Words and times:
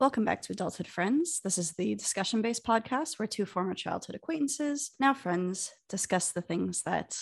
Welcome 0.00 0.24
back 0.24 0.42
to 0.42 0.52
Adulthood 0.52 0.86
Friends. 0.86 1.40
This 1.42 1.58
is 1.58 1.72
the 1.72 1.94
discussion 1.96 2.40
based 2.40 2.64
podcast 2.64 3.18
where 3.18 3.26
two 3.26 3.44
former 3.44 3.74
childhood 3.74 4.14
acquaintances, 4.14 4.92
now 5.00 5.12
friends, 5.12 5.72
discuss 5.88 6.30
the 6.30 6.40
things 6.40 6.82
that 6.82 7.18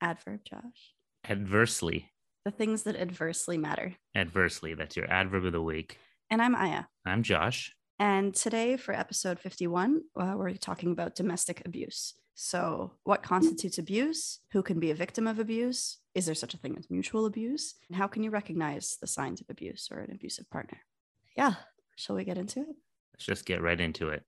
adverb, 0.00 0.40
Josh, 0.44 0.94
Adversely. 1.28 2.10
the 2.46 2.50
things 2.50 2.84
that 2.84 2.96
adversely 2.96 3.58
matter. 3.58 3.96
Adversely. 4.14 4.72
That's 4.72 4.96
your 4.96 5.10
adverb 5.10 5.44
of 5.44 5.52
the 5.52 5.60
week. 5.60 5.98
And 6.30 6.40
I'm 6.40 6.54
Aya. 6.54 6.84
I'm 7.04 7.22
Josh. 7.22 7.74
And 7.98 8.34
today 8.34 8.78
for 8.78 8.94
episode 8.94 9.38
51, 9.38 10.00
uh, 10.18 10.34
we're 10.36 10.54
talking 10.54 10.92
about 10.92 11.16
domestic 11.16 11.62
abuse. 11.66 12.14
So, 12.34 12.92
what 13.04 13.22
constitutes 13.22 13.76
abuse? 13.78 14.40
Who 14.52 14.62
can 14.62 14.78
be 14.80 14.90
a 14.90 14.94
victim 14.94 15.26
of 15.26 15.38
abuse? 15.38 15.98
Is 16.14 16.24
there 16.26 16.34
such 16.34 16.54
a 16.54 16.58
thing 16.58 16.76
as 16.78 16.90
mutual 16.90 17.26
abuse? 17.26 17.74
And 17.88 17.96
how 17.96 18.06
can 18.06 18.22
you 18.22 18.30
recognize 18.30 18.96
the 19.00 19.06
signs 19.06 19.40
of 19.42 19.48
abuse 19.50 19.88
or 19.90 19.98
an 20.00 20.12
abusive 20.12 20.48
partner? 20.50 20.78
Yeah. 21.36 21.54
Shall 21.98 22.14
we 22.14 22.24
get 22.24 22.36
into 22.36 22.60
it? 22.60 22.76
Let's 23.14 23.24
just 23.24 23.46
get 23.46 23.62
right 23.62 23.80
into 23.80 24.10
it. 24.10 24.22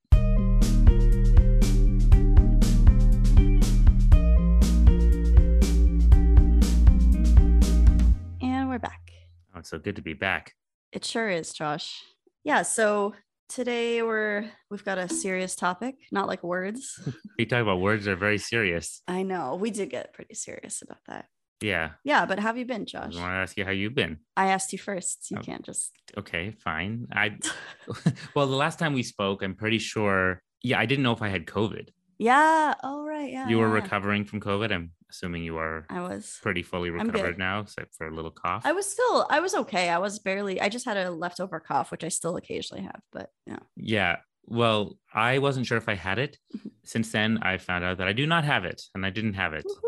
And 8.40 8.70
we're 8.70 8.78
back. 8.78 9.12
Oh, 9.54 9.58
it's 9.58 9.68
so 9.68 9.78
good 9.78 9.96
to 9.96 10.02
be 10.02 10.14
back. 10.14 10.54
It 10.92 11.04
sure 11.04 11.28
is, 11.28 11.52
Josh. 11.52 12.02
Yeah, 12.42 12.62
so 12.62 13.14
today 13.50 14.02
we're 14.02 14.46
we've 14.70 14.84
got 14.84 14.96
a 14.96 15.06
serious 15.06 15.54
topic, 15.54 15.96
not 16.10 16.26
like 16.26 16.42
words. 16.42 16.98
We 17.38 17.46
talk 17.46 17.62
about 17.62 17.80
words 17.80 18.08
are 18.08 18.16
very 18.16 18.38
serious. 18.38 19.00
I 19.06 19.22
know 19.22 19.54
we 19.54 19.70
did 19.70 19.90
get 19.90 20.12
pretty 20.12 20.34
serious 20.34 20.82
about 20.82 20.98
that. 21.06 21.26
Yeah. 21.60 21.90
Yeah, 22.04 22.24
but 22.26 22.38
have 22.38 22.56
you 22.56 22.64
been, 22.64 22.86
Josh? 22.86 23.16
I 23.16 23.20
want 23.20 23.32
to 23.32 23.42
ask 23.42 23.56
you 23.56 23.64
how 23.64 23.70
you've 23.72 23.94
been. 23.94 24.18
I 24.36 24.48
asked 24.50 24.72
you 24.72 24.78
first. 24.78 25.30
You 25.30 25.38
Oh. 25.38 25.42
can't 25.42 25.64
just 25.64 25.92
Okay, 26.16 26.52
fine. 26.62 27.06
I 27.12 27.38
well, 28.34 28.46
the 28.46 28.56
last 28.56 28.78
time 28.78 28.92
we 28.94 29.02
spoke, 29.02 29.42
I'm 29.42 29.54
pretty 29.54 29.78
sure. 29.78 30.42
Yeah, 30.62 30.78
I 30.78 30.86
didn't 30.86 31.02
know 31.04 31.12
if 31.12 31.22
I 31.22 31.28
had 31.28 31.46
COVID. 31.46 31.88
Yeah. 32.18 32.74
Oh 32.82 33.04
right. 33.04 33.30
Yeah. 33.30 33.48
You 33.48 33.58
were 33.58 33.68
yeah. 33.68 33.82
recovering 33.82 34.24
from 34.24 34.40
COVID. 34.40 34.72
I'm 34.72 34.90
assuming 35.10 35.42
you 35.44 35.56
are 35.56 35.86
I 35.88 36.00
was. 36.00 36.38
pretty 36.42 36.62
fully 36.62 36.90
recovered 36.90 37.38
now, 37.38 37.60
except 37.60 37.94
for 37.94 38.08
a 38.08 38.14
little 38.14 38.32
cough. 38.32 38.62
I 38.66 38.72
was 38.72 38.90
still. 38.90 39.26
I 39.30 39.38
was 39.40 39.54
okay. 39.54 39.88
I 39.88 39.98
was 39.98 40.18
barely. 40.18 40.60
I 40.60 40.68
just 40.68 40.84
had 40.84 40.96
a 40.96 41.10
leftover 41.10 41.60
cough, 41.60 41.90
which 41.92 42.02
I 42.04 42.08
still 42.08 42.36
occasionally 42.36 42.82
have. 42.84 43.00
But 43.12 43.30
yeah. 43.46 43.60
Yeah. 43.76 44.16
Well, 44.46 44.98
I 45.14 45.38
wasn't 45.38 45.66
sure 45.66 45.78
if 45.78 45.88
I 45.88 45.94
had 45.94 46.18
it. 46.18 46.38
Mhm. 46.56 46.70
Since 46.84 47.12
then, 47.12 47.38
I 47.42 47.58
found 47.58 47.84
out 47.84 47.98
that 47.98 48.08
I 48.08 48.12
do 48.14 48.26
not 48.26 48.44
have 48.44 48.64
it, 48.64 48.82
and 48.94 49.04
I 49.06 49.10
didn't 49.10 49.34
have 49.34 49.52
it. 49.52 49.64
Woohoo. 49.64 49.87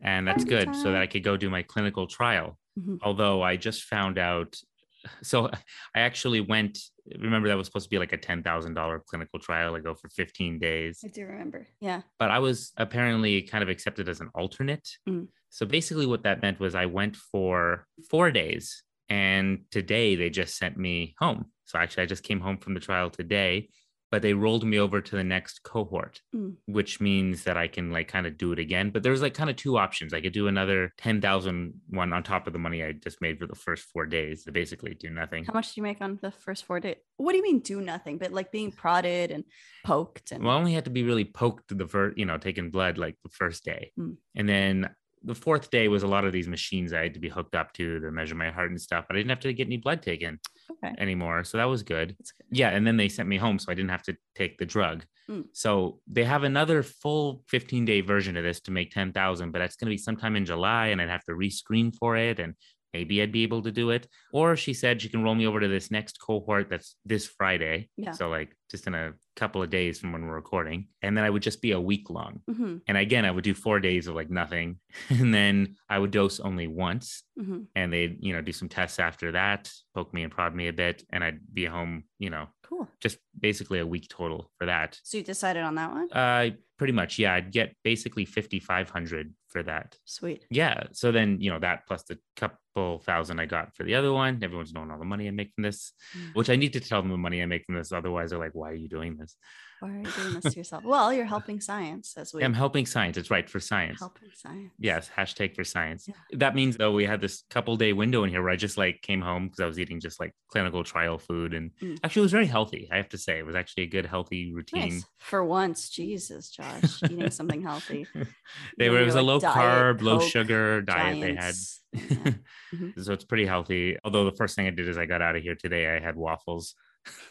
And 0.00 0.26
that's 0.26 0.44
good 0.44 0.74
so 0.74 0.92
that 0.92 1.02
I 1.02 1.06
could 1.06 1.24
go 1.24 1.36
do 1.36 1.50
my 1.50 1.62
clinical 1.62 2.06
trial. 2.06 2.58
Mhm. 2.78 2.98
Although 3.02 3.42
I 3.42 3.56
just 3.56 3.82
found 3.84 4.18
out, 4.18 4.56
so 5.22 5.48
I 5.94 6.00
actually 6.00 6.40
went. 6.40 6.78
Remember 7.18 7.48
that 7.48 7.56
was 7.56 7.66
supposed 7.66 7.86
to 7.86 7.90
be 7.90 7.98
like 7.98 8.12
a 8.12 8.16
ten 8.18 8.42
thousand 8.42 8.74
dollar 8.74 9.02
clinical 9.04 9.38
trial. 9.40 9.74
I 9.74 9.80
go 9.80 9.94
for 9.94 10.08
fifteen 10.10 10.58
days, 10.58 11.00
I 11.04 11.08
do 11.08 11.24
remember. 11.26 11.66
Yeah. 11.80 12.02
but 12.18 12.30
I 12.30 12.38
was 12.38 12.72
apparently 12.76 13.42
kind 13.42 13.62
of 13.62 13.68
accepted 13.68 14.08
as 14.08 14.20
an 14.20 14.28
alternate. 14.34 14.86
Mm. 15.08 15.28
So 15.48 15.66
basically, 15.66 16.06
what 16.06 16.22
that 16.22 16.42
meant 16.42 16.60
was 16.60 16.74
I 16.74 16.86
went 16.86 17.16
for 17.16 17.86
four 18.10 18.30
days, 18.30 18.82
and 19.08 19.60
today 19.70 20.14
they 20.16 20.30
just 20.30 20.56
sent 20.56 20.76
me 20.76 21.14
home. 21.18 21.46
So 21.64 21.78
actually, 21.78 22.04
I 22.04 22.06
just 22.06 22.22
came 22.22 22.40
home 22.40 22.58
from 22.58 22.74
the 22.74 22.80
trial 22.80 23.10
today. 23.10 23.70
But 24.10 24.22
they 24.22 24.34
rolled 24.34 24.64
me 24.64 24.78
over 24.78 25.00
to 25.00 25.16
the 25.16 25.22
next 25.24 25.62
cohort, 25.62 26.20
Mm. 26.34 26.56
which 26.66 27.00
means 27.00 27.44
that 27.44 27.56
I 27.56 27.68
can 27.68 27.92
like 27.92 28.08
kind 28.08 28.26
of 28.26 28.36
do 28.36 28.52
it 28.52 28.58
again. 28.58 28.90
But 28.90 29.02
there's 29.02 29.22
like 29.22 29.34
kind 29.34 29.48
of 29.50 29.56
two 29.56 29.78
options. 29.78 30.12
I 30.12 30.20
could 30.20 30.32
do 30.32 30.48
another 30.48 30.92
10,000 30.98 31.74
one 31.88 32.12
on 32.12 32.22
top 32.22 32.46
of 32.46 32.52
the 32.52 32.58
money 32.58 32.82
I 32.82 32.92
just 32.92 33.20
made 33.20 33.38
for 33.38 33.46
the 33.46 33.54
first 33.54 33.84
four 33.92 34.06
days 34.06 34.44
to 34.44 34.52
basically 34.52 34.94
do 34.94 35.10
nothing. 35.10 35.44
How 35.44 35.52
much 35.52 35.68
did 35.68 35.76
you 35.76 35.82
make 35.84 36.00
on 36.00 36.18
the 36.22 36.30
first 36.30 36.64
four 36.64 36.80
days? 36.80 36.96
What 37.18 37.32
do 37.32 37.36
you 37.38 37.42
mean 37.44 37.60
do 37.60 37.80
nothing? 37.80 38.18
But 38.18 38.32
like 38.32 38.50
being 38.50 38.72
prodded 38.72 39.30
and 39.30 39.44
poked 39.84 40.32
and 40.32 40.42
Well, 40.42 40.54
I 40.56 40.58
only 40.58 40.72
had 40.72 40.84
to 40.86 40.90
be 40.90 41.02
really 41.04 41.24
poked 41.24 41.76
the 41.76 41.86
first, 41.86 42.18
you 42.18 42.24
know, 42.24 42.38
taking 42.38 42.70
blood 42.70 42.98
like 42.98 43.16
the 43.22 43.30
first 43.30 43.64
day. 43.64 43.92
Mm. 43.98 44.16
And 44.34 44.48
then 44.48 44.90
the 45.22 45.34
fourth 45.34 45.70
day 45.70 45.88
was 45.88 46.02
a 46.02 46.06
lot 46.06 46.24
of 46.24 46.32
these 46.32 46.48
machines 46.48 46.92
I 46.92 47.02
had 47.02 47.14
to 47.14 47.20
be 47.20 47.28
hooked 47.28 47.54
up 47.54 47.72
to 47.74 48.00
to 48.00 48.10
measure 48.10 48.34
my 48.34 48.50
heart 48.50 48.70
and 48.70 48.80
stuff, 48.80 49.04
but 49.06 49.16
I 49.16 49.18
didn't 49.18 49.30
have 49.30 49.40
to 49.40 49.52
get 49.52 49.66
any 49.66 49.76
blood 49.76 50.02
taken 50.02 50.38
okay. 50.70 50.94
anymore. 50.98 51.44
So 51.44 51.58
that 51.58 51.64
was 51.64 51.82
good. 51.82 52.16
Good. 52.16 52.58
Yeah. 52.58 52.70
And 52.70 52.86
then 52.86 52.96
they 52.96 53.08
sent 53.08 53.28
me 53.28 53.36
home. 53.36 53.58
So 53.58 53.70
I 53.70 53.74
didn't 53.74 53.90
have 53.90 54.02
to 54.04 54.16
take 54.34 54.58
the 54.58 54.66
drug. 54.66 55.04
Mm. 55.30 55.44
So 55.52 56.00
they 56.06 56.24
have 56.24 56.42
another 56.42 56.82
full 56.82 57.44
15 57.48 57.84
day 57.84 58.00
version 58.00 58.36
of 58.36 58.44
this 58.44 58.60
to 58.62 58.70
make 58.70 58.90
10,000, 58.92 59.50
but 59.50 59.58
that's 59.58 59.76
going 59.76 59.86
to 59.86 59.94
be 59.94 59.98
sometime 59.98 60.36
in 60.36 60.46
July 60.46 60.86
and 60.86 61.00
I'd 61.00 61.10
have 61.10 61.24
to 61.24 61.32
rescreen 61.32 61.94
for 61.94 62.16
it. 62.16 62.38
And 62.38 62.54
maybe 62.92 63.22
I'd 63.22 63.32
be 63.32 63.42
able 63.42 63.62
to 63.62 63.70
do 63.72 63.90
it. 63.90 64.08
Or 64.32 64.56
she 64.56 64.74
said 64.74 65.00
she 65.00 65.08
can 65.08 65.22
roll 65.22 65.34
me 65.34 65.46
over 65.46 65.60
to 65.60 65.68
this 65.68 65.90
next 65.90 66.18
cohort 66.20 66.68
that's 66.70 66.96
this 67.04 67.26
Friday. 67.26 67.88
Yeah. 67.96 68.12
So, 68.12 68.28
like, 68.28 68.56
just 68.70 68.86
in 68.86 68.94
a 68.94 69.12
couple 69.36 69.62
of 69.62 69.70
days 69.70 69.98
from 69.98 70.12
when 70.12 70.26
we're 70.26 70.34
recording. 70.34 70.88
And 71.02 71.16
then 71.16 71.24
I 71.24 71.30
would 71.30 71.42
just 71.42 71.62
be 71.62 71.72
a 71.72 71.80
week 71.80 72.10
long. 72.10 72.40
hmm 72.46 72.78
And 72.86 72.96
again, 72.96 73.24
I 73.24 73.30
would 73.30 73.44
do 73.44 73.54
four 73.54 73.80
days 73.80 74.06
of 74.06 74.14
like 74.14 74.30
nothing. 74.30 74.78
And 75.10 75.32
then 75.34 75.76
I 75.88 75.98
would 75.98 76.10
dose 76.10 76.40
only 76.40 76.66
once 76.66 77.22
hmm 77.38 77.62
and 77.74 77.92
they'd, 77.92 78.18
you 78.20 78.32
know, 78.32 78.42
do 78.42 78.52
some 78.52 78.68
tests 78.68 78.98
after 78.98 79.32
that, 79.32 79.72
poke 79.94 80.12
me 80.12 80.22
and 80.22 80.32
prod 80.32 80.54
me 80.54 80.68
a 80.68 80.72
bit. 80.72 81.04
And 81.10 81.22
I'd 81.24 81.40
be 81.52 81.64
home, 81.64 82.04
you 82.18 82.30
know, 82.30 82.48
Cool. 82.62 82.88
just 83.00 83.18
basically 83.40 83.78
a 83.78 83.86
week 83.86 84.08
total 84.08 84.50
for 84.58 84.66
that. 84.66 84.98
So 85.02 85.18
you 85.18 85.24
decided 85.24 85.62
on 85.62 85.74
that 85.76 85.90
one? 85.92 86.12
Uh, 86.12 86.50
pretty 86.78 86.92
much, 86.92 87.18
yeah. 87.18 87.34
I'd 87.34 87.52
get 87.52 87.74
basically 87.84 88.24
fifty 88.24 88.58
five 88.60 88.90
hundred 88.90 89.34
for 89.48 89.62
that. 89.62 89.96
Sweet. 90.04 90.44
Yeah. 90.50 90.84
So 90.92 91.10
then, 91.12 91.40
you 91.40 91.50
know, 91.50 91.58
that 91.58 91.86
plus 91.86 92.02
the 92.04 92.18
couple 92.36 93.00
thousand 93.00 93.40
I 93.40 93.46
got 93.46 93.74
for 93.74 93.82
the 93.84 93.94
other 93.96 94.12
one. 94.12 94.38
Everyone's 94.42 94.72
knowing 94.72 94.90
all 94.90 94.98
the 94.98 95.04
money 95.04 95.26
I 95.28 95.30
make 95.32 95.52
from 95.54 95.62
this, 95.64 95.92
Mm. 96.16 96.34
which 96.34 96.50
I 96.50 96.56
need 96.56 96.72
to 96.74 96.80
tell 96.80 97.02
them 97.02 97.10
the 97.10 97.16
money 97.16 97.42
I 97.42 97.46
make 97.46 97.64
from 97.66 97.74
this. 97.76 97.92
Otherwise, 97.92 98.30
they're 98.30 98.38
like, 98.38 98.54
"Why 98.54 98.70
are 98.70 98.74
you 98.74 98.88
doing 98.88 99.16
this?" 99.16 99.36
Why 99.80 99.88
are 99.90 99.98
you 99.98 100.04
doing 100.04 100.34
this 100.40 100.52
to 100.52 100.58
yourself? 100.60 100.84
Well, 100.84 101.12
you're 101.12 101.24
helping 101.24 101.60
science 101.60 102.14
as 102.16 102.32
we 102.34 102.42
I'm 102.44 102.54
helping 102.54 102.86
science. 102.86 103.16
It's 103.16 103.30
right 103.30 103.48
for 103.48 103.60
science. 103.60 103.98
helping 103.98 104.28
science. 104.34 104.72
Yes, 104.78 105.10
hashtag 105.16 105.54
for 105.56 105.64
science. 105.64 106.06
Yeah. 106.06 106.14
That 106.38 106.54
means 106.54 106.76
though 106.76 106.92
we 106.92 107.04
had 107.04 107.20
this 107.20 107.44
couple 107.50 107.76
day 107.76 107.92
window 107.92 108.24
in 108.24 108.30
here 108.30 108.42
where 108.42 108.50
I 108.52 108.56
just 108.56 108.76
like 108.78 109.00
came 109.02 109.20
home 109.22 109.46
because 109.48 109.60
I 109.60 109.66
was 109.66 109.78
eating 109.78 110.00
just 110.00 110.20
like 110.20 110.34
clinical 110.48 110.84
trial 110.84 111.18
food 111.18 111.54
and 111.54 111.70
Mm. 111.82 111.98
actually 112.04 112.20
it 112.20 112.24
was 112.24 112.32
very 112.32 112.46
healthy. 112.46 112.88
I 112.92 112.96
have 112.96 113.08
to 113.10 113.18
say 113.18 113.38
it 113.38 113.46
was 113.46 113.54
actually 113.56 113.84
a 113.84 113.88
good 113.88 114.06
healthy 114.06 114.52
routine. 114.52 114.94
Nice. 114.94 115.04
For 115.18 115.42
once, 115.44 115.88
Jesus, 115.88 116.50
Josh, 116.50 117.02
eating 117.04 117.30
something 117.30 117.62
healthy. 117.62 118.06
They 118.78 118.86
You 118.86 118.92
were 118.92 119.00
it 119.02 119.04
was 119.06 119.14
a 119.14 119.18
your, 119.18 119.24
low 119.24 119.36
like, 119.38 119.54
carb, 119.54 120.02
low 120.02 120.20
sugar 120.20 120.82
diet 120.82 121.20
they 121.20 121.34
had. 121.34 121.54
Yeah. 121.92 122.34
Mhm. 122.72 123.02
so 123.04 123.12
it's 123.12 123.24
pretty 123.24 123.46
healthy. 123.46 123.96
Although 124.04 124.24
the 124.24 124.36
first 124.36 124.54
thing 124.54 124.66
I 124.68 124.70
did 124.70 124.88
is 124.88 124.96
I 124.96 125.06
got 125.06 125.22
out 125.22 125.34
of 125.36 125.42
here 125.42 125.56
today, 125.56 125.88
I 125.96 125.98
had 126.00 126.14
waffles, 126.14 126.74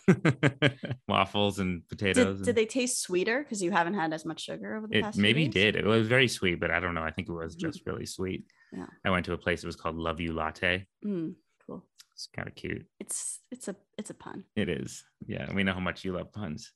waffles 1.08 1.60
and 1.60 1.88
potatoes. 1.88 2.38
Did, 2.40 2.46
did 2.46 2.56
they 2.56 2.66
taste 2.66 3.02
sweeter 3.02 3.44
because 3.44 3.62
you 3.62 3.72
haven't 3.72 3.94
had 3.96 4.14
as 4.14 4.26
much 4.26 4.42
sugar 4.42 4.76
over 4.76 4.88
the 4.88 4.98
it 4.98 5.04
past? 5.04 5.16
few 5.16 5.22
maybe 5.22 5.48
did. 5.48 5.76
It 5.76 5.86
was 5.86 6.08
very 6.08 6.28
sweet, 6.28 6.60
but 6.60 6.72
I 6.72 6.80
don't 6.80 6.94
know. 6.96 7.04
I 7.04 7.12
think 7.12 7.30
it 7.30 7.34
was 7.34 7.56
Mhm. 7.56 7.60
just 7.62 7.86
really 7.86 8.06
sweet. 8.06 8.46
Yeah. 8.74 8.88
I 9.06 9.10
went 9.10 9.26
to 9.26 9.34
a 9.34 9.38
place. 9.38 9.64
It 9.64 9.68
was 9.68 9.76
called 9.76 9.96
Love 9.96 10.20
You 10.20 10.34
Latte. 10.34 10.86
Mm, 11.06 11.36
cool. 11.66 11.86
It's 12.14 12.28
kind 12.36 12.48
of 12.48 12.56
cute. 12.56 12.86
It's 13.00 13.40
it's 13.52 13.68
a 13.68 13.76
it's 13.98 14.10
a 14.10 14.14
pun. 14.14 14.44
It 14.56 14.70
is. 14.70 15.04
Yeah. 15.26 15.52
We 15.54 15.64
know 15.64 15.74
how 15.74 15.80
much 15.80 16.04
you 16.04 16.14
love 16.14 16.32
puns. 16.34 16.72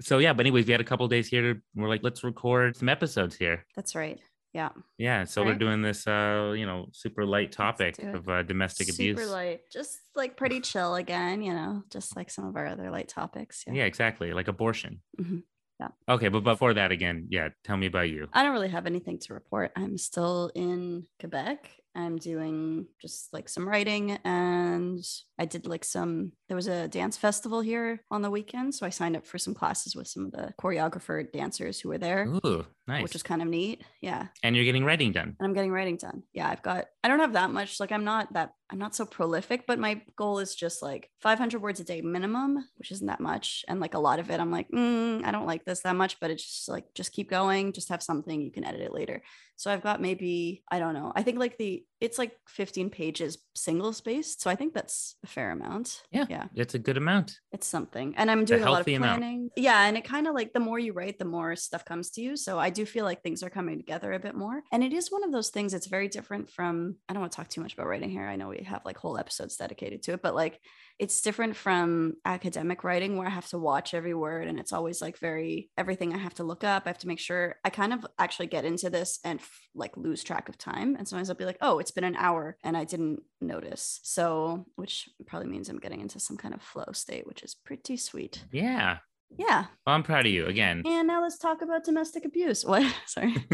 So 0.00 0.18
yeah, 0.18 0.32
but 0.32 0.42
anyways, 0.46 0.66
we 0.66 0.72
had 0.72 0.80
a 0.80 0.84
couple 0.84 1.06
days 1.08 1.28
here 1.28 1.54
to 1.54 1.60
we're 1.74 1.88
like, 1.88 2.02
let's 2.02 2.22
record 2.24 2.76
some 2.76 2.88
episodes 2.88 3.34
here. 3.36 3.66
That's 3.76 3.94
right. 3.94 4.18
Yeah. 4.52 4.70
Yeah. 4.96 5.24
So 5.24 5.44
we're 5.44 5.54
doing 5.54 5.82
this 5.82 6.06
uh, 6.06 6.54
you 6.56 6.66
know, 6.66 6.86
super 6.92 7.24
light 7.26 7.52
topic 7.52 7.98
of 8.02 8.28
uh, 8.28 8.42
domestic 8.42 8.88
Super 8.88 9.20
abuse. 9.20 9.30
light. 9.30 9.60
Just 9.70 9.98
like 10.14 10.36
pretty 10.36 10.60
chill 10.60 10.94
again, 10.94 11.42
you 11.42 11.52
know, 11.52 11.82
just 11.90 12.16
like 12.16 12.30
some 12.30 12.46
of 12.46 12.56
our 12.56 12.66
other 12.66 12.90
light 12.90 13.08
topics. 13.08 13.64
Yeah. 13.66 13.84
exactly. 13.84 14.32
Like 14.32 14.48
abortion. 14.48 15.00
Mhm. 15.20 15.42
Yeah. 15.80 15.88
Okay, 16.08 16.28
but 16.28 16.40
before 16.42 16.74
that 16.74 16.90
again, 16.90 17.28
yeah, 17.30 17.50
tell 17.62 17.76
me 17.76 17.86
about 17.86 18.08
you. 18.08 18.26
I 18.32 18.42
don't 18.42 18.52
really 18.52 18.68
have 18.68 18.86
anything 18.86 19.20
to 19.20 19.34
report. 19.34 19.70
I'm 19.76 19.96
still 19.96 20.50
in 20.56 21.06
Quebec. 21.20 21.70
I'm 21.98 22.16
doing 22.16 22.86
just 23.02 23.32
like 23.32 23.48
some 23.48 23.68
writing 23.68 24.12
and 24.24 25.04
I 25.38 25.44
did 25.46 25.66
like 25.66 25.84
some 25.84 26.32
there 26.48 26.56
was 26.56 26.68
a 26.68 26.88
dance 26.88 27.16
festival 27.16 27.60
here 27.60 28.02
on 28.10 28.22
the 28.22 28.30
weekend, 28.30 28.74
so 28.74 28.86
I 28.86 28.90
signed 28.90 29.16
up 29.16 29.26
for 29.26 29.36
some 29.38 29.52
classes 29.54 29.94
with 29.94 30.06
some 30.08 30.24
of 30.26 30.32
the 30.32 30.54
choreographer 30.60 31.30
dancers 31.30 31.78
who 31.80 31.88
were 31.90 31.98
there, 31.98 32.26
Ooh, 32.44 32.64
nice. 32.86 33.02
which 33.02 33.14
is 33.14 33.22
kind 33.22 33.42
of 33.42 33.48
neat. 33.48 33.82
Yeah. 34.00 34.28
and 34.42 34.54
you're 34.56 34.64
getting 34.64 34.84
writing 34.84 35.12
done. 35.12 35.36
and 35.38 35.46
I'm 35.46 35.52
getting 35.54 35.72
writing 35.72 35.96
done. 35.96 36.22
Yeah, 36.32 36.48
I've 36.48 36.62
got 36.62 36.86
I 37.02 37.08
don't 37.08 37.18
have 37.20 37.34
that 37.34 37.50
much. 37.50 37.80
Like 37.80 37.92
I'm 37.92 38.04
not 38.04 38.32
that 38.32 38.52
I'm 38.70 38.78
not 38.78 38.94
so 38.94 39.04
prolific, 39.04 39.64
but 39.66 39.78
my 39.78 40.00
goal 40.16 40.38
is 40.38 40.54
just 40.54 40.82
like 40.82 41.10
500 41.20 41.60
words 41.60 41.80
a 41.80 41.84
day 41.84 42.00
minimum, 42.00 42.64
which 42.76 42.92
isn't 42.92 43.06
that 43.06 43.20
much. 43.20 43.64
And 43.66 43.80
like 43.80 43.94
a 43.94 43.98
lot 43.98 44.18
of 44.20 44.30
it, 44.30 44.40
I'm 44.40 44.50
like, 44.52 44.68
mm, 44.70 45.24
I 45.24 45.30
don't 45.30 45.46
like 45.46 45.64
this 45.64 45.80
that 45.80 45.96
much, 45.96 46.20
but 46.20 46.30
it's 46.30 46.44
just 46.44 46.68
like 46.68 46.84
just 46.94 47.12
keep 47.12 47.28
going, 47.30 47.72
just 47.72 47.88
have 47.88 48.02
something 48.02 48.40
you 48.40 48.52
can 48.52 48.64
edit 48.64 48.82
it 48.82 48.92
later. 48.92 49.22
So 49.58 49.72
I've 49.72 49.82
got 49.82 50.00
maybe 50.00 50.62
I 50.70 50.78
don't 50.78 50.94
know. 50.94 51.12
I 51.14 51.22
think 51.22 51.38
like 51.38 51.58
the 51.58 51.84
it's 52.00 52.16
like 52.18 52.32
15 52.46 52.90
pages 52.90 53.38
single 53.56 53.92
spaced. 53.92 54.40
So 54.40 54.50
I 54.50 54.54
think 54.54 54.72
that's 54.72 55.16
a 55.24 55.26
fair 55.26 55.50
amount. 55.50 56.02
Yeah. 56.12 56.26
Yeah. 56.28 56.44
It's 56.54 56.74
a 56.74 56.78
good 56.78 56.96
amount. 56.96 57.40
It's 57.50 57.66
something. 57.66 58.14
And 58.16 58.30
I'm 58.30 58.44
doing 58.44 58.62
a, 58.62 58.64
lot 58.64 58.70
of 58.70 58.76
healthy 58.78 58.94
amount. 58.94 59.18
planning. 59.18 59.50
Yeah. 59.56 59.84
And 59.84 59.96
it 59.96 60.04
kind 60.04 60.28
of 60.28 60.34
like 60.34 60.52
the 60.52 60.60
more 60.60 60.78
you 60.78 60.92
write, 60.92 61.18
the 61.18 61.24
more 61.24 61.56
stuff 61.56 61.84
comes 61.84 62.10
to 62.10 62.20
you. 62.20 62.36
So 62.36 62.56
I 62.56 62.70
do 62.70 62.86
feel 62.86 63.04
like 63.04 63.22
things 63.22 63.42
are 63.42 63.50
coming 63.50 63.78
together 63.78 64.12
a 64.12 64.20
bit 64.20 64.36
more. 64.36 64.62
And 64.70 64.84
it 64.84 64.92
is 64.92 65.10
one 65.10 65.24
of 65.24 65.32
those 65.32 65.50
things, 65.50 65.74
it's 65.74 65.88
very 65.88 66.06
different 66.06 66.50
from, 66.50 66.96
I 67.08 67.12
don't 67.12 67.20
want 67.20 67.32
to 67.32 67.36
talk 67.36 67.48
too 67.48 67.60
much 67.60 67.74
about 67.74 67.88
writing 67.88 68.10
here. 68.10 68.26
I 68.26 68.36
know 68.36 68.48
we 68.48 68.62
have 68.62 68.84
like 68.84 68.96
whole 68.96 69.18
episodes 69.18 69.56
dedicated 69.56 70.02
to 70.04 70.12
it, 70.12 70.22
but 70.22 70.36
like 70.36 70.60
it's 70.98 71.20
different 71.20 71.56
from 71.56 72.14
academic 72.24 72.84
writing 72.84 73.16
where 73.16 73.26
I 73.26 73.30
have 73.30 73.48
to 73.48 73.58
watch 73.58 73.94
every 73.94 74.14
word 74.14 74.48
and 74.48 74.58
it's 74.58 74.72
always 74.72 75.00
like 75.00 75.18
very 75.18 75.70
everything 75.76 76.12
I 76.12 76.18
have 76.18 76.34
to 76.34 76.44
look 76.44 76.64
up. 76.64 76.84
I 76.86 76.90
have 76.90 76.98
to 76.98 77.08
make 77.08 77.20
sure 77.20 77.56
I 77.64 77.70
kind 77.70 77.92
of 77.92 78.06
actually 78.18 78.46
get 78.46 78.64
into 78.64 78.90
this 78.90 79.18
and 79.24 79.40
f- 79.40 79.47
like 79.74 79.96
lose 79.96 80.24
track 80.24 80.48
of 80.48 80.58
time. 80.58 80.96
And 80.96 81.06
sometimes 81.06 81.30
I'll 81.30 81.36
be 81.36 81.44
like, 81.44 81.58
oh, 81.60 81.78
it's 81.78 81.90
been 81.90 82.04
an 82.04 82.16
hour 82.16 82.56
and 82.64 82.76
I 82.76 82.84
didn't 82.84 83.22
notice. 83.40 84.00
So, 84.02 84.66
which 84.76 85.08
probably 85.26 85.48
means 85.48 85.68
I'm 85.68 85.78
getting 85.78 86.00
into 86.00 86.20
some 86.20 86.36
kind 86.36 86.54
of 86.54 86.62
flow 86.62 86.88
state, 86.92 87.26
which 87.26 87.42
is 87.42 87.54
pretty 87.54 87.96
sweet. 87.96 88.44
Yeah. 88.52 88.98
Yeah. 89.36 89.66
Well, 89.86 89.94
I'm 89.94 90.02
proud 90.02 90.26
of 90.26 90.32
you 90.32 90.46
again. 90.46 90.82
And 90.86 91.06
now 91.06 91.22
let's 91.22 91.38
talk 91.38 91.60
about 91.62 91.84
domestic 91.84 92.24
abuse. 92.24 92.64
What? 92.68 92.92
Sorry. 93.06 93.34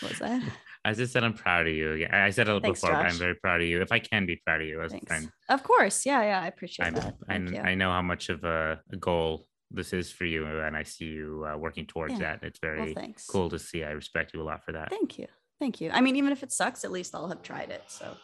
What 0.00 0.10
was 0.10 0.18
that? 0.20 0.42
I 0.84 0.92
just 0.92 1.12
said 1.12 1.24
I'm 1.24 1.34
proud 1.34 1.66
of 1.66 1.74
you. 1.74 1.92
Yeah, 1.94 2.24
I 2.24 2.30
said 2.30 2.48
it 2.48 2.62
Thanks, 2.62 2.80
before. 2.80 2.94
but 2.94 3.06
I'm 3.06 3.16
very 3.16 3.34
proud 3.34 3.60
of 3.60 3.66
you. 3.66 3.82
If 3.82 3.90
I 3.90 3.98
can 3.98 4.26
be 4.26 4.36
proud 4.36 4.60
of 4.60 4.68
you 4.68 4.80
as 4.80 4.92
a 4.92 5.00
friend, 5.00 5.30
Of 5.48 5.62
course. 5.62 6.06
Yeah. 6.06 6.22
Yeah. 6.22 6.40
I 6.40 6.46
appreciate 6.46 6.86
I, 6.86 6.90
that. 6.90 7.14
I, 7.28 7.70
I 7.70 7.74
know 7.74 7.90
how 7.90 8.02
much 8.02 8.28
of 8.28 8.44
a, 8.44 8.80
a 8.92 8.96
goal 8.96 9.47
this 9.70 9.92
is 9.92 10.10
for 10.10 10.24
you, 10.24 10.46
and 10.46 10.76
I 10.76 10.82
see 10.82 11.06
you 11.06 11.46
uh, 11.48 11.56
working 11.56 11.86
towards 11.86 12.14
Yeah. 12.14 12.20
that. 12.20 12.34
And 12.42 12.48
it's 12.50 12.58
very 12.60 12.94
thanks. 12.94 13.26
cool 13.26 13.48
to 13.50 13.58
see. 13.58 13.84
I 13.84 13.90
respect 13.90 14.32
you 14.34 14.42
a 14.42 14.44
lot 14.44 14.64
for 14.64 14.72
that. 14.72 14.90
Thank 14.90 15.18
you. 15.18 15.26
Thank 15.60 15.80
you. 15.80 15.90
I 15.92 16.00
mean, 16.00 16.16
even 16.16 16.30
if 16.32 16.42
it 16.42 16.52
sucks, 16.52 16.84
at 16.84 16.92
least 16.92 17.14
I'll 17.14 17.28
have 17.28 17.42
tried 17.42 17.70
it. 17.70 17.82
So 17.88 18.16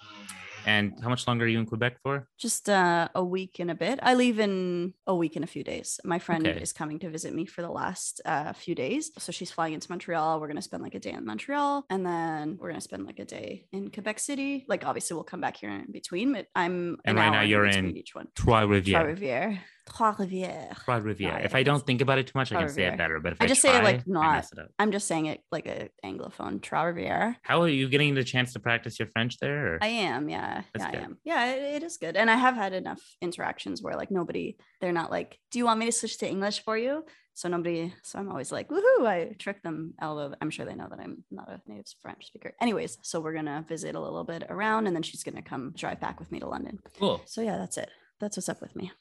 And 0.67 0.93
how 1.02 1.08
much 1.08 1.26
longer 1.26 1.44
are 1.44 1.49
you 1.49 1.58
in 1.58 1.67
Quebec 1.67 1.99
for? 2.02 2.29
just 2.38 2.69
uh, 2.70 3.08
a 3.14 3.25
week 3.25 3.58
and 3.58 3.70
a 3.73 3.75
bit. 3.75 3.99
I 4.02 4.14
leave 4.14 4.38
in 4.38 4.94
a 5.06 5.14
week 5.17 5.35
and 5.35 5.44
a 5.44 5.49
few 5.49 5.64
days. 5.64 5.99
My 6.05 6.19
friend 6.20 6.46
Okay. 6.46 6.61
is 6.61 6.73
coming 6.73 7.00
to 7.00 7.11
visit 7.11 7.35
me 7.35 7.44
for 7.44 7.61
the 7.61 7.70
last 7.70 8.20
uh, 8.25 8.52
few 8.52 8.75
days. 8.76 9.11
So 9.19 9.32
she's 9.32 9.50
flying 9.50 9.75
into 9.75 9.91
Montreal. 9.91 10.41
We're 10.41 10.46
going 10.46 10.56
to 10.56 10.62
spend 10.62 10.82
like 10.85 10.94
a 10.94 11.00
day 11.00 11.11
in 11.12 11.26
Montreal 11.26 11.85
and 11.91 12.06
then 12.06 12.56
we're 12.58 12.69
going 12.69 12.81
to 12.81 12.88
spend 12.91 13.05
like 13.05 13.19
a 13.19 13.25
day 13.26 13.67
in 13.73 13.91
Quebec 13.91 14.20
City. 14.20 14.64
Like, 14.69 14.87
obviously, 14.87 15.14
we'll 15.17 15.25
come 15.25 15.41
back 15.41 15.56
here 15.56 15.70
in 15.70 15.91
between, 15.91 16.32
but 16.32 16.46
I'm 16.55 16.99
And 17.05 17.17
an 17.19 17.23
right 17.25 17.32
now 17.32 17.43
you're 17.43 17.67
in 17.67 17.96
each 17.96 18.14
one. 18.14 18.29
Trois 18.37 18.62
Rivières. 18.62 19.58
Trois-Rivières. 19.86 20.76
Trois-Rivières. 20.84 21.31
Trois 21.31 21.40
Oh, 21.40 21.44
if 21.44 21.54
I 21.54 21.62
don't 21.62 21.84
think 21.86 22.00
about 22.00 22.19
it 22.19 22.26
too 22.26 22.32
much, 22.34 22.52
I 22.52 22.60
can 22.60 22.69
say 22.69 22.84
it 22.86 22.96
better. 22.96 23.20
But 23.20 23.32
if 23.34 23.40
I 23.42 23.44
I, 23.44 23.48
just 23.48 23.60
say 23.60 23.70
it, 23.70 23.81
try, 23.81 23.82
like, 23.84 24.06
not- 24.06 24.44
it. 24.44 24.58
I'm 24.78 24.92
just 24.92 25.06
saying 25.06 25.26
it 25.26 25.40
like 25.52 25.66
a 25.66 25.88
anglophone. 26.04 26.60
Trois-Rivières. 26.62 27.36
How 27.42 27.62
are 27.62 27.69
you 27.69 27.88
getting 27.88 28.14
the 28.14 28.25
chance 28.25 28.52
to 28.54 28.60
practice 28.60 28.98
your 28.98 29.08
French 29.08 29.38
there? 29.38 29.75
or- 29.75 29.78
I 29.82 29.88
am, 29.88 30.28
yeah, 30.28 30.62
That's 30.72 30.84
yeah, 30.86 30.90
good. 30.90 31.00
I 31.00 31.04
am. 31.04 31.19
Yeah, 31.25 31.52
it, 31.52 31.62
it 31.76 31.82
is 31.82 31.96
good, 31.96 32.16
and 32.16 32.31
I 32.31 32.36
have 32.36 32.54
had 32.54 32.72
enough 32.72 33.02
interactions 33.20 33.82
where 33.82 33.94
like 33.96 34.10
nobody, 34.10 34.56
they're 34.81 34.92
not 34.92 35.10
like, 35.10 35.38
"Do 35.50 35.58
you 35.58 35.64
want 35.66 35.78
me 35.81 35.86
to 35.86 35.92
switch 35.92 36.19
to 36.19 36.28
English 36.28 36.62
for 36.64 36.76
you?" 36.78 37.04
So 37.36 37.48
nobody, 37.48 37.92
so 38.04 38.19
I'm 38.20 38.28
always 38.31 38.52
like, 38.52 38.69
"Woohoo!" 38.69 39.06
I 39.06 39.34
trick 39.38 39.62
them, 39.62 39.94
although 40.00 40.34
I'm 40.40 40.50
sure 40.50 40.64
they 40.64 40.75
know 40.76 40.86
that 40.88 41.00
I'm 41.00 41.25
not 41.32 41.48
a 41.50 41.60
native 41.66 41.86
French 42.00 42.26
speaker. 42.26 42.52
Anyways, 42.60 42.96
so 43.02 43.20
we're 43.20 43.34
gonna 43.34 43.64
visit 43.69 43.94
a 43.96 44.00
little 44.00 44.25
bit 44.25 44.44
around, 44.48 44.86
and 44.86 44.94
then 44.94 45.02
she's 45.02 45.25
gonna 45.25 45.42
come 45.42 45.72
drive 45.76 46.00
back 46.00 46.20
with 46.20 46.31
me 46.31 46.38
to 46.40 46.46
London. 46.48 46.78
cool. 46.98 47.20
So 47.26 47.40
yeah, 47.42 47.56
that's 47.58 47.76
it. 47.76 47.90
That's 48.20 48.36
what's 48.36 48.48
up 48.48 48.60
with 48.60 48.76
me. 48.76 48.92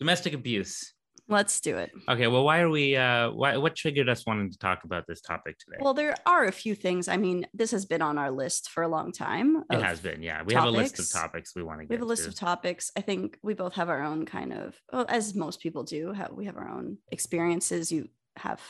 Domestic 0.00 0.32
abuse. 0.32 0.94
Let's 1.28 1.60
do 1.60 1.76
it. 1.76 1.92
Okay, 2.08 2.26
well, 2.26 2.42
why 2.42 2.60
are 2.60 2.68
we? 2.70 2.96
Uh, 2.96 3.30
why? 3.30 3.56
What 3.56 3.76
triggered 3.76 4.08
us 4.08 4.26
wanting 4.26 4.50
to 4.50 4.58
talk 4.58 4.82
about 4.82 5.06
this 5.06 5.20
topic 5.20 5.58
today? 5.58 5.76
Well, 5.80 5.94
there 5.94 6.16
are 6.26 6.46
a 6.46 6.52
few 6.52 6.74
things. 6.74 7.06
I 7.06 7.18
mean, 7.18 7.46
this 7.54 7.70
has 7.70 7.86
been 7.86 8.02
on 8.02 8.18
our 8.18 8.32
list 8.32 8.70
for 8.70 8.82
a 8.82 8.88
long 8.88 9.12
time. 9.12 9.62
it 9.70 9.80
has 9.80 10.00
been, 10.00 10.22
yeah. 10.22 10.42
We 10.42 10.54
have 10.54 10.64
a 10.64 10.70
list 10.70 10.98
of 10.98 11.08
topics. 11.08 11.12
topics 11.12 11.52
we 11.54 11.62
want 11.62 11.82
to 11.82 11.86
we 11.86 11.94
have 11.94 12.02
a 12.02 12.06
list 12.06 12.24
to. 12.24 12.30
of 12.30 12.34
topics 12.34 12.90
i 12.96 13.00
think 13.00 13.38
we 13.42 13.54
both 13.54 13.74
have 13.74 13.88
our 13.88 14.02
own 14.02 14.26
kind 14.26 14.52
of 14.52 14.74
well, 14.92 15.06
as 15.08 15.34
most 15.34 15.60
people 15.60 15.84
do 15.84 16.12
have 16.12 16.32
we 16.32 16.46
have 16.46 16.56
our 16.56 16.68
own 16.68 16.98
experiences 17.12 17.92
you 17.92 18.08
have 18.36 18.60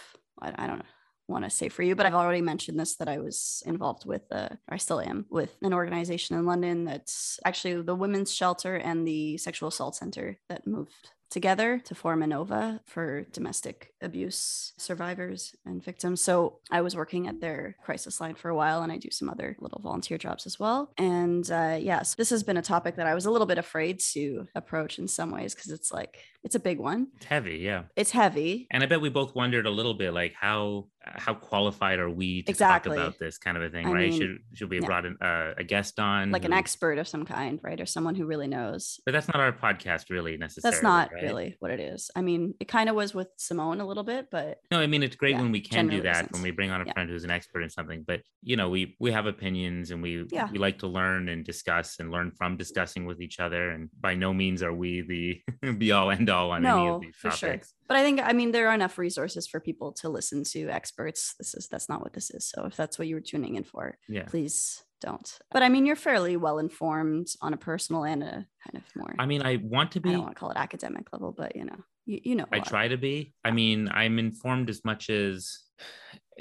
i, 0.43 0.53
I 0.57 0.67
don't 0.67 0.85
want 1.29 1.45
to 1.45 1.51
say 1.51 1.69
for 1.69 1.83
you 1.83 1.95
but 1.95 2.07
i've 2.07 2.15
already 2.15 2.41
mentioned 2.41 2.79
this 2.79 2.97
that 2.97 3.09
i 3.09 3.19
was 3.19 3.63
involved 3.65 4.05
with 4.05 4.23
uh, 4.33 4.49
or 4.69 4.75
i 4.75 4.77
still 4.77 5.01
am 5.01 5.27
with 5.31 5.57
an 5.63 5.73
organization 5.73 6.37
in 6.37 6.45
london 6.45 6.85
that's 6.85 7.39
actually 7.45 7.81
the 7.83 7.95
women's 7.95 8.35
shelter 8.35 8.77
and 8.77 9.07
the 9.07 9.39
sexual 9.39 9.69
assault 9.69 9.95
center 9.97 10.39
that 10.49 10.67
moved 10.67 11.11
together 11.31 11.81
to 11.85 11.95
form 11.95 12.21
Anova 12.21 12.81
for 12.87 13.23
domestic 13.33 13.93
abuse 14.03 14.73
survivors 14.79 15.55
and 15.65 15.83
victims. 15.83 16.21
So 16.21 16.59
I 16.71 16.81
was 16.81 16.97
working 16.97 17.29
at 17.29 17.41
their 17.41 17.77
crisis 17.83 18.21
line 18.21 18.35
for 18.35 18.49
a 18.49 18.55
while 18.55 18.83
and 18.83 18.93
I 18.93 18.97
do 18.97 19.11
some 19.11 19.29
other 19.29 19.57
little 19.61 19.81
volunteer 19.81 20.19
jobs 20.19 20.47
as 20.47 20.59
well. 20.59 20.93
And 20.99 21.49
uh, 21.51 21.79
yeah, 21.81 22.03
so 22.03 22.15
this 22.17 22.31
has 22.31 22.43
been 22.43 22.57
a 22.57 22.63
topic 22.63 22.97
that 22.97 23.07
I 23.07 23.15
was 23.15 23.27
a 23.27 23.31
little 23.31 23.47
bit 23.47 23.59
afraid 23.59 24.01
to 24.13 24.49
approach 24.55 24.99
in 24.99 25.07
some 25.07 25.31
ways 25.31 25.55
because 25.55 25.71
it's 25.71 25.93
like, 25.93 26.19
it's 26.43 26.55
a 26.55 26.61
big 26.61 26.79
one. 26.79 27.09
It's 27.17 27.27
heavy, 27.27 27.57
yeah. 27.59 27.85
It's 27.97 28.11
heavy. 28.11 28.67
And 28.71 28.83
I 28.83 28.87
bet 28.87 29.01
we 29.01 29.09
both 29.11 29.35
wondered 29.35 29.67
a 29.67 29.71
little 29.71 29.95
bit, 29.95 30.13
like 30.15 30.35
how 30.39 30.87
how 31.03 31.33
qualified 31.33 31.99
are 31.99 32.11
we 32.11 32.43
to 32.43 32.51
Exactly. 32.51 32.95
talk 32.95 33.07
about 33.09 33.19
this 33.19 33.39
kind 33.39 33.57
of 33.57 33.63
a 33.63 33.71
thing, 33.71 33.87
I 33.87 33.91
right? 33.93 34.11
mean, 34.11 34.21
should 34.21 34.39
should 34.53 34.71
we 34.71 34.81
yeah. 34.81 34.87
brought 34.87 35.07
in, 35.07 35.17
uh, 35.23 35.55
a 35.57 35.65
guest 35.65 35.99
on, 35.99 36.31
Like 36.31 36.45
an 36.45 36.53
expert 36.53 36.99
of 36.99 37.09
some 37.09 37.25
kind, 37.25 37.59
right? 37.63 37.81
Or 37.81 37.87
someone 37.87 38.15
who 38.15 38.27
really 38.27 38.47
knows. 38.49 39.01
But 39.07 39.13
that's 39.13 39.27
not 39.27 39.37
our 39.41 39.51
podcast, 39.51 40.11
really 40.11 40.37
necessarily. 40.37 40.75
That's 40.75 40.83
not 40.83 41.11
right? 41.13 41.23
really 41.23 41.57
what 41.59 41.71
it 41.71 41.81
is. 41.81 42.11
I 42.15 42.21
mean, 42.21 42.53
it 42.61 42.69
kind 42.69 42.91
of 42.91 42.95
was 42.97 43.15
with 43.15 43.29
Simone 43.39 43.81
a 43.81 43.87
little 43.87 44.03
bit, 44.05 44.27
but 44.31 44.59
No, 44.71 44.79
I 44.79 44.87
mean 44.87 45.03
it's 45.03 45.17
great 45.17 45.33
Yeah, 45.37 45.41
when 45.43 45.53
we 45.53 45.61
can 45.61 45.89
do 45.89 46.03
that 46.03 46.31
when 46.33 46.43
we 46.43 46.51
bring 46.51 46.71
on 46.71 46.83
a 46.83 46.85
Yeah. 46.85 46.93
friend 46.93 47.09
who's 47.09 47.25
an 47.25 47.31
expert 47.31 47.63
in 47.63 47.71
something. 47.71 48.05
But 48.07 48.21
you 48.43 48.57
know, 48.57 48.69
we 48.69 48.95
we 49.01 49.11
have 49.13 49.25
opinions 49.27 49.91
and 49.91 50.03
we 50.03 50.27
Yeah. 50.31 50.51
we 50.53 50.59
like 50.59 50.79
to 50.81 50.87
learn 50.87 51.31
and 51.31 51.45
discuss 51.47 51.99
and 51.99 52.11
learn 52.11 52.31
from 52.31 52.57
discussing 52.59 53.07
with 53.07 53.21
each 53.23 53.41
other. 53.41 53.71
And 53.71 53.89
by 53.99 54.15
no 54.15 54.35
means 54.35 54.63
are 54.63 54.75
we 54.75 55.01
the 55.01 55.43
be 55.79 55.93
all 55.93 56.11
end 56.11 56.29
all 56.31 56.51
on 56.53 56.65
any 56.65 56.75
No, 56.75 56.95
of 56.97 57.01
these 57.03 57.15
for 57.17 57.31
sure. 57.31 57.61
but 57.89 57.97
I 57.97 58.03
think 58.03 58.21
I 58.23 58.33
mean 58.33 58.53
there 58.53 58.69
are 58.69 58.75
enough 58.75 58.97
resources 58.99 59.47
for 59.47 59.61
people 59.61 59.93
to 60.01 60.09
listen 60.09 60.45
to 60.45 60.69
experts. 60.69 61.35
This 61.39 61.55
is 61.55 61.69
that's 61.69 61.89
not 61.89 62.01
what 62.01 62.13
this 62.13 62.31
is. 62.31 62.47
So 62.49 62.65
if 62.67 62.77
that's 62.77 62.99
what 62.99 63.09
you 63.09 63.15
were 63.17 63.21
tuning 63.21 63.57
in 63.57 63.65
for, 63.65 63.99
Yeah. 64.09 64.25
please 64.25 64.83
don't. 65.01 65.39
But 65.51 65.63
I 65.63 65.69
mean 65.69 65.87
you're 65.87 65.97
fairly 65.97 66.37
well 66.37 66.59
informed 66.59 67.29
on 67.43 67.53
a 67.53 67.57
personal 67.57 68.05
and 68.05 68.23
a 68.23 68.47
kind 68.65 68.77
of 68.77 68.85
more 68.97 69.15
I 69.19 69.27
mean, 69.27 69.43
I 69.43 69.57
want 69.57 69.93
to 69.93 70.01
be 70.01 70.11
I 70.11 70.13
don't 70.13 70.23
want 70.23 70.35
to 70.35 70.41
call 70.41 70.51
it 70.51 70.57
academic 70.57 71.13
level, 71.13 71.33
but 71.37 71.57
you 71.57 71.65
know, 71.65 71.77
you, 72.07 72.21
you 72.25 72.35
know 72.37 72.47
I 72.53 72.59
lot. 72.59 72.67
try 72.67 72.89
to 72.89 72.97
be. 72.97 73.35
I 73.45 73.51
mean, 73.51 73.89
I'm 73.93 74.19
informed 74.19 74.69
as 74.71 74.85
much 74.85 75.11
as 75.11 75.59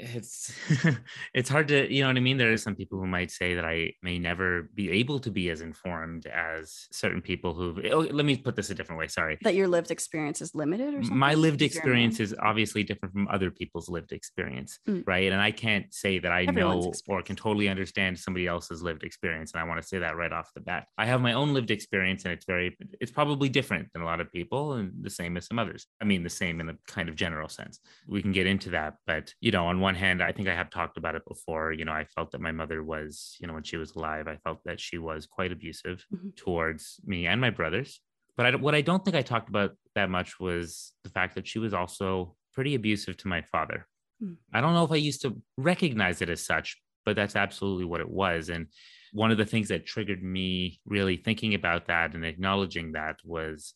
it's 0.00 0.52
it's 1.34 1.48
hard 1.48 1.68
to 1.68 1.92
you 1.92 2.02
know 2.02 2.08
what 2.08 2.16
i 2.16 2.20
mean? 2.20 2.36
There 2.38 2.52
are 2.52 2.56
some 2.56 2.74
people 2.74 2.98
who 2.98 3.06
might 3.06 3.30
say 3.30 3.54
that 3.54 3.64
i 3.64 3.92
may 4.02 4.18
never 4.18 4.70
be 4.74 4.90
able 4.90 5.18
to 5.20 5.30
be 5.30 5.50
as 5.50 5.60
informed 5.60 6.26
as 6.26 6.86
certain 6.92 7.20
people 7.20 7.54
who 7.54 7.80
oh, 7.92 8.00
let 8.00 8.24
me 8.24 8.36
put 8.36 8.56
this 8.56 8.70
a 8.70 8.74
different 8.74 8.98
way 8.98 9.08
sorry. 9.08 9.38
That 9.42 9.54
your 9.54 9.68
lived 9.68 9.90
experience 9.90 10.40
is 10.40 10.54
limited 10.54 10.94
or 10.94 11.02
something. 11.02 11.16
my 11.18 11.34
lived 11.34 11.62
experience 11.62 12.20
is 12.20 12.34
obviously 12.40 12.82
different 12.82 13.12
from 13.12 13.28
other 13.28 13.50
people's 13.50 13.88
lived 13.88 14.12
experience 14.12 14.78
Mm. 14.88 15.04
right? 15.06 15.30
And 15.32 15.40
i 15.40 15.50
can't 15.50 15.92
say 15.92 16.18
that 16.18 16.32
i 16.32 16.44
Everyone's 16.44 17.02
know 17.08 17.14
or 17.14 17.22
can 17.22 17.36
totally 17.36 17.68
understand 17.68 18.18
somebody 18.18 18.46
else's 18.46 18.82
lived 18.82 19.02
experience 19.04 19.52
and 19.52 19.60
i 19.60 19.64
want 19.64 19.80
to 19.80 19.86
say 19.86 19.98
that 19.98 20.16
right 20.16 20.32
off 20.32 20.50
the 20.54 20.60
bat. 20.60 20.86
I 20.96 21.06
have 21.06 21.20
my 21.20 21.32
own 21.34 21.52
lived 21.54 21.70
experience 21.70 22.24
and 22.24 22.32
it's 22.32 22.46
very 22.46 22.76
it's 23.00 23.10
probably 23.12 23.48
different 23.48 23.92
than 23.92 24.02
a 24.02 24.04
lot 24.04 24.20
of 24.20 24.30
people 24.32 24.74
and 24.74 24.92
the 25.02 25.10
same 25.10 25.36
as 25.36 25.46
some 25.46 25.58
others. 25.58 25.86
I 26.00 26.04
mean 26.04 26.22
the 26.22 26.30
same 26.30 26.60
in 26.60 26.68
a 26.70 26.74
kind 26.86 27.08
of 27.08 27.14
general 27.16 27.48
sense. 27.48 27.80
We 28.08 28.22
can 28.22 28.32
get 28.32 28.46
into 28.46 28.70
that 28.70 28.94
but 29.06 29.34
you 29.40 29.50
know 29.50 29.66
on 29.66 29.80
one 29.80 29.89
hand 29.94 30.22
i 30.22 30.32
think 30.32 30.48
i 30.48 30.54
have 30.54 30.70
talked 30.70 30.96
about 30.96 31.14
it 31.14 31.22
before 31.26 31.72
you 31.72 31.84
know 31.84 31.92
i 31.92 32.04
felt 32.04 32.30
that 32.32 32.40
my 32.40 32.52
mother 32.52 32.82
was 32.82 33.36
you 33.40 33.46
know 33.46 33.54
when 33.54 33.62
she 33.62 33.76
was 33.76 33.94
alive 33.96 34.26
i 34.28 34.36
felt 34.36 34.58
that 34.64 34.80
she 34.80 34.98
was 34.98 35.26
quite 35.26 35.52
abusive 35.52 36.04
Mhm. 36.14 36.36
towards 36.36 37.00
me 37.04 37.26
and 37.26 37.40
my 37.40 37.50
brothers 37.50 38.00
but 38.36 38.46
I, 38.46 38.56
what 38.56 38.74
I 38.74 38.80
don't 38.80 39.04
think 39.04 39.16
I 39.16 39.22
talked 39.22 39.50
about 39.50 39.72
that 39.96 40.08
much 40.08 40.40
was 40.40 40.92
the 41.04 41.10
fact 41.10 41.34
that 41.34 41.46
she 41.46 41.58
was 41.58 41.74
also 41.74 42.36
pretty 42.54 42.74
abusive 42.74 43.18
to 43.18 43.28
my 43.28 43.42
father. 43.42 43.86
Hmm. 44.18 44.34
I 44.54 44.62
don't 44.62 44.72
know 44.72 44.84
if 44.84 44.92
I 44.92 44.96
used 44.96 45.20
to 45.22 45.42
recognize 45.58 46.22
it 46.22 46.30
as 46.30 46.42
such, 46.42 46.78
but 47.04 47.16
that's 47.16 47.36
absolutely 47.36 47.84
what 47.84 48.00
it 48.00 48.08
was. 48.08 48.48
And 48.48 48.68
one 49.12 49.30
of 49.30 49.36
the 49.36 49.44
things 49.44 49.68
that 49.68 49.84
triggered 49.84 50.22
me 50.22 50.80
really 50.86 51.16
thinking 51.18 51.52
about 51.54 51.88
that 51.88 52.14
and 52.14 52.24
acknowledging 52.24 52.92
that 52.92 53.16
was 53.24 53.74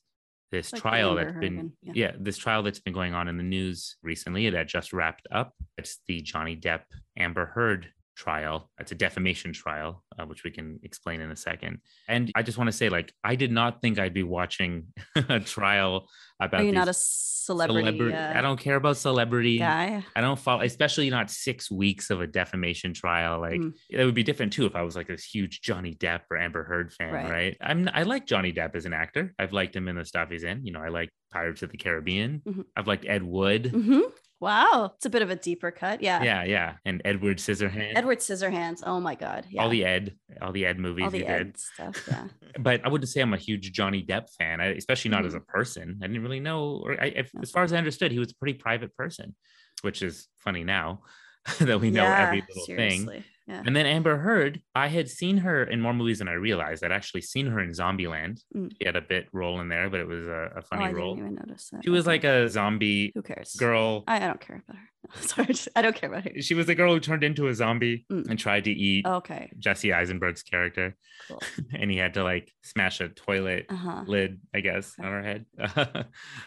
this 0.54 0.72
Like 0.72 0.82
trial 0.82 1.16
that's 1.16 1.36
been 1.36 1.72
yeah. 1.82 1.92
yeah 1.94 2.12
this 2.16 2.36
trial 2.38 2.62
that's 2.62 2.78
been 2.78 2.92
going 2.92 3.12
on 3.12 3.26
in 3.26 3.36
the 3.36 3.42
news 3.42 3.96
recently 4.02 4.48
that 4.50 4.68
just 4.68 4.92
wrapped 4.92 5.26
up 5.32 5.52
it's 5.78 5.98
the 6.06 6.20
johnny 6.20 6.56
depp 6.56 6.82
amber 7.18 7.46
heard 7.46 7.88
trial 8.16 8.70
it's 8.78 8.92
a 8.92 8.94
defamation 8.94 9.52
trial 9.52 10.02
uh, 10.18 10.24
which 10.24 10.44
we 10.44 10.50
can 10.50 10.78
explain 10.82 11.20
in 11.20 11.30
a 11.30 11.36
second 11.36 11.78
and 12.08 12.30
i 12.36 12.42
just 12.42 12.56
want 12.58 12.68
to 12.68 12.72
say 12.76 12.88
like 12.88 13.12
i 13.24 13.34
did 13.34 13.50
not 13.50 13.80
think 13.82 13.98
i'd 13.98 14.14
be 14.14 14.22
watching 14.22 14.86
a 15.28 15.40
trial 15.40 16.08
about 16.40 16.60
Are 16.60 16.64
you 16.64 16.72
not 16.72 16.88
a 16.88 16.94
celebrity 16.94 18.12
uh, 18.14 18.38
i 18.38 18.40
don't 18.40 18.58
care 18.58 18.76
about 18.76 18.96
celebrity 18.96 19.58
guy? 19.58 20.04
I 20.16 20.20
don't 20.20 20.38
follow, 20.38 20.62
especially 20.62 21.10
not 21.10 21.30
six 21.30 21.70
weeks 21.70 22.10
of 22.10 22.20
a 22.20 22.26
defamation 22.26 22.94
trial. 22.94 23.40
Like 23.40 23.60
Mm. 23.60 23.72
it 23.90 24.04
would 24.04 24.14
be 24.14 24.22
different 24.22 24.52
too 24.52 24.64
if 24.66 24.74
I 24.74 24.82
was 24.82 24.96
like 24.96 25.08
this 25.08 25.24
huge 25.24 25.60
Johnny 25.60 25.94
Depp 25.94 26.22
or 26.30 26.36
Amber 26.38 26.64
Heard 26.64 26.92
fan, 26.92 27.12
Right. 27.12 27.30
right? 27.30 27.56
I'm 27.60 27.88
I 27.92 28.02
like 28.04 28.26
Johnny 28.26 28.52
Depp 28.52 28.74
as 28.74 28.86
an 28.86 28.92
actor. 28.94 29.34
I've 29.38 29.52
liked 29.52 29.76
him 29.76 29.88
in 29.88 29.96
the 29.96 30.04
stuff 30.04 30.30
he's 30.30 30.44
in. 30.44 30.64
You 30.64 30.72
know, 30.72 30.80
I 30.80 30.88
like 30.88 31.10
Pirates 31.34 31.62
of 31.62 31.70
the 31.70 31.76
Caribbean. 31.76 32.40
Mhm. 32.46 32.64
I've 32.76 32.86
liked 32.86 33.04
Ed 33.06 33.22
Wood. 33.24 33.66
hmm 33.66 34.00
Wow, 34.40 34.92
it's 34.96 35.06
a 35.06 35.10
bit 35.10 35.22
of 35.22 35.30
a 35.30 35.36
deeper 35.36 35.70
cut. 35.70 36.02
Yeah. 36.02 36.22
Yeah, 36.22 36.44
yeah. 36.44 36.74
And 36.84 37.00
Edward 37.04 37.38
Scissorhands. 37.38 37.92
Edward 37.96 38.18
Scissorhands. 38.18 38.82
Oh 38.84 39.00
my 39.00 39.14
God. 39.14 39.46
Yeah. 39.48 39.62
All 39.62 39.70
the 39.70 39.84
Ed, 39.86 40.16
all 40.42 40.52
the 40.52 40.66
Ed 40.66 40.78
movies 40.78 41.04
All 41.06 41.10
he 41.10 41.20
the 41.20 41.24
did. 41.26 41.30
Ed 41.48 41.56
stuff. 41.58 41.96
Yeah. 42.08 42.24
But 42.58 42.84
I 42.84 42.88
wouldn't 42.88 43.08
say 43.08 43.20
I'm 43.22 43.32
a 43.32 43.38
huge 43.38 43.72
Johnny 43.72 44.04
Depp 44.04 44.26
fan, 44.38 44.60
I- 44.60 44.74
especially 44.82 45.10
not 45.12 45.20
Mm-hmm. 45.20 45.26
as 45.28 45.34
a 45.34 45.40
person. 45.40 45.98
I 46.02 46.06
didn't 46.08 46.22
really 46.22 46.40
know, 46.40 46.82
or 46.84 46.92
I, 47.00 47.24
as 47.42 47.50
far 47.50 47.62
as 47.64 47.72
I 47.72 47.78
understood, 47.78 48.12
he 48.12 48.18
was 48.18 48.30
a 48.32 48.36
pretty 48.36 48.58
private 48.58 48.94
person, 48.96 49.34
which 49.82 50.02
is 50.02 50.28
funny 50.38 50.62
now 50.62 51.02
that 51.60 51.80
we 51.80 51.90
know 51.90 52.02
yeah, 52.04 52.26
every 52.26 52.42
little 52.48 52.66
thing. 52.76 53.24
Yeah. 53.46 53.62
And 53.66 53.76
then 53.76 53.84
Amber 53.84 54.16
Heard, 54.16 54.62
I 54.74 54.88
had 54.88 55.08
seen 55.10 55.36
her 55.38 55.64
in 55.64 55.80
more 55.80 55.92
movies 55.92 56.18
than 56.20 56.28
I 56.28 56.32
realized. 56.32 56.82
I'd 56.82 56.92
actually 56.92 57.20
seen 57.20 57.46
her 57.46 57.60
in 57.60 57.70
Zombieland. 57.72 58.40
Mm. 58.56 58.72
She 58.80 58.86
had 58.86 58.96
a 58.96 59.02
bit 59.02 59.28
role 59.32 59.60
in 59.60 59.68
there, 59.68 59.90
but 59.90 60.00
it 60.00 60.06
was 60.08 60.26
a, 60.26 60.50
a 60.56 60.58
Oh, 60.58 60.62
funny 60.62 60.84
I 60.86 60.92
role. 60.92 61.14
didn't 61.14 61.32
even 61.32 61.46
notice 61.46 61.68
that. 61.70 61.82
She 61.84 61.90
was 61.90 62.06
like 62.06 62.24
a 62.24 62.48
zombie 62.48 63.12
Who 63.14 63.20
cares? 63.22 63.54
girl. 63.56 64.02
I, 64.06 64.16
I 64.16 64.20
don't 64.20 64.40
care 64.40 64.62
about 64.66 64.78
her. 64.78 64.88
Sorry, 65.20 65.46
just- 65.46 65.68
I 65.76 65.82
don't 65.82 65.94
care 65.94 66.08
about 66.10 66.24
her. 66.24 66.40
She 66.40 66.54
was 66.54 66.66
the 66.66 66.74
girl 66.74 66.92
who 66.94 67.00
turned 67.00 67.24
into 67.24 67.48
a 67.48 67.54
zombie 67.54 68.06
Mm. 68.10 68.28
and 68.30 68.38
tried 68.38 68.64
to 68.64 68.70
eat 68.70 69.06
Okay. 69.06 69.50
Jesse 69.58 69.92
Eisenberg's 69.92 70.42
character. 70.42 70.96
Cool. 71.28 71.40
and 71.74 71.90
he 71.90 71.96
had 71.96 72.14
to 72.14 72.24
like 72.24 72.50
smash 72.62 73.00
a 73.00 73.08
toilet 73.08 73.66
Uh 73.68 73.76
huh. 73.76 74.04
lid, 74.06 74.40
I 74.54 74.60
guess, 74.60 74.94
on 74.98 75.04
her 75.06 75.22
head. 75.22 75.46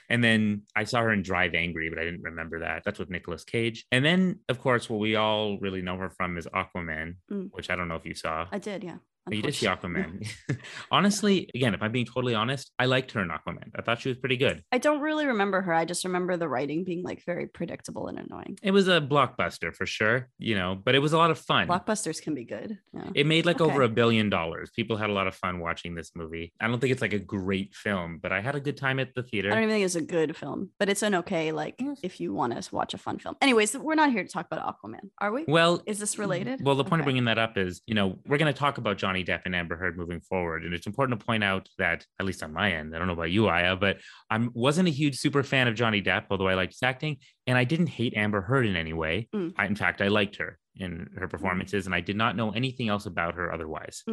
and 0.10 0.24
then 0.24 0.64
I 0.76 0.84
saw 0.84 1.02
her 1.02 1.12
in 1.14 1.22
Drive 1.22 1.54
Angry, 1.56 1.90
but 1.90 2.00
I 2.00 2.04
didn't 2.04 2.22
remember 2.24 2.60
that. 2.60 2.84
That's 2.86 3.00
with 3.00 3.10
Nicolas 3.10 3.44
Cage. 3.44 3.86
And 3.92 4.04
then, 4.04 4.40
of 4.50 4.60
course, 4.60 4.90
what 4.90 5.00
we 5.00 5.16
all 5.16 5.58
really 5.60 5.82
know 5.82 5.98
her 5.98 6.10
from 6.10 6.38
is 6.38 6.48
Aquaman, 6.48 7.16
Mm. 7.32 7.50
which 7.52 7.70
I 7.70 7.76
don't 7.76 7.88
know 7.88 7.96
if 7.96 8.06
you 8.06 8.14
saw. 8.16 8.48
I 8.52 8.60
did. 8.60 8.84
Yeah. 8.84 8.98
You 9.32 9.42
did 9.42 9.56
see. 9.56 9.66
Aquaman. 9.68 10.28
Honestly, 10.92 11.50
again, 11.54 11.74
if 11.74 11.82
I'm 11.82 11.92
being 11.92 12.06
totally 12.06 12.36
honest, 12.36 12.72
I 12.80 12.86
liked 12.86 13.12
her 13.12 13.22
in 13.22 13.30
Aquaman. 13.30 13.72
I 13.76 13.82
thought 13.82 14.02
she 14.02 14.10
was 14.10 14.18
pretty 14.18 14.38
good. 14.38 14.64
I 14.72 14.78
don't 14.78 15.02
really 15.02 15.26
remember 15.26 15.62
her. 15.62 15.74
I 15.74 15.86
just 15.86 16.04
remember 16.06 16.38
the 16.38 16.48
writing 16.48 16.84
being 16.84 17.04
like 17.04 17.24
very 17.26 17.48
predictable 17.48 18.08
and 18.08 18.20
annoying. 18.20 18.58
It 18.62 18.72
was 18.72 18.88
a 18.88 19.02
blockbuster 19.02 19.74
for 19.74 19.86
sure, 19.86 20.30
you 20.38 20.56
know, 20.56 20.76
but 20.84 20.96
it 20.96 21.00
was 21.00 21.14
a 21.14 21.18
lot 21.18 21.32
of 21.32 21.38
fun. 21.40 21.68
Blockbusters 21.68 22.22
can 22.22 22.34
be 22.36 22.46
good. 22.46 22.78
Yeah. 22.94 23.10
It 23.14 23.26
made 23.26 23.46
like 23.46 23.62
over 23.62 23.82
a 23.82 23.90
billion 23.90 24.30
dollars. 24.30 24.72
People 24.76 24.98
had 24.98 25.10
a 25.10 25.14
lot 25.14 25.28
of 25.28 25.36
fun 25.36 25.60
watching 25.60 25.96
this 25.96 26.12
movie. 26.16 26.54
I 26.60 26.68
don't 26.68 26.80
think 26.80 26.92
it's 26.92 27.02
like 27.02 27.14
a 27.14 27.20
great 27.20 27.74
film, 27.76 28.20
but 28.22 28.32
I 28.32 28.42
had 28.42 28.56
a 28.56 28.60
good 28.60 28.78
time 28.78 29.00
at 29.00 29.14
the 29.16 29.24
theater. 29.24 29.52
I 29.52 29.56
don't 29.56 29.64
even 29.64 29.76
think 29.76 29.86
it's 29.86 29.96
a 29.96 30.02
good 30.02 30.36
film, 30.36 30.70
but 30.80 30.90
it's 30.90 31.02
an 31.04 31.16
okay, 31.16 31.52
like 31.52 31.76
Yes. 31.80 32.00
if 32.04 32.20
you 32.20 32.34
want 32.34 32.62
to 32.62 32.76
watch 32.76 32.94
a 32.94 32.98
fun 32.98 33.20
film. 33.20 33.36
Anyways, 33.42 33.78
we're 33.78 33.96
not 33.96 34.12
here 34.12 34.24
to 34.24 34.30
talk 34.30 34.48
about 34.52 34.78
Aquaman, 34.82 35.10
are 35.20 35.32
we? 35.32 35.46
Well, 35.48 35.82
Is 35.86 36.00
this 36.00 36.16
mm, 36.16 36.20
related? 36.20 36.64
Well, 36.64 36.76
the 36.76 36.84
point 36.84 37.02
of 37.02 37.06
bringing 37.06 37.26
that 37.26 37.38
up 37.38 37.58
is, 37.58 37.82
you 37.86 37.96
know, 37.96 38.18
we're 38.26 38.38
going 38.38 38.54
to 38.54 38.58
talk 38.58 38.78
about 38.78 38.98
Johnny 38.98 39.17
Depp 39.24 39.42
and 39.46 39.56
Amber 39.56 39.76
Heard 39.76 39.98
moving 39.98 40.22
forward, 40.22 40.64
and 40.64 40.74
it's 40.74 40.88
important 40.88 41.20
to 41.20 41.26
point 41.26 41.44
out 41.44 41.70
that, 41.78 42.06
at 42.20 42.26
least 42.26 42.44
on 42.44 42.54
my 42.54 42.72
end, 42.72 42.96
I 42.96 43.00
don't 43.00 43.08
know 43.08 43.14
about 43.14 43.32
you, 43.32 43.48
Aya, 43.48 43.76
but 43.76 43.98
I 44.30 44.48
wasn't 44.54 44.88
a 44.88 44.92
huge 44.92 45.18
super 45.18 45.44
fan 45.44 45.68
of 45.68 45.76
Johnny 45.76 46.02
Depp, 46.02 46.26
although 46.30 46.48
I 46.48 46.56
liked 46.56 46.74
his 46.74 46.84
acting, 46.84 47.18
and 47.46 47.58
I 47.58 47.64
didn't 47.64 47.88
hate 47.88 48.16
Amber 48.16 48.42
Heard 48.42 48.66
in 48.66 48.76
any 48.76 48.94
way. 48.94 49.30
Mm. 49.36 49.54
I, 49.58 49.66
in 49.66 49.76
fact, 49.76 50.02
I 50.02 50.08
liked 50.08 50.38
her 50.38 50.58
in 50.76 51.10
her 51.18 51.28
performances, 51.28 51.86
and 51.86 51.96
I 51.96 52.02
did 52.02 52.16
not 52.16 52.36
know 52.36 52.52
anything 52.52 52.90
else 52.90 53.06
about 53.06 53.36
her 53.36 53.52
otherwise. 53.52 54.04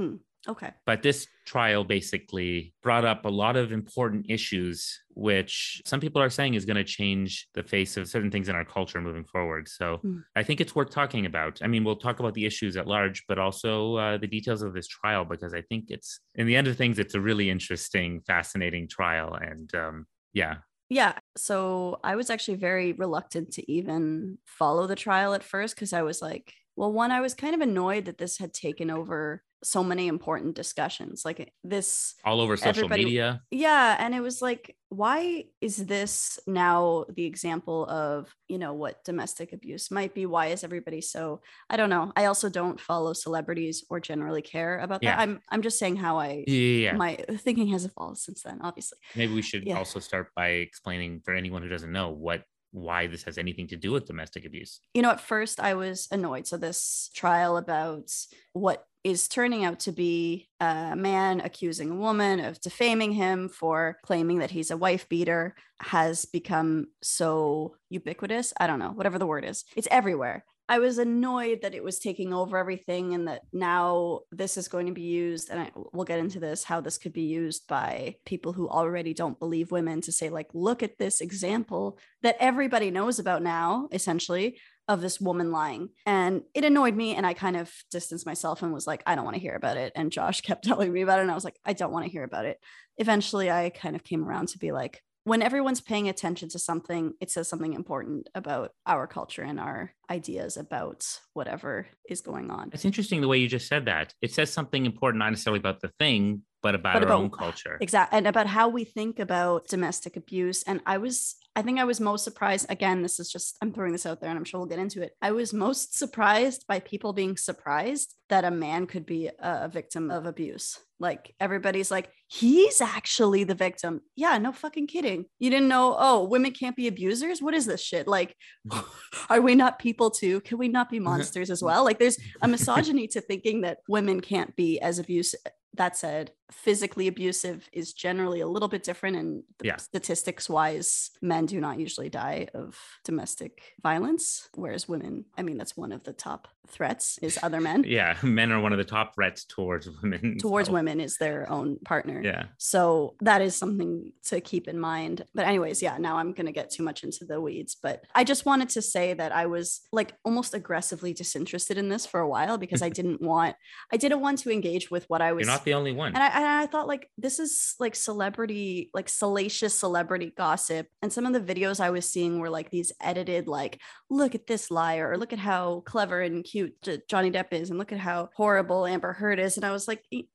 Okay. 0.46 0.70
But 0.84 1.02
this 1.02 1.26
trial 1.46 1.84
basically 1.84 2.74
brought 2.82 3.04
up 3.04 3.24
a 3.24 3.28
lot 3.30 3.56
of 3.56 3.72
important 3.72 4.26
issues, 4.28 5.00
which 5.14 5.80
some 5.86 6.00
people 6.00 6.20
are 6.20 6.30
saying 6.30 6.54
is 6.54 6.64
going 6.64 6.76
to 6.76 6.84
change 6.84 7.48
the 7.54 7.62
face 7.62 7.96
of 7.96 8.08
certain 8.08 8.30
things 8.30 8.48
in 8.48 8.54
our 8.54 8.64
culture 8.64 9.00
moving 9.00 9.24
forward. 9.24 9.68
So 9.68 10.02
Hmm. 10.02 10.18
I 10.36 10.42
think 10.42 10.60
it's 10.60 10.74
worth 10.74 10.90
talking 10.90 11.24
about. 11.26 11.60
I 11.62 11.66
mean, 11.66 11.84
we'll 11.84 11.96
talk 11.96 12.20
about 12.20 12.34
the 12.34 12.44
issues 12.46 12.76
at 12.76 12.86
large, 12.86 13.24
but 13.26 13.38
also 13.38 13.96
uh, 13.96 14.18
the 14.18 14.26
details 14.26 14.62
of 14.62 14.74
this 14.74 14.86
trial, 14.88 15.24
because 15.24 15.54
I 15.54 15.62
think 15.62 15.90
it's, 15.90 16.20
in 16.34 16.46
the 16.46 16.56
end 16.56 16.66
of 16.66 16.76
things, 16.76 16.98
it's 16.98 17.14
a 17.14 17.20
really 17.20 17.48
interesting, 17.48 18.20
fascinating 18.26 18.88
trial. 18.88 19.34
And 19.34 19.74
um, 19.74 20.06
yeah, 20.32 20.56
Yeah. 20.90 21.14
So 21.36 21.98
I 22.04 22.16
was 22.16 22.28
actually 22.30 22.56
very 22.58 22.92
reluctant 22.92 23.52
to 23.54 23.72
even 23.72 24.38
follow 24.46 24.86
the 24.86 24.96
trial 24.96 25.32
at 25.34 25.42
first 25.42 25.74
because 25.74 25.92
I 25.92 26.02
was 26.02 26.20
like, 26.20 26.52
well, 26.76 26.92
one, 26.92 27.10
I 27.12 27.20
was 27.20 27.34
kind 27.34 27.54
of 27.54 27.60
annoyed 27.60 28.04
that 28.06 28.18
this 28.18 28.38
had 28.38 28.52
taken 28.52 28.90
over 28.90 29.42
so 29.64 29.82
many 29.82 30.06
important 30.08 30.54
discussions. 30.54 31.24
Like 31.24 31.52
this 31.64 32.14
all 32.24 32.40
over 32.40 32.56
social 32.56 32.88
media. 32.88 33.42
Yeah, 33.50 33.96
and 33.98 34.14
it 34.14 34.20
was 34.20 34.42
like, 34.42 34.76
why 34.90 35.44
is 35.60 35.86
this 35.86 36.38
now 36.46 37.06
the 37.08 37.24
example 37.24 37.86
of, 37.88 38.32
you 38.48 38.58
know, 38.58 38.74
what 38.74 39.02
domestic 39.04 39.52
abuse 39.52 39.90
might 39.90 40.14
be? 40.14 40.26
Why 40.26 40.48
is 40.48 40.62
everybody 40.62 41.00
so 41.00 41.40
I 41.70 41.76
don't 41.76 41.90
know. 41.90 42.12
I 42.14 42.26
also 42.26 42.48
don't 42.48 42.80
follow 42.80 43.12
celebrities 43.12 43.84
or 43.90 43.98
generally 44.00 44.42
care 44.42 44.78
about 44.78 45.02
Yeah. 45.02 45.16
that. 45.16 45.22
I'm 45.22 45.40
I'm 45.50 45.62
just 45.62 45.78
saying 45.78 45.96
how 45.96 46.18
I 46.18 46.44
Yeah, 46.46 46.94
my 46.96 47.16
thinking 47.38 47.68
has 47.68 47.84
evolved 47.84 48.18
since 48.18 48.42
then, 48.42 48.60
obviously. 48.62 48.98
Maybe 49.16 49.32
we 49.34 49.42
should 49.42 49.64
Yeah. 49.64 49.78
also 49.78 49.98
start 49.98 50.28
by 50.36 50.48
explaining 50.48 51.22
for 51.24 51.34
anyone 51.34 51.62
who 51.62 51.68
doesn't 51.68 51.90
know 51.92 52.10
what 52.10 52.44
why 52.74 53.06
this 53.06 53.22
has 53.22 53.38
anything 53.38 53.68
to 53.68 53.76
do 53.76 53.92
with 53.92 54.04
domestic 54.04 54.44
abuse. 54.44 54.80
You 54.94 55.02
know, 55.02 55.10
at 55.10 55.20
first 55.20 55.60
I 55.60 55.74
was 55.74 56.08
annoyed. 56.10 56.46
So 56.46 56.56
this 56.56 57.08
trial 57.14 57.56
about 57.56 58.12
what 58.52 58.86
is 59.04 59.28
turning 59.28 59.64
out 59.64 59.78
to 59.80 59.92
be 59.92 60.48
a 60.60 60.96
man 60.96 61.40
accusing 61.40 61.90
a 61.90 61.94
woman 61.94 62.40
of 62.40 62.60
defaming 62.60 63.12
him 63.12 63.48
for 63.48 63.98
claiming 64.02 64.38
that 64.38 64.50
he's 64.50 64.70
a 64.70 64.76
wife 64.76 65.08
beater 65.08 65.54
has 65.78 66.24
become 66.24 66.86
so 67.02 67.76
ubiquitous. 67.90 68.52
I 68.58 68.66
don't 68.66 68.78
know, 68.78 68.92
whatever 68.92 69.18
the 69.18 69.26
word 69.26 69.44
is. 69.44 69.64
It's 69.76 69.88
everywhere. 69.90 70.44
I 70.68 70.78
was 70.78 70.98
annoyed 70.98 71.60
that 71.62 71.74
it 71.74 71.84
was 71.84 71.98
taking 71.98 72.32
over 72.32 72.56
everything 72.56 73.12
and 73.12 73.28
that 73.28 73.42
now 73.52 74.20
this 74.30 74.56
is 74.56 74.68
going 74.68 74.86
to 74.86 74.92
be 74.92 75.02
used 75.02 75.50
and 75.50 75.60
I, 75.60 75.70
we'll 75.92 76.04
get 76.04 76.18
into 76.18 76.40
this 76.40 76.64
how 76.64 76.80
this 76.80 76.96
could 76.96 77.12
be 77.12 77.22
used 77.22 77.66
by 77.68 78.16
people 78.24 78.54
who 78.54 78.68
already 78.68 79.12
don't 79.12 79.38
believe 79.38 79.70
women 79.70 80.00
to 80.02 80.12
say 80.12 80.30
like 80.30 80.48
look 80.54 80.82
at 80.82 80.96
this 80.96 81.20
example 81.20 81.98
that 82.22 82.36
everybody 82.40 82.90
knows 82.90 83.18
about 83.18 83.42
now 83.42 83.88
essentially 83.92 84.56
of 84.88 85.00
this 85.00 85.20
woman 85.20 85.50
lying. 85.50 85.88
And 86.04 86.42
it 86.52 86.64
annoyed 86.64 86.94
me. 86.94 87.14
And 87.14 87.26
I 87.26 87.34
kind 87.34 87.56
of 87.56 87.72
distanced 87.90 88.26
myself 88.26 88.62
and 88.62 88.72
was 88.72 88.86
like, 88.86 89.02
I 89.06 89.14
don't 89.14 89.24
want 89.24 89.36
to 89.36 89.40
hear 89.42 89.54
about 89.54 89.76
it. 89.76 89.92
And 89.94 90.12
Josh 90.12 90.40
kept 90.42 90.64
telling 90.64 90.92
me 90.92 91.02
about 91.02 91.18
it. 91.18 91.22
And 91.22 91.30
I 91.30 91.34
was 91.34 91.44
like, 91.44 91.58
I 91.64 91.72
don't 91.72 91.92
want 91.92 92.04
to 92.04 92.12
hear 92.12 92.24
about 92.24 92.44
it. 92.44 92.58
Eventually, 92.98 93.50
I 93.50 93.70
kind 93.70 93.96
of 93.96 94.04
came 94.04 94.24
around 94.24 94.48
to 94.48 94.58
be 94.58 94.72
like, 94.72 95.02
when 95.24 95.40
everyone's 95.42 95.80
paying 95.80 96.08
attention 96.08 96.48
to 96.50 96.58
something, 96.58 97.14
it 97.20 97.30
says 97.30 97.48
something 97.48 97.72
important 97.72 98.28
about 98.34 98.72
our 98.86 99.06
culture 99.06 99.42
and 99.42 99.58
our 99.58 99.92
ideas 100.10 100.56
about 100.58 101.06
whatever 101.32 101.86
is 102.08 102.20
going 102.20 102.50
on. 102.50 102.70
It's 102.74 102.84
interesting 102.84 103.22
the 103.22 103.28
way 103.28 103.38
you 103.38 103.48
just 103.48 103.66
said 103.66 103.86
that. 103.86 104.12
It 104.20 104.32
says 104.32 104.52
something 104.52 104.84
important, 104.84 105.20
not 105.20 105.30
necessarily 105.30 105.60
about 105.60 105.80
the 105.80 105.90
thing, 105.98 106.42
but 106.62 106.74
about 106.74 106.94
But 106.94 107.02
our 107.02 107.08
about- 107.08 107.20
own 107.22 107.30
culture. 107.30 107.78
Exactly. 107.80 108.18
And 108.18 108.26
about 108.26 108.46
how 108.46 108.68
we 108.68 108.84
think 108.84 109.18
about 109.18 109.66
domestic 109.68 110.16
abuse. 110.16 110.62
And 110.64 110.80
I 110.84 110.98
was, 110.98 111.36
I 111.56 111.62
think 111.62 111.78
I 111.78 111.84
was 111.84 112.00
most 112.00 112.22
surprised. 112.24 112.66
Again, 112.68 113.00
this 113.02 113.18
is 113.18 113.30
just, 113.30 113.56
I'm 113.62 113.72
throwing 113.72 113.92
this 113.92 114.04
out 114.06 114.20
there 114.20 114.28
and 114.28 114.38
I'm 114.38 114.44
sure 114.44 114.60
we'll 114.60 114.68
get 114.68 114.78
into 114.78 115.00
it. 115.02 115.12
I 115.22 115.32
was 115.32 115.54
most 115.54 115.96
surprised 115.96 116.66
by 116.66 116.80
people 116.80 117.14
being 117.14 117.36
surprised 117.38 118.14
that 118.30 118.44
a 118.44 118.50
man 118.50 118.86
could 118.86 119.04
be 119.04 119.30
a 119.38 119.68
victim 119.68 120.10
of 120.10 120.26
abuse. 120.26 120.78
Like 120.98 121.34
everybody's 121.40 121.90
like, 121.90 122.08
he's 122.28 122.80
actually 122.80 123.44
the 123.44 123.54
victim. 123.54 124.00
Yeah, 124.16 124.38
no 124.38 124.52
fucking 124.52 124.86
kidding. 124.86 125.26
You 125.38 125.50
didn't 125.50 125.68
know, 125.68 125.94
oh, 125.98 126.24
women 126.24 126.52
can't 126.52 126.76
be 126.76 126.88
abusers? 126.88 127.42
What 127.42 127.54
is 127.54 127.66
this 127.66 127.82
shit? 127.82 128.08
Like, 128.08 128.36
mm-hmm. 128.66 128.86
are 129.32 129.40
we 129.40 129.54
not 129.54 129.78
people 129.78 130.10
too? 130.10 130.40
Can 130.40 130.58
we 130.58 130.68
not 130.68 130.88
be 130.88 130.96
mm-hmm. 130.96 131.04
monsters 131.04 131.50
as 131.50 131.62
well? 131.62 131.84
Like, 131.84 131.98
there's 131.98 132.18
a 132.40 132.48
misogyny 132.54 133.06
to 133.08 133.20
thinking 133.20 133.62
that 133.62 133.78
women 133.88 134.20
can't 134.20 134.54
be 134.56 134.80
as 134.80 134.98
abusive. 134.98 135.40
That 135.76 135.96
said, 135.96 136.30
physically 136.52 137.08
abusive 137.08 137.68
is 137.72 137.92
generally 137.92 138.40
a 138.40 138.46
little 138.46 138.68
bit 138.68 138.84
different. 138.84 139.16
And 139.16 139.42
Yeah. 139.62 139.76
statistics 139.76 140.48
wise, 140.48 141.10
men 141.20 141.46
do 141.46 141.60
not 141.60 141.80
usually 141.80 142.08
die 142.08 142.46
of 142.54 142.78
domestic 143.04 143.74
violence, 143.82 144.48
whereas 144.54 144.88
women, 144.88 145.24
I 145.36 145.42
mean, 145.42 145.58
that's 145.58 145.76
one 145.76 145.90
of 145.90 146.04
the 146.04 146.12
top 146.12 146.46
threats 146.68 147.18
is 147.22 147.38
other 147.42 147.60
men. 147.60 147.84
yeah, 147.88 148.13
men 148.22 148.52
are 148.52 148.60
one 148.60 148.72
of 148.72 148.78
the 148.78 148.84
top 148.84 149.14
threats 149.14 149.44
towards 149.44 149.88
women. 150.02 150.38
Towards 150.38 150.68
so, 150.68 150.74
women 150.74 151.00
is 151.00 151.16
their 151.18 151.50
own 151.50 151.78
partner. 151.84 152.20
Yeah. 152.22 152.46
So 152.58 153.16
that 153.20 153.42
is 153.42 153.56
something 153.56 154.12
to 154.26 154.40
keep 154.40 154.68
in 154.68 154.78
mind. 154.78 155.24
But, 155.34 155.46
anyways, 155.46 155.82
yeah, 155.82 155.98
now 155.98 156.18
I'm 156.18 156.32
going 156.32 156.46
to 156.46 156.52
get 156.52 156.70
too 156.70 156.82
much 156.82 157.04
into 157.04 157.24
the 157.24 157.40
weeds. 157.40 157.76
But 157.80 158.04
I 158.14 158.24
just 158.24 158.46
wanted 158.46 158.68
to 158.70 158.82
say 158.82 159.14
that 159.14 159.32
I 159.32 159.46
was 159.46 159.82
like 159.92 160.14
almost 160.24 160.54
aggressively 160.54 161.12
disinterested 161.12 161.78
in 161.78 161.88
this 161.88 162.06
for 162.06 162.20
a 162.20 162.28
while 162.28 162.58
because 162.58 162.82
I 162.82 162.88
didn't 162.90 163.20
want, 163.20 163.56
I 163.92 163.96
didn't 163.96 164.20
want 164.20 164.38
to 164.40 164.50
engage 164.50 164.90
with 164.90 165.04
what 165.08 165.22
I 165.22 165.32
was. 165.32 165.46
You're 165.46 165.54
not 165.54 165.64
the 165.64 165.74
only 165.74 165.92
one. 165.92 166.14
and 166.14 166.22
I, 166.22 166.28
and 166.28 166.44
I 166.44 166.66
thought 166.66 166.86
like 166.86 167.10
this 167.18 167.38
is 167.38 167.74
like 167.78 167.94
celebrity, 167.94 168.90
like 168.94 169.08
salacious 169.08 169.74
celebrity 169.74 170.32
gossip. 170.36 170.86
And 171.02 171.12
some 171.12 171.26
of 171.26 171.32
the 171.32 171.54
videos 171.54 171.80
I 171.80 171.90
was 171.90 172.08
seeing 172.08 172.38
were 172.38 172.50
like 172.50 172.70
these 172.70 172.92
edited, 173.00 173.46
like, 173.46 173.80
look 174.10 174.34
at 174.34 174.46
this 174.46 174.70
liar, 174.70 175.10
or 175.10 175.18
look 175.18 175.32
at 175.32 175.38
how 175.38 175.82
clever 175.86 176.20
and 176.20 176.44
cute 176.44 176.74
Johnny 177.08 177.30
Depp 177.30 177.52
is, 177.52 177.70
and 177.70 177.78
look 177.78 177.92
at 177.92 177.98
how 178.04 178.28
horrible 178.36 178.86
Amber 178.86 179.12
Heard 179.12 179.38
is. 179.38 179.56
And 179.56 179.64
I 179.64 179.72
was 179.72 179.88
like, 179.88 180.02
"E- 180.12 180.28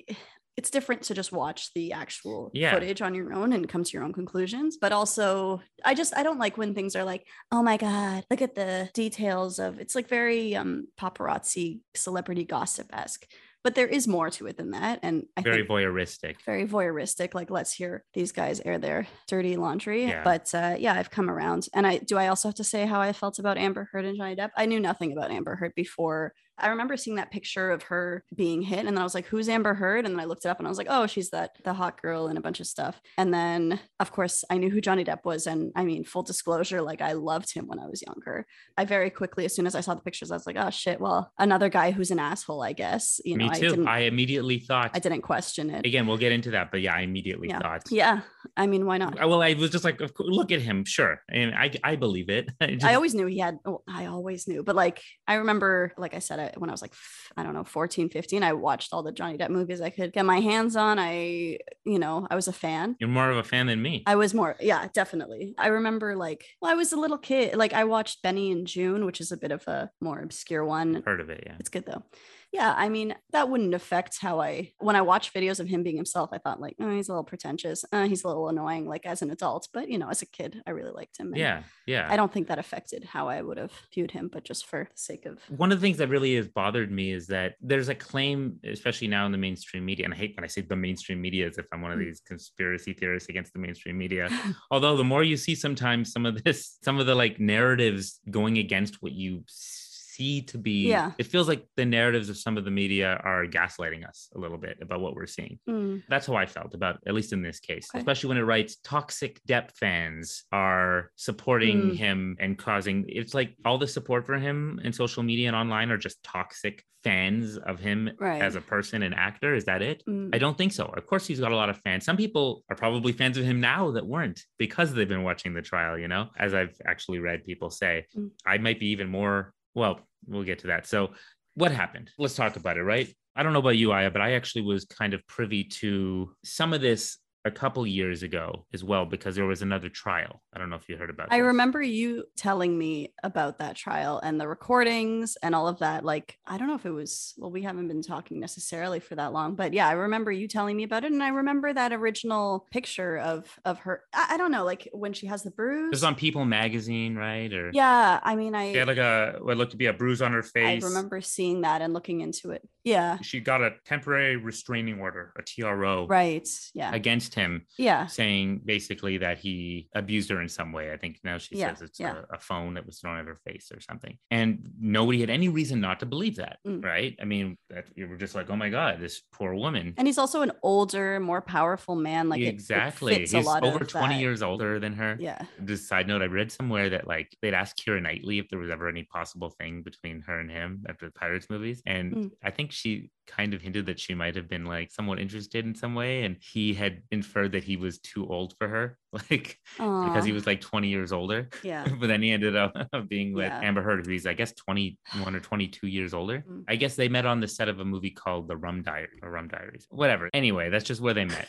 it's 0.57 0.69
different 0.69 1.03
to 1.03 1.13
just 1.13 1.31
watch 1.31 1.71
the 1.73 1.93
actual 1.93 2.51
Yeah. 2.53 2.73
footage 2.73 3.01
on 3.01 3.15
your 3.15 3.31
own 3.33 3.53
and 3.53 3.69
come 3.69 3.83
to 3.85 3.91
your 3.93 4.03
own 4.03 4.11
conclusions. 4.11 4.75
But 4.75 4.91
also, 4.91 5.61
I 5.85 5.93
just 5.93 6.13
I 6.17 6.23
don't 6.23 6.37
like 6.39 6.57
when 6.57 6.73
things 6.75 6.97
are 6.97 7.05
like, 7.05 7.25
oh 7.51 7.63
my 7.63 7.77
god, 7.77 8.25
look 8.29 8.41
at 8.41 8.55
the 8.55 8.89
details 8.93 9.59
of. 9.59 9.79
It's 9.79 9.95
like 9.95 10.09
very 10.09 10.55
um 10.57 10.87
paparazzi 10.99 11.79
celebrity 11.95 12.43
gossip 12.43 12.87
esque 12.93 13.25
but 13.61 13.75
there 13.75 13.87
is 13.87 14.07
more 14.07 14.29
to 14.29 14.47
it 14.47 14.55
than 14.55 14.71
that. 14.71 14.99
And 15.03 15.25
I 15.35 15.41
Very 15.41 15.65
voyeuristic. 15.67 16.35
very 16.45 16.65
voyeuristic. 16.65 17.33
Like, 17.33 17.51
let's 17.51 17.73
hear 17.73 18.05
these 18.13 18.31
guys 18.31 18.61
air 18.63 18.77
their 18.79 19.05
dirty 19.27 19.57
laundry. 19.57 20.05
Yeah. 20.05 20.23
But 20.23 20.55
uh, 20.55 20.75
yeah, 20.79 20.93
I've 20.93 21.11
come 21.11 21.29
around. 21.29 21.67
And 21.73 21.85
I 21.85 21.97
do 21.97 22.17
I 22.17 22.29
also 22.29 22.47
have 22.47 22.55
to 22.55 22.63
say 22.63 22.85
how 22.85 23.01
I 23.01 23.11
felt 23.11 23.37
about 23.37 23.57
Amber 23.57 23.89
Heard 23.91 24.05
and 24.05 24.15
Johnny 24.17 24.37
Depp? 24.37 24.51
I 24.55 24.65
knew 24.65 24.79
nothing 24.79 25.11
about 25.11 25.29
Amber 25.29 25.55
Heard 25.57 25.73
before. 25.75 26.33
I 26.61 26.69
remember 26.69 26.97
seeing 26.97 27.17
that 27.17 27.31
picture 27.31 27.71
of 27.71 27.83
her 27.83 28.23
being 28.35 28.61
hit, 28.61 28.79
and 28.79 28.87
then 28.89 28.97
I 28.99 29.03
was 29.03 29.15
like, 29.15 29.25
"Who's 29.25 29.49
Amber 29.49 29.73
Heard?" 29.73 30.05
And 30.05 30.13
then 30.13 30.19
I 30.19 30.25
looked 30.25 30.45
it 30.45 30.49
up, 30.49 30.59
and 30.59 30.67
I 30.67 30.69
was 30.69 30.77
like, 30.77 30.87
"Oh, 30.89 31.07
she's 31.07 31.29
that 31.31 31.51
the 31.63 31.73
hot 31.73 32.01
girl 32.01 32.27
and 32.27 32.37
a 32.37 32.41
bunch 32.41 32.59
of 32.59 32.67
stuff." 32.67 32.99
And 33.17 33.33
then, 33.33 33.79
of 33.99 34.11
course, 34.11 34.43
I 34.49 34.57
knew 34.57 34.69
who 34.69 34.81
Johnny 34.81 35.03
Depp 35.03 35.25
was, 35.25 35.47
and 35.47 35.71
I 35.75 35.83
mean, 35.83 36.03
full 36.03 36.23
disclosure, 36.23 36.81
like 36.81 37.01
I 37.01 37.13
loved 37.13 37.53
him 37.53 37.67
when 37.67 37.79
I 37.79 37.87
was 37.87 38.01
younger. 38.01 38.45
I 38.77 38.85
very 38.85 39.09
quickly, 39.09 39.45
as 39.45 39.55
soon 39.55 39.67
as 39.67 39.75
I 39.75 39.81
saw 39.81 39.93
the 39.95 40.01
pictures, 40.01 40.31
I 40.31 40.35
was 40.35 40.47
like, 40.47 40.57
"Oh 40.59 40.69
shit, 40.69 40.99
well, 40.99 41.31
another 41.39 41.69
guy 41.69 41.91
who's 41.91 42.11
an 42.11 42.19
asshole, 42.19 42.61
I 42.63 42.73
guess." 42.73 43.19
You 43.25 43.37
know, 43.37 43.45
Me 43.45 43.51
I 43.51 43.59
too. 43.59 43.85
I 43.87 43.97
I, 43.99 44.01
immediately 44.03 44.59
thought. 44.59 44.91
I 44.93 44.99
didn't 44.99 45.21
question 45.21 45.69
it. 45.69 45.85
Again, 45.85 46.07
we'll 46.07 46.17
get 46.17 46.31
into 46.31 46.51
that, 46.51 46.71
but 46.71 46.81
yeah, 46.81 46.93
I 46.95 47.01
immediately 47.01 47.49
Yeah. 47.49 47.59
thought. 47.59 47.83
Yeah, 47.91 48.21
I 48.55 48.65
mean, 48.67 48.85
why 48.85 48.97
not? 48.97 49.15
Well, 49.19 49.41
I 49.41 49.53
was 49.53 49.69
just 49.71 49.83
like, 49.83 49.99
of 50.01 50.13
course, 50.13 50.29
look 50.31 50.51
at 50.51 50.61
him, 50.61 50.85
sure, 50.85 51.21
and 51.29 51.53
I 51.53 51.71
I 51.83 51.95
believe 51.95 52.29
it. 52.29 52.49
I 52.61 52.67
just- 52.67 52.85
I 52.85 52.95
always 52.95 53.13
knew 53.13 53.25
he 53.27 53.39
had, 53.39 53.57
oh, 53.65 53.81
I 53.87 54.05
always 54.07 54.47
knew, 54.47 54.63
but 54.63 54.75
like, 54.75 55.01
I 55.27 55.35
remember, 55.35 55.93
like 55.97 56.13
I 56.13 56.19
said, 56.19 56.39
I, 56.39 56.48
when 56.57 56.69
I 56.69 56.73
was 56.73 56.81
like, 56.81 56.93
I 57.37 57.43
don't 57.43 57.53
know, 57.53 57.63
14, 57.63 58.09
15, 58.09 58.43
I 58.43 58.53
watched 58.53 58.93
all 58.93 59.03
the 59.03 59.11
Johnny 59.11 59.37
Depp 59.37 59.49
movies 59.49 59.81
I 59.81 59.89
could 59.89 60.13
get 60.13 60.25
my 60.25 60.39
hands 60.39 60.75
on. 60.75 60.99
I, 60.99 61.57
you 61.85 61.99
know, 61.99 62.27
I 62.29 62.35
was 62.35 62.47
a 62.47 62.53
fan. 62.53 62.95
You're 62.99 63.09
more 63.09 63.29
of 63.29 63.37
a 63.37 63.43
fan 63.43 63.67
than 63.67 63.81
me. 63.81 64.03
I 64.05 64.15
was 64.15 64.33
more, 64.33 64.55
yeah, 64.59 64.87
definitely. 64.93 65.55
I 65.57 65.67
remember 65.67 66.15
like, 66.15 66.45
well, 66.61 66.71
I 66.71 66.75
was 66.75 66.93
a 66.93 66.97
little 66.97 67.17
kid. 67.17 67.55
Like, 67.55 67.73
I 67.73 67.83
watched 67.83 68.21
Benny 68.21 68.51
and 68.51 68.65
Joon, 68.65 69.05
which 69.05 69.21
is 69.21 69.31
a 69.31 69.37
bit 69.37 69.51
of 69.51 69.67
a 69.67 69.89
more 70.01 70.19
obscure 70.19 70.65
one. 70.65 71.03
Heard 71.05 71.21
of 71.21 71.29
it, 71.29 71.43
yeah. 71.45 71.55
It's 71.59 71.69
good 71.69 71.85
though. 71.85 72.03
Yeah, 72.51 72.73
I 72.75 72.89
mean, 72.89 73.15
that 73.31 73.49
wouldn't 73.49 73.75
affect 73.75 74.17
how 74.19 74.39
I, 74.41 74.71
when 74.79 74.95
I 74.95 75.01
watch 75.01 75.33
videos 75.33 75.59
of 75.59 75.67
him 75.67 75.83
being 75.83 75.95
himself, 75.97 76.31
I 76.33 76.39
thought 76.39 76.59
like, 76.59 76.75
oh, 76.79 76.89
he's 76.89 77.07
a 77.07 77.11
little 77.11 77.23
pretentious. 77.23 77.85
Uh, 77.91 78.07
he's 78.07 78.23
a 78.23 78.27
little 78.27 78.49
annoying, 78.49 78.87
like 78.87 79.05
as 79.05 79.21
an 79.21 79.29
adult. 79.29 79.67
But, 79.71 79.87
you 79.89 79.99
know, 79.99 80.09
as 80.09 80.23
a 80.23 80.25
kid, 80.25 80.61
I 80.65 80.71
really 80.71 80.91
liked 80.91 81.17
him. 81.19 81.33
Yeah, 81.35 81.61
yeah. 81.85 82.07
I 82.09 82.15
don't 82.15 82.33
think 82.33 82.47
that 82.47 82.57
affected 82.57 83.03
how 83.03 83.27
I 83.27 83.41
would 83.43 83.57
have 83.57 83.71
viewed 83.93 84.11
him, 84.11 84.29
but 84.33 84.43
just 84.43 84.65
for 84.65 84.85
the 84.91 84.97
sake 84.97 85.27
of 85.27 85.39
one 85.49 85.71
of 85.71 85.79
the 85.79 85.85
things 85.85 85.97
that 85.99 86.07
really 86.09 86.35
has 86.37 86.47
bothered 86.47 86.91
me 86.91 87.11
is 87.11 87.27
that 87.27 87.53
there's 87.61 87.87
a 87.89 87.95
claim, 87.95 88.59
especially 88.63 89.07
now 89.09 89.27
in 89.27 89.31
the 89.31 89.37
mainstream 89.37 89.85
media, 89.85 90.05
and 90.05 90.13
I 90.13 90.17
hate 90.17 90.35
when 90.35 90.43
I 90.43 90.47
say 90.47 90.61
the 90.61 90.75
mainstream 90.75 91.21
media 91.21 91.47
as 91.47 91.57
if 91.59 91.67
I'm 91.71 91.81
one 91.81 91.91
of 91.91 91.99
Mm. 91.99 92.05
these 92.05 92.21
conspiracy 92.21 92.93
theorists 92.93 93.29
against 93.29 93.53
the 93.53 93.59
mainstream 93.59 93.97
media. 93.97 94.27
Although 94.71 94.97
the 94.97 95.03
more 95.03 95.23
you 95.23 95.37
see 95.37 95.53
sometimes 95.53 96.11
some 96.11 96.25
of 96.25 96.43
this, 96.43 96.77
some 96.83 96.99
of 96.99 97.05
the 97.05 97.13
like 97.15 97.39
narratives 97.39 98.19
going 98.31 98.57
against 98.57 99.03
what 99.03 99.11
you 99.11 99.43
see 99.47 99.85
to 100.19 100.57
be, 100.57 100.87
Yeah. 100.89 101.11
it 101.17 101.25
feels 101.27 101.47
like 101.47 101.65
the 101.77 101.85
narratives 101.85 102.29
of 102.29 102.37
some 102.37 102.57
of 102.57 102.65
the 102.65 102.71
media 102.71 103.19
are 103.23 103.45
gaslighting 103.45 104.07
us 104.07 104.29
a 104.35 104.39
little 104.39 104.57
bit 104.57 104.77
about 104.81 104.99
what 104.99 105.15
we're 105.15 105.25
seeing. 105.25 105.59
Mm, 105.69 106.03
That's 106.09 106.27
how 106.27 106.35
I 106.35 106.45
felt 106.45 106.73
about, 106.73 106.99
at 107.07 107.13
least 107.13 107.31
in 107.33 107.41
this 107.41 107.59
case, 107.59 107.87
Okay. 107.91 107.99
especially 107.99 108.27
when 108.29 108.37
it 108.37 108.41
writes 108.43 108.77
toxic 108.83 109.39
Depp 109.47 109.71
fans 109.77 110.43
are 110.51 111.11
supporting 111.15 111.91
Mm. 111.91 111.95
him 111.95 112.35
and 112.39 112.57
causing 112.57 113.05
it's 113.07 113.33
like 113.33 113.55
all 113.65 113.77
the 113.77 113.87
support 113.87 114.25
for 114.25 114.37
him 114.37 114.79
in 114.83 114.91
social 114.93 115.23
media 115.23 115.47
and 115.47 115.55
online 115.55 115.89
are 115.91 115.97
just 115.97 116.21
toxic 116.23 116.83
fans 117.01 117.57
of 117.57 117.79
him 117.79 118.09
Right. 118.19 118.41
as 118.41 118.55
a 118.55 118.61
person 118.61 119.03
and 119.03 119.15
actor. 119.15 119.55
Is 119.55 119.63
that 119.65 119.81
it? 119.81 120.03
mm, 120.05 120.35
I 120.35 120.37
don't 120.37 120.57
think 120.57 120.73
so. 120.73 120.85
Of 120.85 121.05
course, 121.05 121.25
he's 121.25 121.39
got 121.39 121.53
a 121.53 121.55
lot 121.55 121.69
of 121.69 121.77
fans. 121.77 122.03
Some 122.03 122.17
people 122.17 122.65
are 122.69 122.75
probably 122.75 123.13
fans 123.13 123.37
of 123.37 123.45
him 123.45 123.61
now 123.61 123.91
that 123.91 124.05
weren't 124.05 124.41
because 124.57 124.93
they've 124.93 125.07
been 125.07 125.23
watching 125.23 125.53
the 125.53 125.61
trial, 125.61 125.97
you 125.97 126.09
know, 126.09 126.29
as 126.37 126.53
I've 126.53 126.75
actually 126.85 127.19
read 127.19 127.45
people 127.45 127.69
say. 127.69 128.05
Mm. 128.17 128.31
I 128.45 128.57
might 128.57 128.79
be 128.81 128.87
even 128.87 129.07
more, 129.07 129.53
well, 129.75 130.01
we'll 130.27 130.43
get 130.43 130.59
to 130.59 130.67
that. 130.67 130.87
So, 130.87 131.11
what 131.55 131.71
happened? 131.71 132.11
Let's 132.17 132.35
talk 132.35 132.55
about 132.55 132.77
it, 132.77 132.83
right? 132.83 133.13
I 133.35 133.43
don't 133.43 133.53
know 133.53 133.59
about 133.59 133.77
you, 133.77 133.91
Aya, 133.91 134.11
but 134.11 134.21
I 134.21 134.33
actually 134.33 134.63
was 134.63 134.85
kind 134.85 135.13
of 135.13 135.25
privy 135.27 135.63
to 135.63 136.31
some 136.43 136.73
of 136.73 136.81
this 136.81 137.17
a 137.45 137.51
couple 137.51 137.85
years 137.87 138.21
ago 138.23 138.65
as 138.73 138.83
well 138.83 139.05
because 139.05 139.35
there 139.35 139.45
was 139.45 139.61
another 139.61 139.89
trial. 139.89 140.41
I 140.53 140.59
don't 140.59 140.69
know 140.69 140.75
if 140.75 140.89
you 140.89 140.97
heard 140.97 141.09
about 141.09 141.27
it. 141.27 141.33
I 141.33 141.37
this. 141.37 141.47
remember 141.47 141.81
you 141.81 142.25
telling 142.35 142.77
me 142.77 143.13
about 143.23 143.59
that 143.59 143.75
trial 143.75 144.19
and 144.21 144.39
the 144.39 144.47
recordings 144.47 145.37
and 145.41 145.55
all 145.55 145.67
of 145.67 145.79
that. 145.79 146.03
Like, 146.03 146.37
I 146.45 146.57
don't 146.57 146.67
know 146.67 146.75
if 146.75 146.85
it 146.85 146.91
was, 146.91 147.33
well, 147.37 147.51
we 147.51 147.63
haven't 147.63 147.87
been 147.87 148.01
talking 148.01 148.39
necessarily 148.39 148.99
for 148.99 149.15
that 149.15 149.31
long, 149.31 149.55
but 149.55 149.73
yeah, 149.73 149.87
I 149.87 149.93
remember 149.93 150.31
you 150.31 150.47
telling 150.47 150.75
me 150.75 150.83
about 150.83 151.05
it. 151.05 151.11
And 151.11 151.23
I 151.23 151.29
remember 151.29 151.71
that 151.71 151.93
original 151.93 152.67
picture 152.71 153.17
of 153.17 153.47
of 153.65 153.79
her. 153.79 154.03
I, 154.13 154.27
I 154.31 154.37
don't 154.37 154.51
know, 154.51 154.65
like 154.65 154.89
when 154.91 155.13
she 155.13 155.27
has 155.27 155.43
the 155.43 155.51
bruise. 155.51 155.87
It 155.87 155.91
was 155.91 156.03
on 156.03 156.15
People 156.15 156.45
magazine, 156.45 157.15
right? 157.15 157.51
Or 157.53 157.71
yeah, 157.73 158.19
I 158.21 158.35
mean, 158.35 158.53
I 158.53 158.71
she 158.73 158.77
had 158.77 158.87
like 158.87 158.97
a 158.97 159.37
what 159.41 159.57
looked 159.57 159.71
to 159.71 159.77
be 159.77 159.85
a 159.85 159.93
bruise 159.93 160.21
on 160.21 160.33
her 160.33 160.43
face. 160.43 160.83
I 160.83 160.87
remember 160.87 161.21
seeing 161.21 161.61
that 161.61 161.81
and 161.81 161.93
looking 161.93 162.21
into 162.21 162.51
it. 162.51 162.67
Yeah, 162.83 163.19
She 163.21 163.39
got 163.39 163.61
a 163.61 163.73
temporary 163.85 164.37
restraining 164.37 164.99
order, 164.99 165.33
a 165.37 165.41
TRO, 165.41 166.07
right. 166.07 166.47
Yeah, 166.73 166.93
against 166.93 167.28
him, 167.33 167.65
yeah, 167.77 168.05
saying 168.07 168.61
basically 168.65 169.17
that 169.19 169.37
he 169.39 169.89
abused 169.93 170.29
her 170.29 170.41
in 170.41 170.49
some 170.49 170.71
way. 170.71 170.91
I 170.91 170.97
think 170.97 171.19
now 171.23 171.37
she 171.37 171.55
Yeah, 171.57 171.73
says 171.73 171.81
it's 171.83 171.99
yeah. 171.99 172.15
a, 172.31 172.35
a 172.35 172.39
phone 172.39 172.73
that 172.75 172.85
was 172.85 172.99
thrown 172.99 173.17
at 173.19 173.25
her 173.25 173.39
face 173.45 173.71
or 173.73 173.79
something. 173.79 174.17
And 174.31 174.69
nobody 174.79 175.19
had 175.21 175.29
any 175.29 175.49
reason 175.49 175.79
not 175.81 175.99
to 176.01 176.05
believe 176.05 176.35
that, 176.37 176.57
Mm. 176.67 176.83
right? 176.83 177.15
I 177.21 177.25
mean, 177.25 177.57
that 177.69 177.85
you 177.95 178.07
were 178.07 178.17
just 178.17 178.35
like, 178.35 178.49
oh 178.49 178.55
my 178.55 178.69
God, 178.69 178.99
this 178.99 179.21
poor 179.31 179.53
woman. 179.53 179.93
and 179.97 180.07
he's 180.07 180.17
also 180.17 180.41
an 180.41 180.51
older, 180.63 181.19
more 181.19 181.41
powerful 181.41 181.95
man. 181.95 182.29
Like 182.29 182.41
it- 182.41 182.45
it 182.45 182.47
exactly. 182.49 183.15
He's 183.19 183.33
over 183.35 183.79
20 183.85 184.15
that. 184.15 184.19
years 184.19 184.41
older 184.41 184.79
than 184.79 184.93
her. 184.93 185.17
Yeah. 185.19 185.41
Just 185.65 185.87
side 185.87 186.07
note, 186.07 186.21
I 186.21 186.25
read 186.25 186.51
somewhere 186.51 186.89
that 186.89 187.07
like 187.07 187.35
they'd 187.41 187.53
asked 187.53 187.81
Keira 187.85 188.01
Knightley 188.01 188.39
if 188.39 188.49
there 188.49 188.59
was 188.59 188.69
ever 188.69 188.87
any 188.89 189.03
possible 189.03 189.49
thing 189.49 189.81
between 189.83 190.21
her 190.21 190.39
and 190.39 190.49
him 190.49 190.83
after 190.89 191.05
the 191.05 191.11
Pirates 191.11 191.47
movies. 191.49 191.81
And 191.85 192.13
Mm. 192.13 192.31
I 192.43 192.51
think 192.51 192.71
she 192.71 193.11
kind 193.29 193.53
of 193.53 193.61
hinted 193.61 193.85
that 193.85 193.99
she 193.99 194.13
might 194.13 194.35
have 194.35 194.49
been 194.49 194.65
like 194.65 194.91
somewhat 194.91 195.19
interested 195.19 195.65
in 195.65 195.75
some 195.75 195.95
way. 195.95 196.23
And 196.23 196.37
he 196.41 196.73
had 196.73 197.01
inferred 197.11 197.51
that 197.53 197.63
he 197.63 197.77
was 197.77 197.99
too 197.99 198.27
old 198.27 198.53
for 198.57 198.67
her, 198.67 198.97
like 199.13 199.57
because 199.77 200.25
he 200.25 200.31
was 200.31 200.45
like 200.47 200.61
20 200.61 200.87
years 200.89 201.11
older. 201.11 201.49
yeah. 201.63 201.87
but 201.99 202.07
then 202.07 202.21
he 202.21 202.31
ended 202.31 202.55
up 202.55 202.73
being 203.07 203.33
with 203.33 203.45
Yeah. 203.45 203.61
Amber 203.61 203.81
Heard, 203.81 204.05
who's 204.05 204.25
I 204.25 204.33
guess 204.33 204.51
21 204.53 205.35
or 205.35 205.39
22 205.39 205.87
years 205.87 206.13
older. 206.13 206.43
Mm. 206.49 206.63
I 206.67 206.75
guess 206.75 206.95
they 206.95 207.07
met 207.09 207.25
on 207.25 207.39
the 207.39 207.47
set 207.47 207.69
of 207.69 207.79
a 207.79 207.85
movie 207.85 208.11
called 208.11 208.47
The 208.47 208.57
Rum 208.57 208.81
Diary 208.81 209.19
or 209.21 209.29
Rum 209.31 209.47
Diaries. 209.47 209.85
Whatever. 209.89 210.29
Anyway, 210.33 210.69
that's 210.69 210.85
just 210.85 211.01
where 211.01 211.13
they 211.13 211.25
met. 211.25 211.47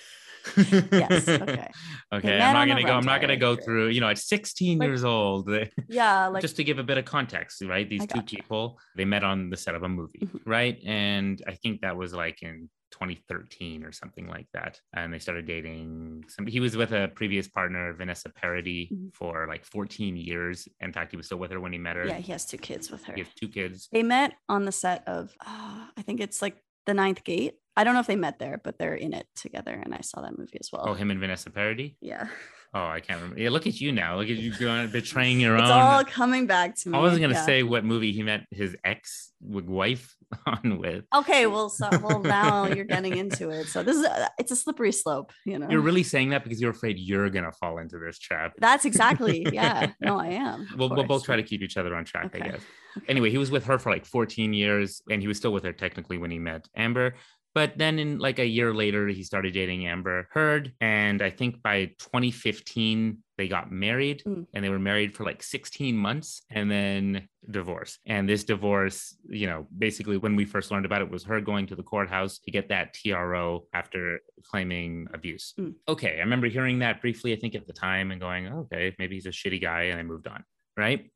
Yes. 0.56 1.28
Okay. 1.40 1.68
okay. 2.12 2.40
I'm 2.40 2.54
not 2.54 2.66
gonna 2.68 2.82
go. 2.82 2.92
I'm 2.92 3.04
not 3.04 3.20
gonna 3.20 3.36
go 3.36 3.54
through. 3.56 3.88
You 3.88 4.00
know, 4.00 4.08
at 4.08 4.18
16 4.18 4.78
Like- 4.78 4.86
years 4.88 5.04
old. 5.04 5.46
they- 5.46 5.70
Yeah. 5.88 6.26
Like 6.28 6.40
just 6.42 6.56
to 6.56 6.64
give 6.64 6.78
a 6.78 6.82
bit 6.84 6.98
of 6.98 7.04
context, 7.04 7.62
right? 7.62 7.88
These 7.88 8.02
I 8.02 8.06
two 8.06 8.20
gotcha. 8.20 8.36
people 8.36 8.78
they 8.96 9.04
met 9.04 9.22
on 9.24 9.50
the 9.50 9.56
set 9.56 9.74
of 9.74 9.82
a 9.82 9.88
movie, 9.88 10.20
Mhm. 10.24 10.40
right? 10.44 10.78
And 10.84 11.42
I 11.46 11.54
think 11.54 11.82
that 11.82 11.96
was 11.96 12.12
like 12.14 12.42
in 12.42 12.68
2013 12.92 13.84
or 13.84 13.92
something 13.92 14.26
like 14.28 14.46
that. 14.52 14.80
And 14.94 15.12
they 15.14 15.18
started 15.20 15.46
dating. 15.46 16.24
Some, 16.28 16.46
he 16.46 16.58
was 16.60 16.76
with 16.76 16.92
a 16.92 17.08
previous 17.14 17.46
partner, 17.48 17.92
Vanessa 17.94 18.28
Paradis, 18.30 18.88
Mhm. 18.90 19.14
for 19.14 19.46
like 19.48 19.64
14 19.64 20.16
years. 20.16 20.66
In 20.80 20.92
fact, 20.92 21.12
he 21.12 21.16
was 21.16 21.26
still 21.26 21.38
with 21.38 21.52
her 21.52 21.60
when 21.60 21.72
he 21.72 21.78
met 21.78 21.96
her. 21.96 22.06
yeah, 22.06 22.18
he 22.18 22.32
has 22.32 22.44
two 22.44 22.58
kids 22.58 22.90
with 22.90 23.04
her. 23.04 23.14
He 23.14 23.20
has 23.20 23.32
two 23.34 23.48
kids. 23.48 23.88
They 23.92 24.02
met 24.02 24.34
on 24.48 24.64
the 24.64 24.72
set 24.72 25.06
of 25.06 25.32
uh, 25.46 25.86
I 25.96 26.02
think 26.02 26.20
it's 26.20 26.42
like 26.42 26.56
The 26.86 26.94
Ninth 26.94 27.22
Gate. 27.24 27.54
I 27.80 27.84
don't 27.84 27.94
know 27.94 28.00
if 28.00 28.06
they 28.06 28.16
met 28.16 28.38
there, 28.38 28.60
but 28.62 28.78
they're 28.78 28.94
in 28.94 29.14
it 29.14 29.26
together, 29.34 29.72
and 29.72 29.94
I 29.94 30.02
saw 30.02 30.20
that 30.20 30.36
movie 30.36 30.58
as 30.60 30.68
well. 30.70 30.84
Oh, 30.86 30.92
him 30.92 31.10
and 31.10 31.18
Vanessa 31.18 31.48
Paradis. 31.48 31.92
Yeah, 32.02 32.28
Oh, 32.72 32.86
I 32.86 33.00
can't 33.00 33.20
remember. 33.20 33.40
Yeah, 33.40 33.50
look 33.50 33.66
at 33.66 33.80
you 33.80 33.90
now. 33.90 34.16
Look 34.16 34.30
at 34.30 34.36
you 34.36 34.56
going 34.56 34.90
betraying 34.90 35.40
your 35.40 35.56
it's 35.56 35.62
own. 35.62 35.68
It's 35.68 35.72
all 35.72 36.04
coming 36.04 36.46
back 36.46 36.76
to 36.76 36.90
me. 36.90 36.96
I 36.96 37.00
wasn't 37.00 37.22
gonna 37.22 37.34
yeah. 37.34 37.44
say 37.44 37.62
what 37.64 37.84
movie 37.84 38.12
he 38.12 38.22
met 38.22 38.46
his 38.52 38.76
ex 38.84 39.32
wife 39.40 40.14
on 40.46 40.78
with. 40.78 41.04
Okay, 41.12 41.46
well, 41.46 41.68
so 41.68 41.88
well 42.00 42.20
now 42.20 42.66
you're 42.66 42.84
getting 42.84 43.16
into 43.16 43.50
it. 43.50 43.66
So 43.66 43.82
this 43.82 43.96
is 43.96 44.04
a, 44.04 44.30
it's 44.38 44.52
a 44.52 44.56
slippery 44.56 44.92
slope, 44.92 45.32
you 45.44 45.58
know. 45.58 45.68
You're 45.68 45.80
really 45.80 46.04
saying 46.04 46.30
that 46.30 46.44
because 46.44 46.60
you're 46.60 46.70
afraid 46.70 46.96
you're 47.00 47.28
gonna 47.28 47.50
fall 47.50 47.78
into 47.78 47.98
this 47.98 48.20
trap. 48.20 48.52
That's 48.58 48.84
exactly 48.84 49.48
yeah. 49.52 49.90
No, 50.00 50.20
I 50.20 50.28
am. 50.28 50.68
We'll, 50.76 50.90
we'll 50.90 51.04
both 51.04 51.24
try 51.24 51.36
to 51.36 51.42
keep 51.42 51.62
each 51.62 51.76
other 51.76 51.96
on 51.96 52.04
track, 52.04 52.30
I 52.34 52.38
Okay. 52.38 52.50
guess. 52.50 52.60
Anyway, 53.08 53.30
he 53.30 53.38
was 53.38 53.50
with 53.50 53.64
her 53.64 53.78
for 53.78 53.90
like 53.90 54.04
14 54.04 54.52
years 54.52 55.02
and 55.10 55.20
he 55.20 55.28
was 55.28 55.36
still 55.36 55.52
with 55.52 55.64
her 55.64 55.72
technically 55.72 56.18
when 56.18 56.30
he 56.30 56.38
met 56.38 56.66
Amber. 56.76 57.14
But 57.54 57.78
then 57.78 57.98
in 57.98 58.18
like 58.18 58.38
a 58.38 58.46
year 58.46 58.72
later, 58.72 59.08
he 59.08 59.22
started 59.24 59.54
dating 59.54 59.86
Amber 59.86 60.28
Heard. 60.30 60.72
And 60.80 61.20
I 61.20 61.30
think 61.30 61.62
by 61.62 61.86
2015, 61.98 63.18
they 63.38 63.48
got 63.48 63.72
married 63.72 64.22
Mm. 64.26 64.46
and 64.52 64.62
they 64.64 64.68
were 64.68 64.78
married 64.78 65.14
for 65.14 65.24
like 65.24 65.42
16 65.42 65.96
months 65.96 66.42
and 66.50 66.70
then 66.70 67.28
divorce. 67.50 67.98
And 68.06 68.28
this 68.28 68.44
divorce, 68.44 69.16
you 69.28 69.46
know, 69.46 69.66
basically 69.76 70.18
when 70.18 70.36
we 70.36 70.44
first 70.44 70.70
learned 70.70 70.84
about 70.86 71.02
it 71.02 71.10
was 71.10 71.24
her 71.24 71.40
going 71.40 71.66
to 71.68 71.74
the 71.76 71.82
courthouse 71.82 72.38
to 72.40 72.50
get 72.50 72.68
that 72.68 72.94
TRO 72.94 73.64
after 73.72 74.20
claiming 74.44 75.08
abuse. 75.14 75.54
Mm. 75.58 75.74
Okay. 75.88 76.16
I 76.16 76.20
remember 76.20 76.48
hearing 76.48 76.80
that 76.80 77.00
briefly, 77.00 77.32
I 77.32 77.36
think 77.36 77.54
at 77.54 77.66
the 77.66 77.72
time 77.72 78.10
and 78.10 78.20
going, 78.20 78.46
okay, 78.46 78.94
maybe 78.98 79.14
he's 79.16 79.26
a 79.26 79.30
shitty 79.30 79.60
guy. 79.60 79.84
And 79.84 79.98
I 79.98 80.02
moved 80.02 80.26
on. 80.28 80.44
Right. 80.76 81.10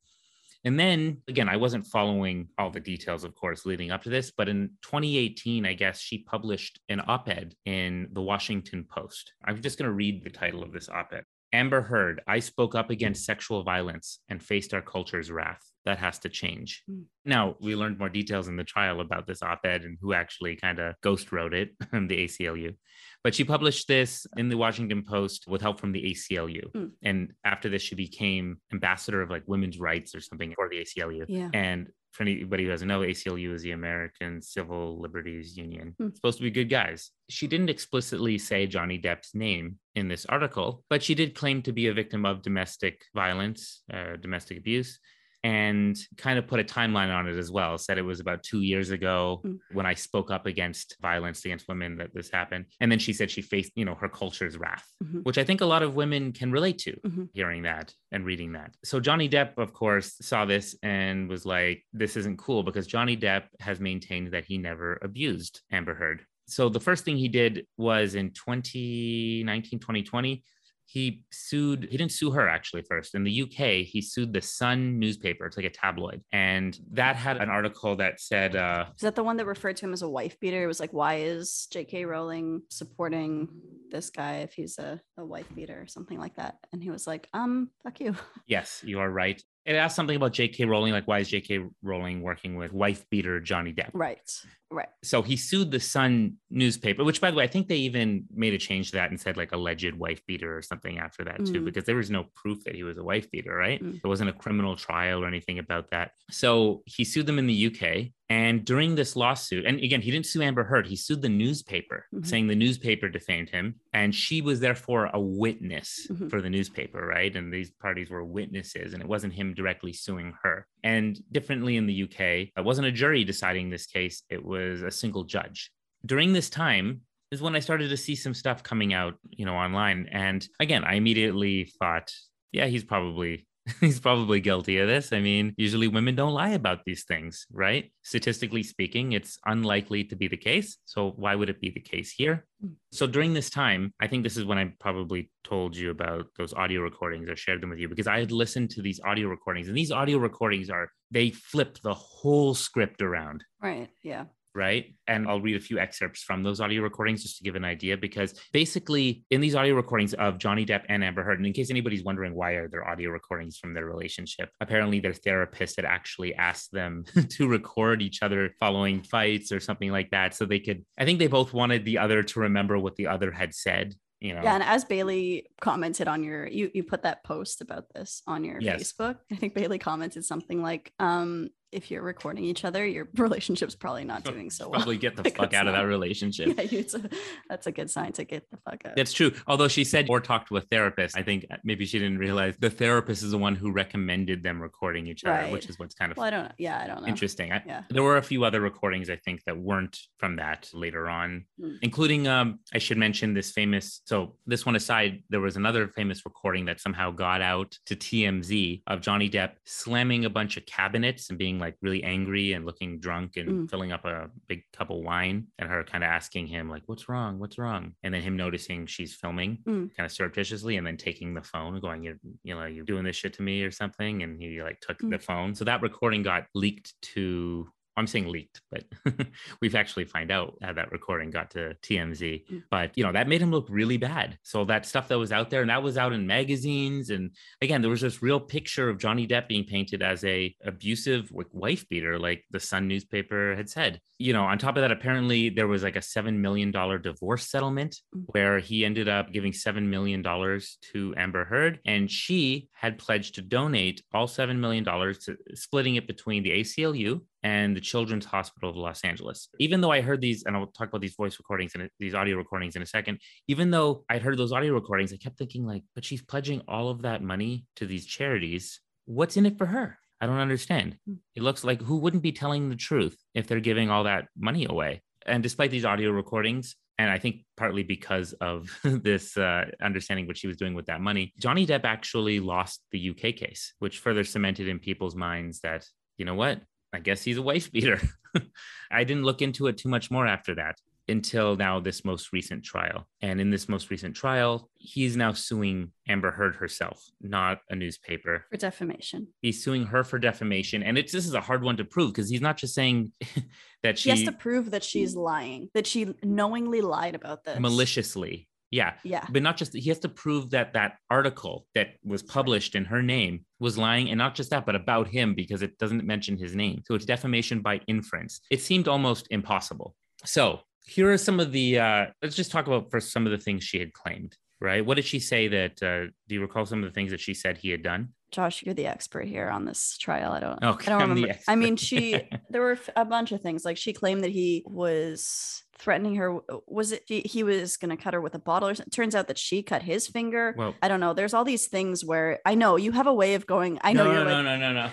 And 0.65 0.81
then 0.81 1.19
again, 1.29 1.49
I 1.49 1.57
wasn't 1.57 1.87
following 1.87 2.49
all 2.59 2.71
the 2.71 2.81
details, 2.81 3.23
of 3.23 3.35
course, 3.35 3.67
leading 3.67 3.91
up 3.91 4.03
to 4.05 4.09
this, 4.09 4.33
but 4.37 4.49
in 4.49 4.71
2018, 4.83 5.67
I 5.67 5.75
guess 5.75 6.01
she 6.01 6.19
published 6.19 6.81
an 6.89 7.03
op 7.07 7.29
ed 7.29 7.55
in 7.67 8.09
the 8.13 8.23
Washington 8.23 8.85
Post. 8.85 9.35
I'm 9.45 9.61
just 9.61 9.79
going 9.79 9.89
to 9.89 9.95
read 9.95 10.25
the 10.25 10.31
title 10.31 10.63
of 10.63 10.73
this 10.73 10.89
op 10.89 11.13
ed. 11.13 11.25
Amber 11.53 11.83
Heard, 11.83 12.23
I 12.27 12.41
spoke 12.41 12.75
up 12.75 12.91
against 12.91 13.27
sexual 13.27 13.63
violence 13.63 14.21
and 14.29 14.43
faced 14.43 14.75
our 14.75 14.83
culture's 14.83 15.31
wrath. 15.31 15.63
That 15.85 15.99
has 15.99 16.19
to 16.21 16.29
change. 16.29 16.83
Mm. 16.91 17.05
Now, 17.25 17.57
we 17.61 17.77
learned 17.77 17.99
more 17.99 18.09
details 18.09 18.49
in 18.49 18.57
the 18.57 18.65
trial 18.65 19.01
about 19.01 19.27
this 19.27 19.43
op 19.43 19.65
ed 19.65 19.85
and 19.85 19.99
who 20.01 20.15
actually 20.15 20.57
kind 20.57 20.79
of 20.79 20.95
ghost 21.03 21.31
wrote 21.31 21.53
it, 21.53 21.71
the 21.93 22.25
ACLU. 22.25 22.75
But 23.23 23.35
she 23.35 23.45
published 23.45 23.89
this 23.89 24.27
in 24.37 24.49
the 24.49 24.57
Washington 24.57 25.03
Post 25.03 25.47
with 25.47 25.63
help 25.63 25.81
from 25.81 25.93
the 25.93 26.03
ACLU. 26.03 26.73
Mm. 26.73 26.91
And 27.03 27.33
after 27.45 27.69
this, 27.69 27.83
she 27.83 27.95
became 27.95 28.59
ambassador 28.73 29.23
of 29.23 29.31
like 29.31 29.43
women's 29.47 29.79
rights 29.79 30.15
or 30.15 30.21
something 30.21 30.53
for 30.55 30.69
the 30.69 30.79
ACLU. 30.79 31.25
Yeah. 31.29 31.51
And 31.53 31.89
for 32.15 32.23
anybody 32.23 32.65
who 32.65 32.71
doesn't 32.71 32.87
know, 32.87 33.01
ACLU 33.01 33.53
is 33.53 33.63
the 33.63 33.73
American 33.73 34.41
Civil 34.41 35.01
Liberties 35.01 35.57
Union. 35.57 35.97
It's 35.99 36.17
supposed 36.17 36.39
to 36.39 36.45
be 36.45 36.51
good 36.51 36.71
guys. 36.71 37.11
She 37.29 37.49
didn't 37.49 37.71
explicitly 37.71 38.39
say 38.39 38.67
Johnny 38.67 38.99
Depp's 38.99 39.35
name 39.35 39.79
in 39.97 40.07
this 40.07 40.25
article, 40.27 40.85
but 40.89 41.03
she 41.03 41.17
did 41.17 41.35
claim 41.35 41.61
to 41.63 41.73
be 41.73 41.89
a 41.89 41.95
victim 41.95 42.25
of 42.25 42.43
domestic 42.43 43.05
violence, 43.15 43.83
uh, 43.93 44.17
domestic 44.21 44.59
abuse, 44.59 45.01
and 45.45 45.97
kind 46.17 46.39
of 46.39 46.47
put 46.47 46.59
a 46.59 46.65
timeline 46.65 47.15
on 47.15 47.29
it 47.29 47.37
as 47.37 47.51
well. 47.51 47.77
Said 47.77 47.99
it 47.99 48.03
was 48.03 48.19
about 48.19 48.43
two 48.43 48.63
years 48.63 48.91
ago 48.91 49.41
Hmm. 49.45 49.57
when 49.73 49.85
I 49.85 49.93
spoke 49.95 50.31
up 50.31 50.47
against 50.47 50.97
violence 51.03 51.45
against 51.45 51.69
women 51.69 51.99
that 51.99 52.15
this 52.15 52.31
happened. 52.31 52.65
And 52.81 52.91
then 52.91 52.99
she 52.99 53.13
said 53.13 53.31
she 53.31 53.43
faced, 53.43 53.73
you 53.77 53.85
know, 53.85 53.95
her 53.95 54.09
culture's 54.09 54.57
wrath, 54.57 54.87
Mhm. 55.05 55.23
which 55.25 55.37
I 55.37 55.45
think 55.45 55.61
a 55.61 55.67
lot 55.67 55.83
of 55.83 55.95
women 55.95 56.33
can 56.33 56.51
relate 56.51 56.79
to 56.79 56.99
Mhm. 57.05 57.29
hearing 57.35 57.63
that 57.63 57.95
and 58.11 58.25
reading 58.25 58.53
that. 58.53 58.75
So 58.85 59.01
Johnny 59.01 59.29
Depp, 59.29 59.59
of 59.59 59.75
course, 59.75 60.17
saw 60.23 60.47
this 60.47 60.75
and 60.83 61.29
was 61.29 61.45
like, 61.45 61.85
this 61.93 62.17
isn't 62.17 62.39
cool 62.39 62.63
because 62.63 62.87
Johnny 62.87 63.17
Depp 63.17 63.45
has 63.61 63.79
maintained 63.81 64.33
that 64.33 64.47
he 64.47 64.57
never 64.57 64.99
abused 65.03 65.61
Amber 65.71 65.95
Heard. 65.95 66.25
So 66.47 66.69
the 66.71 66.81
first 66.81 67.05
thing 67.05 67.17
he 67.19 67.29
did 67.29 67.67
was 67.77 68.15
in 68.15 68.31
2019, 68.33 69.79
2020, 69.79 70.43
he 70.87 71.25
sued, 71.31 71.89
he 71.91 71.97
didn't 71.97 72.13
sue 72.13 72.31
her 72.31 72.49
actually 72.49 72.83
first. 72.83 73.15
In 73.15 73.25
the 73.25 73.43
UK, 73.43 73.87
he 73.87 74.01
sued 74.01 74.33
the 74.33 74.41
Sun 74.41 74.99
newspaper. 74.99 75.47
It's 75.47 75.57
like 75.57 75.67
a 75.67 75.71
tabloid. 75.71 76.23
And 76.33 76.79
that 76.93 77.17
had 77.17 77.39
an 77.39 77.51
article 77.51 77.97
that 77.97 78.21
said, 78.21 78.55
uh, 78.55 78.87
Is 78.95 79.03
that 79.03 79.15
the 79.15 79.25
one 79.25 79.37
that 79.39 79.47
referred 79.47 79.77
to 79.79 79.87
him 79.87 79.93
as 79.93 80.03
a 80.03 80.09
wife 80.09 80.39
beater? 80.41 80.63
It 80.63 80.67
was 80.67 80.81
like, 80.81 80.93
why 80.93 81.17
is 81.17 81.67
J.K. 81.71 82.05
Rowling 82.05 82.63
supporting 82.69 83.49
this 83.91 84.11
guy 84.11 84.39
if 84.39 84.53
he's 84.53 84.79
a, 84.79 85.01
a 85.19 85.25
wife 85.25 85.47
beater 85.55 85.81
or 85.81 85.87
something 85.87 86.19
like 86.19 86.37
that? 86.37 86.57
And 86.73 86.83
he 86.83 86.91
was 86.91 87.07
like, 87.07 87.29
um, 87.33 87.71
fuck 87.83 88.01
you. 88.01 88.15
yes, 88.47 88.83
you 88.85 89.01
are 89.01 89.11
right. 89.11 89.43
It 89.67 89.75
asked 89.77 89.97
something 89.97 90.17
about 90.17 90.33
J.K. 90.35 90.67
Rowling, 90.67 90.93
like 90.93 91.09
why 91.09 91.21
is 91.21 91.29
J.K. 91.29 91.61
Rowling 91.83 92.21
working 92.21 92.57
with 92.57 92.73
wife 92.73 93.09
beater 93.09 93.41
Johnny 93.41 93.73
Depp? 93.73 93.91
Right. 93.95 94.31
Right. 94.71 94.89
so 95.05 95.23
he 95.23 95.37
sued 95.37 95.71
the 95.71 95.79
Sun 95.79 96.37
newspaper, 96.51 97.05
which 97.05 97.21
by 97.21 97.31
the 97.31 97.37
way, 97.37 97.45
I 97.45 97.47
think 97.47 97.69
they 97.69 97.77
even 97.77 98.25
made 98.35 98.55
a 98.55 98.59
change 98.59 98.91
to 98.91 98.97
that 98.97 99.11
and 99.11 99.21
said 99.21 99.37
like 99.37 99.53
alleged 99.53 99.95
wife 99.95 100.21
beater 100.27 100.57
or 100.57 100.63
something 100.63 100.99
after 100.99 101.23
that 101.25 101.39
too, 101.47 101.61
Mm. 101.61 101.65
because 101.67 101.85
there 101.85 101.95
was 101.95 102.11
no 102.11 102.25
proof 102.35 102.65
that 102.65 102.75
he 102.75 102.83
was 102.83 102.99
a 102.99 103.05
wife 103.05 103.31
beater, 103.31 103.55
right? 103.55 103.81
Mm. 103.81 104.03
There 104.03 104.09
wasn't 104.09 104.31
a 104.31 104.33
criminal 104.33 104.75
trial 104.75 105.23
or 105.23 105.29
anything 105.29 105.61
about 105.61 105.91
that. 105.91 106.11
So 106.31 106.83
he 106.87 107.05
sued 107.05 107.27
them 107.27 107.39
in 107.39 107.47
the 107.47 107.67
UK. 107.67 108.11
And 108.31 108.65
during 108.65 108.95
this 108.95 109.17
lawsuit, 109.17 109.67
and 109.67 109.79
again, 109.81 110.01
he 110.01 110.11
didn't 110.11 110.27
sue 110.27 110.41
Amber 110.43 110.65
Heard, 110.65 110.87
he 110.87 110.97
sued 110.97 111.21
the 111.21 111.29
newspaper, 111.29 112.07
Mhm. 112.13 112.27
saying 112.27 112.47
the 112.47 112.55
newspaper 112.55 113.09
defamed 113.09 113.51
him. 113.51 113.81
And 113.93 114.15
she 114.15 114.41
was 114.41 114.61
therefore 114.61 115.11
a 115.13 115.21
witness 115.21 116.07
Mhm. 116.11 116.31
for 116.31 116.41
the 116.41 116.49
newspaper, 116.49 117.07
right? 117.07 117.35
And 117.37 117.53
these 117.53 117.71
parties 117.71 118.09
were 118.11 118.25
witnesses, 118.25 118.95
and 118.95 119.03
it 119.03 119.09
wasn't 119.09 119.35
him 119.35 119.53
directly 119.53 119.93
suing 119.93 120.35
her. 120.43 120.67
And 120.83 121.21
differently 121.33 121.77
in 121.77 121.87
the 121.87 121.95
UK, 121.95 122.51
it 122.57 122.65
wasn't 122.65 122.89
a 122.89 122.93
jury 122.93 123.25
deciding 123.25 123.69
this 123.71 123.87
case, 123.87 124.23
it 124.31 124.45
was 124.45 124.83
a 124.83 124.91
single 124.91 125.25
judge. 125.25 125.71
During 126.07 126.33
this 126.33 126.49
time, 126.49 127.03
is 127.31 127.43
when 127.43 127.57
I 127.57 127.61
started 127.61 127.89
to 127.89 127.97
see 127.97 128.15
some 128.15 128.35
stuff 128.35 128.63
coming 128.63 128.95
out, 128.95 129.19
you 129.31 129.45
know, 129.45 129.57
online. 129.57 130.09
And 130.13 130.47
again, 130.61 130.85
I 130.85 130.95
immediately 130.95 131.65
thought, 131.65 132.13
yeah, 132.53 132.67
he's 132.67 132.85
probably 132.85 133.47
he's 133.81 134.01
probably 134.01 134.41
guilty 134.41 134.79
of 134.79 134.89
this. 134.89 135.13
I 135.13 135.21
mean, 135.21 135.55
usually 135.57 135.89
women 135.89 136.15
don't 136.15 136.35
lie 136.35 136.51
about 136.51 136.85
these 136.85 137.05
things, 137.05 137.47
right? 137.51 137.91
Statistically 138.03 138.63
speaking, 138.63 139.13
it's 139.13 139.39
unlikely 139.47 140.05
to 140.05 140.17
be 140.17 140.29
the 140.29 140.37
case. 140.37 140.77
So 140.85 141.13
why 141.17 141.35
would 141.35 141.49
it 141.49 141.61
be 141.61 141.71
the 141.71 141.81
case 141.81 142.13
here? 142.13 142.47
Mm. 142.65 142.75
So 142.93 143.07
during 143.07 143.33
this 143.33 143.49
time, 143.49 143.95
I 144.01 144.07
think 144.07 144.23
this 144.23 144.37
is 144.37 144.45
when 144.45 144.59
I 144.59 144.73
probably 144.81 145.31
told 145.45 145.77
you 145.77 145.91
about 145.91 146.27
those 146.37 146.53
audio 146.53 146.83
recordings 146.83 147.29
or 147.29 147.37
shared 147.37 147.63
them 147.63 147.71
with 147.71 147.79
you 147.79 147.89
because 147.89 148.07
I 148.07 148.21
had 148.21 148.33
listened 148.33 148.71
to 148.71 148.83
these 148.83 149.01
audio 149.05 149.29
recordings 149.29 149.69
and 149.69 149.77
these 149.77 149.93
audio 149.93 150.19
recordings 150.19 150.69
are 150.69 150.91
they 151.11 151.31
flip 151.31 151.79
the 151.83 151.95
whole 151.95 152.55
script 152.55 153.01
around 153.01 153.45
Right. 153.65 153.89
Yeah. 154.03 154.25
Right? 154.55 154.95
And 155.07 155.27
I'll 155.27 155.41
read 155.41 155.57
a 155.57 155.61
few 155.61 155.79
excerpts 155.79 156.23
from 156.23 156.43
those 156.43 156.61
audio 156.61 156.83
recordings 156.83 157.23
just 157.23 157.39
to 157.39 157.45
give 157.45 157.57
an 157.57 157.65
idea, 157.65 157.97
because 157.97 158.35
basically 158.53 159.25
in 159.31 159.41
these 159.41 159.55
audio 159.55 159.75
recordings 159.75 160.15
of 160.15 160.39
Johnny 160.39 160.65
Depp 160.65 160.85
and 160.89 161.03
Amber 161.03 161.25
Heard, 161.25 161.39
and 161.39 161.47
in 161.47 161.53
case 161.53 161.71
anybody's 161.71 162.05
wondering 162.05 162.35
why 162.35 162.53
are 162.53 162.69
there 162.69 162.89
audio 162.89 163.11
recordings 163.11 163.59
from 163.59 163.75
their 163.75 163.87
relationship, 163.87 164.51
apparently 164.61 165.01
their 165.01 165.13
therapist 165.13 165.77
had 165.77 165.85
actually 165.85 166.35
asked 166.35 166.73
them 166.73 167.05
to 167.31 167.49
record 167.49 168.03
each 168.03 168.23
other 168.23 168.55
following 168.61 169.03
fights 169.03 169.51
or 169.53 169.61
something 169.61 169.91
like 169.91 170.11
that, 170.11 170.35
so 170.35 170.45
they 170.45 170.61
could. 170.61 170.85
I 170.99 171.05
think 171.05 171.19
they 171.19 171.27
both 171.27 171.53
wanted 171.53 171.85
the 171.85 171.99
other 171.99 172.23
to 172.23 172.41
remember 172.41 172.79
what 172.79 172.97
the 172.97 173.09
other 173.09 173.33
had 173.33 173.55
said. 173.55 173.95
You 174.21 174.35
know, 174.35 174.43
Yeah, 174.43 174.55
and 174.55 174.63
as 174.63 174.85
Bailey 174.87 175.51
commented 175.61 176.09
on 176.09 176.25
your 176.25 176.47
you 176.47 176.71
you 176.73 176.83
put 176.83 177.03
that 177.03 177.25
post 177.25 177.61
about 177.61 177.93
this 177.95 178.23
on 178.27 178.45
your 178.45 178.59
Yes. 178.61 178.81
Facebook. 178.81 179.17
I 179.31 179.35
think 179.35 179.53
Bailey 179.53 179.79
commented 179.79 180.25
something 180.25 180.63
like, 180.63 180.93
um, 180.99 181.51
if 181.75 181.91
you're 181.91 182.03
recording 182.03 182.45
each 182.45 182.65
other, 182.65 182.87
your 182.87 183.09
relationship's 183.17 183.75
probably 183.75 184.05
not 184.05 184.25
doing 184.25 184.51
so 184.51 184.69
well. 184.69 184.81
probably 184.81 184.97
get 184.99 185.17
the 185.17 185.29
fuck 185.39 185.53
out 185.55 185.67
of 185.67 185.75
that 185.75 185.83
relationship. 185.83 186.49
Yeah, 186.49 186.55
it's 186.81 186.95
a, 186.95 187.03
that's 187.49 187.67
a 187.67 187.73
good 187.73 187.91
sign 187.91 188.13
to 188.13 188.25
get 188.25 188.49
the 188.51 188.57
fuck 188.59 188.81
out. 188.87 188.97
That's 188.97 189.13
true. 189.13 189.33
Although 189.47 189.69
she 189.69 189.85
said 189.85 190.07
or 190.09 190.21
talked 190.21 190.49
to 190.49 190.57
a 190.57 190.61
therapist, 190.61 191.17
I 191.17 191.23
think 191.23 191.47
maybe 191.65 191.85
she 191.87 191.99
didn't 191.99 192.19
realize 192.19 192.57
the 192.59 192.71
therapist 192.71 193.23
is 193.23 193.33
the 193.33 193.39
one 193.39 193.57
who 193.57 193.71
recommended 193.73 194.43
them 194.43 194.61
recording 194.63 195.07
each 195.07 195.25
other, 195.25 195.35
Right. 195.35 195.53
which 195.53 195.67
is 195.69 195.79
what's 195.79 195.95
kind 195.95 196.13
of 196.13 196.17
well, 196.19 196.27
I 196.27 196.31
don't 196.31 196.45
know. 196.45 196.53
Yeah, 196.59 196.81
I 196.83 196.87
don't 196.87 197.03
know. 197.03 197.09
interesting. 197.09 197.53
I, 197.53 197.63
Yeah. 197.67 197.83
There 197.91 198.03
were 198.03 198.17
a 198.19 198.23
few 198.23 198.45
other 198.45 198.61
recordings 198.61 199.11
I 199.11 199.17
think 199.17 199.43
that 199.47 199.57
weren't 199.59 199.99
from 200.19 200.37
that 200.37 200.71
later 200.73 201.09
on, 201.09 201.45
Hmm. 201.61 201.77
including 201.83 202.29
um, 202.29 202.61
I 202.73 202.79
should 202.79 202.99
mention 202.99 203.35
this 203.35 203.51
famous. 203.51 204.01
So 204.05 204.37
this 204.47 204.65
one 204.67 204.77
aside, 204.77 205.23
there 205.31 205.41
was 205.41 205.57
another 205.57 205.89
famous 205.89 206.23
recording 206.25 206.67
that 206.67 206.81
somehow 206.81 207.11
got 207.11 207.41
out 207.43 207.77
to 207.87 207.97
TMZ 207.97 208.83
of 208.87 209.01
Johnny 209.01 209.29
Depp 209.29 209.53
slamming 209.65 210.25
a 210.25 210.31
bunch 210.31 210.57
of 210.57 210.67
cabinets 210.67 211.31
and 211.31 211.39
being 211.39 211.59
like 211.59 211.64
really 211.83 212.03
angry 212.05 212.53
and 212.53 212.65
looking 212.67 213.01
drunk 213.01 213.37
and 213.37 213.61
Mm. 213.65 213.69
filling 213.69 213.93
up 213.93 214.05
a 214.05 214.31
big 214.49 214.63
cup 214.73 214.91
of 214.91 214.99
wine, 214.99 215.49
and 215.59 215.69
her 215.69 215.85
kind 215.85 216.05
of 216.05 216.09
asking 216.09 216.47
him 216.47 216.69
like, 216.69 216.83
"What's 216.87 217.09
wrong? 217.09 217.39
What's 217.39 217.59
wrong?" 217.59 217.95
And 218.03 218.13
then 218.15 218.23
him 218.23 218.37
noticing 218.37 218.87
she's 218.87 219.15
filming, 219.15 219.65
Mm. 219.67 219.91
kind 219.97 220.05
of 220.07 220.13
surreptitiously, 220.13 220.77
and 220.77 220.87
then 220.87 220.97
taking 220.97 221.35
the 221.35 221.43
phone, 221.43 221.81
going, 221.81 222.03
"You, 222.05 222.19
you 222.43 222.55
know, 222.55 222.67
you're 222.67 222.85
doing 222.85 223.05
this 223.05 223.17
shit 223.17 223.33
to 223.35 223.43
me 223.43 223.63
or 223.63 223.71
something?" 223.71 224.23
And 224.23 224.41
he 224.41 224.63
like 224.63 224.81
took 224.81 224.99
Mm. 225.03 225.11
the 225.11 225.19
phone. 225.19 225.55
So 225.55 225.65
that 225.65 225.83
recording 225.83 226.23
got 226.23 226.47
leaked 226.55 226.95
to. 227.15 227.69
I'm 227.97 228.07
saying 228.07 228.29
leaked, 228.29 228.61
but 228.71 228.85
we've 229.61 229.75
actually 229.75 230.05
find 230.05 230.31
out 230.31 230.57
how 230.63 230.73
that 230.73 230.93
recording 230.93 231.31
got 231.31 231.51
to 231.53 231.77
TMZ. 231.83 232.47
Mm. 232.49 232.63
But 232.71 232.97
you 232.97 233.05
know 233.05 233.13
that 233.13 233.29
made 233.29 233.41
him 233.41 233.51
look 233.51 233.67
really 233.69 233.97
bad. 233.97 234.39
So 234.43 234.65
that 234.65 234.87
stuff 234.87 235.09
that 235.09 235.19
was 235.19 235.33
out 235.33 235.51
there, 235.51 235.61
and 235.61 235.71
that 235.71 235.83
was 235.83 235.97
out 235.97 236.13
in 236.13 236.27
magazines, 236.27 237.11
and 237.11 237.31
again, 237.61 237.83
there 237.83 237.91
was 237.91 238.01
this 238.01 238.23
real 238.23 238.41
picture 238.41 238.89
of 238.89 238.99
Johnny 238.99 239.27
Depp 239.27 239.49
being 239.49 239.65
painted 239.65 240.03
as 240.03 240.25
a 240.25 240.55
abusive 240.65 241.31
wife 241.53 241.89
beater, 241.89 242.19
like 242.19 242.45
the 242.51 242.61
Sun 242.61 242.89
newspaper 242.89 243.55
had 243.57 243.69
said. 243.71 244.01
You 244.19 244.33
know, 244.33 244.45
on 244.45 244.59
top 244.59 244.77
of 244.77 244.83
that, 244.83 244.93
apparently 244.93 245.49
there 245.51 245.69
was 245.69 245.83
like 245.83 245.97
a 245.97 246.03
seven 246.03 246.41
million 246.41 246.71
dollar 246.71 246.99
divorce 246.99 247.49
settlement 247.49 247.85
Mm. 248.15 248.25
where 248.29 248.59
he 248.59 248.85
ended 248.85 249.09
up 249.09 249.33
giving 249.33 249.53
seven 249.53 249.91
million 249.91 250.23
dollars 250.23 250.79
to 250.93 251.15
Amber 251.17 251.45
Heard, 251.45 251.81
and 251.85 252.11
she 252.11 252.69
had 252.73 252.99
pledged 252.99 253.35
to 253.37 253.43
donate 253.43 254.03
all 254.13 254.27
seven 254.27 254.61
million 254.61 254.85
dollars, 254.85 255.19
to 255.21 255.37
splitting 255.55 255.97
it 255.97 256.07
between 256.07 256.43
the 256.43 256.51
ACLU 256.61 257.21
and 257.45 257.77
the 257.77 257.81
Children's 257.81 258.25
Hospital 258.25 258.71
of 258.71 258.77
Los 258.77 259.05
Angeles. 259.05 259.49
Even 259.61 259.83
though 259.83 259.93
I 259.93 260.01
heard 260.01 260.23
these, 260.23 260.43
and 260.45 260.57
I'll 260.57 260.67
talk 260.67 260.89
about 260.89 261.03
these 261.03 261.15
voice 261.15 261.39
recordings 261.39 261.73
and 261.75 261.89
these 262.01 262.15
audio 262.15 262.37
recordings 262.37 262.75
in 262.75 262.83
a 262.83 262.87
second. 262.87 263.21
Even 263.47 263.71
though 263.71 264.05
I'd 264.09 264.23
heard 264.23 264.39
those 264.39 264.51
audio 264.51 264.73
recordings, 264.73 265.13
I 265.13 265.19
kept 265.19 265.37
thinking 265.37 265.67
like, 265.67 265.83
but 265.95 266.05
she's 266.05 266.23
pledging 266.23 266.63
all 266.67 266.89
of 266.89 267.03
that 267.03 267.23
money 267.23 267.67
to 267.77 267.87
these 267.87 268.07
charities. 268.07 268.81
What's 269.05 269.37
in 269.37 269.45
it 269.45 269.59
for 269.59 269.67
her? 269.67 269.99
I 270.23 270.27
don't 270.27 270.39
understand. 270.39 270.97
Hmm. 271.07 271.17
It 271.35 271.43
looks 271.43 271.65
like 271.65 271.83
who 271.83 271.99
wouldn't 271.99 272.23
be 272.23 272.33
telling 272.33 272.71
the 272.71 272.77
truth 272.77 273.17
if 273.35 273.47
they're 273.47 273.61
giving 273.61 273.91
all 273.91 274.05
that 274.05 274.29
money 274.37 274.67
away? 274.69 275.03
And 275.27 275.43
despite 275.43 275.71
these 275.71 275.85
audio 275.85 276.11
recordings, 276.11 276.77
and 276.99 277.11
I 277.11 277.19
think 277.19 277.45
partly 277.59 277.83
because 277.83 278.33
of 278.35 278.71
this 278.85 279.37
uh, 279.37 279.67
understanding 279.83 280.27
what 280.27 280.39
she 280.39 280.47
was 280.47 280.57
doing 280.57 280.73
with 280.73 280.87
that 280.87 281.03
money, 281.03 281.35
Johnny 281.39 281.67
Depp 281.67 281.85
actually 281.85 282.41
lost 282.41 282.81
the 282.91 283.11
UK 283.11 283.37
case, 283.37 283.75
which 283.81 283.99
further 283.99 284.25
cemented 284.25 284.67
in 284.67 284.79
people's 284.79 285.15
minds 285.15 285.61
that, 285.61 285.85
you 286.17 286.25
know 286.25 286.35
what? 286.35 286.63
I 286.95 287.01
guess 287.01 287.23
he's 287.23 287.39
a 287.39 287.43
wife 287.43 287.71
beater. 287.73 288.01
I 288.91 289.05
didn't 289.05 289.25
look 289.25 289.43
into 289.43 289.67
it 289.67 289.77
too 289.79 289.89
much 289.89 290.11
more 290.11 290.27
after 290.27 290.55
that 290.55 290.77
until 291.09 291.57
now, 291.57 291.81
this 291.81 292.05
most 292.05 292.33
recent 292.33 292.65
trial. 292.65 293.07
And 293.21 293.41
in 293.41 293.51
this 293.51 293.69
most 293.69 293.91
recent 293.91 294.17
trial, 294.17 294.71
he's 294.79 295.17
now 295.17 295.33
suing 295.33 295.93
Amber 296.09 296.31
Heard 296.31 296.57
herself, 296.57 297.05
not 297.21 297.61
a 297.69 297.77
newspaper. 297.77 298.47
For 298.51 298.57
defamation. 298.57 299.29
He's 299.43 299.63
suing 299.63 299.87
her 299.87 300.03
for 300.03 300.19
defamation. 300.19 300.83
And 300.83 300.97
it's 300.97 301.13
this 301.13 301.27
is 301.27 301.35
a 301.35 301.41
hard 301.41 301.63
one 301.63 301.77
to 301.77 301.85
prove 301.85 302.13
because 302.13 302.31
he's 302.31 302.41
not 302.41 302.57
just 302.57 302.75
saying 302.75 303.13
that 303.83 303.99
She 303.99 304.05
she 304.05 304.11
has 304.11 304.23
to 304.25 304.33
prove 304.33 304.71
that 304.71 304.85
she's 304.85 305.15
lying, 305.15 305.69
that 305.75 305.87
she 305.87 306.15
knowingly 306.23 306.81
lied 306.81 307.15
about 307.15 307.45
this. 307.45 307.59
maliciously. 307.59 308.49
Yeah. 308.75 308.95
Yeah. 309.05 309.25
But 309.31 309.45
not 309.45 309.57
just 309.57 309.73
he 309.73 309.89
has 309.89 310.01
to 310.01 310.09
prove 310.09 310.51
that 310.51 310.73
that 310.73 310.97
article 311.09 311.67
that 311.77 311.91
was 312.05 312.25
published 312.25 312.75
in 312.75 312.85
her 312.85 313.03
name 313.03 313.45
was 313.61 313.79
lying, 313.79 314.11
and 314.11 314.19
not 314.19 314.35
just 314.35 314.51
that, 314.51 314.67
but 314.67 314.75
about 314.75 315.07
him 315.07 315.35
because 315.35 315.63
it 315.63 315.79
doesn't 315.79 316.05
mention 316.05 316.37
his 316.37 316.57
name. 316.57 316.83
So 316.87 316.95
it's 316.97 317.05
defamation 317.05 317.61
by 317.61 317.81
inference. 317.87 318.41
It 318.51 318.61
seemed 318.61 318.89
almost 318.89 319.29
impossible. 319.31 319.95
So 320.25 320.61
here 320.87 321.13
are 321.13 321.19
some 321.19 321.39
of 321.39 321.53
the. 321.53 321.79
Uh, 321.79 322.07
let's 322.21 322.35
just 322.35 322.51
talk 322.51 322.67
about 322.67 322.91
first 322.91 323.13
some 323.13 323.27
of 323.27 323.33
the 323.33 323.39
things 323.39 323.63
she 323.63 323.79
had 323.79 323.93
claimed. 323.93 324.37
Right? 324.61 324.85
What 324.85 324.95
did 324.95 325.05
she 325.05 325.21
say 325.21 325.47
that? 325.49 325.83
Uh, 325.83 326.11
do 326.27 326.35
you 326.35 326.41
recall 326.41 326.67
some 326.67 326.83
of 326.83 326.89
the 326.89 326.95
things 326.95 327.11
that 327.11 327.21
she 327.21 327.35
said 327.35 327.59
he 327.59 327.71
had 327.71 327.83
done? 327.83 328.09
Josh, 328.31 328.63
you're 328.63 328.75
the 328.75 328.87
expert 328.87 329.27
here 329.27 329.51
on 329.51 329.67
this 329.67 329.99
trial. 329.99 330.33
I 330.33 330.41
don't. 330.41 330.63
Okay, 330.63 330.91
I 330.91 330.99
don't 330.99 331.09
remember. 331.09 331.39
I 331.47 331.55
mean, 331.55 331.77
she. 331.77 332.19
There 332.51 332.63
were 332.63 332.79
a 332.97 333.05
bunch 333.05 333.31
of 333.31 333.41
things. 333.41 333.65
Like 333.65 333.77
she 333.77 333.93
claimed 333.93 334.25
that 334.25 334.31
he 334.31 334.65
was 334.67 335.64
threatening 335.79 336.17
her. 336.17 336.37
Uh, 336.51 336.59
was 336.67 336.93
it 336.93 337.05
he, 337.07 337.21
he 337.21 337.43
was 337.43 337.77
going 337.77 337.97
to 337.97 338.03
cut 338.03 338.15
her 338.15 338.21
with 338.21 338.35
a 338.35 338.39
bottle? 338.39 338.69
Or 338.69 338.75
something? 338.75 338.91
Turns 338.91 339.15
out 339.15 339.29
that 339.29 339.39
she 339.39 339.63
cut 339.63 339.83
his 339.83 340.07
finger. 340.07 340.55
Well, 340.57 340.75
I 340.83 340.89
don't 340.89 341.01
know. 341.01 341.15
There's 341.15 341.35
all 341.35 341.45
these 341.45 341.67
things 341.67 342.05
where 342.05 342.41
I 342.45 342.55
know 342.55 342.77
you 342.77 342.93
have 342.93 343.07
a 343.07 343.15
way 343.15 343.35
of 343.35 343.47
going. 343.47 343.79
I 343.83 343.93
know 343.93 344.05
no, 344.05 344.13
you're 344.13 344.25
no, 344.25 344.43
like, 344.43 344.45
no, 344.45 344.73
no, 344.73 344.73
no, 344.73 344.91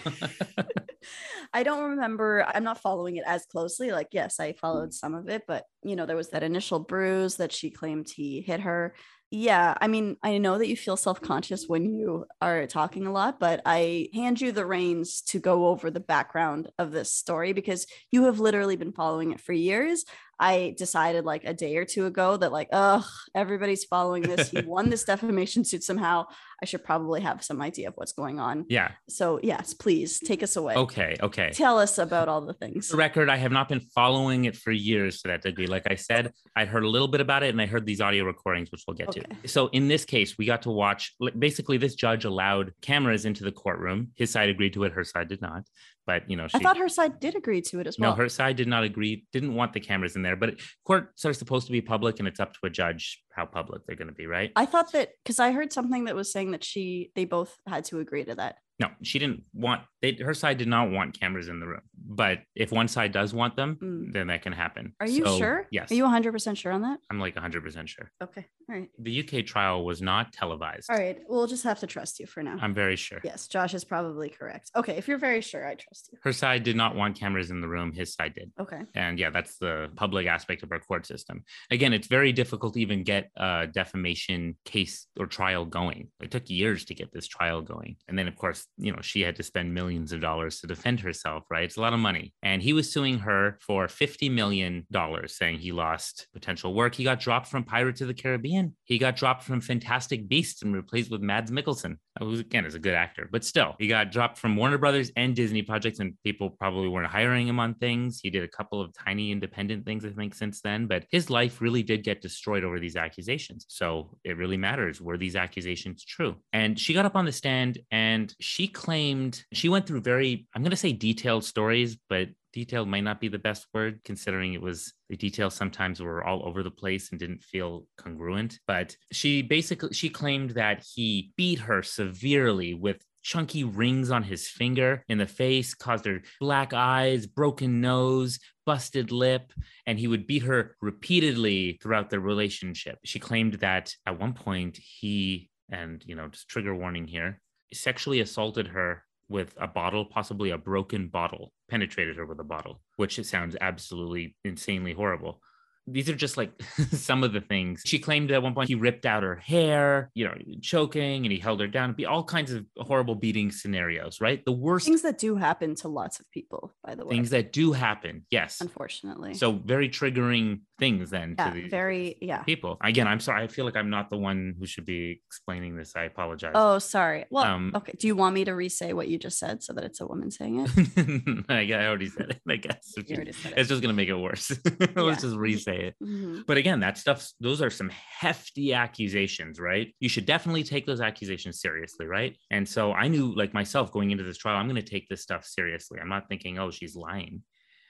no. 0.58 0.63
I 1.54 1.63
don't 1.63 1.91
remember. 1.91 2.46
I'm 2.48 2.63
not 2.63 2.82
following 2.82 3.17
it 3.17 3.24
as 3.26 3.46
closely. 3.46 3.91
Like, 3.91 4.10
yes, 4.12 4.39
I 4.39 4.54
followed 4.54 4.89
mm. 4.89 4.94
some 4.94 5.13
of 5.13 5.30
it, 5.30 5.44
but 5.48 5.65
you 5.84 5.96
know, 5.96 6.06
there 6.06 6.15
was 6.15 6.30
that 6.30 6.44
initial 6.44 6.80
bruise 6.80 7.38
that 7.38 7.52
she 7.52 7.70
claimed 7.70 8.10
he 8.10 8.41
hit 8.41 8.62
her. 8.62 8.94
Yeah, 9.34 9.76
I 9.80 9.88
mean, 9.88 10.17
I 10.22 10.39
know 10.39 10.58
that 10.58 10.67
you 10.67 10.76
feel 10.76 10.98
self 10.98 11.22
conscious 11.22 11.65
when 11.65 11.86
you 11.86 12.26
are 12.41 12.67
talking 12.67 13.08
a 13.08 13.13
lot, 13.13 13.39
but 13.39 13.62
I 13.65 14.10
hand 14.13 14.41
you 14.41 14.52
the 14.52 14.65
reins 14.65 15.22
to 15.28 15.39
go 15.39 15.67
over 15.67 15.89
the 15.89 16.02
background 16.02 16.70
of 16.78 16.91
this 16.91 17.13
story 17.13 17.54
because 17.54 17.88
you 18.12 18.26
have 18.26 18.41
literally 18.41 18.76
been 18.76 18.91
following 18.91 19.32
it 19.32 19.39
for 19.39 19.54
years. 19.54 20.04
I 20.41 20.73
decided 20.75 21.23
like 21.23 21.43
a 21.45 21.54
day 21.54 21.77
or 21.77 21.86
two 21.86 22.08
ago 22.08 22.36
that, 22.36 22.51
like, 22.51 22.67
ugh, 22.73 23.06
everybody's 23.36 23.84
following 23.86 24.23
this. 24.23 24.49
He 24.49 24.62
won 24.65 24.89
this 24.89 25.04
defamation 25.04 25.63
suit 25.63 25.84
somehow. 25.84 26.25
I 26.62 26.65
should 26.65 26.84
probably 26.84 27.21
have 27.21 27.43
some 27.43 27.62
idea 27.62 27.88
of 27.89 27.93
what's 27.95 28.12
going 28.13 28.39
on. 28.39 28.65
yeah. 28.69 28.91
So, 29.08 29.39
yes, 29.41 29.73
please 29.73 30.19
take 30.19 30.41
us 30.43 30.56
away. 30.56 30.75
Okay. 30.75 31.15
Okay. 31.21 31.51
Tell 31.54 31.77
us 31.80 31.97
about 31.97 32.27
all 32.27 32.41
the 32.41 32.54
things. 32.54 32.88
For 32.88 32.93
the 32.93 32.97
record, 32.97 33.30
I 33.30 33.38
have 33.38 33.51
not 33.51 33.69
been 33.69 33.80
following 33.80 34.45
it 34.45 34.56
for 34.56 34.71
years 34.71 35.21
to 35.21 35.27
that 35.30 35.41
degree. 35.43 35.67
Like 35.67 35.89
I 35.89 35.95
said, 35.95 36.34
I 36.56 36.65
heard 36.65 36.84
a 36.84 36.89
little 36.89 37.08
bit 37.08 37.21
about 37.21 37.43
it 37.43 37.49
and 37.49 37.62
I 37.62 37.65
heard 37.67 37.86
these 37.86 38.01
audio 38.01 38.25
recordings, 38.25 38.71
which 38.71 38.84
we'll 38.88 38.95
get 38.97 39.10
Okay. 39.10 39.21
to. 39.41 39.47
So 39.47 39.67
in 39.67 39.88
this 39.88 40.06
case, 40.06 40.38
we 40.38 40.45
got 40.45 40.63
to 40.63 40.71
watch 40.71 41.13
like, 41.19 41.39
basically 41.39 41.77
this 41.77 41.95
judge 41.95 42.25
allowed 42.25 42.73
cameras 42.82 43.25
into 43.25 43.43
the 43.43 43.51
courtroom. 43.51 44.10
His 44.15 44.30
side 44.32 44.49
agreed 44.49 44.73
to 44.73 44.84
it, 44.86 44.93
her 44.93 45.04
side 45.04 45.30
did 45.30 45.41
not. 45.41 45.63
But 46.08 46.30
you 46.30 46.36
know, 46.36 46.48
she 46.48 46.58
I 46.58 46.60
thought 46.60 46.78
her 46.78 46.90
side 46.90 47.20
did 47.20 47.36
agree 47.36 47.62
to 47.62 47.80
it 47.80 47.88
as 47.88 47.98
well. 48.00 48.12
no, 48.12 48.16
her 48.16 48.30
side 48.30 48.56
did 48.56 48.68
not 48.68 48.84
agree, 48.84 49.26
didn't 49.32 49.54
want 49.54 49.74
the 49.74 49.80
cameras 49.80 50.16
in 50.16 50.24
there. 50.24 50.36
But 50.36 50.60
courts 50.84 51.26
are 51.26 51.34
supposed 51.34 51.68
to 51.68 51.72
be 51.72 51.82
public 51.82 52.20
and 52.20 52.28
it's 52.28 52.40
up 52.40 52.54
to 52.54 52.60
a 52.64 52.70
judge 52.70 53.22
how 53.36 53.46
public 53.46 53.84
they're 53.86 53.96
going 53.96 54.08
to 54.08 54.14
be, 54.14 54.26
right? 54.26 54.52
I 54.56 54.66
thought 54.66 54.92
that 54.94 55.10
because 55.24 55.40
I 55.40 55.52
heard 55.52 55.72
something 55.72 56.06
that 56.06 56.16
was 56.16 56.32
saying 56.32 56.52
that 56.52 56.64
she 56.64 57.12
they 57.16 57.26
both 57.26 57.56
had 57.68 57.86
to 57.86 58.00
agree 58.00 58.24
to 58.26 58.36
that. 58.36 58.56
No, 58.82 58.89
she 59.04 59.20
didn't 59.20 59.44
want 59.54 59.82
they 60.02 60.13
her 60.15 60.34
side 60.34 60.58
did 60.58 60.67
not 60.67 60.89
want 60.89 61.17
cameras 61.20 61.48
in 61.48 61.60
the 61.60 61.67
room. 61.67 61.82
But 61.96 62.39
if 62.56 62.72
one 62.72 62.88
side 62.88 63.12
does 63.12 63.32
want 63.32 63.56
them, 63.56 63.78
Mm. 63.80 64.12
then 64.12 64.28
that 64.28 64.41
can 64.41 64.54
happen. 64.54 64.94
Are 65.00 65.08
you 65.08 65.24
So, 65.26 65.38
sure? 65.38 65.67
Yes. 65.70 65.91
Are 65.91 65.96
you 65.96 66.04
100% 66.06 66.58
sure 66.58 66.72
on 66.72 66.82
that? 66.82 66.98
I'm 67.12 67.20
like 67.20 67.36
100% 67.36 67.88
sure. 67.88 68.12
Okay. 68.24 68.48
All 68.67 68.76
right. 68.76 68.89
The 68.98 69.20
UK 69.22 69.46
trial 69.46 69.86
was 69.86 70.02
not 70.02 70.34
televised. 70.34 70.89
All 70.89 70.98
right. 70.98 71.20
We'll 71.30 71.46
just 71.46 71.63
have 71.63 71.80
to 71.82 71.88
trust 71.88 72.20
you 72.20 72.26
for 72.26 72.41
now. 72.41 72.58
I'm 72.60 72.74
very 72.74 72.96
sure. 72.96 73.20
yes, 73.24 73.48
Josh 73.48 73.76
is 73.76 73.84
probably 73.86 74.30
correct. 74.30 74.72
Okay. 74.76 74.98
If 74.98 75.08
you're 75.08 75.20
very 75.20 75.41
sure, 75.41 75.63
I 75.67 75.76
trust 75.76 76.10
you. 76.12 76.17
Her 76.24 76.34
side 76.34 76.63
did 76.63 76.76
not 76.76 76.96
want 76.96 77.20
cameras 77.20 77.52
in 77.52 77.62
the 77.62 77.67
room. 77.67 77.94
His 77.94 78.12
side 78.15 78.34
did. 78.34 78.52
Okay. 78.60 78.82
And 78.96 79.20
yeah, 79.20 79.30
that's 79.30 79.58
the 79.60 79.89
public 79.96 80.26
aspect 80.26 80.63
of 80.63 80.72
our 80.72 80.80
court 80.80 81.06
system. 81.06 81.44
Again, 81.70 81.94
it's 81.94 82.08
very 82.08 82.32
difficult 82.34 82.74
to 82.74 82.82
even 82.82 83.04
get 83.04 83.30
a 83.38 83.67
defamation 83.72 84.58
case 84.65 85.06
or 85.20 85.28
trial 85.28 85.65
going. 85.65 86.10
It 86.20 86.32
took 86.32 86.50
years 86.50 86.86
to 86.86 86.96
get 86.96 87.13
this 87.13 87.28
trial 87.28 87.62
going. 87.62 87.98
And 88.08 88.17
then, 88.17 88.28
of 88.28 88.36
course, 88.36 88.65
you 88.78 88.92
know, 88.92 89.02
she 89.02 89.22
had 89.22 89.36
to 89.36 89.44
spend 89.44 89.74
millions 89.74 90.12
of 90.12 90.22
dollars 90.22 90.60
to 90.60 90.68
defend 90.68 91.00
herself, 91.00 91.44
right? 91.50 91.64
It's 91.64 91.78
a 91.78 91.82
lot 91.82 91.94
of 91.94 92.00
money. 92.00 92.34
And 92.42 92.62
he 92.62 92.74
was 92.74 92.92
suing 92.92 93.20
her 93.20 93.58
for 93.62 93.88
$50 93.88 94.32
million, 94.32 94.86
saying 95.28 95.60
he 95.60 95.72
lost 95.72 96.28
potential 96.34 96.74
work. 96.74 96.96
He 96.96 97.04
got 97.04 97.20
dropped 97.20 97.48
from 97.48 97.64
Pirates 97.64 98.02
of 98.02 98.08
the 98.08 98.14
Caribbean. 98.14 98.76
He 98.84 98.98
got 98.98 99.16
dropped 99.16 99.44
from 99.44 99.62
Fantastic 99.62 100.28
Beasts 100.28 100.62
and 100.62 100.74
replaced 100.74 101.12
with 101.12 101.22
Mads 101.22 101.52
Mikkelsen, 101.52 101.98
who, 102.20 102.34
again, 102.34 102.66
is 102.66 102.76
a 102.76 102.80
good 102.80 102.94
actor. 102.94 103.30
But 103.32 103.44
still, 103.44 103.76
he 103.80 103.88
got 103.88 104.12
dropped 104.12 104.38
from 104.38 104.56
Warner 104.56 104.78
Brothers 104.78 105.12
and 105.16 105.36
Disney 105.36 105.62
projects, 105.62 106.00
and 106.00 106.14
people 106.24 106.50
probably 106.50 106.88
weren't 106.88 107.12
hiring 107.12 107.48
him 107.48 107.60
on 107.60 107.76
things. 107.76 108.20
He 108.22 108.30
did 108.30 108.44
a 108.44 108.48
couple 108.48 108.82
of 108.82 108.94
tiny 108.94 109.32
independent 109.32 109.86
things, 109.86 110.06
I 110.06 110.10
think, 110.10 110.34
since 110.34 110.62
then. 110.62 110.88
But 110.88 111.06
his 111.12 111.30
life 111.30 111.62
really 111.62 111.84
did 111.84 112.04
get 112.04 112.22
destroyed 112.22 112.64
over 112.64 112.80
these 112.80 112.96
accusations. 112.96 113.66
So 113.70 114.18
it 114.24 114.38
really 114.38 114.58
matters 114.58 115.02
were 115.02 115.18
these 115.18 115.36
accusations 115.36 116.04
true? 116.04 116.36
And 116.54 116.80
she 116.80 116.94
got 116.94 117.06
up 117.06 117.16
on 117.16 117.26
the 117.26 117.32
stand 117.32 117.80
and 117.92 118.34
she 118.40 118.61
claimed 118.67 119.43
she 119.54 119.69
went 119.69 119.88
through 119.88 120.02
very, 120.02 120.47
I'm 120.56 120.62
going 120.62 120.71
to 120.71 120.78
say 120.78 120.93
detailed 120.93 121.43
stories, 121.43 121.97
but 122.10 122.30
detailed 122.54 122.88
might 122.88 123.04
not 123.04 123.21
be 123.21 123.28
the 123.28 123.39
best 123.39 123.65
word 123.74 124.02
considering 124.04 124.54
it 124.54 124.62
was 124.62 124.93
the 125.10 125.15
details 125.15 125.54
sometimes 125.54 126.02
were 126.02 126.24
all 126.24 126.45
over 126.45 126.63
the 126.63 126.71
place 126.71 127.12
and 127.12 127.19
didn't 127.19 127.43
feel 127.43 127.88
congruent. 127.97 128.60
But 128.67 128.95
she 129.12 129.41
basically 129.41 129.93
she 129.93 130.10
claimed 130.10 130.52
that 130.52 130.84
he 130.93 131.32
beat 131.38 131.60
her 131.60 131.84
severely 131.84 132.74
with 132.74 133.04
chunky 133.24 133.63
rings 133.63 134.10
on 134.10 134.24
his 134.24 134.47
finger 134.47 135.04
in 135.08 135.19
the 135.19 135.28
face 135.28 135.76
caused 135.76 136.06
her 136.06 136.21
black 136.39 136.74
eyes 136.74 137.28
broken 137.28 137.80
nose 137.80 138.39
busted 138.65 139.12
lip 139.12 139.54
and 139.86 140.00
he 140.00 140.08
would 140.08 140.26
beat 140.26 140.41
her 140.41 140.76
repeatedly 140.82 141.80
throughout 141.82 142.10
the 142.10 142.19
relationship. 142.19 142.97
She 143.06 143.19
claimed 143.19 143.56
that 143.56 143.93
at 144.08 144.19
one 144.19 144.34
point 144.34 144.78
he 144.78 145.50
and 145.69 146.04
you 146.06 146.15
know 146.15 146.28
just 146.28 146.47
trigger 146.47 146.76
warning 146.76 147.08
here 147.08 147.39
sexually 147.74 148.20
assaulted 148.22 148.68
her 148.68 149.04
with 149.30 149.54
a 149.60 149.68
bottle, 149.68 150.06
possibly 150.06 150.50
a 150.50 150.58
broken 150.58 151.08
bottle, 151.08 151.54
penetrated 151.70 152.18
her 152.18 152.26
with 152.26 152.40
a 152.40 152.44
bottle, 152.44 152.82
which 152.98 153.18
it 153.18 153.26
sounds 153.26 153.56
absolutely 153.62 154.36
insanely 154.44 154.94
horrible. 154.94 155.42
These 155.88 156.10
are 156.10 156.16
just 156.16 156.38
like 156.38 156.52
some 156.92 157.24
of 157.24 157.34
the 157.34 157.42
things. 157.42 157.82
She 157.86 157.98
claimed 157.98 158.30
at 158.32 158.44
one 158.44 158.54
point 158.54 158.68
he 158.70 158.76
ripped 158.76 159.06
out 159.06 159.24
her 159.24 159.38
hair, 159.38 160.12
you 160.14 160.26
know, 160.26 160.36
choking, 160.62 161.26
and 161.26 161.32
he 161.32 161.40
held 161.40 161.60
her 161.60 161.68
down. 161.68 161.94
Be 161.94 162.06
all 162.06 162.24
kinds 162.24 162.52
of 162.52 162.66
horrible 162.78 163.16
beating 163.16 163.52
scenarios, 163.52 164.22
right? 164.22 164.46
The 164.46 164.52
worst 164.52 164.86
Things 164.86 165.02
that 165.02 165.18
do 165.18 165.36
happen 165.38 165.74
to 165.76 165.88
lots 165.88 166.20
of 166.20 166.30
people, 166.32 166.72
by 166.84 166.94
the 166.96 167.04
way. 167.06 167.16
things 167.16 167.32
that 167.32 167.52
do 167.52 167.72
happen. 167.72 168.26
Yes. 168.30 168.62
unfortunately. 168.62 169.34
So 169.34 169.54
very 169.54 169.90
triggering 169.90 170.62
things 170.82 171.12
then 171.12 171.36
yeah, 171.38 171.50
to 171.52 171.62
the 171.62 171.70
very 171.70 172.17
yeah. 172.22 172.41
people. 172.41 172.78
Again, 172.84 173.08
I'm 173.08 173.20
sorry. 173.20 173.44
I 173.44 173.48
feel 173.48 173.65
like 173.65 173.78
I'm 173.78 173.91
not 173.91 174.10
the 174.10 174.17
one 174.17 174.56
who 174.60 174.65
should 174.65 174.84
be 174.86 175.22
explaining 175.28 175.78
this. 175.78 175.96
I 175.96 176.06
apologize. 176.06 176.54
Oh, 176.56 176.80
sorry. 176.80 177.26
Well, 177.30 177.44
Um, 177.46 177.72
okay. 177.76 177.94
Do 178.00 178.08
you 178.08 178.15
want 178.15 178.34
me 178.34 178.44
to 178.46 178.54
re-say 178.56 178.91
what 178.94 179.08
you 179.08 179.20
just 179.20 179.38
said 179.38 179.62
so 179.62 179.74
that 179.74 179.84
it's 179.84 180.02
a 180.02 180.08
woman 180.08 180.32
saying 180.32 180.56
it? 180.65 181.46
I 181.50 181.86
already 181.86 182.10
said 182.10 182.32
it. 182.32 182.41
I 182.50 182.56
guess 182.56 182.94
already 182.98 183.32
said 183.32 183.54
it's 183.56 183.70
just 183.70 183.82
gonna 183.84 183.94
make 183.94 184.10
it 184.10 184.15
worse. 184.15 184.50
Let's 184.80 184.96
Yeah. 184.98 185.15
just 185.15 185.36
re-say 185.38 185.78
it. 185.89 185.96
Mhm. 186.04 186.46
But 186.48 186.58
again, 186.58 186.80
that 186.80 186.98
stuff, 186.98 187.30
those 187.39 187.62
are 187.62 187.70
some 187.70 187.89
hefty 187.89 188.74
accusations, 188.74 189.60
right? 189.60 189.94
You 190.00 190.10
should 190.10 190.26
definitely 190.26 190.63
take 190.63 190.88
those 190.88 191.00
accusations 191.02 191.62
seriously, 191.62 192.08
right? 192.08 192.36
And 192.50 192.67
so 192.67 192.91
I 192.94 193.08
knew, 193.08 193.36
like 193.36 193.54
myself, 193.54 193.91
going 193.91 194.10
into 194.10 194.24
this 194.24 194.38
trial, 194.38 194.58
I'm 194.58 194.67
going 194.67 194.84
to 194.84 194.91
take 194.96 195.08
this 195.10 195.22
stuff 195.22 195.46
seriously. 195.46 196.00
I'm 196.02 196.10
not 196.10 196.28
thinking, 196.28 196.58
oh, 196.58 196.72
she's 196.72 196.96
lying. 196.96 197.44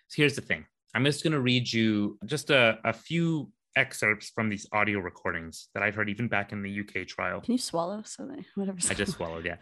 So 0.09 0.15
here's 0.21 0.35
the 0.35 0.41
thing 0.41 0.65
I'm 0.93 1.05
just 1.05 1.23
going 1.23 1.33
to 1.33 1.41
read 1.41 1.71
you 1.71 2.17
just 2.25 2.49
a, 2.49 2.77
a 2.83 2.93
few 2.93 3.51
excerpts 3.77 4.29
from 4.35 4.49
these 4.49 4.67
audio 4.73 4.99
recordings 4.99 5.69
that 5.73 5.81
I've 5.81 5.95
heard 5.95 6.09
even 6.09 6.27
back 6.27 6.51
in 6.51 6.61
the 6.61 6.79
UK 6.81 7.07
trial. 7.07 7.39
Can 7.39 7.53
you 7.53 7.57
swallow 7.57 8.01
so 8.05 8.25
that 8.27 8.43
whatever? 8.55 8.77
I 8.89 8.93
just 8.93 9.13
swallowed, 9.13 9.45
yeah. 9.45 9.55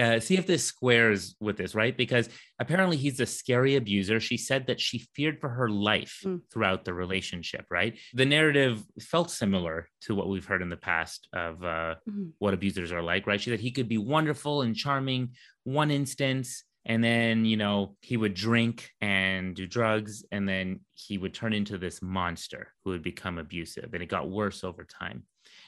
Uh, 0.00 0.20
see 0.20 0.36
if 0.36 0.46
this 0.46 0.64
squares 0.64 1.34
with 1.40 1.56
this, 1.56 1.74
right? 1.74 1.96
Because 1.96 2.28
apparently 2.60 2.96
he's 2.96 3.18
a 3.18 3.26
scary 3.26 3.74
abuser. 3.74 4.20
She 4.20 4.36
said 4.36 4.68
that 4.68 4.80
she 4.80 5.08
feared 5.16 5.40
for 5.40 5.48
her 5.48 5.68
life 5.68 6.20
Mm. 6.24 6.42
throughout 6.52 6.84
the 6.84 6.94
relationship, 6.94 7.66
right? 7.68 7.98
The 8.14 8.24
narrative 8.26 8.80
felt 9.00 9.28
similar 9.32 9.88
to 10.02 10.14
what 10.14 10.28
we've 10.28 10.44
heard 10.46 10.62
in 10.62 10.68
the 10.68 10.76
past 10.76 11.26
of 11.32 11.64
uh, 11.64 11.96
Mhm. 12.08 12.30
what 12.38 12.54
abusers 12.54 12.92
are 12.92 13.02
like, 13.02 13.26
right? 13.26 13.40
She 13.40 13.50
said 13.50 13.58
he 13.58 13.72
could 13.72 13.88
be 13.88 13.98
wonderful 13.98 14.62
and 14.62 14.76
charming 14.76 15.30
one 15.64 15.90
instance. 15.90 16.62
And 16.88 17.04
then, 17.04 17.44
you 17.44 17.56
know, 17.58 17.96
he 18.00 18.16
would 18.16 18.34
drink 18.34 18.90
and 19.00 19.54
do 19.54 19.66
drugs, 19.66 20.24
and 20.32 20.48
then 20.48 20.80
he 20.94 21.18
would 21.18 21.34
turn 21.34 21.52
into 21.52 21.76
this 21.78 22.00
monster 22.02 22.72
who 22.84 22.90
would 22.90 23.02
become 23.02 23.38
abusive. 23.38 23.90
And 23.92 24.02
it 24.02 24.06
got 24.08 24.30
worse 24.30 24.64
over 24.64 24.84
time. 24.84 25.24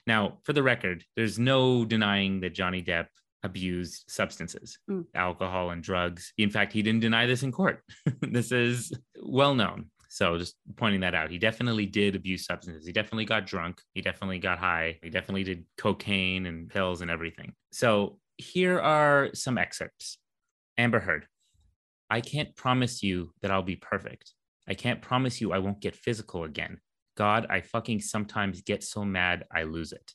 Now, 0.06 0.38
for 0.44 0.52
the 0.54 0.62
record, 0.62 1.04
there's 1.16 1.38
no 1.38 1.84
denying 1.84 2.40
that 2.40 2.54
Johnny 2.54 2.82
Depp 2.82 3.06
abused 3.42 4.04
substances, 4.08 4.78
Mm. 4.88 5.04
alcohol 5.14 5.70
and 5.70 5.82
drugs. 5.82 6.32
In 6.38 6.50
fact, 6.50 6.72
he 6.72 6.82
didn't 6.82 7.00
deny 7.00 7.26
this 7.26 7.42
in 7.42 7.52
court. 7.52 7.82
this 8.22 8.50
is 8.50 8.92
well 9.22 9.54
known. 9.54 9.90
So 10.08 10.38
just 10.38 10.56
pointing 10.76 11.00
that 11.02 11.14
out, 11.14 11.30
he 11.30 11.38
definitely 11.38 11.86
did 11.86 12.16
abuse 12.16 12.44
substances. 12.44 12.84
He 12.84 12.92
definitely 12.92 13.26
got 13.26 13.46
drunk. 13.46 13.80
He 13.94 14.00
definitely 14.02 14.40
got 14.40 14.58
high. 14.58 14.98
He 15.02 15.10
definitely 15.10 15.44
did 15.44 15.64
cocaine 15.78 16.46
and 16.46 16.68
pills 16.68 17.00
and 17.00 17.10
everything. 17.10 17.52
So 17.72 18.18
here 18.36 18.80
are 18.80 19.30
some 19.34 19.56
excerpts. 19.56 20.18
Amber 20.80 21.00
Heard, 21.00 21.26
I 22.08 22.22
can't 22.22 22.56
promise 22.56 23.02
you 23.02 23.32
that 23.42 23.50
I'll 23.50 23.62
be 23.62 23.76
perfect. 23.76 24.32
I 24.66 24.72
can't 24.72 25.02
promise 25.02 25.38
you 25.38 25.52
I 25.52 25.58
won't 25.58 25.80
get 25.82 25.94
physical 25.94 26.44
again. 26.44 26.78
God, 27.18 27.46
I 27.50 27.60
fucking 27.60 28.00
sometimes 28.00 28.62
get 28.62 28.82
so 28.82 29.04
mad 29.04 29.44
I 29.54 29.64
lose 29.64 29.92
it. 29.92 30.12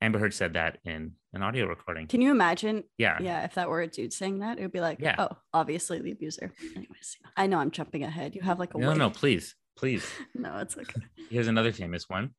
Amber 0.00 0.18
Heard 0.18 0.34
said 0.34 0.54
that 0.54 0.78
in 0.84 1.12
an 1.32 1.42
audio 1.44 1.66
recording. 1.66 2.08
Can 2.08 2.22
you 2.22 2.32
imagine? 2.32 2.82
Yeah. 2.98 3.18
Yeah, 3.20 3.44
if 3.44 3.54
that 3.54 3.68
were 3.68 3.82
a 3.82 3.86
dude 3.86 4.12
saying 4.12 4.40
that, 4.40 4.58
it 4.58 4.62
would 4.62 4.72
be 4.72 4.80
like, 4.80 4.98
Yeah. 5.00 5.14
oh, 5.18 5.28
obviously 5.54 6.00
the 6.00 6.10
abuser. 6.10 6.50
Anyways, 6.74 7.16
I 7.36 7.46
know 7.46 7.58
I'm 7.58 7.70
jumping 7.70 8.02
ahead. 8.02 8.34
You 8.34 8.40
have 8.42 8.58
like 8.58 8.74
a 8.74 8.78
No, 8.78 8.90
way- 8.90 8.96
no, 8.96 9.10
please, 9.10 9.54
please. 9.76 10.04
no, 10.34 10.58
it's 10.58 10.76
okay. 10.76 11.02
Here's 11.30 11.46
another 11.46 11.70
famous 11.70 12.08
one. 12.08 12.30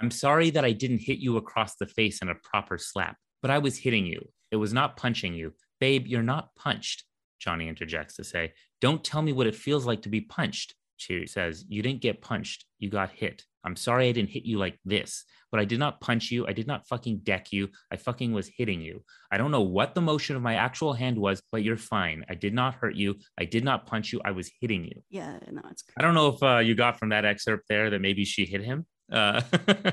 I'm 0.00 0.10
sorry 0.10 0.48
that 0.50 0.64
I 0.64 0.72
didn't 0.72 1.00
hit 1.02 1.18
you 1.18 1.36
across 1.36 1.76
the 1.76 1.86
face 1.86 2.22
in 2.22 2.30
a 2.30 2.36
proper 2.36 2.78
slap, 2.78 3.16
but 3.42 3.50
I 3.50 3.58
was 3.58 3.76
hitting 3.76 4.06
you. 4.06 4.30
It 4.50 4.56
was 4.56 4.72
not 4.72 4.96
punching 4.96 5.34
you. 5.34 5.52
Babe, 5.78 6.06
you're 6.06 6.22
not 6.22 6.54
punched. 6.56 7.04
Johnny 7.38 7.68
interjects 7.68 8.16
to 8.16 8.24
say, 8.24 8.52
Don't 8.80 9.04
tell 9.04 9.22
me 9.22 9.32
what 9.32 9.46
it 9.46 9.54
feels 9.54 9.86
like 9.86 10.02
to 10.02 10.08
be 10.08 10.20
punched. 10.20 10.74
She 10.96 11.26
says, 11.26 11.64
You 11.68 11.82
didn't 11.82 12.00
get 12.00 12.20
punched. 12.20 12.64
You 12.78 12.90
got 12.90 13.10
hit. 13.10 13.44
I'm 13.64 13.76
sorry 13.76 14.08
I 14.08 14.12
didn't 14.12 14.30
hit 14.30 14.44
you 14.44 14.58
like 14.58 14.78
this, 14.84 15.24
but 15.50 15.60
I 15.60 15.64
did 15.64 15.78
not 15.78 16.00
punch 16.00 16.30
you. 16.30 16.46
I 16.46 16.52
did 16.52 16.66
not 16.66 16.86
fucking 16.86 17.18
deck 17.18 17.52
you. 17.52 17.68
I 17.92 17.96
fucking 17.96 18.32
was 18.32 18.48
hitting 18.56 18.80
you. 18.80 19.04
I 19.30 19.36
don't 19.36 19.50
know 19.50 19.62
what 19.62 19.94
the 19.94 20.00
motion 20.00 20.36
of 20.36 20.42
my 20.42 20.54
actual 20.54 20.92
hand 20.92 21.18
was, 21.18 21.42
but 21.50 21.62
you're 21.62 21.76
fine. 21.76 22.24
I 22.28 22.34
did 22.34 22.54
not 22.54 22.74
hurt 22.74 22.94
you. 22.94 23.16
I 23.38 23.44
did 23.44 23.64
not 23.64 23.86
punch 23.86 24.12
you. 24.12 24.20
I 24.24 24.30
was 24.30 24.50
hitting 24.60 24.84
you. 24.84 25.02
Yeah, 25.10 25.38
no, 25.50 25.62
it's 25.70 25.84
I 25.98 26.02
don't 26.02 26.14
know 26.14 26.28
if 26.28 26.42
uh, 26.42 26.58
you 26.58 26.74
got 26.74 26.98
from 26.98 27.10
that 27.10 27.24
excerpt 27.24 27.64
there 27.68 27.90
that 27.90 28.00
maybe 28.00 28.24
she 28.24 28.44
hit 28.44 28.62
him. 28.62 28.86
Uh, 29.10 29.42
yeah, 29.68 29.90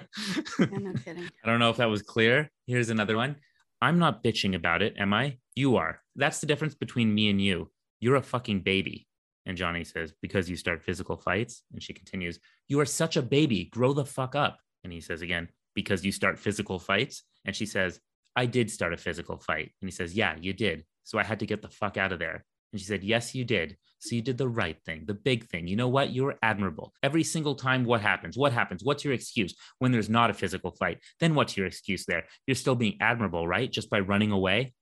no 0.60 0.94
kidding. 0.94 1.30
I 1.44 1.50
don't 1.50 1.60
know 1.60 1.70
if 1.70 1.78
that 1.78 1.90
was 1.90 2.02
clear. 2.02 2.50
Here's 2.68 2.90
another 2.90 3.16
one. 3.16 3.38
I'm 3.82 4.00
not 4.00 4.24
bitching 4.24 4.56
about 4.56 4.82
it, 4.82 4.96
am 4.98 5.14
I? 5.14 5.38
You 5.56 5.78
are. 5.78 6.02
That's 6.16 6.40
the 6.40 6.48
difference 6.48 6.76
between 6.76 7.14
me 7.14 7.30
and 7.30 7.42
you. 7.42 7.72
You're 8.00 8.16
a 8.16 8.22
fucking 8.22 8.62
baby. 8.62 9.08
And 9.46 9.58
Johnny 9.58 9.84
says, 9.84 10.14
Because 10.22 10.50
you 10.50 10.56
start 10.56 10.84
physical 10.84 11.18
fights. 11.18 11.64
And 11.72 11.82
she 11.82 11.94
continues, 11.94 12.40
You 12.68 12.80
are 12.80 12.86
such 12.86 13.18
a 13.18 13.22
baby. 13.22 13.66
Grow 13.66 13.94
the 13.94 14.06
fuck 14.06 14.36
up. 14.36 14.60
And 14.84 14.92
he 14.92 15.02
says 15.02 15.22
again, 15.22 15.50
Because 15.74 16.04
you 16.04 16.12
start 16.12 16.40
physical 16.40 16.80
fights. 16.80 17.24
And 17.46 17.56
she 17.56 17.66
says, 17.66 18.00
I 18.36 18.46
did 18.46 18.70
start 18.72 18.94
a 18.94 18.98
physical 18.98 19.38
fight. 19.38 19.72
And 19.82 19.90
he 19.90 19.92
says, 19.92 20.16
Yeah, 20.16 20.36
you 20.40 20.54
did. 20.54 20.84
So 21.04 21.20
I 21.20 21.24
had 21.24 21.40
to 21.40 21.46
get 21.46 21.62
the 21.62 21.70
fuck 21.70 21.98
out 21.98 22.12
of 22.12 22.20
there. 22.20 22.44
And 22.72 22.80
she 22.80 22.88
said, 22.88 23.04
Yes, 23.04 23.36
you 23.36 23.46
did. 23.46 23.78
So 24.06 24.16
you 24.16 24.22
did 24.22 24.38
the 24.38 24.48
right 24.48 24.78
thing, 24.86 25.06
the 25.06 25.14
big 25.14 25.48
thing. 25.48 25.68
You 25.68 25.76
know 25.76 25.88
what? 25.88 26.14
You're 26.14 26.36
admirable. 26.44 26.94
Every 27.02 27.24
single 27.24 27.56
time, 27.56 27.86
what 27.86 28.02
happens? 28.02 28.38
What 28.38 28.54
happens? 28.54 28.84
What's 28.84 29.04
your 29.04 29.14
excuse 29.14 29.56
when 29.80 29.92
there's 29.92 30.10
not 30.10 30.30
a 30.30 30.34
physical 30.34 30.72
fight? 30.72 31.00
Then 31.20 31.34
what's 31.34 31.58
your 31.58 31.66
excuse 31.66 32.06
there? 32.06 32.26
You're 32.46 32.56
still 32.56 32.76
being 32.76 32.98
admirable, 33.02 33.48
right? 33.48 33.72
Just 33.72 33.90
by 33.90 34.00
running 34.02 34.32
away. 34.32 34.74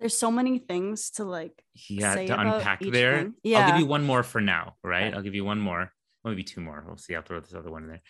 There's 0.00 0.16
so 0.16 0.30
many 0.30 0.58
things 0.58 1.10
to 1.12 1.24
like. 1.24 1.62
Yeah, 1.88 2.14
Say 2.14 2.26
to 2.26 2.40
unpack 2.40 2.80
there. 2.80 3.18
thing. 3.18 3.56
I'll 3.56 3.70
give 3.70 3.78
you 3.78 3.86
one 3.86 4.04
more 4.04 4.22
for 4.24 4.40
now, 4.40 4.74
right? 4.82 5.06
Okay. 5.06 5.16
I'll 5.16 5.22
give 5.22 5.36
you 5.36 5.44
one 5.44 5.60
more, 5.60 5.92
maybe 6.24 6.42
two 6.42 6.60
more. 6.60 6.82
We'll 6.86 6.96
see. 6.96 7.14
I'll 7.14 7.22
throw 7.22 7.38
this 7.40 7.54
other 7.54 7.70
one 7.70 7.84
in 7.84 7.88
there. 7.88 8.02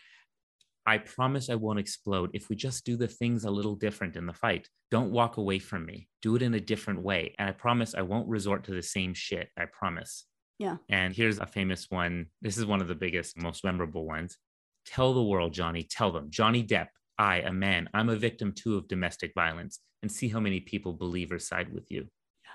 I 0.87 0.99
promise 0.99 1.49
I 1.49 1.55
won't 1.55 1.79
explode 1.79 2.31
if 2.35 2.49
we 2.49 2.57
just 2.57 2.85
do 2.85 2.97
the 2.97 3.09
things 3.09 3.45
a 3.45 3.51
little 3.51 3.75
different 3.75 4.17
in 4.17 4.27
the 4.27 4.35
fight. 4.35 4.69
Don't 4.91 5.13
walk 5.13 5.37
away 5.39 5.59
from 5.59 5.87
me. 5.87 6.09
Do 6.21 6.37
it 6.37 6.43
in 6.43 6.55
a 6.55 6.61
different 6.61 7.03
way. 7.03 7.35
And 7.39 7.49
I 7.49 7.53
promise 7.53 7.95
I 7.95 8.03
won't 8.03 8.29
resort 8.29 8.65
to 8.65 8.73
the 8.73 8.83
same 8.83 9.15
shit. 9.15 9.49
I 9.59 9.65
promise. 9.67 10.27
Yeah. 10.59 10.77
And 10.89 11.15
here's 11.15 11.39
a 11.39 11.47
famous 11.47 11.91
one. 11.91 12.27
This 12.41 12.59
is 12.59 12.67
one 12.67 12.81
of 12.81 12.89
the 12.89 12.95
biggest, 12.95 13.37
most 13.37 13.65
memorable 13.65 14.07
ones. 14.07 14.37
Tell 14.87 15.15
the 15.15 15.23
world, 15.23 15.53
Johnny. 15.53 15.83
Tell 15.83 16.13
them. 16.13 16.29
Johnny 16.31 16.63
Depp, 16.63 16.89
I, 17.19 17.39
a 17.39 17.53
man, 17.53 17.89
I'm 17.95 18.09
a 18.09 18.17
victim 18.17 18.53
too 18.53 18.77
of 18.77 18.89
domestic 18.89 19.33
violence, 19.35 19.81
and 20.03 20.11
see 20.11 20.29
how 20.29 20.41
many 20.41 20.61
people 20.61 20.93
believe 20.93 21.33
or 21.33 21.39
side 21.39 21.73
with 21.73 21.91
you. 21.91 22.03
Yeah. 22.45 22.51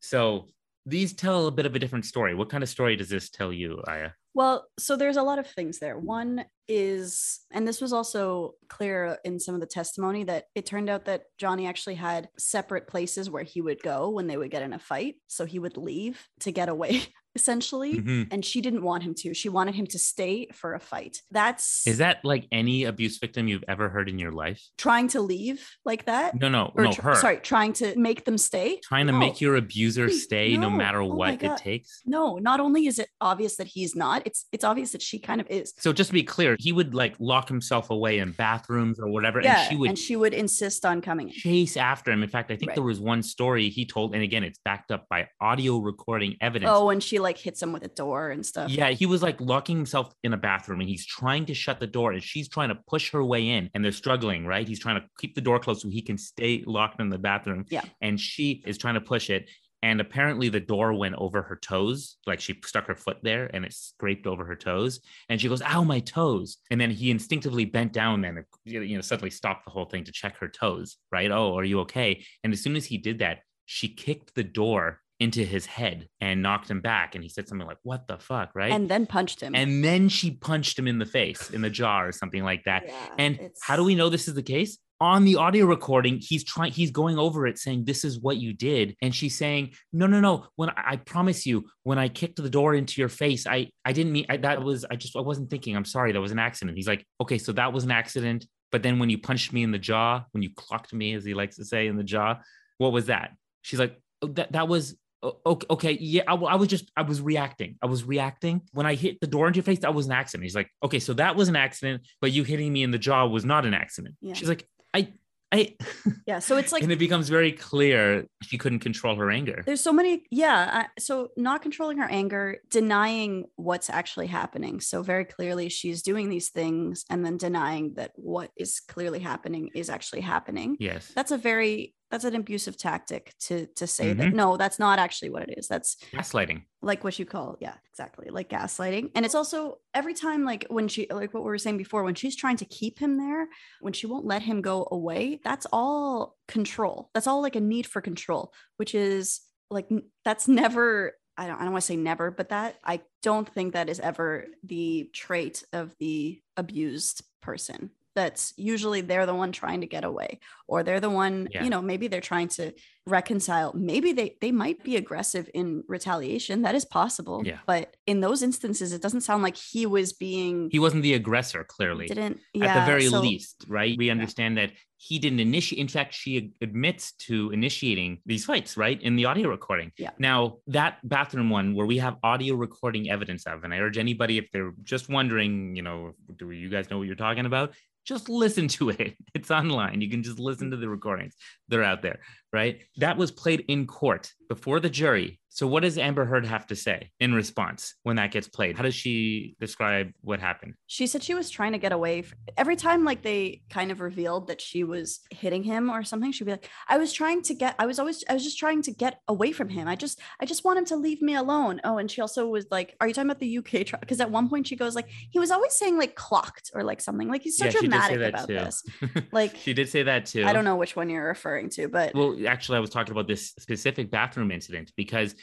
So 0.00 0.48
these 0.86 1.12
tell 1.12 1.46
a 1.46 1.52
bit 1.52 1.66
of 1.66 1.74
a 1.74 1.78
different 1.78 2.06
story. 2.06 2.34
What 2.34 2.48
kind 2.48 2.62
of 2.62 2.68
story 2.68 2.96
does 2.96 3.08
this 3.08 3.28
tell 3.30 3.52
you, 3.52 3.82
Aya? 3.86 4.10
Well, 4.34 4.66
so 4.78 4.96
there's 4.96 5.16
a 5.16 5.22
lot 5.22 5.38
of 5.38 5.46
things 5.46 5.78
there. 5.78 5.98
One 5.98 6.44
is, 6.68 7.40
and 7.52 7.66
this 7.66 7.80
was 7.80 7.92
also 7.92 8.54
clear 8.68 9.18
in 9.24 9.38
some 9.40 9.54
of 9.54 9.60
the 9.60 9.66
testimony, 9.66 10.24
that 10.24 10.44
it 10.54 10.66
turned 10.66 10.88
out 10.90 11.04
that 11.06 11.24
Johnny 11.38 11.66
actually 11.66 11.94
had 11.96 12.28
separate 12.38 12.86
places 12.88 13.30
where 13.30 13.42
he 13.44 13.60
would 13.60 13.82
go 13.82 14.10
when 14.10 14.26
they 14.26 14.36
would 14.36 14.50
get 14.50 14.62
in 14.62 14.72
a 14.72 14.78
fight. 14.78 15.16
So 15.26 15.44
he 15.44 15.58
would 15.58 15.76
leave 15.76 16.26
to 16.40 16.52
get 16.52 16.68
away, 16.68 17.02
essentially. 17.34 17.94
Mhm. 17.94 18.28
And 18.30 18.44
she 18.44 18.60
didn't 18.60 18.82
want 18.82 19.02
him 19.02 19.14
to. 19.18 19.34
She 19.34 19.48
wanted 19.48 19.74
him 19.74 19.86
to 19.88 19.98
stay 19.98 20.48
for 20.54 20.74
a 20.74 20.80
fight. 20.80 21.20
That's 21.30 21.86
Is 21.86 21.98
that 21.98 22.24
like 22.24 22.46
any 22.50 22.84
abuse 22.84 23.18
victim 23.18 23.46
you've 23.46 23.64
ever 23.68 23.88
heard 23.88 24.08
in 24.08 24.18
your 24.18 24.32
life? 24.32 24.62
trying 24.78 25.08
to 25.08 25.20
leave 25.20 25.68
like 25.84 26.06
that. 26.06 26.34
No, 26.34 26.48
no, 26.48 26.72
Or 26.74 26.84
no, 26.84 26.92
tr- 26.92 27.02
her. 27.02 27.14
Sorry, 27.16 27.36
trying 27.38 27.72
to 27.74 27.94
make 27.98 28.24
them 28.24 28.38
stay. 28.38 28.80
Trying 28.82 29.06
to 29.06 29.12
No. 29.12 29.18
make 29.18 29.40
your 29.40 29.56
abuser 29.56 30.08
stay 30.10 30.56
no 30.56 30.68
no. 30.70 30.76
matter 30.76 31.00
Oh 31.02 31.06
what 31.14 31.42
it 31.42 31.56
takes. 31.58 32.00
No, 32.06 32.36
not 32.38 32.58
only 32.60 32.86
is 32.86 32.98
it 32.98 33.08
obvious 33.20 33.56
that 33.56 33.66
he's 33.66 33.94
not, 33.94 34.22
it's 34.26 34.46
it's 34.52 34.64
obvious 34.64 34.92
that 34.92 35.02
she 35.02 35.18
kind 35.18 35.40
of 35.40 35.46
is. 35.50 35.74
So 35.78 35.92
just 35.92 36.08
to 36.08 36.14
be 36.14 36.22
clear, 36.22 36.55
he 36.58 36.72
would 36.72 36.94
like 36.94 37.14
lock 37.18 37.48
himself 37.48 37.90
away 37.90 38.18
in 38.18 38.32
bathrooms 38.32 38.98
or 39.00 39.08
whatever, 39.08 39.40
Yeah, 39.40 39.68
and 39.70 39.98
she 39.98 40.16
would 40.16 40.34
insist 40.34 40.84
on 40.84 41.00
coming 41.00 41.28
in. 41.28 41.34
chase 41.34 41.76
after 41.76 42.10
him. 42.10 42.22
In 42.22 42.28
fact, 42.28 42.50
I 42.50 42.56
think 42.56 42.70
Right. 42.70 42.74
there 42.76 42.84
was 42.84 43.00
one 43.00 43.22
story 43.22 43.68
he 43.68 43.84
told, 43.86 44.14
and 44.14 44.22
again, 44.22 44.44
it's 44.44 44.58
backed 44.64 44.90
up 44.90 45.06
by 45.08 45.28
audio 45.40 45.78
recording 45.78 46.36
evidence. 46.40 46.70
Oh, 46.74 46.90
and 46.90 47.02
she 47.02 47.18
like 47.18 47.38
hits 47.38 47.62
him 47.62 47.72
with 47.72 47.84
a 47.84 47.88
door 47.88 48.30
and 48.30 48.44
stuff. 48.44 48.70
Yeah, 48.70 48.90
he 48.90 49.06
was 49.06 49.22
like 49.22 49.40
locking 49.40 49.76
himself 49.76 50.12
in 50.22 50.32
a 50.32 50.36
bathroom 50.36 50.80
and 50.80 50.88
he's 50.88 51.06
trying 51.06 51.46
to 51.46 51.54
shut 51.54 51.80
the 51.80 51.86
door 51.86 52.12
and 52.12 52.22
she's 52.22 52.48
trying 52.48 52.68
to 52.68 52.78
push 52.88 53.10
her 53.12 53.24
way 53.24 53.48
in 53.48 53.70
and 53.74 53.84
they're 53.84 53.92
struggling, 53.92 54.46
right? 54.46 54.66
He's 54.66 54.80
trying 54.80 55.00
to 55.00 55.06
keep 55.18 55.34
the 55.34 55.40
door 55.40 55.58
closed 55.58 55.82
so 55.82 55.88
he 55.88 56.02
can 56.02 56.18
stay 56.18 56.62
locked 56.66 57.00
in 57.00 57.08
the 57.10 57.18
bathroom. 57.18 57.64
Yeah. 57.70 57.82
And 58.00 58.18
she 58.20 58.62
is 58.66 58.78
trying 58.78 58.94
to 58.94 59.00
push 59.00 59.30
it. 59.30 59.48
And 59.86 60.00
apparently 60.00 60.48
the 60.48 60.58
door 60.58 60.92
went 60.94 61.14
over 61.16 61.42
her 61.42 61.54
toes. 61.54 62.16
Like 62.26 62.40
she 62.40 62.58
stuck 62.64 62.88
her 62.88 62.96
foot 62.96 63.18
there 63.22 63.48
and 63.54 63.64
it 63.64 63.72
scraped 63.72 64.26
over 64.26 64.44
her 64.44 64.56
toes. 64.56 64.98
And 65.28 65.40
she 65.40 65.48
goes, 65.48 65.62
Ow, 65.62 65.84
my 65.84 66.00
toes. 66.00 66.56
And 66.72 66.80
then 66.80 66.90
he 66.90 67.12
instinctively 67.12 67.66
bent 67.66 67.92
down 67.92 68.24
and, 68.24 68.44
you 68.64 68.96
know, 68.96 69.00
suddenly 69.00 69.30
stopped 69.30 69.64
the 69.64 69.70
whole 69.70 69.84
thing 69.84 70.02
to 70.02 70.10
check 70.10 70.38
her 70.38 70.48
toes, 70.48 70.96
right? 71.12 71.30
Oh, 71.30 71.56
are 71.56 71.62
you 71.64 71.78
okay? 71.82 72.24
And 72.42 72.52
as 72.52 72.60
soon 72.64 72.74
as 72.74 72.84
he 72.84 72.98
did 72.98 73.20
that, 73.20 73.38
she 73.64 73.86
kicked 73.88 74.34
the 74.34 74.42
door 74.42 74.98
into 75.20 75.44
his 75.44 75.66
head 75.66 76.08
and 76.20 76.42
knocked 76.42 76.68
him 76.68 76.80
back. 76.80 77.14
And 77.14 77.22
he 77.22 77.30
said 77.30 77.46
something 77.48 77.66
like, 77.68 77.78
What 77.84 78.08
the 78.08 78.18
fuck? 78.18 78.50
Right. 78.56 78.72
And 78.72 78.88
then 78.88 79.06
punched 79.06 79.40
him. 79.40 79.54
and 79.54 79.84
then 79.84 80.08
she 80.08 80.32
punched 80.32 80.76
him 80.76 80.88
in 80.88 80.98
the 80.98 81.06
face, 81.06 81.50
in 81.50 81.62
the 81.62 81.70
jaw, 81.70 82.02
or 82.02 82.10
something 82.10 82.42
like 82.42 82.64
that. 82.64 82.82
Yeah, 82.88 82.94
And 83.18 83.34
it's- 83.36 83.60
how 83.62 83.76
do 83.76 83.84
we 83.84 83.94
know 83.94 84.08
this 84.08 84.26
is 84.26 84.34
the 84.34 84.42
case? 84.42 84.78
On 84.98 85.24
the 85.24 85.36
audio 85.36 85.66
recording, 85.66 86.20
he's 86.22 86.42
trying, 86.42 86.72
he's 86.72 86.90
going 86.90 87.18
over 87.18 87.46
it 87.46 87.58
saying, 87.58 87.84
This 87.84 88.02
is 88.02 88.18
what 88.18 88.38
you 88.38 88.54
did. 88.54 88.96
And 89.02 89.14
she's 89.14 89.36
saying, 89.36 89.72
No, 89.92 90.06
no, 90.06 90.20
no. 90.20 90.46
When 90.56 90.70
I, 90.70 90.92
I 90.92 90.96
promise 90.96 91.44
you, 91.44 91.66
when 91.82 91.98
I 91.98 92.08
kicked 92.08 92.36
the 92.42 92.48
door 92.48 92.74
into 92.74 93.00
your 93.00 93.10
face, 93.10 93.46
I 93.46 93.70
I 93.84 93.92
didn't 93.92 94.12
mean 94.12 94.24
I, 94.30 94.38
that 94.38 94.62
was 94.62 94.86
I 94.90 94.96
just 94.96 95.14
I 95.14 95.20
wasn't 95.20 95.50
thinking. 95.50 95.76
I'm 95.76 95.84
sorry, 95.84 96.12
that 96.12 96.20
was 96.20 96.32
an 96.32 96.38
accident. 96.38 96.76
He's 96.78 96.88
like, 96.88 97.04
Okay, 97.20 97.36
so 97.36 97.52
that 97.52 97.72
was 97.74 97.84
an 97.84 97.90
accident. 97.90 98.46
But 98.72 98.82
then 98.82 98.98
when 98.98 99.10
you 99.10 99.18
punched 99.18 99.52
me 99.52 99.62
in 99.62 99.70
the 99.70 99.78
jaw, 99.78 100.24
when 100.32 100.42
you 100.42 100.50
clocked 100.56 100.92
me, 100.94 101.14
as 101.14 101.24
he 101.24 101.34
likes 101.34 101.56
to 101.56 101.64
say, 101.64 101.86
in 101.88 101.96
the 101.96 102.04
jaw, 102.04 102.38
what 102.78 102.92
was 102.92 103.06
that? 103.06 103.32
She's 103.62 103.78
like, 103.78 104.00
oh, 104.22 104.28
that 104.28 104.52
that 104.52 104.66
was 104.68 104.96
okay, 105.22 105.66
okay 105.70 105.92
yeah 106.00 106.22
I 106.28 106.34
was 106.56 106.68
just 106.68 106.90
i 106.96 107.02
was 107.02 107.20
reacting 107.20 107.76
i 107.82 107.86
was 107.86 108.04
reacting 108.04 108.60
when 108.72 108.86
i 108.86 108.94
hit 108.94 109.18
the 109.20 109.26
door 109.26 109.46
into 109.48 109.56
your 109.56 109.64
face 109.64 109.80
that 109.80 109.94
was 109.94 110.06
an 110.06 110.12
accident 110.12 110.44
he's 110.44 110.54
like 110.54 110.70
okay 110.84 110.98
so 111.00 111.14
that 111.14 111.34
was 111.34 111.48
an 111.48 111.56
accident 111.56 112.06
but 112.20 112.32
you 112.32 112.44
hitting 112.44 112.72
me 112.72 112.82
in 112.82 112.90
the 112.90 112.98
jaw 112.98 113.26
was 113.26 113.44
not 113.44 113.64
an 113.64 113.74
accident 113.74 114.14
Yeah. 114.20 114.34
she's 114.34 114.48
like 114.48 114.68
i 114.96 115.12
i 115.52 115.76
yeah. 116.26 116.40
So 116.40 116.56
it's 116.56 116.72
like 116.72 116.82
and 116.82 116.92
it 116.92 116.98
becomes 116.98 117.28
very 117.28 117.52
clear 117.52 118.26
she 118.42 118.58
couldn't 118.58 118.80
control 118.80 119.16
her 119.16 119.30
anger. 119.30 119.62
There's 119.64 119.80
so 119.80 119.92
many 119.92 120.24
yeah 120.30 120.70
I, 120.72 121.00
so 121.00 121.30
not 121.36 121.62
controlling 121.62 121.98
her 121.98 122.08
anger 122.10 122.58
denying 122.70 123.44
what's 123.56 123.88
actually 123.90 124.26
happening. 124.26 124.80
So 124.80 125.02
very 125.02 125.24
clearly 125.24 125.68
she's 125.68 126.02
doing 126.02 126.28
these 126.28 126.50
things 126.50 127.04
and 127.10 127.24
then 127.24 127.36
denying 127.36 127.94
that 127.94 128.12
what 128.16 128.50
is 128.56 128.80
clearly 128.80 129.20
happening 129.20 129.70
is 129.74 129.88
actually 129.88 130.22
happening. 130.22 130.76
Yes. 130.80 131.12
That's 131.14 131.30
a 131.30 131.38
very 131.38 131.94
that's 132.16 132.24
an 132.24 132.34
abusive 132.34 132.78
tactic 132.78 133.34
to 133.38 133.66
to 133.76 133.86
say 133.86 134.14
that 134.14 134.28
Mhm. 134.28 134.32
no 134.34 134.56
that's 134.56 134.78
not 134.78 134.98
actually 134.98 135.28
what 135.28 135.42
it 135.48 135.58
is 135.58 135.68
that's 135.68 135.96
gaslighting 136.12 136.62
like 136.80 137.04
what 137.04 137.18
you 137.18 137.26
call 137.26 137.56
yeah 137.60 137.74
exactly 137.90 138.28
like 138.30 138.48
gaslighting 138.48 139.10
and 139.14 139.26
it's 139.26 139.34
also 139.34 139.76
every 139.92 140.14
time 140.14 140.44
like 140.44 140.64
when 140.70 140.88
she 140.88 141.06
like 141.10 141.34
what 141.34 141.42
we 141.42 141.50
were 141.50 141.58
saying 141.58 141.76
before 141.76 142.04
when 142.04 142.14
she's 142.14 142.34
trying 142.34 142.56
to 142.56 142.64
keep 142.64 142.98
him 142.98 143.18
there 143.18 143.48
when 143.80 143.92
she 143.92 144.06
won't 144.06 144.24
let 144.24 144.40
him 144.40 144.62
go 144.62 144.88
away 144.90 145.40
that's 145.44 145.66
all 145.72 146.36
control 146.48 147.10
that's 147.12 147.26
all 147.26 147.42
like 147.42 147.56
a 147.56 147.60
need 147.60 147.86
for 147.86 148.00
control 148.00 148.52
which 148.78 148.94
is 148.94 149.40
like 149.70 149.88
that's 150.24 150.48
never 150.48 151.12
I 151.38 151.46
don't, 151.48 151.56
I 151.60 151.64
don't 151.64 151.72
want 151.72 151.82
to 151.82 151.86
say 151.86 151.96
never, 151.96 152.30
but 152.30 152.48
that 152.48 152.76
I 152.82 153.02
don't 153.22 153.46
think 153.46 153.74
that 153.74 153.90
is 153.90 154.00
ever 154.00 154.46
the 154.64 155.10
trait 155.12 155.64
of 155.74 155.94
the 155.98 156.40
abused 156.56 157.20
person. 157.42 157.90
That's 158.14 158.54
usually 158.56 159.02
they're 159.02 159.26
the 159.26 159.34
one 159.34 159.52
trying 159.52 159.82
to 159.82 159.86
get 159.86 160.02
away, 160.04 160.40
or 160.68 160.82
they're 160.82 161.00
the 161.00 161.10
one, 161.10 161.48
Yeah. 161.52 161.64
you 161.64 161.70
know, 161.70 161.80
maybe 161.82 162.08
they're 162.08 162.20
trying 162.20 162.48
to 162.48 162.72
reconcile 163.08 163.72
maybe 163.72 164.12
they 164.12 164.36
they 164.40 164.50
might 164.50 164.82
be 164.82 164.96
aggressive 164.96 165.48
in 165.54 165.84
retaliation 165.86 166.62
that 166.62 166.74
is 166.74 166.84
possible 166.84 167.40
Yeah. 167.46 167.58
but 167.64 167.96
in 168.04 168.18
those 168.20 168.42
instances 168.42 168.92
it 168.92 169.00
doesn't 169.00 169.20
sound 169.20 169.44
like 169.44 169.56
he 169.56 169.86
was 169.86 170.12
being 170.12 170.68
He 170.72 170.80
wasn't 170.80 171.04
the 171.04 171.14
aggressor, 171.14 171.62
clearly. 171.62 172.06
didn't 172.08 172.40
At 172.60 172.74
the 172.80 172.84
very 172.92 173.06
so- 173.06 173.20
least, 173.20 173.64
right? 173.68 173.94
We 173.96 174.10
understand 174.10 174.58
that 174.58 174.72
he 174.96 175.18
didn't 175.20 175.38
initiate. 175.40 175.78
In 175.78 175.88
fact, 175.96 176.14
she 176.14 176.32
admits 176.60 177.12
to 177.28 177.50
initiating 177.52 178.10
these 178.26 178.44
fights, 178.50 178.76
right? 178.76 178.98
In 179.08 179.14
the 179.14 179.26
audio 179.26 179.46
recording. 179.50 179.92
Yeah. 179.98 180.10
Now, 180.18 180.38
that 180.78 180.92
bathroom 181.06 181.50
one 181.50 181.74
where 181.76 181.86
we 181.86 181.98
have 181.98 182.16
audio 182.24 182.54
recording 182.56 183.04
evidence 183.16 183.42
of, 183.46 183.62
and 183.62 183.72
I 183.74 183.78
urge 183.86 183.98
anybody, 183.98 184.34
if 184.38 184.46
they're 184.52 184.72
just 184.82 185.08
wondering, 185.08 185.76
you 185.76 185.82
know, 185.82 185.98
do 186.40 186.50
you 186.50 186.68
guys 186.74 186.88
know 186.90 186.98
what 186.98 187.06
you're 187.06 187.14
talking 187.28 187.46
about? 187.46 187.68
Just 188.06 188.28
listen 188.28 188.66
to 188.78 188.84
it. 188.90 189.14
It's 189.38 189.50
online. 189.50 190.00
You 190.00 190.08
can 190.14 190.22
just 190.28 190.38
listen 190.48 190.55
to 190.56 190.76
the 190.76 190.88
recordings. 190.88 191.34
They're 191.68 191.84
out 191.84 192.02
there, 192.02 192.20
right? 192.52 192.82
That 192.96 193.16
was 193.16 193.30
played 193.30 193.64
in 193.68 193.86
court 193.86 194.32
before 194.48 194.80
the 194.80 194.90
jury. 194.90 195.40
So, 195.56 195.66
what 195.66 195.84
does 195.84 195.96
Amber 195.96 196.26
Heard 196.26 196.44
have 196.44 196.66
to 196.66 196.76
say 196.76 197.12
in 197.18 197.32
response 197.32 197.94
when 198.02 198.16
that 198.16 198.30
gets 198.30 198.46
played? 198.46 198.76
How 198.76 198.82
does 198.82 198.94
she 198.94 199.56
describe 199.58 200.12
what 200.20 200.38
happened? 200.38 200.74
she 200.86 201.06
said 201.06 201.22
she 201.22 201.34
was 201.34 201.50
trying 201.50 201.72
to 201.72 201.78
get 201.78 201.92
away 201.92 202.24
every 202.56 202.76
time 202.76 203.04
like 203.04 203.22
they 203.22 203.60
kind 203.70 203.90
of 203.90 204.00
revealed 204.00 204.46
that 204.48 204.60
she 204.60 204.84
was 204.84 205.20
hitting 205.30 205.62
him 205.62 205.90
or 205.90 206.04
something 206.04 206.30
she'd 206.32 206.44
be 206.44 206.52
like 206.52 206.70
i 206.88 206.96
was 206.96 207.12
trying 207.12 207.42
to 207.42 207.54
get 207.54 207.74
i 207.78 207.86
was 207.86 207.98
always 207.98 208.22
i 208.28 208.34
was 208.34 208.44
just 208.44 208.58
trying 208.58 208.80
to 208.80 208.92
get 208.92 209.20
away 209.28 209.52
from 209.52 209.68
him 209.68 209.88
i 209.88 209.96
just 209.96 210.20
i 210.40 210.46
just 210.46 210.64
want 210.64 210.78
him 210.78 210.84
to 210.84 210.96
leave 210.96 211.20
me 211.20 211.34
alone 211.34 211.80
oh 211.84 211.98
and 211.98 212.10
she 212.10 212.20
also 212.20 212.46
was 212.46 212.66
like 212.70 212.94
are 213.00 213.08
you 213.08 213.14
talking 213.14 213.28
about 213.28 213.40
the 213.40 213.58
uk 213.58 213.68
trial 213.68 214.00
because 214.00 214.20
at 214.20 214.30
one 214.30 214.48
point 214.48 214.66
she 214.66 214.76
goes 214.76 214.94
like 214.94 215.08
he 215.30 215.38
was 215.38 215.50
always 215.50 215.72
saying 215.72 215.98
like 215.98 216.14
clocked 216.14 216.70
or 216.74 216.82
like 216.82 217.00
something 217.00 217.28
like 217.28 217.42
he's 217.42 217.56
so 217.58 217.64
Yeah, 217.64 217.70
she 217.72 217.88
did 217.88 217.92
say 217.92 218.14
dramatic 218.14 218.34
about 218.34 218.46
too. 218.48 218.54
this 218.54 218.84
Like, 219.32 219.56
she 219.56 219.74
did 219.74 219.88
say 219.88 220.02
that 220.04 220.26
too. 220.26 220.44
i 220.44 220.52
don't 220.52 220.64
know 220.64 220.76
which 220.76 220.96
one 220.96 221.10
you're 221.10 221.26
referring 221.26 221.68
to 221.70 221.88
but 221.88 222.14
Well, 222.14 222.36
actually, 222.46 222.78
I 222.78 222.80
was 222.80 222.90
talking 222.90 223.12
about 223.12 223.26
this 223.26 223.48
specific 223.58 224.10
bathroom 224.10 224.50
incident 224.50 224.92
because 224.96 225.34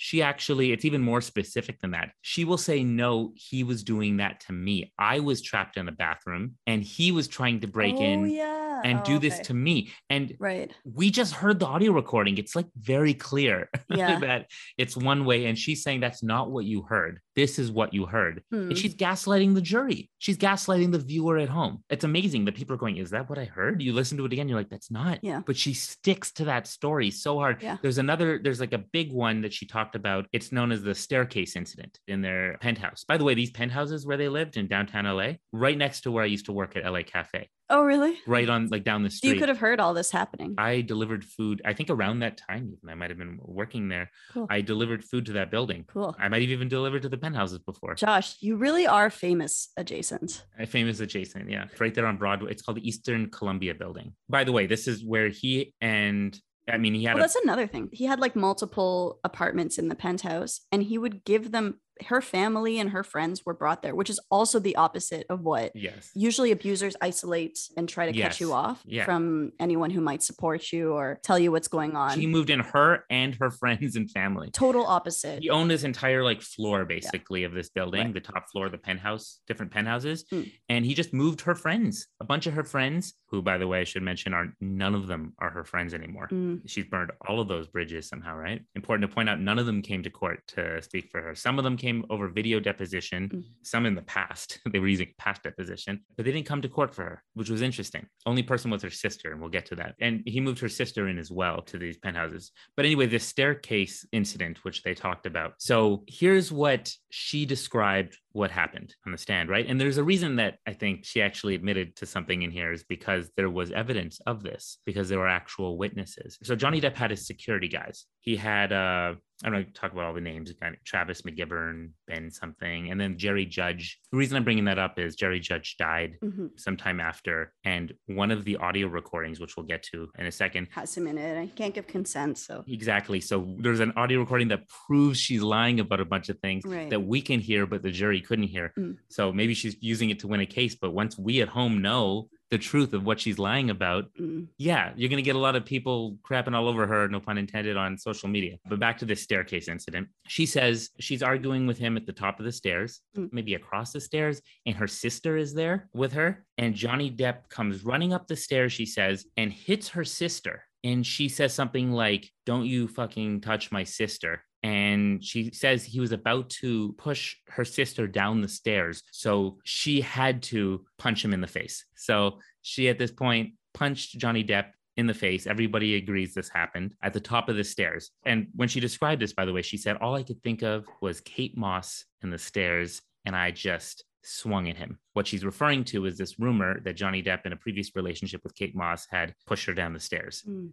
she 0.00 0.22
actually, 0.22 0.70
it's 0.70 0.84
even 0.84 1.02
more 1.02 1.20
specific 1.20 1.80
than 1.80 1.90
that. 1.90 2.12
She 2.22 2.44
will 2.44 2.56
say, 2.56 2.84
No, 2.84 3.32
he 3.34 3.64
was 3.64 3.82
doing 3.82 4.18
that 4.18 4.38
to 4.46 4.52
me. 4.52 4.92
I 4.96 5.18
was 5.18 5.42
trapped 5.42 5.76
in 5.76 5.86
the 5.86 5.92
bathroom 5.92 6.54
and 6.68 6.84
he 6.84 7.10
was 7.10 7.26
trying 7.26 7.60
to 7.60 7.66
break 7.66 7.96
oh, 7.96 8.02
in 8.02 8.30
yeah. 8.30 8.80
and 8.84 9.00
Oh, 9.00 9.02
do 9.02 9.18
this 9.18 9.40
to 9.40 9.54
me. 9.54 9.90
And 10.08 10.36
right 10.38 10.72
we 10.84 11.10
just 11.10 11.34
heard 11.34 11.58
the 11.58 11.66
audio 11.66 11.90
recording. 11.92 12.38
It's 12.38 12.54
like 12.54 12.68
very 12.76 13.12
clear 13.12 13.68
Yeah. 13.90 14.20
that 14.20 14.46
it's 14.78 14.96
one 14.96 15.24
way. 15.24 15.46
And 15.46 15.58
she's 15.58 15.82
saying 15.82 15.98
that's 15.98 16.22
not 16.22 16.52
what 16.52 16.64
you 16.64 16.82
heard. 16.82 17.20
This 17.34 17.58
is 17.58 17.70
what 17.70 17.92
you 17.92 18.06
heard. 18.06 18.42
Hmm. 18.50 18.70
And 18.70 18.78
she's 18.78 18.94
gaslighting 18.94 19.54
the 19.54 19.60
jury. 19.60 20.10
She's 20.18 20.38
gaslighting 20.38 20.92
the 20.92 20.98
viewer 20.98 21.38
at 21.38 21.48
home. 21.48 21.82
It's 21.90 22.04
amazing 22.04 22.44
that 22.44 22.54
people 22.54 22.74
are 22.74 22.78
going, 22.78 22.98
Is 22.98 23.10
that 23.10 23.28
what 23.28 23.38
I 23.38 23.44
heard? 23.46 23.82
You 23.82 23.92
listen 23.92 24.16
to 24.18 24.24
it 24.26 24.32
again, 24.32 24.48
you're 24.48 24.58
like, 24.58 24.70
That's 24.70 24.90
not. 24.92 25.18
Yeah. 25.22 25.42
But 25.44 25.56
she 25.56 25.74
sticks 25.74 26.30
to 26.32 26.44
that 26.44 26.68
story 26.68 27.10
so 27.10 27.38
hard. 27.38 27.62
Yeah. 27.62 27.78
There's 27.82 27.98
another, 27.98 28.38
there's 28.42 28.60
like 28.60 28.72
a 28.72 28.78
big 28.78 29.12
one 29.12 29.42
that 29.42 29.52
she 29.52 29.66
talked 29.88 29.96
about. 29.96 30.26
It's 30.32 30.52
known 30.52 30.70
as 30.70 30.82
the 30.82 30.94
staircase 30.94 31.56
incident 31.56 31.98
in 32.06 32.20
their 32.20 32.58
penthouse. 32.60 33.04
By 33.04 33.16
the 33.16 33.24
way, 33.24 33.34
these 33.34 33.50
penthouses 33.50 34.06
where 34.06 34.16
they 34.18 34.28
lived 34.28 34.56
in 34.56 34.68
downtown 34.68 35.04
LA, 35.04 35.34
right 35.52 35.78
next 35.78 36.02
to 36.02 36.10
where 36.10 36.22
I 36.22 36.26
used 36.26 36.46
to 36.46 36.52
work 36.52 36.76
at 36.76 36.84
LA 36.90 37.02
Cafe, 37.02 37.48
oh 37.70 37.82
really 37.82 38.16
right 38.26 38.48
on 38.48 38.66
like 38.68 38.82
down 38.82 39.02
the 39.02 39.10
street. 39.10 39.34
you 39.34 39.38
could 39.38 39.50
have 39.50 39.58
heard 39.58 39.78
all 39.78 39.92
this 39.92 40.10
happening 40.10 40.54
I 40.58 40.80
delivered 40.80 41.24
food. 41.24 41.60
I 41.64 41.72
think 41.74 41.90
around 41.90 42.20
that 42.20 42.40
time, 42.48 42.72
even 42.72 42.88
I 42.88 42.94
might 42.94 43.10
have 43.10 43.18
been 43.18 43.38
working 43.42 43.88
there. 43.88 44.10
Cool. 44.32 44.46
I 44.50 44.60
delivered 44.60 45.04
food 45.04 45.26
to 45.26 45.32
that 45.34 45.50
building. 45.50 45.84
cool 45.86 46.14
I 46.18 46.28
might 46.28 46.42
have 46.42 46.50
even 46.50 46.68
delivered 46.68 47.02
to 47.02 47.08
the 47.08 47.18
penthouses 47.18 47.58
before. 47.58 47.94
josh 47.94 48.36
you 48.40 48.56
really 48.56 48.86
are 48.86 49.10
famous 49.10 49.70
adjacent 49.76 50.44
Uh, 50.60 50.66
Famous 50.66 51.00
adjacent, 51.00 51.50
yeah, 51.50 51.64
It's 51.70 51.80
right 51.80 51.94
there 51.94 52.06
on 52.06 52.16
Broadway. 52.18 52.50
It's 52.50 52.62
called 52.62 52.76
the 52.76 52.86
Eastern 52.88 53.30
Columbia 53.30 53.74
Building. 53.74 54.12
By 54.28 54.44
the 54.44 54.52
way, 54.52 54.66
this 54.66 54.86
is 54.86 55.04
where 55.04 55.28
he 55.28 55.74
and 55.80 56.38
I 56.68 56.78
mean 56.78 56.94
he 56.94 57.04
had 57.04 57.14
well 57.14 57.24
a 57.24 57.26
that's 57.26 57.36
another 57.36 57.66
thing. 57.66 57.88
He 57.92 58.04
had 58.04 58.20
like 58.20 58.36
multiple 58.36 59.20
apartments 59.24 59.78
in 59.78 59.88
the 59.88 59.94
penthouse 59.94 60.60
and 60.70 60.82
he 60.82 60.98
would 60.98 61.24
give 61.24 61.52
them 61.52 61.80
her 62.06 62.20
family 62.20 62.78
and 62.78 62.90
her 62.90 63.02
friends 63.02 63.44
were 63.44 63.54
brought 63.54 63.82
there 63.82 63.94
which 63.94 64.10
is 64.10 64.20
also 64.30 64.58
the 64.58 64.76
opposite 64.76 65.26
of 65.28 65.40
what 65.42 65.72
yes, 65.74 66.10
usually 66.14 66.52
abusers 66.52 66.96
isolate 67.00 67.58
and 67.76 67.88
try 67.88 68.10
to 68.10 68.18
cut 68.20 68.40
you 68.40 68.52
off 68.52 68.82
Yeah. 68.86 69.04
from 69.04 69.52
anyone 69.58 69.90
who 69.90 70.00
might 70.00 70.22
support 70.22 70.72
you 70.72 70.92
or 70.92 71.18
tell 71.22 71.38
you 71.38 71.50
what's 71.52 71.68
going 71.68 71.96
on 71.96 72.14
She 72.18 72.26
moved 72.26 72.50
in 72.50 72.60
her 72.60 73.04
and 73.10 73.34
her 73.36 73.50
friends 73.60 73.96
and 73.96 74.10
family. 74.10 74.50
total 74.52 74.84
opposite 74.86 75.42
He 75.42 75.50
owned 75.50 75.70
this 75.70 75.84
entire 75.84 76.22
like 76.24 76.40
floor 76.42 76.84
basically 76.84 77.44
of 77.44 77.52
this 77.52 77.68
building, 77.70 78.06
Right. 78.06 78.14
the 78.14 78.20
top 78.20 78.44
floor, 78.50 78.68
the 78.68 78.78
penthouse, 78.78 79.40
different 79.46 79.72
penthouses. 79.72 80.24
Mm. 80.32 80.50
And 80.68 80.84
he 80.84 80.94
just 80.94 81.12
moved 81.12 81.40
her 81.42 81.54
friends, 81.54 82.06
a 82.20 82.24
bunch 82.24 82.46
of 82.46 82.54
her 82.54 82.64
friends, 82.64 83.14
who 83.30 83.42
by 83.42 83.58
the 83.58 83.66
way, 83.66 83.80
I 83.80 83.84
should 83.84 84.02
mention 84.02 84.34
are 84.34 84.48
none 84.60 84.94
of 84.94 85.06
them 85.06 85.32
are 85.38 85.50
her 85.50 85.64
friends 85.64 85.94
anymore. 85.94 86.28
Mm, 86.30 86.60
She's 86.66 86.86
burned 86.86 87.12
all 87.26 87.40
of 87.40 87.48
those 87.48 87.66
bridges 87.68 88.08
somehow, 88.08 88.34
right? 88.36 88.60
Important 88.74 89.08
to 89.08 89.14
point 89.14 89.28
out, 89.28 89.40
none 89.40 89.58
of 89.58 89.66
them 89.66 89.80
came 89.82 90.02
to 90.02 90.10
court 90.10 90.40
to 90.48 90.80
speak 90.82 91.08
for 91.10 91.20
her. 91.22 91.34
Some 91.34 91.58
of 91.58 91.64
them 91.64 91.76
came 91.76 91.87
over 92.10 92.28
video 92.28 92.60
deposition, 92.60 93.28
Mm. 93.28 93.44
some 93.62 93.86
in 93.86 93.94
the 93.94 94.02
past. 94.02 94.58
they 94.72 94.78
were 94.78 94.88
using 94.88 95.12
past 95.18 95.42
deposition, 95.42 96.00
but 96.16 96.24
they 96.24 96.32
didn't 96.32 96.46
come 96.46 96.62
to 96.62 96.68
court 96.68 96.94
for 96.94 97.04
her, 97.04 97.22
which 97.34 97.50
was 97.50 97.62
interesting. 97.62 98.06
Only 98.26 98.42
person 98.42 98.70
was 98.70 98.82
her 98.82 98.90
sister, 98.90 99.32
and 99.32 99.40
we'll 99.40 99.50
get 99.50 99.66
to 99.66 99.76
that. 99.76 99.94
And 100.00 100.22
he 100.26 100.40
moved 100.40 100.60
her 100.60 100.68
sister 100.68 101.08
in 101.08 101.18
as 101.18 101.30
well 101.30 101.62
to 101.62 101.78
these 101.78 101.96
penthouses. 101.98 102.52
But 102.76 102.84
anyway, 102.86 103.06
this 103.06 103.26
staircase 103.26 104.06
incident, 104.12 104.64
which 104.64 104.82
they 104.82 104.94
talked 104.94 105.26
about. 105.26 105.54
So 105.58 106.04
here's 106.06 106.50
what 106.52 106.92
she 107.10 107.46
described 107.46 108.16
what 108.32 108.50
happened 108.50 108.94
on 109.04 109.12
the 109.12 109.18
stand, 109.18 109.48
right? 109.48 109.66
And 109.68 109.80
there's 109.80 109.98
a 109.98 110.04
reason 110.04 110.36
that 110.36 110.58
I 110.66 110.72
think 110.72 111.04
she 111.04 111.20
actually 111.22 111.54
admitted 111.56 111.96
to 111.96 112.06
something 112.06 112.42
in 112.42 112.50
here 112.50 112.72
is 112.72 112.84
because 112.84 113.30
there 113.36 113.50
was 113.50 113.72
evidence 113.72 114.20
of 114.26 114.42
this, 114.42 114.78
because 114.84 115.08
there 115.08 115.18
were 115.18 115.28
actual 115.28 115.76
witnesses. 115.76 116.38
So 116.44 116.54
Johnny 116.54 116.80
Depp 116.80 116.94
had 116.94 117.10
his 117.10 117.26
security 117.26 117.68
guys. 117.68 118.06
He 118.28 118.36
had 118.36 118.74
uh 118.74 119.14
I 119.42 119.50
don't 119.50 119.64
to 119.64 119.72
talk 119.72 119.92
about 119.92 120.04
all 120.04 120.12
the 120.12 120.20
names. 120.20 120.52
Travis 120.84 121.22
McGivern, 121.22 121.90
Ben 122.08 122.28
something, 122.28 122.90
and 122.90 123.00
then 123.00 123.16
Jerry 123.16 123.46
Judge. 123.46 124.00
The 124.10 124.18
reason 124.18 124.36
I'm 124.36 124.42
bringing 124.42 124.64
that 124.64 124.78
up 124.80 124.98
is 124.98 125.14
Jerry 125.14 125.38
Judge 125.38 125.76
died 125.78 126.16
mhm. 126.22 126.50
sometime 126.56 126.98
after, 126.98 127.54
and 127.64 127.94
one 128.06 128.30
of 128.32 128.44
the 128.44 128.56
audio 128.56 128.88
recordings, 128.88 129.38
which 129.40 129.56
we'll 129.56 129.64
get 129.64 129.82
to 129.84 130.08
in 130.18 130.26
a 130.26 130.32
second, 130.32 130.66
has 130.72 130.94
him 130.94 131.06
in 131.06 131.16
it 131.16 131.38
i 131.38 131.46
can't 131.46 131.72
give 131.72 131.86
consent 131.86 132.36
so 132.36 132.64
Exactly. 132.66 133.20
So 133.20 133.54
there's 133.60 133.80
an 133.80 133.92
audio 133.96 134.18
recording 134.20 134.48
that 134.48 134.68
proves 134.86 135.18
she's 135.18 135.40
lying 135.42 135.80
about 135.80 136.00
a 136.00 136.04
bunch 136.04 136.28
of 136.28 136.38
things 136.40 136.64
Right. 136.66 136.90
that 136.90 137.00
we 137.00 137.22
can 137.22 137.40
hear, 137.40 137.64
but 137.64 137.82
the 137.82 137.92
jury 137.92 138.20
couldn't 138.20 138.48
hear. 138.48 138.72
Mm. 138.78 138.96
So 139.08 139.32
maybe 139.32 139.54
she's 139.54 139.76
using 139.80 140.10
it 140.10 140.18
to 140.18 140.26
win 140.28 140.40
a 140.40 140.46
case. 140.46 140.74
But 140.74 140.90
once 140.90 141.16
we 141.16 141.40
at 141.40 141.48
home 141.48 141.80
know 141.80 142.28
the 142.50 142.58
truth 142.58 142.94
of 142.94 143.04
what 143.04 143.20
she's 143.20 143.38
lying 143.38 143.70
about, 143.70 144.06
mm, 144.18 144.46
yeah, 144.56 144.92
you're 144.96 145.08
going 145.10 145.18
to 145.18 145.22
get 145.22 145.36
a 145.36 145.38
lot 145.38 145.54
of 145.56 145.64
people 145.64 146.16
crapping 146.28 146.54
all 146.54 146.68
over 146.68 146.86
her, 146.86 147.06
no 147.08 147.20
pun 147.20 147.36
intended, 147.38 147.76
on 147.76 147.98
social 147.98 148.28
media. 148.28 148.56
But 148.68 148.80
back 148.80 148.98
to 148.98 149.04
this 149.04 149.22
staircase 149.22 149.68
incident. 149.68 150.08
She 150.26 150.46
says 150.46 150.90
she's 150.98 151.22
arguing 151.22 151.66
with 151.66 151.78
him 151.78 151.96
at 151.96 152.06
the 152.06 152.12
top 152.12 152.38
of 152.38 152.44
the 152.46 152.52
stairs, 152.52 153.00
Mm. 153.16 153.32
maybe 153.32 153.54
across 153.54 153.92
the 153.92 154.00
stairs, 154.00 154.40
and 154.66 154.76
her 154.76 154.86
sister 154.86 155.36
is 155.36 155.54
there 155.54 155.88
with 155.92 156.12
her. 156.12 156.44
And 156.56 156.74
Johnny 156.74 157.10
Depp 157.10 157.48
comes 157.48 157.84
running 157.84 158.12
up 158.12 158.26
the 158.26 158.36
stairs, 158.36 158.72
she 158.72 158.86
says, 158.86 159.26
and 159.36 159.52
hits 159.52 159.88
her 159.90 160.04
sister. 160.04 160.64
And 160.84 161.04
she 161.04 161.28
says 161.28 161.52
something 161.52 161.90
like, 161.90 162.30
Don't 162.46 162.64
you 162.66 162.88
fucking 162.88 163.40
touch 163.40 163.72
my 163.72 163.84
sister. 163.84 164.44
And 164.62 165.24
she 165.24 165.52
says 165.52 165.84
he 165.84 166.00
was 166.00 166.12
about 166.12 166.50
to 166.50 166.92
push 166.98 167.36
her 167.48 167.64
sister 167.64 168.06
down 168.06 168.40
the 168.40 168.48
stairs. 168.48 169.02
So 169.12 169.58
she 169.64 170.00
had 170.00 170.42
to 170.44 170.84
punch 170.98 171.24
him 171.24 171.32
in 171.32 171.40
the 171.40 171.46
face. 171.46 171.84
So 171.94 172.38
she, 172.62 172.88
at 172.88 172.98
this 172.98 173.12
point, 173.12 173.54
punched 173.74 174.18
Johnny 174.18 174.42
Depp 174.42 174.70
in 174.96 175.06
the 175.06 175.14
face. 175.14 175.46
Everybody 175.46 175.94
agrees 175.94 176.34
this 176.34 176.48
happened 176.48 176.94
at 177.02 177.12
the 177.12 177.20
top 177.20 177.48
of 177.48 177.56
the 177.56 177.62
stairs. 177.62 178.10
And 178.26 178.48
when 178.56 178.68
she 178.68 178.80
described 178.80 179.22
this, 179.22 179.32
by 179.32 179.44
the 179.44 179.52
way, 179.52 179.62
she 179.62 179.76
said, 179.76 179.96
All 179.96 180.16
I 180.16 180.24
could 180.24 180.42
think 180.42 180.62
of 180.62 180.86
was 181.00 181.20
Kate 181.20 181.56
Moss 181.56 182.04
in 182.22 182.30
the 182.30 182.38
stairs. 182.38 183.00
And 183.24 183.36
I 183.36 183.52
just 183.52 184.04
swung 184.24 184.68
at 184.68 184.76
him. 184.76 184.98
What 185.12 185.26
she's 185.26 185.44
referring 185.44 185.84
to 185.84 186.06
is 186.06 186.18
this 186.18 186.38
rumor 186.38 186.80
that 186.80 186.96
Johnny 186.96 187.22
Depp, 187.22 187.46
in 187.46 187.52
a 187.52 187.56
previous 187.56 187.94
relationship 187.94 188.42
with 188.42 188.56
Kate 188.56 188.74
Moss, 188.74 189.06
had 189.08 189.34
pushed 189.46 189.66
her 189.66 189.74
down 189.74 189.92
the 189.92 190.00
stairs. 190.00 190.42
mm. 190.48 190.70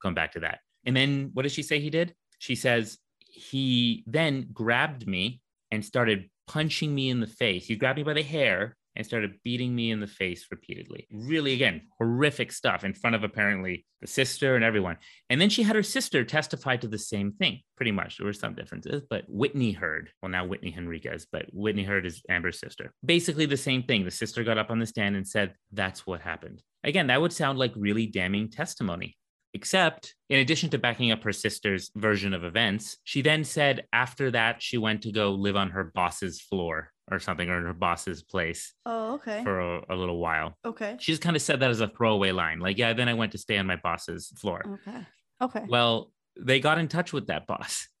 Come 0.00 0.14
back 0.14 0.32
to 0.32 0.40
that. 0.40 0.60
And 0.84 0.96
then 0.96 1.30
what 1.34 1.42
does 1.42 1.52
she 1.52 1.62
say 1.62 1.80
he 1.80 1.90
did? 1.90 2.14
She 2.38 2.54
says, 2.54 2.98
He 3.28 4.04
then 4.06 4.48
grabbed 4.52 5.06
me 5.06 5.40
and 5.70 5.84
started 5.84 6.30
punching 6.46 6.94
me 6.94 7.10
in 7.10 7.20
the 7.20 7.26
face. 7.26 7.66
He 7.66 7.76
grabbed 7.76 7.98
me 7.98 8.04
by 8.04 8.14
the 8.14 8.22
hair 8.22 8.76
and 8.98 9.06
started 9.06 9.38
beating 9.44 9.74
me 9.74 9.92
in 9.92 10.00
the 10.00 10.08
face 10.08 10.46
repeatedly. 10.50 11.06
Really, 11.12 11.52
again, 11.52 11.82
horrific 11.98 12.50
stuff 12.50 12.82
in 12.82 12.92
front 12.92 13.14
of 13.14 13.22
apparently 13.22 13.86
the 14.00 14.08
sister 14.08 14.56
and 14.56 14.64
everyone. 14.64 14.96
And 15.30 15.40
then 15.40 15.50
she 15.50 15.62
had 15.62 15.76
her 15.76 15.84
sister 15.84 16.24
testify 16.24 16.76
to 16.78 16.88
the 16.88 16.98
same 16.98 17.32
thing, 17.32 17.60
pretty 17.76 17.92
much. 17.92 18.18
There 18.18 18.26
were 18.26 18.32
some 18.32 18.54
differences, 18.54 19.02
but 19.08 19.24
Whitney 19.28 19.70
Heard, 19.70 20.10
well, 20.20 20.30
now 20.30 20.44
Whitney 20.46 20.72
Henriquez, 20.72 21.26
but 21.30 21.46
Whitney 21.52 21.84
Heard 21.84 22.06
is 22.06 22.22
Amber's 22.28 22.58
sister. 22.58 22.92
Basically 23.04 23.46
the 23.46 23.56
same 23.56 23.84
thing. 23.84 24.04
The 24.04 24.10
sister 24.10 24.42
got 24.42 24.58
up 24.58 24.70
on 24.70 24.80
the 24.80 24.86
stand 24.86 25.14
and 25.14 25.26
said, 25.26 25.54
That's 25.72 26.04
what 26.04 26.20
happened. 26.20 26.60
Again, 26.82 27.06
that 27.06 27.20
would 27.20 27.32
sound 27.32 27.58
like 27.58 27.72
really 27.76 28.06
damning 28.06 28.50
testimony. 28.50 29.16
Except, 29.54 30.14
in 30.28 30.38
addition 30.40 30.70
to 30.70 30.78
backing 30.78 31.10
up 31.10 31.22
her 31.22 31.32
sister's 31.32 31.90
version 31.96 32.34
of 32.34 32.44
events, 32.44 32.98
she 33.04 33.22
then 33.22 33.44
said 33.44 33.84
after 33.92 34.30
that 34.30 34.62
she 34.62 34.78
went 34.78 35.02
to 35.02 35.12
go 35.12 35.32
live 35.32 35.56
on 35.56 35.70
her 35.70 35.84
boss's 35.94 36.40
floor 36.40 36.90
or 37.10 37.18
something, 37.18 37.48
or 37.48 37.64
her 37.64 37.72
boss's 37.72 38.22
place 38.22 38.74
oh 38.84 39.14
okay 39.14 39.42
for 39.42 39.60
a, 39.60 39.80
a 39.88 39.96
little 39.96 40.18
while. 40.18 40.54
okay 40.64 40.96
She 41.00 41.12
just 41.12 41.22
kind 41.22 41.34
of 41.36 41.40
said 41.40 41.60
that 41.60 41.70
as 41.70 41.80
a 41.80 41.88
throwaway 41.88 42.32
line, 42.32 42.60
like, 42.60 42.76
yeah, 42.76 42.92
then 42.92 43.08
I 43.08 43.14
went 43.14 43.32
to 43.32 43.38
stay 43.38 43.56
on 43.56 43.66
my 43.66 43.76
boss's 43.76 44.28
floor. 44.38 44.78
okay 44.86 45.06
Okay. 45.40 45.64
Well, 45.68 46.10
they 46.38 46.60
got 46.60 46.78
in 46.78 46.88
touch 46.88 47.12
with 47.12 47.28
that 47.28 47.46
boss. 47.46 47.88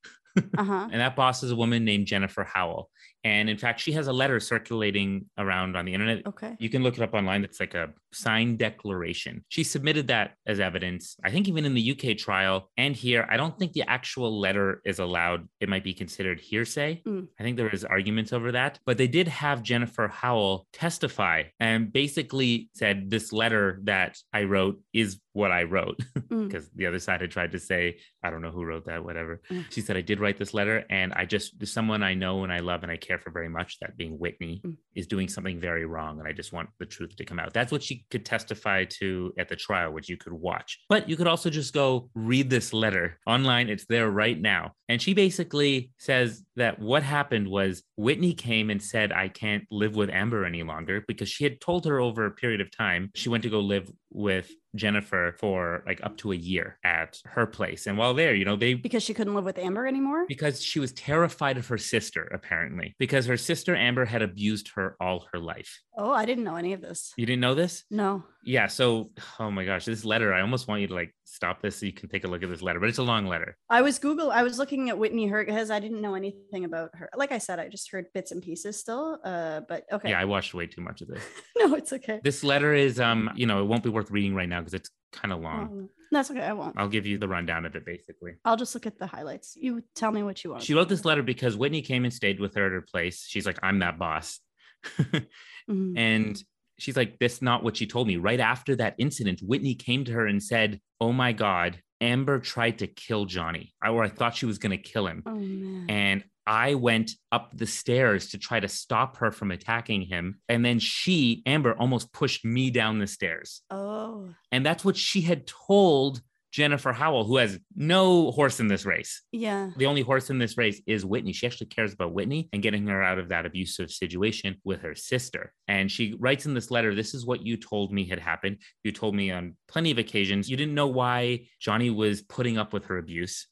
Uh 0.56 0.62
huh. 0.62 0.88
And 0.92 1.00
that 1.00 1.16
boss 1.16 1.42
is 1.42 1.50
a 1.50 1.56
woman 1.56 1.84
named 1.84 2.06
Jennifer 2.06 2.44
Howell. 2.44 2.88
And 3.24 3.50
in 3.50 3.58
fact, 3.58 3.80
she 3.80 3.92
has 3.92 4.06
a 4.06 4.12
letter 4.12 4.40
circulating 4.40 5.26
around 5.36 5.76
on 5.76 5.84
the 5.84 5.94
internet. 5.94 6.26
Okay. 6.26 6.56
You 6.58 6.70
can 6.70 6.82
look 6.82 6.96
it 6.96 7.02
up 7.02 7.14
online. 7.14 7.44
It's 7.44 7.60
like 7.60 7.74
a 7.74 7.90
signed 8.12 8.58
declaration. 8.58 9.44
She 9.48 9.64
submitted 9.64 10.08
that 10.08 10.34
as 10.46 10.60
evidence. 10.60 11.16
I 11.24 11.30
think 11.30 11.48
even 11.48 11.64
in 11.64 11.74
the 11.74 11.90
UK 11.92 12.16
trial 12.16 12.70
and 12.76 12.94
here, 12.94 13.26
I 13.30 13.36
don't 13.36 13.58
think 13.58 13.72
the 13.72 13.88
actual 13.88 14.38
letter 14.38 14.80
is 14.84 14.98
allowed. 14.98 15.48
It 15.60 15.68
might 15.68 15.84
be 15.84 15.94
considered 15.94 16.40
hearsay. 16.40 17.02
Mm. 17.06 17.28
I 17.38 17.42
think 17.42 17.56
there 17.56 17.68
is 17.68 17.84
arguments 17.84 18.32
over 18.32 18.52
that. 18.52 18.78
But 18.86 18.98
they 18.98 19.08
did 19.08 19.28
have 19.28 19.62
Jennifer 19.62 20.08
Howell 20.08 20.66
testify 20.72 21.44
and 21.60 21.92
basically 21.92 22.70
said 22.74 23.10
this 23.10 23.32
letter 23.32 23.80
that 23.84 24.16
I 24.32 24.44
wrote 24.44 24.80
is 24.92 25.18
what 25.32 25.52
I 25.52 25.64
wrote. 25.64 26.00
Mm. 26.28 26.46
Because 26.46 26.68
the 26.74 26.84
other 26.84 26.98
side 26.98 27.22
had 27.22 27.30
tried 27.30 27.52
to 27.52 27.58
say, 27.58 27.96
I 28.22 28.28
don't 28.28 28.42
know 28.42 28.50
who 28.50 28.62
wrote 28.62 28.84
that, 28.84 29.02
whatever. 29.02 29.40
Mm. 29.50 29.64
She 29.70 29.80
said, 29.80 29.96
I 29.96 30.02
did 30.02 30.20
write 30.20 30.36
this 30.36 30.52
letter 30.52 30.84
and 30.90 31.14
I 31.14 31.24
just, 31.24 31.66
someone 31.66 32.02
I 32.02 32.12
know 32.12 32.44
and 32.44 32.52
I 32.52 32.58
love 32.58 32.82
and 32.82 32.92
I 32.92 32.96
care 33.08 33.18
for 33.18 33.30
very 33.30 33.48
much, 33.48 33.78
that 33.80 33.96
being 33.96 34.18
Whitney, 34.18 34.60
Mm. 34.64 34.76
is 34.94 35.06
doing 35.06 35.28
something 35.28 35.58
very 35.58 35.86
wrong. 35.86 36.18
And 36.18 36.28
I 36.28 36.32
just 36.32 36.52
want 36.52 36.68
the 36.78 36.86
truth 36.86 37.16
to 37.16 37.24
come 37.24 37.38
out. 37.40 37.52
That's 37.52 37.72
what 37.72 37.82
she 37.82 38.04
could 38.10 38.24
testify 38.24 38.84
to 39.00 39.32
at 39.38 39.48
the 39.48 39.56
trial, 39.56 39.92
which 39.92 40.08
you 40.08 40.16
could 40.16 40.32
watch. 40.32 40.78
But 40.88 41.08
you 41.08 41.16
could 41.16 41.26
also 41.26 41.50
just 41.50 41.72
go 41.72 42.10
read 42.14 42.50
this 42.50 42.72
letter 42.72 43.18
online. 43.26 43.68
It's 43.68 43.86
there 43.86 44.10
right 44.10 44.38
now. 44.40 44.72
And 44.88 45.00
she 45.00 45.14
basically 45.14 45.92
says 45.98 46.44
that 46.56 46.78
what 46.78 47.02
happened 47.02 47.48
was 47.48 47.82
Whitney 47.96 48.34
came 48.34 48.70
and 48.70 48.82
said, 48.82 49.12
I 49.12 49.28
can't 49.28 49.64
live 49.70 49.96
with 49.96 50.10
Amber 50.10 50.44
any 50.44 50.62
longer 50.62 51.04
because 51.06 51.28
she 51.28 51.44
had 51.44 51.60
told 51.60 51.84
her 51.86 51.98
over 52.00 52.26
a 52.26 52.30
period 52.30 52.60
of 52.60 52.70
time 52.76 53.10
she 53.14 53.28
went 53.28 53.42
to 53.44 53.50
go 53.50 53.60
live 53.60 53.90
with 54.10 54.50
Jennifer 54.74 55.34
for 55.38 55.82
like 55.86 56.00
up 56.02 56.16
to 56.18 56.32
a 56.32 56.36
year 56.36 56.78
at 56.84 57.18
her 57.24 57.46
place. 57.46 57.86
And 57.86 57.96
while 57.98 58.14
there, 58.14 58.34
you 58.34 58.44
know, 58.44 58.56
they 58.56 58.74
Because 58.74 59.02
she 59.02 59.14
couldn't 59.14 59.34
live 59.34 59.44
with 59.44 59.58
Amber 59.58 59.86
anymore. 59.86 60.24
because 60.28 60.62
she 60.62 60.78
was 60.80 60.92
terrified 60.92 61.56
of 61.56 61.66
her 61.68 61.78
sister, 61.78 62.24
apparently, 62.32 62.94
because 62.98 63.26
her 63.26 63.36
sister 63.36 63.74
Amber 63.74 64.04
had 64.04 64.22
abused 64.22 64.70
her 64.76 64.96
all 65.00 65.26
her 65.32 65.38
life. 65.38 65.80
Oh, 65.96 66.12
I 66.12 66.26
didn't 66.26 66.44
know 66.44 66.56
any 66.56 66.72
of 66.74 66.80
this. 66.80 67.12
You 67.16 67.26
didn't 67.26 67.40
know 67.40 67.54
this? 67.54 67.84
No. 67.90 68.24
Yeah. 68.48 68.66
So, 68.66 69.10
oh 69.38 69.50
my 69.50 69.66
gosh, 69.66 69.84
this 69.84 70.06
letter, 70.06 70.32
I 70.32 70.40
almost 70.40 70.68
want 70.68 70.80
you 70.80 70.86
to 70.86 70.94
like 70.94 71.14
stop 71.24 71.60
this 71.60 71.76
so 71.76 71.84
you 71.84 71.92
can 71.92 72.08
take 72.08 72.24
a 72.24 72.28
look 72.28 72.42
at 72.42 72.48
this 72.48 72.62
letter, 72.62 72.80
but 72.80 72.88
it's 72.88 72.96
a 72.96 73.02
long 73.02 73.26
letter. 73.26 73.58
I 73.68 73.82
was 73.82 73.98
Google. 73.98 74.30
I 74.30 74.42
was 74.42 74.58
looking 74.58 74.88
at 74.88 74.96
Whitney 74.96 75.30
because 75.30 75.70
I 75.70 75.78
didn't 75.80 76.00
know 76.00 76.14
anything 76.14 76.64
about 76.64 76.88
her. 76.94 77.10
Like 77.14 77.30
I 77.30 77.36
said, 77.36 77.58
I 77.58 77.68
just 77.68 77.90
heard 77.92 78.06
bits 78.14 78.32
and 78.32 78.42
pieces 78.42 78.80
still. 78.80 79.18
Uh, 79.22 79.60
but 79.68 79.84
okay. 79.92 80.10
Yeah, 80.10 80.20
I 80.20 80.24
watched 80.24 80.54
way 80.54 80.66
too 80.66 80.80
much 80.80 81.02
of 81.02 81.08
this. 81.08 81.22
no, 81.58 81.74
it's 81.74 81.92
okay. 81.92 82.20
This 82.24 82.42
letter 82.42 82.72
is, 82.72 82.98
um, 82.98 83.30
you 83.36 83.44
know, 83.44 83.60
it 83.60 83.66
won't 83.66 83.82
be 83.82 83.90
worth 83.90 84.10
reading 84.10 84.34
right 84.34 84.48
now 84.48 84.60
because 84.60 84.72
it's 84.72 84.88
kind 85.12 85.30
of 85.30 85.40
long. 85.40 85.62
Um, 85.64 85.88
that's 86.10 86.30
okay. 86.30 86.40
I 86.40 86.54
won't. 86.54 86.74
I'll 86.78 86.88
give 86.88 87.04
you 87.04 87.18
the 87.18 87.28
rundown 87.28 87.66
of 87.66 87.76
it 87.76 87.84
basically. 87.84 88.32
I'll 88.46 88.56
just 88.56 88.74
look 88.74 88.86
at 88.86 88.98
the 88.98 89.06
highlights. 89.06 89.56
You 89.56 89.82
tell 89.94 90.10
me 90.10 90.22
what 90.22 90.42
you 90.42 90.52
want. 90.52 90.62
She 90.62 90.72
wrote 90.72 90.88
this 90.88 91.04
letter 91.04 91.22
because 91.22 91.54
Whitney 91.54 91.82
came 91.82 92.04
and 92.04 92.14
stayed 92.14 92.40
with 92.40 92.54
her 92.54 92.64
at 92.64 92.72
her 92.72 92.80
place. 92.80 93.26
She's 93.28 93.44
like, 93.44 93.58
I'm 93.62 93.80
that 93.80 93.98
boss. 93.98 94.40
Mhm. 95.68 95.98
And 95.98 96.42
she's 96.78 96.96
like, 96.96 97.18
that's 97.18 97.42
not 97.42 97.62
what 97.62 97.76
she 97.76 97.86
told 97.86 98.06
me. 98.06 98.16
Right 98.16 98.40
after 98.40 98.76
that 98.76 98.94
incident, 98.98 99.40
Whitney 99.40 99.74
came 99.74 100.04
to 100.04 100.12
her 100.12 100.26
and 100.26 100.42
said, 100.42 100.80
Oh 101.00 101.12
my 101.12 101.32
God, 101.32 101.80
Amber 102.00 102.38
tried 102.40 102.78
to 102.78 102.86
kill 102.86 103.24
Johnny, 103.24 103.74
I- 103.82 103.90
or 103.90 104.04
I 104.04 104.08
thought 104.08 104.36
she 104.36 104.46
was 104.46 104.58
going 104.58 104.70
to 104.76 104.82
kill 104.90 105.06
him. 105.06 105.22
Oh 105.26 105.34
man. 105.34 105.86
And 105.88 106.24
I 106.46 106.74
went 106.74 107.10
up 107.30 107.50
the 107.54 107.66
stairs 107.66 108.30
to 108.30 108.38
try 108.38 108.58
to 108.58 108.68
stop 108.68 109.18
her 109.18 109.30
from 109.30 109.50
attacking 109.50 110.02
him. 110.02 110.40
And 110.48 110.64
then 110.64 110.78
she, 110.78 111.42
Amber, 111.44 111.74
almost 111.74 112.10
pushed 112.12 112.42
me 112.44 112.70
down 112.70 112.98
the 112.98 113.06
stairs. 113.06 113.60
oh 113.70 114.30
And 114.50 114.64
that's 114.64 114.84
what 114.84 114.96
she 114.96 115.20
had 115.20 115.46
told 115.46 116.22
Jennifer 116.58 116.92
Howell, 116.92 117.24
who 117.24 117.36
has 117.36 117.56
no 117.76 118.32
horse 118.32 118.58
in 118.58 118.66
this 118.66 118.84
race. 118.84 119.22
yeah. 119.30 119.70
The 119.76 119.86
only 119.86 120.02
horse 120.02 120.28
in 120.28 120.38
this 120.38 120.58
race 120.58 120.82
is 120.88 121.06
Whitney. 121.06 121.32
She 121.32 121.46
actually 121.46 121.68
cares 121.68 121.92
about 121.92 122.12
Whitney 122.12 122.48
and 122.52 122.60
getting 122.60 122.84
her 122.88 123.00
out 123.00 123.20
of 123.20 123.28
that 123.28 123.46
abusive 123.46 123.92
situation 123.92 124.56
with 124.64 124.80
her 124.82 124.96
sister. 124.96 125.52
And 125.68 125.88
she 125.88 126.16
writes 126.18 126.46
in 126.46 126.54
this 126.54 126.72
letter 126.72 126.96
This 126.96 127.14
is 127.14 127.24
what 127.24 127.46
you 127.46 127.56
told 127.56 127.92
me 127.92 128.08
had 128.08 128.18
happened. 128.18 128.58
You 128.82 128.90
told 128.90 129.14
me 129.14 129.30
on 129.30 129.54
plenty 129.68 129.92
of 129.92 129.98
occasions. 129.98 130.50
You 130.50 130.56
didn't 130.56 130.74
know 130.74 130.88
why 130.88 131.46
Johnny 131.60 131.90
was 131.90 132.22
putting 132.22 132.58
up 132.58 132.72
with 132.72 132.86
her 132.86 132.98
abuse. 132.98 133.46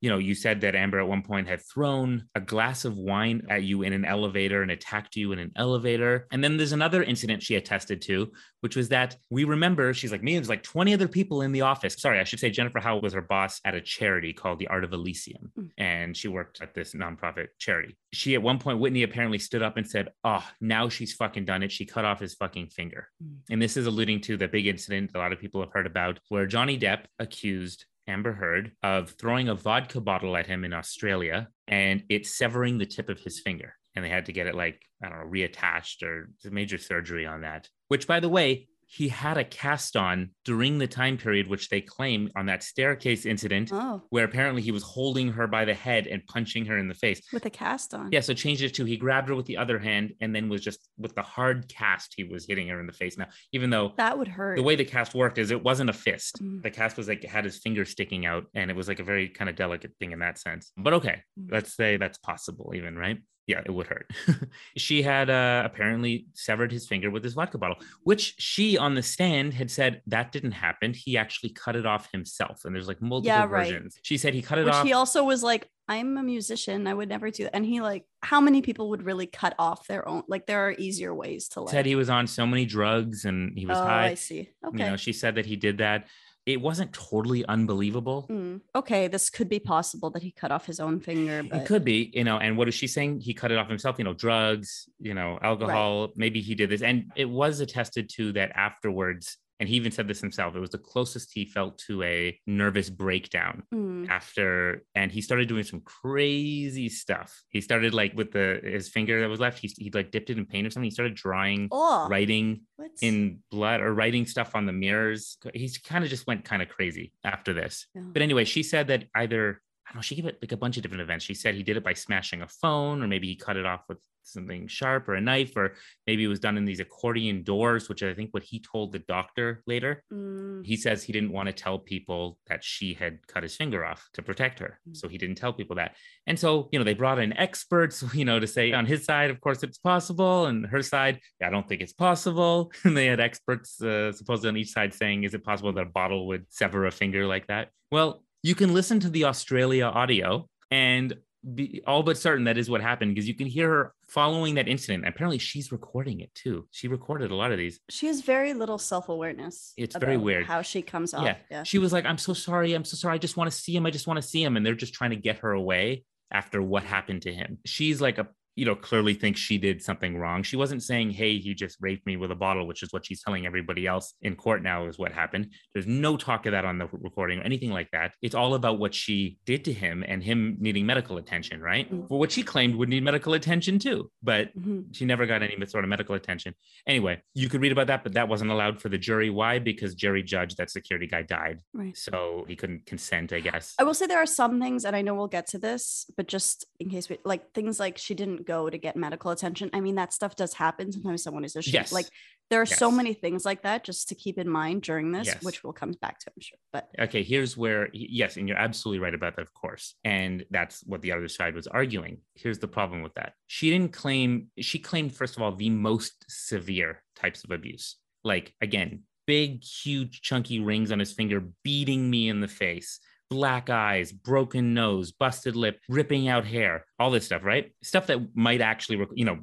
You 0.00 0.10
know, 0.10 0.18
you 0.18 0.34
said 0.34 0.60
that 0.60 0.76
Amber 0.76 1.00
at 1.00 1.08
one 1.08 1.22
point 1.22 1.48
had 1.48 1.60
thrown 1.60 2.28
a 2.34 2.40
glass 2.40 2.84
of 2.84 2.96
wine 2.96 3.42
at 3.50 3.64
you 3.64 3.82
in 3.82 3.92
an 3.92 4.04
elevator 4.04 4.62
and 4.62 4.70
attacked 4.70 5.16
you 5.16 5.32
in 5.32 5.40
an 5.40 5.50
elevator. 5.56 6.28
And 6.30 6.42
then 6.42 6.56
there's 6.56 6.72
another 6.72 7.02
incident 7.02 7.42
she 7.42 7.56
attested 7.56 8.00
to, 8.02 8.30
which 8.60 8.76
was 8.76 8.90
that 8.90 9.16
we 9.28 9.42
remember 9.42 9.92
she's 9.92 10.12
like, 10.12 10.22
me, 10.22 10.34
there's 10.34 10.48
like 10.48 10.62
20 10.62 10.94
other 10.94 11.08
people 11.08 11.42
in 11.42 11.50
the 11.50 11.62
office. 11.62 11.96
Sorry, 11.98 12.20
I 12.20 12.24
should 12.24 12.38
say 12.38 12.50
Jennifer 12.50 12.78
Howell 12.78 13.00
was 13.00 13.12
her 13.14 13.22
boss 13.22 13.60
at 13.64 13.74
a 13.74 13.80
charity 13.80 14.32
called 14.32 14.60
the 14.60 14.68
Art 14.68 14.84
of 14.84 14.92
Elysium. 14.92 15.50
Mm. 15.58 15.70
And 15.78 16.16
she 16.16 16.28
worked 16.28 16.62
at 16.62 16.74
this 16.74 16.94
nonprofit 16.94 17.48
charity. 17.58 17.96
She, 18.12 18.34
at 18.34 18.42
one 18.42 18.60
point, 18.60 18.78
Whitney 18.78 19.02
apparently 19.02 19.38
stood 19.40 19.62
up 19.62 19.76
and 19.76 19.88
said, 19.88 20.10
Oh, 20.22 20.44
now 20.60 20.88
she's 20.88 21.12
fucking 21.14 21.44
done 21.44 21.64
it. 21.64 21.72
She 21.72 21.86
cut 21.86 22.04
off 22.04 22.20
his 22.20 22.34
fucking 22.34 22.68
finger. 22.68 23.08
Mm. 23.22 23.38
And 23.50 23.62
this 23.62 23.76
is 23.76 23.86
alluding 23.86 24.20
to 24.22 24.36
the 24.36 24.46
big 24.46 24.68
incident 24.68 25.10
a 25.14 25.18
lot 25.18 25.32
of 25.32 25.40
people 25.40 25.60
have 25.60 25.72
heard 25.72 25.86
about 25.86 26.20
where 26.28 26.46
Johnny 26.46 26.78
Depp 26.78 27.04
accused 27.18 27.86
Amber 28.08 28.32
Heard 28.32 28.72
of 28.82 29.10
throwing 29.10 29.48
a 29.48 29.54
vodka 29.54 30.00
bottle 30.00 30.36
at 30.36 30.46
him 30.46 30.64
in 30.64 30.72
Australia 30.72 31.48
and 31.66 32.02
it 32.08 32.26
severing 32.26 32.78
the 32.78 32.86
tip 32.86 33.08
of 33.08 33.20
his 33.20 33.40
finger. 33.40 33.74
And 33.94 34.04
they 34.04 34.08
had 34.08 34.26
to 34.26 34.32
get 34.32 34.46
it 34.46 34.54
like, 34.54 34.82
I 35.02 35.08
don't 35.08 35.18
know, 35.18 35.26
reattached 35.26 36.02
or 36.02 36.30
major 36.44 36.78
surgery 36.78 37.26
on 37.26 37.42
that. 37.42 37.68
Which, 37.88 38.06
by 38.06 38.20
the 38.20 38.28
way, 38.28 38.68
he 38.90 39.08
had 39.08 39.36
a 39.36 39.44
cast 39.44 39.96
on 39.96 40.30
during 40.46 40.78
the 40.78 40.86
time 40.86 41.18
period 41.18 41.46
which 41.46 41.68
they 41.68 41.80
claim 41.80 42.30
on 42.34 42.46
that 42.46 42.62
staircase 42.62 43.26
incident 43.26 43.70
Oh, 43.70 44.02
where 44.08 44.24
apparently 44.24 44.62
he 44.62 44.72
was 44.72 44.82
holding 44.82 45.28
her 45.32 45.46
by 45.46 45.66
the 45.66 45.74
head 45.74 46.06
and 46.06 46.26
punching 46.26 46.64
her 46.66 46.78
in 46.78 46.88
the 46.88 46.94
face. 46.94 47.20
with 47.32 47.44
a 47.44 47.50
cast 47.50 47.92
on. 47.92 48.08
Yeah, 48.10 48.20
so 48.20 48.32
changed 48.32 48.62
it 48.62 48.72
to 48.74 48.86
he 48.86 48.96
grabbed 48.96 49.28
her 49.28 49.34
with 49.34 49.44
the 49.44 49.58
other 49.58 49.78
hand 49.78 50.14
and 50.22 50.34
then 50.34 50.48
was 50.48 50.62
just 50.62 50.88
with 50.96 51.14
the 51.14 51.22
hard 51.22 51.68
cast, 51.68 52.14
he 52.16 52.24
was 52.24 52.46
hitting 52.46 52.66
her 52.68 52.80
in 52.80 52.86
the 52.86 52.92
face. 52.94 53.18
Now, 53.18 53.26
even 53.52 53.68
though 53.70 53.92
That 53.98 54.16
would 54.18 54.28
hurt. 54.28 54.56
the 54.56 54.62
way 54.62 54.74
the 54.74 54.84
cast 54.86 55.14
worked 55.14 55.36
is 55.36 55.50
it 55.50 55.62
wasn't 55.62 55.90
a 55.90 55.92
fist. 55.92 56.42
Mm. 56.42 56.62
The 56.62 56.70
cast 56.70 56.96
was 56.96 57.08
like 57.08 57.22
had 57.24 57.44
his 57.44 57.58
finger 57.58 57.84
sticking 57.84 58.24
out, 58.24 58.44
and 58.54 58.70
it 58.70 58.76
was 58.76 58.88
like 58.88 59.00
a 59.00 59.04
very 59.04 59.28
kind 59.28 59.50
of 59.50 59.56
delicate 59.56 59.92
thing 59.98 60.12
in 60.12 60.20
that 60.20 60.38
sense. 60.38 60.72
But 60.78 60.94
okay, 60.94 61.22
Mm. 61.38 61.52
let's 61.52 61.76
say 61.76 61.98
that's 61.98 62.18
possible, 62.18 62.72
even 62.74 62.96
right? 62.96 63.18
Yeah, 63.48 63.62
it 63.64 63.70
would 63.72 63.86
hurt. 63.86 64.10
she 64.76 65.02
had 65.02 65.30
uh, 65.30 65.62
apparently 65.64 66.26
severed 66.34 66.70
his 66.70 66.86
finger 66.86 67.10
with 67.10 67.24
his 67.24 67.32
vodka 67.32 67.56
bottle, 67.56 67.78
which 68.04 68.34
she 68.38 68.76
on 68.76 68.94
the 68.94 69.02
stand 69.02 69.54
had 69.54 69.70
said 69.70 70.02
that 70.06 70.32
didn't 70.32 70.52
happen. 70.52 70.92
He 70.92 71.16
actually 71.16 71.50
cut 71.50 71.74
it 71.74 71.86
off 71.86 72.10
himself, 72.12 72.66
and 72.66 72.74
there's 72.74 72.86
like 72.88 73.00
multiple 73.00 73.26
Yeah, 73.34 73.46
right. 73.46 73.66
versions. 73.66 73.98
She 74.02 74.18
said 74.18 74.34
he 74.34 74.42
cut 74.42 74.58
it 74.58 74.66
Which 74.66 74.74
off. 74.74 74.84
he 74.86 74.92
also 74.92 75.24
was 75.24 75.42
like, 75.42 75.66
I'm 75.88 76.18
a 76.18 76.22
musician. 76.22 76.86
I 76.86 76.92
would 76.92 77.08
never 77.08 77.30
do 77.30 77.44
that. 77.44 77.56
And 77.56 77.64
he 77.64 77.80
like, 77.80 78.04
how 78.22 78.42
many 78.42 78.60
people 78.60 78.90
would 78.90 79.02
really 79.02 79.26
cut 79.26 79.54
off 79.58 79.86
their 79.86 80.06
own? 80.06 80.24
Like, 80.28 80.44
there 80.44 80.68
are 80.68 80.72
easier 80.72 81.14
ways 81.14 81.48
to 81.50 81.62
like. 81.62 81.70
said 81.70 81.86
he 81.86 81.94
was 81.94 82.10
on 82.10 82.26
so 82.26 82.46
many 82.46 82.66
drugs 82.66 83.24
and 83.24 83.58
he 83.58 83.64
was 83.64 83.78
high. 83.78 83.82
oh, 83.82 83.86
high. 83.86 84.06
I 84.08 84.14
see. 84.14 84.50
Okay. 84.66 84.84
You 84.84 84.90
know, 84.90 84.96
she 84.98 85.14
said 85.14 85.36
that 85.36 85.46
he 85.46 85.56
did 85.56 85.78
that. 85.78 86.06
It 86.48 86.62
wasn't 86.62 86.94
totally 86.94 87.44
unbelievable. 87.44 88.26
Mm, 88.30 88.62
Okay, 88.74 89.06
this 89.06 89.28
could 89.28 89.50
be 89.50 89.58
possible 89.58 90.08
that 90.12 90.22
he 90.22 90.30
cut 90.30 90.50
off 90.50 90.64
his 90.64 90.80
own 90.80 90.98
finger, 90.98 91.42
but 91.42 91.60
It 91.60 91.66
could 91.66 91.84
be, 91.84 92.10
you 92.14 92.24
know, 92.24 92.38
and 92.38 92.56
what 92.56 92.68
is 92.68 92.74
she 92.74 92.86
saying? 92.86 93.20
He 93.20 93.34
cut 93.34 93.52
it 93.52 93.58
off 93.58 93.68
himself, 93.68 93.98
you 93.98 94.04
know, 94.04 94.14
drugs, 94.14 94.88
you 94.98 95.12
know, 95.12 95.38
alcohol. 95.42 96.08
Maybe 96.16 96.40
he 96.40 96.54
did 96.54 96.70
this. 96.70 96.80
And 96.80 97.12
it 97.16 97.28
was 97.28 97.60
attested 97.60 98.08
to 98.16 98.32
that 98.32 98.52
afterwards. 98.54 99.36
And 99.60 99.68
he 99.68 99.74
even 99.76 99.90
said 99.92 100.06
this 100.06 100.20
himself. 100.20 100.54
It 100.54 100.60
was 100.60 100.70
the 100.70 100.78
closest 100.78 101.32
he 101.32 101.44
felt 101.44 101.78
to 101.86 102.02
a 102.04 102.38
nervous 102.46 102.90
breakdown 102.90 103.64
Mm, 103.74 104.08
after. 104.08 104.84
And 104.94 105.10
he 105.10 105.20
started 105.20 105.48
doing 105.48 105.64
some 105.64 105.80
crazy 105.80 106.88
stuff. 106.88 107.42
He 107.48 107.60
started 107.60 107.94
like 107.94 108.12
with 108.14 108.32
the 108.32 108.60
his 108.62 108.88
finger 108.88 109.20
that 109.20 109.28
was 109.28 109.40
left, 109.40 109.58
he, 109.58 109.68
he 109.76 109.90
like 109.90 110.10
dipped 110.10 110.30
it 110.30 110.38
in 110.38 110.46
paint 110.46 110.66
or 110.66 110.70
something. 110.70 110.84
He 110.84 110.90
started 110.90 111.14
drawing, 111.14 111.68
oh, 111.72 112.06
writing 112.08 112.62
in 113.02 113.40
blood 113.50 113.80
or 113.80 113.92
writing 113.94 114.26
stuff 114.26 114.54
on 114.54 114.66
the 114.66 114.72
mirrors. 114.72 115.36
he 115.54 115.70
kind 115.84 116.04
of 116.04 116.10
just 116.10 116.26
went 116.26 116.44
kind 116.44 116.62
of 116.62 116.68
crazy 116.68 117.12
after 117.24 117.52
this. 117.52 117.86
But 117.94 118.22
anyway, 118.22 118.44
she 118.44 118.62
said 118.62 118.86
that 118.88 119.04
either 119.14 119.60
I 119.86 119.92
don't 119.92 119.96
know, 119.96 120.02
she 120.02 120.16
gave 120.16 120.26
it 120.26 120.38
like 120.42 120.52
a 120.52 120.56
bunch 120.56 120.76
of 120.76 120.82
different 120.82 121.00
events. 121.02 121.24
She 121.24 121.32
said 121.34 121.54
he 121.54 121.62
did 121.62 121.76
it 121.78 121.82
by 121.84 121.94
smashing 121.94 122.42
a 122.42 122.48
phone, 122.48 123.02
or 123.02 123.08
maybe 123.08 123.26
he 123.26 123.36
cut 123.36 123.56
it 123.56 123.64
off 123.64 123.84
with 123.88 123.98
something 124.32 124.68
sharp 124.68 125.08
or 125.08 125.14
a 125.14 125.20
knife, 125.20 125.56
or 125.56 125.74
maybe 126.06 126.24
it 126.24 126.28
was 126.28 126.40
done 126.40 126.56
in 126.56 126.64
these 126.64 126.80
accordion 126.80 127.42
doors, 127.42 127.88
which 127.88 128.02
I 128.02 128.14
think 128.14 128.32
what 128.32 128.42
he 128.42 128.60
told 128.60 128.92
the 128.92 129.00
doctor 129.00 129.62
later. 129.66 130.02
Mm, 130.12 130.64
He 130.64 130.76
says 130.76 131.02
he 131.02 131.12
didn't 131.12 131.32
want 131.32 131.46
to 131.46 131.52
tell 131.52 131.78
people 131.78 132.38
that 132.48 132.62
she 132.62 132.94
had 132.94 133.26
cut 133.26 133.42
his 133.42 133.56
finger 133.56 133.84
off 133.84 134.08
to 134.14 134.22
protect 134.22 134.58
her. 134.58 134.78
Mm. 134.88 134.96
So 134.96 135.08
he 135.08 135.18
didn't 135.18 135.36
tell 135.36 135.52
people 135.52 135.76
that. 135.76 135.96
And 136.26 136.38
so, 136.38 136.68
you 136.72 136.78
know, 136.78 136.84
they 136.84 136.94
brought 136.94 137.18
in 137.18 137.36
experts, 137.36 138.04
you 138.14 138.24
know, 138.24 138.38
to 138.40 138.46
say 138.46 138.72
on 138.72 138.86
his 138.86 139.04
side, 139.04 139.30
of 139.30 139.40
course, 139.40 139.62
it's 139.62 139.78
possible. 139.78 140.46
And 140.46 140.66
her 140.66 140.82
side, 140.82 141.20
yeah, 141.40 141.48
I 141.48 141.50
don't 141.50 141.68
think 141.68 141.80
it's 141.80 141.92
possible. 141.92 142.72
And 142.84 142.96
they 142.96 143.06
had 143.06 143.20
experts 143.20 143.82
uh, 143.82 144.12
supposedly 144.12 144.48
on 144.50 144.56
each 144.56 144.70
side 144.70 144.94
saying, 144.94 145.24
is 145.24 145.34
it 145.34 145.44
possible 145.44 145.72
that 145.72 145.82
a 145.82 145.90
bottle 145.90 146.26
would 146.28 146.46
sever 146.48 146.86
a 146.86 146.90
finger 146.90 147.26
like 147.26 147.46
that? 147.48 147.68
Well, 147.90 148.22
you 148.42 148.54
can 148.54 148.72
listen 148.72 149.00
to 149.00 149.10
the 149.10 149.24
Australia 149.24 149.86
audio. 149.86 150.48
And 150.70 151.14
be 151.54 151.82
all 151.86 152.02
but 152.02 152.18
certain 152.18 152.44
that 152.44 152.58
is 152.58 152.68
what 152.68 152.80
happened 152.80 153.14
because 153.14 153.28
you 153.28 153.34
can 153.34 153.46
hear 153.46 153.68
her 153.68 153.94
following 154.08 154.54
that 154.54 154.68
incident. 154.68 155.06
Apparently, 155.06 155.38
she's 155.38 155.70
recording 155.70 156.20
it 156.20 156.34
too. 156.34 156.66
She 156.70 156.88
recorded 156.88 157.30
a 157.30 157.34
lot 157.34 157.52
of 157.52 157.58
these. 157.58 157.80
She 157.88 158.06
has 158.06 158.20
very 158.22 158.54
little 158.54 158.78
self 158.78 159.08
awareness. 159.08 159.72
It's 159.76 159.96
very 159.96 160.16
weird. 160.16 160.46
how 160.46 160.62
she 160.62 160.82
comes 160.82 161.14
off. 161.14 161.24
Yeah. 161.24 161.36
Yeah. 161.50 161.62
She 161.62 161.78
was 161.78 161.92
like, 161.92 162.04
I'm 162.04 162.18
so 162.18 162.32
sorry. 162.32 162.72
I'm 162.74 162.84
so 162.84 162.96
sorry. 162.96 163.14
I 163.14 163.18
just 163.18 163.36
want 163.36 163.50
to 163.50 163.56
see 163.56 163.74
him. 163.74 163.86
I 163.86 163.90
just 163.90 164.06
want 164.06 164.20
to 164.20 164.26
see 164.26 164.42
him. 164.42 164.56
And 164.56 164.64
they're 164.64 164.74
just 164.74 164.94
trying 164.94 165.10
to 165.10 165.16
get 165.16 165.38
her 165.38 165.52
away 165.52 166.04
after 166.30 166.60
what 166.60 166.82
happened 166.82 167.22
to 167.22 167.32
him. 167.32 167.58
She's 167.64 168.00
like 168.00 168.18
a 168.18 168.28
you 168.58 168.64
know, 168.64 168.74
clearly 168.74 169.14
thinks 169.14 169.38
she 169.38 169.56
did 169.56 169.80
something 169.80 170.16
wrong. 170.16 170.42
She 170.42 170.56
wasn't 170.56 170.82
saying, 170.82 171.12
hey, 171.12 171.38
he 171.38 171.54
just 171.54 171.76
raped 171.80 172.04
me 172.06 172.16
with 172.16 172.32
a 172.32 172.34
bottle, 172.34 172.66
which 172.66 172.82
is 172.82 172.92
what 172.92 173.06
she's 173.06 173.22
telling 173.22 173.46
everybody 173.46 173.86
else 173.86 174.14
in 174.20 174.34
court 174.34 174.64
now 174.64 174.86
is 174.86 174.98
what 174.98 175.12
happened. 175.12 175.52
There's 175.74 175.86
no 175.86 176.16
talk 176.16 176.44
of 176.44 176.50
that 176.52 176.64
on 176.64 176.78
the 176.78 176.88
recording 176.90 177.38
or 177.38 177.42
anything 177.42 177.70
like 177.70 177.88
that. 177.92 178.14
It's 178.20 178.34
all 178.34 178.54
about 178.54 178.80
what 178.80 178.94
she 178.94 179.38
did 179.46 179.64
to 179.66 179.72
him 179.72 180.04
and 180.08 180.24
him 180.24 180.56
needing 180.58 180.84
medical 180.86 181.18
attention, 181.18 181.60
right? 181.60 181.88
Mm. 181.88 182.08
For 182.08 182.18
what 182.18 182.32
she 182.32 182.42
claimed 182.42 182.74
would 182.74 182.88
need 182.88 183.04
medical 183.04 183.34
attention 183.34 183.78
too, 183.78 184.10
but 184.24 184.52
Mhm. 184.58 184.92
she 184.92 185.04
never 185.04 185.24
got 185.24 185.40
any 185.44 185.54
sort 185.66 185.84
of 185.84 185.90
medical 185.90 186.16
attention. 186.16 186.52
Anyway, 186.84 187.22
you 187.34 187.48
could 187.48 187.60
read 187.60 187.70
about 187.70 187.86
that, 187.86 188.02
but 188.02 188.14
that 188.14 188.28
wasn't 188.28 188.50
allowed 188.50 188.82
for 188.82 188.88
the 188.88 188.98
jury. 188.98 189.30
Why? 189.30 189.60
Because 189.60 189.94
Jerry 189.94 190.24
Judge, 190.24 190.56
that 190.56 190.68
security 190.68 191.06
guy, 191.06 191.22
died. 191.22 191.60
Right. 191.72 191.96
So 191.96 192.44
he 192.48 192.56
couldn't 192.56 192.86
consent, 192.86 193.32
I 193.32 193.38
guess. 193.38 193.74
I 193.78 193.84
will 193.84 193.94
say 193.94 194.06
there 194.08 194.18
are 194.18 194.26
some 194.26 194.60
things, 194.60 194.84
and 194.84 194.96
I 194.96 195.02
know 195.02 195.14
we'll 195.14 195.28
get 195.28 195.46
to 195.48 195.58
this, 195.58 196.10
but 196.16 196.26
just 196.26 196.66
in 196.80 196.90
case 196.90 197.08
we 197.08 197.18
like 197.24 197.52
things 197.52 197.78
like 197.78 197.98
she 197.98 198.14
didn't 198.14 198.47
go 198.48 198.68
to 198.70 198.78
get 198.78 198.96
medical 198.96 199.30
attention. 199.30 199.70
I 199.72 199.80
mean, 199.80 199.94
that 199.96 200.12
stuff 200.12 200.34
does 200.34 200.54
happen. 200.54 200.90
Sometimes 200.90 201.22
someone 201.22 201.44
is 201.44 201.54
ashamed. 201.54 201.74
Yes. 201.74 201.92
Like 201.92 202.06
there 202.50 202.62
are 202.62 202.66
so 202.66 202.90
many 202.90 203.12
things 203.12 203.44
like 203.44 203.62
that 203.62 203.84
just 203.84 204.08
to 204.08 204.14
keep 204.14 204.38
in 204.38 204.48
mind 204.48 204.80
during 204.82 205.12
this, 205.12 205.26
Yes. 205.26 205.42
which 205.42 205.62
we'll 205.62 205.74
come 205.74 205.92
back 206.00 206.18
to, 206.20 206.26
I'm 206.34 206.40
sure. 206.40 206.58
But 206.72 206.88
Okay, 206.98 207.22
here's 207.22 207.56
where, 207.58 207.90
yes, 207.92 208.38
and 208.38 208.48
you're 208.48 208.56
absolutely 208.56 209.00
right 209.00 209.14
about 209.14 209.36
that, 209.36 209.42
of 209.42 209.52
course. 209.52 209.94
And 210.02 210.46
that's 210.50 210.82
what 210.86 211.02
the 211.02 211.12
other 211.12 211.28
side 211.28 211.54
was 211.54 211.66
arguing. 211.66 212.18
Here's 212.34 212.58
the 212.58 212.68
problem 212.68 213.02
with 213.02 213.12
that. 213.14 213.34
She 213.48 213.70
didn't 213.70 213.92
claim, 213.92 214.48
she 214.58 214.78
claimed, 214.78 215.14
first 215.14 215.36
of 215.36 215.42
all, 215.42 215.54
the 215.54 215.68
most 215.70 216.24
severe 216.28 217.02
types 217.14 217.44
of 217.44 217.50
abuse. 217.50 217.96
Like, 218.24 218.54
again, 218.62 219.02
big, 219.26 219.62
huge, 219.62 220.22
chunky 220.22 220.58
rings 220.58 220.90
on 220.90 220.98
his 220.98 221.12
finger, 221.12 221.42
beating 221.62 222.08
me 222.08 222.30
in 222.30 222.40
the 222.40 222.48
face, 222.48 222.98
black 223.30 223.70
eyes, 223.70 224.12
broken 224.12 224.74
nose, 224.74 225.12
busted 225.12 225.56
lip, 225.56 225.78
ripping 225.88 226.28
out 226.28 226.44
hair, 226.44 226.84
all 226.98 227.10
this 227.10 227.26
stuff, 227.26 227.44
right? 227.44 227.72
Stuff 227.82 228.06
that 228.08 228.34
might 228.34 228.60
actually, 228.60 229.04
you 229.14 229.24
know, 229.24 229.38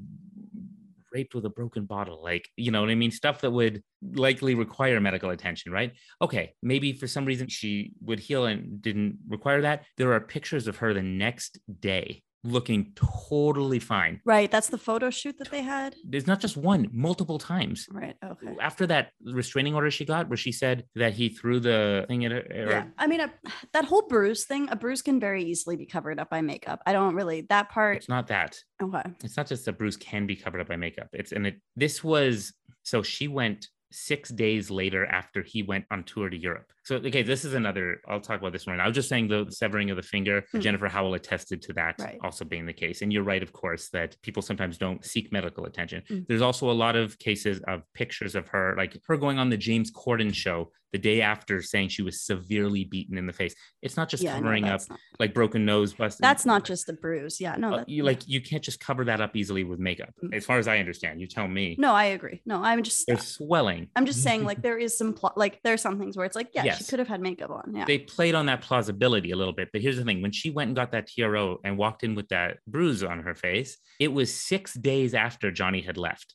raped 1.15 1.33
with 1.33 1.45
a 1.45 1.49
broken 1.49 1.85
bottle, 1.85 2.21
like, 2.21 2.49
you 2.57 2.71
know 2.71 2.81
what 2.81 2.89
I 2.89 2.95
mean? 2.95 3.11
Stuff 3.11 3.39
that 3.41 3.51
would 3.51 3.81
likely 4.01 4.53
require 4.53 4.99
medical 4.99 5.29
attention, 5.29 5.71
right? 5.71 5.93
Okay, 6.21 6.53
maybe 6.61 6.91
for 6.91 7.07
some 7.07 7.23
reason 7.23 7.47
she 7.47 7.93
would 8.01 8.19
heal 8.19 8.45
and 8.45 8.81
didn't 8.81 9.19
require 9.27 9.61
that. 9.61 9.85
There 9.95 10.11
are 10.11 10.19
pictures 10.19 10.67
of 10.67 10.77
her 10.77 10.93
the 10.93 11.01
next 11.01 11.59
day 11.79 12.21
looking 12.45 12.93
totally 12.95 13.79
fine. 13.79 14.21
right, 14.25 14.49
that's 14.51 14.69
the 14.69 14.77
photo 14.77 15.09
shoot 15.09 15.37
that 15.39 15.51
they 15.51 15.61
had. 15.61 15.95
There's 16.07 16.27
not 16.27 16.39
just 16.39 16.55
one, 16.57 16.87
multiple 16.91 17.37
times. 17.39 17.87
Right. 17.91 18.15
Okay. 18.23 18.55
After 18.61 18.85
that 18.87 19.11
restraining 19.23 19.73
order 19.75 19.89
she 19.91 20.05
got, 20.05 20.29
where 20.29 20.37
she 20.37 20.51
said 20.51 20.85
that 20.95 21.13
he 21.13 21.29
threw 21.29 21.59
the 21.59 22.05
thing 22.07 22.25
at 22.25 22.31
her, 22.31 22.39
or- 22.49 22.69
Yeah. 22.69 22.85
I 22.97 23.07
mean, 23.07 23.21
a, 23.21 23.33
that 23.73 23.85
whole 23.85 24.03
bruise 24.07 24.45
thing, 24.45 24.69
a 24.69 24.75
bruise 24.75 25.01
can 25.01 25.19
very 25.19 25.43
easily 25.43 25.75
be 25.75 25.85
covered 25.85 26.19
up 26.19 26.29
by 26.29 26.41
makeup. 26.41 26.81
I 26.85 26.93
don't 26.93 27.15
really, 27.15 27.41
that 27.49 27.69
part. 27.69 27.97
it's 27.97 28.09
not 28.09 28.27
that. 28.27 28.57
Okay. 28.81 29.03
It's 29.23 29.37
not 29.37 29.47
just 29.47 29.65
that 29.65 29.77
Bruce 29.77 29.95
can 29.97 30.25
be 30.27 30.35
covered 30.35 30.61
up 30.61 30.67
by 30.67 30.75
makeup. 30.75 31.07
It's 31.13 31.31
and 31.31 31.47
it 31.47 31.61
this 31.75 32.03
was 32.03 32.53
so 32.83 33.01
she 33.01 33.27
went 33.27 33.69
six 33.91 34.29
days 34.29 34.69
later 34.69 35.05
after 35.05 35.41
he 35.41 35.63
went 35.63 35.85
on 35.91 36.03
tour 36.03 36.29
to 36.29 36.37
Europe. 36.37 36.71
So 36.83 36.97
okay, 36.97 37.23
this 37.23 37.45
is 37.45 37.53
another. 37.53 38.01
I'll 38.07 38.19
talk 38.21 38.39
about 38.39 38.53
this 38.53 38.67
one. 38.67 38.79
I 38.79 38.87
was 38.87 38.95
just 38.95 39.09
saying 39.09 39.27
the 39.27 39.47
severing 39.49 39.89
of 39.89 39.97
the 39.97 40.03
finger. 40.03 40.43
Hmm. 40.51 40.59
Jennifer 40.59 40.87
Howell 40.87 41.13
attested 41.13 41.61
to 41.63 41.73
that 41.73 41.95
Right. 41.99 42.17
also 42.21 42.45
being 42.45 42.65
the 42.65 42.73
case. 42.73 43.01
And 43.01 43.11
you're 43.11 43.23
right, 43.23 43.41
of 43.41 43.53
course, 43.53 43.89
that 43.89 44.15
people 44.21 44.41
sometimes 44.41 44.77
don't 44.77 45.03
seek 45.03 45.31
medical 45.31 45.65
attention. 45.65 46.03
Mm. 46.09 46.27
There's 46.27 46.41
also 46.41 46.69
a 46.69 46.73
lot 46.73 46.95
of 46.95 47.17
cases 47.19 47.61
of 47.67 47.81
pictures 47.93 48.35
of 48.35 48.47
her, 48.49 48.75
like 48.77 48.97
her 49.07 49.17
going 49.17 49.39
on 49.39 49.49
the 49.49 49.57
James 49.57 49.91
Corden 49.91 50.33
show 50.33 50.71
the 50.95 50.99
day 50.99 51.21
after, 51.21 51.61
saying 51.61 51.89
she 51.89 52.01
was 52.01 52.21
severely 52.21 52.85
beaten 52.85 53.17
in 53.17 53.27
the 53.27 53.33
face. 53.33 53.53
It's 53.81 53.97
not 53.97 54.07
just 54.07 54.23
yeah. 54.23 54.31
no, 54.35 54.37
covering 54.37 54.63
up 54.63 54.79
not, 54.89 54.97
like 55.19 55.33
broken 55.33 55.65
nose, 55.65 55.93
busted. 55.93 56.23
that's 56.23 56.45
not 56.45 56.63
just 56.63 56.87
the 56.87 56.93
bruise. 56.93 57.41
Yeah. 57.41 57.55
No. 57.57 57.73
Uh, 57.73 57.77
that- 57.79 57.89
you 57.89 58.03
like 58.03 58.25
you 58.25 58.39
can't 58.39 58.63
just 58.63 58.79
cover 58.79 59.03
that 59.05 59.19
up 59.19 59.35
easily 59.35 59.65
with 59.65 59.77
makeup 59.79 60.13
Mm. 60.23 60.33
as 60.33 60.45
far 60.45 60.57
as 60.57 60.67
i 60.67 60.77
understand 60.77 61.19
you 61.19 61.27
tell 61.27 61.47
me 61.47 61.75
No, 61.77 61.91
I 61.93 62.05
agree. 62.05 62.41
No, 62.45 62.63
I'm 62.63 62.81
just, 62.83 63.05
there's 63.07 63.27
swelling 63.27 63.89
I'm 63.97 64.05
just 64.05 64.23
saying, 64.23 64.45
like, 64.45 64.61
there 64.67 64.77
is 64.77 64.97
some 64.97 65.11
plot, 65.13 65.37
like, 65.37 65.59
there 65.63 65.73
are 65.73 65.77
some 65.77 65.99
things 65.99 66.15
where 66.15 66.25
it's 66.25 66.35
like, 66.35 66.49
yeah, 66.53 66.73
she 66.75 66.85
could 66.85 66.99
have 66.99 67.07
had 67.09 67.19
makeup 67.21 67.49
on. 67.49 67.73
Yeah. 67.75 67.83
they 67.85 67.99
played 67.99 68.35
on 68.35 68.45
that 68.45 68.61
plausibility 68.61 69.31
a 69.31 69.35
little 69.35 69.53
bit 69.53 69.69
but 69.73 69.81
here's 69.81 69.97
the 69.97 70.05
thing 70.05 70.21
when 70.21 70.31
she 70.31 70.49
went 70.49 70.69
and 70.69 70.75
got 70.75 70.91
that 70.93 71.09
tro 71.09 71.59
and 71.65 71.77
walked 71.77 72.03
in 72.05 72.15
with 72.15 72.29
that 72.29 72.57
bruise 72.67 73.03
on 73.03 73.19
her 73.23 73.35
face 73.35 73.77
it 73.99 74.11
was 74.13 74.33
six 74.33 74.73
days 74.73 75.13
after 75.13 75.51
johnny 75.51 75.81
had 75.81 75.97
left 75.97 76.33